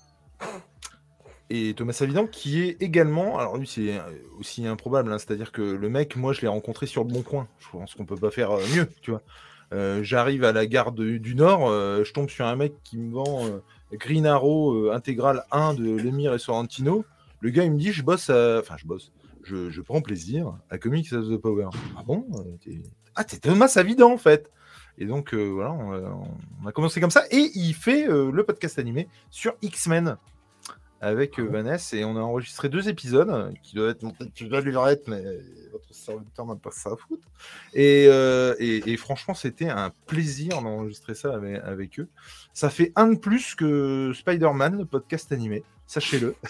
Et 1.51 1.73
Thomas 1.73 1.93
Savidan, 1.93 2.27
qui 2.27 2.61
est 2.61 2.81
également, 2.81 3.39
alors 3.39 3.57
lui 3.57 3.65
c'est 3.67 3.97
euh, 3.97 4.01
aussi 4.39 4.67
improbable, 4.67 5.11
hein, 5.11 5.17
c'est-à-dire 5.17 5.51
que 5.51 5.61
le 5.63 5.89
mec, 5.89 6.15
moi 6.15 6.31
je 6.31 6.41
l'ai 6.41 6.47
rencontré 6.47 6.85
sur 6.85 7.03
le 7.03 7.11
bon 7.11 7.23
coin. 7.23 7.47
Je 7.59 7.65
pense 7.71 7.95
qu'on 7.95 8.05
peut 8.05 8.15
pas 8.15 8.29
faire 8.29 8.51
euh, 8.51 8.61
mieux, 8.75 8.87
tu 9.01 9.09
vois. 9.11 9.23
Euh, 9.73 10.03
J'arrive 10.03 10.43
à 10.43 10.51
la 10.51 10.65
gare 10.67 10.91
du 10.91 11.35
Nord, 11.35 11.69
je 11.69 12.11
tombe 12.11 12.29
sur 12.29 12.45
un 12.45 12.55
mec 12.55 12.73
qui 12.83 12.97
me 12.97 13.13
vend 13.13 13.45
euh, 13.45 13.59
Green 13.93 14.25
Arrow 14.25 14.73
euh, 14.73 14.93
intégral 14.93 15.43
1 15.51 15.73
de 15.75 15.95
Lemire 15.95 16.33
et 16.33 16.39
Sorrentino. 16.39 17.03
Le 17.39 17.49
gars 17.51 17.63
il 17.63 17.71
me 17.71 17.77
dit, 17.77 17.91
je 17.93 18.03
bosse, 18.03 18.29
enfin 18.29 18.75
je 18.77 18.85
bosse, 18.85 19.11
je, 19.43 19.81
prends 19.81 20.01
plaisir 20.01 20.53
à 20.69 20.77
Comics 20.77 21.13
of 21.13 21.29
the 21.29 21.37
Power. 21.37 21.69
Ah 21.97 22.03
bon? 22.05 22.25
Ah 23.15 23.23
t'es 23.23 23.37
Thomas 23.37 23.67
Savidan 23.69 24.11
en 24.11 24.17
fait. 24.17 24.51
Et 24.97 25.05
donc 25.05 25.33
voilà, 25.33 25.71
on, 25.71 25.93
a- 25.93 26.19
on 26.63 26.67
a 26.67 26.71
commencé 26.71 26.99
comme 26.99 27.11
ça. 27.11 27.23
Et 27.31 27.49
il 27.55 27.73
fait 27.73 28.05
le 28.07 28.43
podcast 28.43 28.77
animé 28.79 29.07
sur 29.29 29.53
X-Men 29.61 30.17
avec 31.01 31.39
euh, 31.39 31.43
Vanessa 31.49 31.95
et 31.97 32.03
on 32.05 32.15
a 32.17 32.19
enregistré 32.19 32.67
deux 32.69 32.89
épisodes 32.89 33.29
euh, 33.29 33.51
qui 33.63 33.75
doivent 33.75 33.89
être 33.91 34.03
montés 34.03 34.25
tu 34.33 34.45
dois 34.49 34.61
lurette 34.61 35.07
mais 35.07 35.23
votre 35.71 35.93
serviteur 35.93 36.45
n'a 36.45 36.55
pas 36.55 36.71
ça 36.71 36.89
à 36.91 36.95
foutre 36.97 37.25
et, 37.73 38.05
euh, 38.09 38.53
et, 38.59 38.91
et 38.91 38.97
franchement 38.97 39.33
c'était 39.33 39.69
un 39.69 39.91
plaisir 40.07 40.61
d'enregistrer 40.61 41.15
ça 41.15 41.33
avec, 41.33 41.61
avec 41.63 41.99
eux 41.99 42.07
ça 42.53 42.69
fait 42.69 42.91
un 42.95 43.07
de 43.13 43.17
plus 43.17 43.55
que 43.55 44.11
Spider-Man 44.13 44.77
le 44.77 44.85
podcast 44.85 45.31
animé 45.31 45.63
sachez-le 45.87 46.35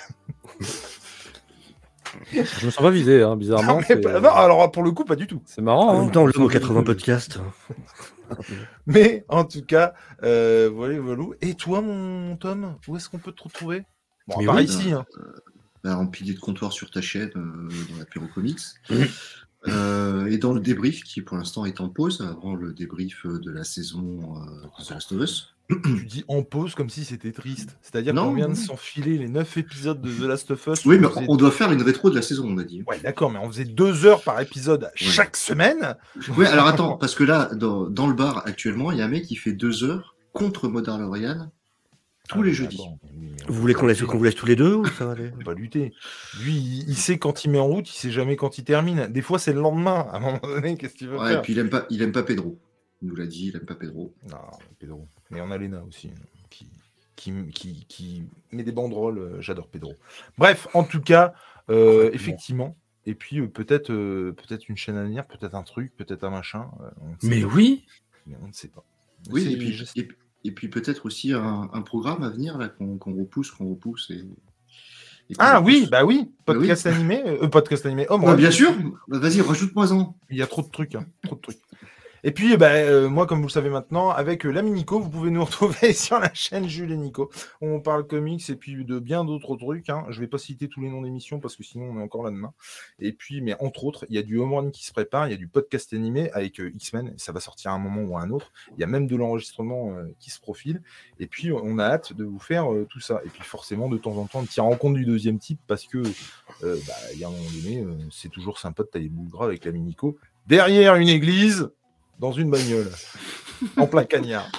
Je 2.33 2.65
me 2.65 2.71
sens 2.71 2.77
pas 2.83 2.89
visé, 2.89 3.21
hein, 3.21 3.35
bizarrement. 3.35 3.73
non, 3.73 3.77
mais 3.79 3.85
c'est- 3.85 4.01
pas- 4.01 4.19
non, 4.19 4.31
alors 4.31 4.71
pour 4.71 4.81
le 4.81 4.91
coup 4.91 5.05
pas 5.05 5.15
du 5.15 5.27
tout 5.27 5.41
C'est 5.45 5.61
marrant. 5.61 5.89
En 5.89 5.99
hein. 5.99 6.01
même 6.05 6.11
temps, 6.11 6.23
aux 6.23 6.47
80 6.47 6.81
podcasts. 6.83 7.39
mais 8.87 9.23
en 9.27 9.43
tout 9.43 9.63
cas 9.63 9.93
euh, 10.23 10.69
voilà 10.73 10.99
voilà 10.99 11.23
et 11.41 11.53
toi 11.55 11.81
mon 11.81 12.35
Tom 12.35 12.75
où 12.87 12.95
est-ce 12.95 13.09
qu'on 13.09 13.17
peut 13.19 13.31
te 13.31 13.43
retrouver? 13.43 13.83
Bon 14.29 14.35
à 14.35 14.39
Mais 14.39 14.45
part 14.45 14.55
oui. 14.55 14.63
ici 14.63 14.91
hein. 14.91 15.05
bah, 15.83 15.97
en 15.97 16.07
pilier 16.07 16.33
de 16.33 16.39
comptoir 16.39 16.71
sur 16.71 16.89
ta 16.91 17.01
chaîne 17.01 17.31
euh, 17.35 17.69
dans 17.91 17.97
l'apéro 17.99 18.25
comics. 18.33 18.59
Euh, 19.67 20.27
et 20.27 20.37
dans 20.37 20.53
le 20.53 20.61
débrief 20.61 21.03
qui 21.03 21.21
pour 21.21 21.35
l'instant 21.35 21.65
est 21.65 21.81
en 21.81 21.89
pause 21.89 22.21
avant 22.21 22.55
le 22.55 22.71
débrief 22.71 23.25
euh, 23.25 23.39
de 23.39 23.51
la 23.51 23.65
saison 23.65 24.19
euh, 24.37 24.79
de 24.79 24.85
The 24.85 24.91
Last 24.91 25.11
of 25.11 25.21
Us. 25.21 25.53
tu 25.83 26.05
dis 26.05 26.23
en 26.29 26.43
pause 26.43 26.75
comme 26.75 26.89
si 26.89 27.03
c'était 27.03 27.33
triste 27.33 27.77
c'est-à-dire 27.81 28.13
Non, 28.13 28.29
qu'on 28.29 28.35
vient 28.35 28.47
de 28.47 28.53
s'enfiler 28.53 29.17
les 29.17 29.27
9 29.27 29.57
épisodes 29.57 30.01
de 30.01 30.09
The 30.09 30.21
Last 30.29 30.51
of 30.51 30.65
Us 30.67 30.85
Oui, 30.85 30.97
mais 30.97 31.07
on 31.27 31.35
doit 31.35 31.51
faire 31.51 31.73
une 31.73 31.81
rétro 31.81 32.09
de 32.09 32.15
la 32.15 32.21
saison, 32.21 32.45
on 32.47 32.57
a 32.57 32.63
dit. 32.63 32.83
Ouais, 32.87 33.01
d'accord, 33.01 33.31
mais 33.31 33.39
on 33.39 33.47
faisait 33.49 33.65
deux 33.65 34.05
heures 34.05 34.23
par 34.23 34.39
épisode 34.39 34.89
chaque 34.95 35.35
semaine. 35.35 35.97
Oui, 36.37 36.45
alors 36.45 36.67
attends, 36.67 36.95
parce 36.97 37.13
que 37.13 37.25
là, 37.25 37.53
dans, 37.53 37.89
dans 37.89 38.07
le 38.07 38.13
bar 38.13 38.43
actuellement, 38.47 38.93
il 38.93 38.99
y 38.99 39.01
a 39.01 39.05
un 39.05 39.09
mec 39.09 39.25
qui 39.25 39.35
fait 39.35 39.51
deux 39.51 39.83
heures 39.83 40.15
contre 40.31 40.69
Modern 40.69 41.01
Lorian 41.01 41.51
tous 42.29 42.41
les 42.43 42.53
jeudis. 42.53 42.81
Vous 43.47 43.53
voulez 43.61 43.73
qu'on 43.73 43.87
laisse, 43.87 44.01
qu'on 44.03 44.17
vous 44.17 44.23
laisse 44.23 44.35
tous 44.35 44.45
les 44.45 44.55
deux 44.55 44.75
ou 44.75 44.85
ça 44.85 45.05
va 45.05 45.11
aller? 45.13 45.31
On 45.39 45.43
va 45.43 45.53
lutter. 45.53 45.91
Lui, 46.41 46.53
il, 46.55 46.89
il 46.89 46.95
sait 46.95 47.17
quand 47.17 47.43
il 47.43 47.51
met 47.51 47.59
en 47.59 47.65
route, 47.67 47.89
il 47.89 47.93
sait 47.97 48.11
jamais 48.11 48.35
quand 48.35 48.57
il 48.57 48.63
termine. 48.63 49.07
Des 49.07 49.21
fois, 49.21 49.39
c'est 49.39 49.53
le 49.53 49.59
lendemain. 49.61 50.07
À 50.11 50.17
un 50.17 50.19
moment 50.19 50.39
donné, 50.43 50.77
qu'est-ce 50.77 50.95
qu'il 50.95 51.07
veut 51.09 51.17
Ouais, 51.17 51.25
et 51.29 51.33
faire 51.33 51.41
puis 51.41 51.53
il 51.53 51.59
aime 51.59 51.69
pas, 51.69 51.85
il 51.89 52.01
aime 52.01 52.11
pas 52.11 52.23
Pedro. 52.23 52.57
Il 53.01 53.07
nous 53.09 53.15
l'a 53.15 53.25
dit, 53.25 53.47
il 53.47 53.55
aime 53.55 53.65
pas 53.65 53.75
Pedro. 53.75 54.13
Non, 54.29 54.37
Pedro. 54.77 55.07
Mais 55.31 55.41
on 55.41 55.49
a 55.51 55.57
Lena 55.57 55.81
aussi, 55.83 56.11
qui, 56.49 56.69
qui, 57.15 57.33
qui, 57.53 57.85
qui 57.87 58.23
met 58.51 58.63
des 58.63 58.71
banderoles. 58.71 59.17
euh, 59.19 59.41
J'adore 59.41 59.67
Pedro. 59.67 59.93
Bref, 60.37 60.67
en 60.73 60.83
tout 60.83 61.01
cas, 61.01 61.33
euh, 61.69 62.09
effectivement. 62.13 62.75
Et 63.05 63.15
puis 63.15 63.39
euh, 63.39 63.47
peut-être 63.47 63.91
euh, 63.91 64.33
peut-être 64.33 64.67
une 64.69 64.77
chaîne 64.77 64.97
à 64.97 65.03
venir, 65.03 65.25
peut-être 65.25 65.55
un 65.55 65.63
truc, 65.63 65.95
peut-être 65.95 66.23
un 66.25 66.29
machin. 66.29 66.69
euh, 66.81 66.89
Mais 67.23 67.41
pas. 67.41 67.47
oui 67.47 67.85
Mais 68.27 68.35
on 68.43 68.47
ne 68.47 68.53
sait 68.53 68.67
pas. 68.67 68.83
Oui, 69.31 69.51
et 69.53 69.57
puis, 69.57 69.73
je- 69.73 69.85
et, 69.95 70.07
et 70.43 70.51
puis 70.51 70.67
peut-être 70.69 71.05
aussi 71.05 71.33
un, 71.33 71.69
un 71.73 71.81
programme 71.81 72.23
à 72.23 72.29
venir 72.29 72.57
là 72.57 72.69
qu'on 72.69 72.97
repousse, 73.15 73.51
qu'on 73.51 73.69
repousse. 73.69 74.09
Et, 74.11 74.23
Ah 75.37 75.59
repousse. 75.59 75.73
oui, 75.73 75.87
bah 75.91 76.05
oui, 76.05 76.29
Bah 76.47 76.53
oui. 76.53 76.59
podcast 76.59 76.85
animé, 76.87 77.21
euh, 77.25 77.47
podcast 77.47 77.85
animé. 77.85 78.05
Oh, 78.09 78.17
bref, 78.17 78.37
bien 78.37 78.51
sûr, 78.51 78.71
Bah, 79.07 79.19
vas-y, 79.19 79.41
rajoute-moi-en. 79.41 80.15
Il 80.29 80.37
y 80.37 80.41
a 80.41 80.47
trop 80.47 80.61
de 80.63 80.69
trucs, 80.69 80.95
hein, 80.95 81.05
trop 81.23 81.35
de 81.35 81.41
trucs. 81.41 81.59
Et 82.23 82.31
puis, 82.31 82.57
ben, 82.57 82.85
euh, 82.85 83.09
moi, 83.09 83.25
comme 83.25 83.39
vous 83.39 83.47
le 83.47 83.51
savez 83.51 83.69
maintenant, 83.69 84.09
avec 84.09 84.45
euh, 84.45 84.51
l'ami 84.51 84.71
Nico, 84.71 84.99
vous 84.99 85.09
pouvez 85.09 85.31
nous 85.31 85.43
retrouver 85.45 85.93
sur 85.93 86.19
la 86.19 86.33
chaîne 86.33 86.67
Jules 86.67 86.91
et 86.91 86.97
Nico. 86.97 87.29
On 87.61 87.79
parle 87.79 88.05
comics 88.05 88.49
et 88.49 88.55
puis 88.55 88.83
de 88.83 88.99
bien 88.99 89.23
d'autres 89.23 89.55
trucs. 89.55 89.89
Hein. 89.89 90.05
Je 90.09 90.19
vais 90.19 90.27
pas 90.27 90.37
citer 90.37 90.67
tous 90.67 90.81
les 90.81 90.89
noms 90.89 91.01
d'émissions 91.01 91.39
parce 91.39 91.55
que 91.55 91.63
sinon 91.63 91.85
on 91.85 91.99
est 91.99 92.03
encore 92.03 92.23
là 92.23 92.31
demain. 92.31 92.53
Et 92.99 93.13
puis, 93.13 93.41
mais 93.41 93.55
entre 93.61 93.85
autres, 93.85 94.05
il 94.09 94.15
y 94.15 94.17
a 94.17 94.21
du 94.21 94.37
home 94.37 94.71
qui 94.71 94.85
se 94.85 94.91
prépare, 94.91 95.27
il 95.27 95.31
y 95.31 95.33
a 95.33 95.37
du 95.37 95.47
podcast 95.47 95.93
animé 95.93 96.29
avec 96.31 96.59
euh, 96.59 96.71
X-Men. 96.75 97.13
Ça 97.17 97.31
va 97.31 97.39
sortir 97.39 97.71
à 97.71 97.75
un 97.75 97.79
moment 97.79 98.01
ou 98.01 98.17
à 98.17 98.21
un 98.21 98.29
autre. 98.31 98.51
Il 98.77 98.81
y 98.81 98.83
a 98.83 98.87
même 98.87 99.07
de 99.07 99.15
l'enregistrement 99.15 99.95
qui 100.19 100.29
se 100.29 100.39
profile. 100.39 100.81
Et 101.19 101.27
puis, 101.27 101.51
on 101.51 101.79
a 101.79 101.85
hâte 101.85 102.13
de 102.13 102.23
vous 102.25 102.39
faire 102.39 102.67
tout 102.89 102.99
ça. 102.99 103.21
Et 103.25 103.29
puis, 103.29 103.43
forcément, 103.43 103.87
de 103.87 103.97
temps 103.97 104.17
en 104.17 104.25
temps, 104.25 104.41
de 104.41 104.47
tirer 104.47 104.67
en 104.67 104.75
compte 104.75 104.95
du 104.95 105.05
deuxième 105.05 105.39
type 105.39 105.59
parce 105.67 105.85
que, 105.85 106.01
bah, 106.61 106.93
il 107.13 107.19
y 107.19 107.23
a 107.23 107.27
un 107.27 107.31
moment 107.31 107.49
donné, 107.63 107.85
c'est 108.11 108.29
toujours 108.29 108.59
sympa 108.59 108.83
de 108.83 108.87
tailler 108.89 109.09
boule 109.09 109.29
gras 109.29 109.45
avec 109.45 109.65
l'ami 109.65 109.81
Nico 109.81 110.17
derrière 110.49 110.95
une 110.95 111.09
église 111.09 111.69
dans 112.19 112.31
une 112.31 112.49
bagnole, 112.49 112.91
en 113.77 113.87
plein 113.87 114.03
cagnard. 114.03 114.49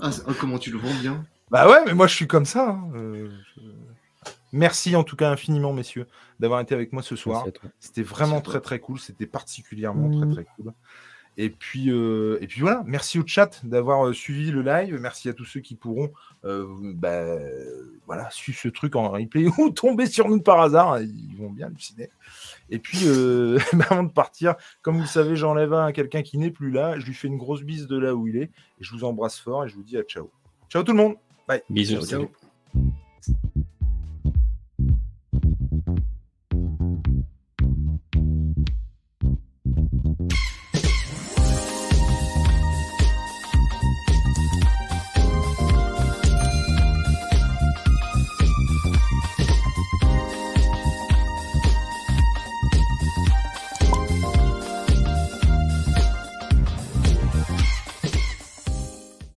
Ah, 0.00 0.10
oh, 0.26 0.32
comment 0.38 0.58
tu 0.58 0.70
le 0.70 0.78
vends 0.78 0.94
bien 1.00 1.24
Bah 1.50 1.68
ouais, 1.68 1.84
mais 1.86 1.94
moi 1.94 2.06
je 2.06 2.14
suis 2.14 2.26
comme 2.26 2.46
ça. 2.46 2.70
Hein. 2.70 2.90
Euh, 2.94 3.30
Merci 4.52 4.94
en 4.94 5.02
tout 5.02 5.16
cas 5.16 5.30
infiniment, 5.30 5.72
messieurs, 5.72 6.06
d'avoir 6.38 6.60
été 6.60 6.76
avec 6.76 6.92
moi 6.92 7.02
ce 7.02 7.16
soir. 7.16 7.44
C'était 7.80 8.04
vraiment 8.04 8.40
très 8.40 8.60
très 8.60 8.78
cool. 8.78 9.00
C'était 9.00 9.26
particulièrement 9.26 10.16
très 10.16 10.30
très 10.30 10.46
cool. 10.56 10.72
Et 11.36 11.50
puis, 11.50 11.90
euh, 11.90 12.38
et 12.40 12.46
puis 12.46 12.60
voilà, 12.60 12.84
merci 12.86 13.18
au 13.18 13.26
chat 13.26 13.60
d'avoir 13.64 14.06
euh, 14.06 14.12
suivi 14.12 14.52
le 14.52 14.62
live. 14.62 14.96
Merci 15.00 15.28
à 15.28 15.32
tous 15.32 15.44
ceux 15.44 15.58
qui 15.58 15.74
pourront 15.74 16.12
bah, 16.44 17.36
voilà, 18.06 18.30
suivre 18.30 18.58
ce 18.58 18.68
truc 18.68 18.94
en 18.94 19.08
replay 19.08 19.46
ou 19.58 19.70
tomber 19.70 20.06
sur 20.06 20.28
nous 20.28 20.40
par 20.40 20.60
hasard. 20.60 21.00
Ils 21.00 21.36
vont 21.36 21.50
bien 21.50 21.66
halluciner. 21.66 22.10
Et 22.70 22.78
puis, 22.78 23.00
euh, 23.04 23.58
avant 23.90 24.02
de 24.02 24.10
partir, 24.10 24.54
comme 24.82 24.96
vous 24.96 25.02
le 25.02 25.06
savez, 25.06 25.36
j'enlève 25.36 25.72
à 25.74 25.92
quelqu'un 25.92 26.22
qui 26.22 26.38
n'est 26.38 26.50
plus 26.50 26.70
là. 26.70 26.98
Je 26.98 27.06
lui 27.06 27.14
fais 27.14 27.28
une 27.28 27.36
grosse 27.36 27.62
bise 27.62 27.86
de 27.86 27.98
là 27.98 28.14
où 28.14 28.26
il 28.26 28.36
est. 28.36 28.44
Et 28.44 28.50
je 28.80 28.92
vous 28.92 29.04
embrasse 29.04 29.38
fort 29.38 29.64
et 29.64 29.68
je 29.68 29.74
vous 29.74 29.82
dis 29.82 29.96
à 29.96 30.02
ciao. 30.02 30.30
Ciao 30.68 30.82
tout 30.82 30.92
le 30.92 30.98
monde. 30.98 31.16
Bye. 31.46 31.62
Bisous. 31.68 32.06
ciao. 32.06 32.28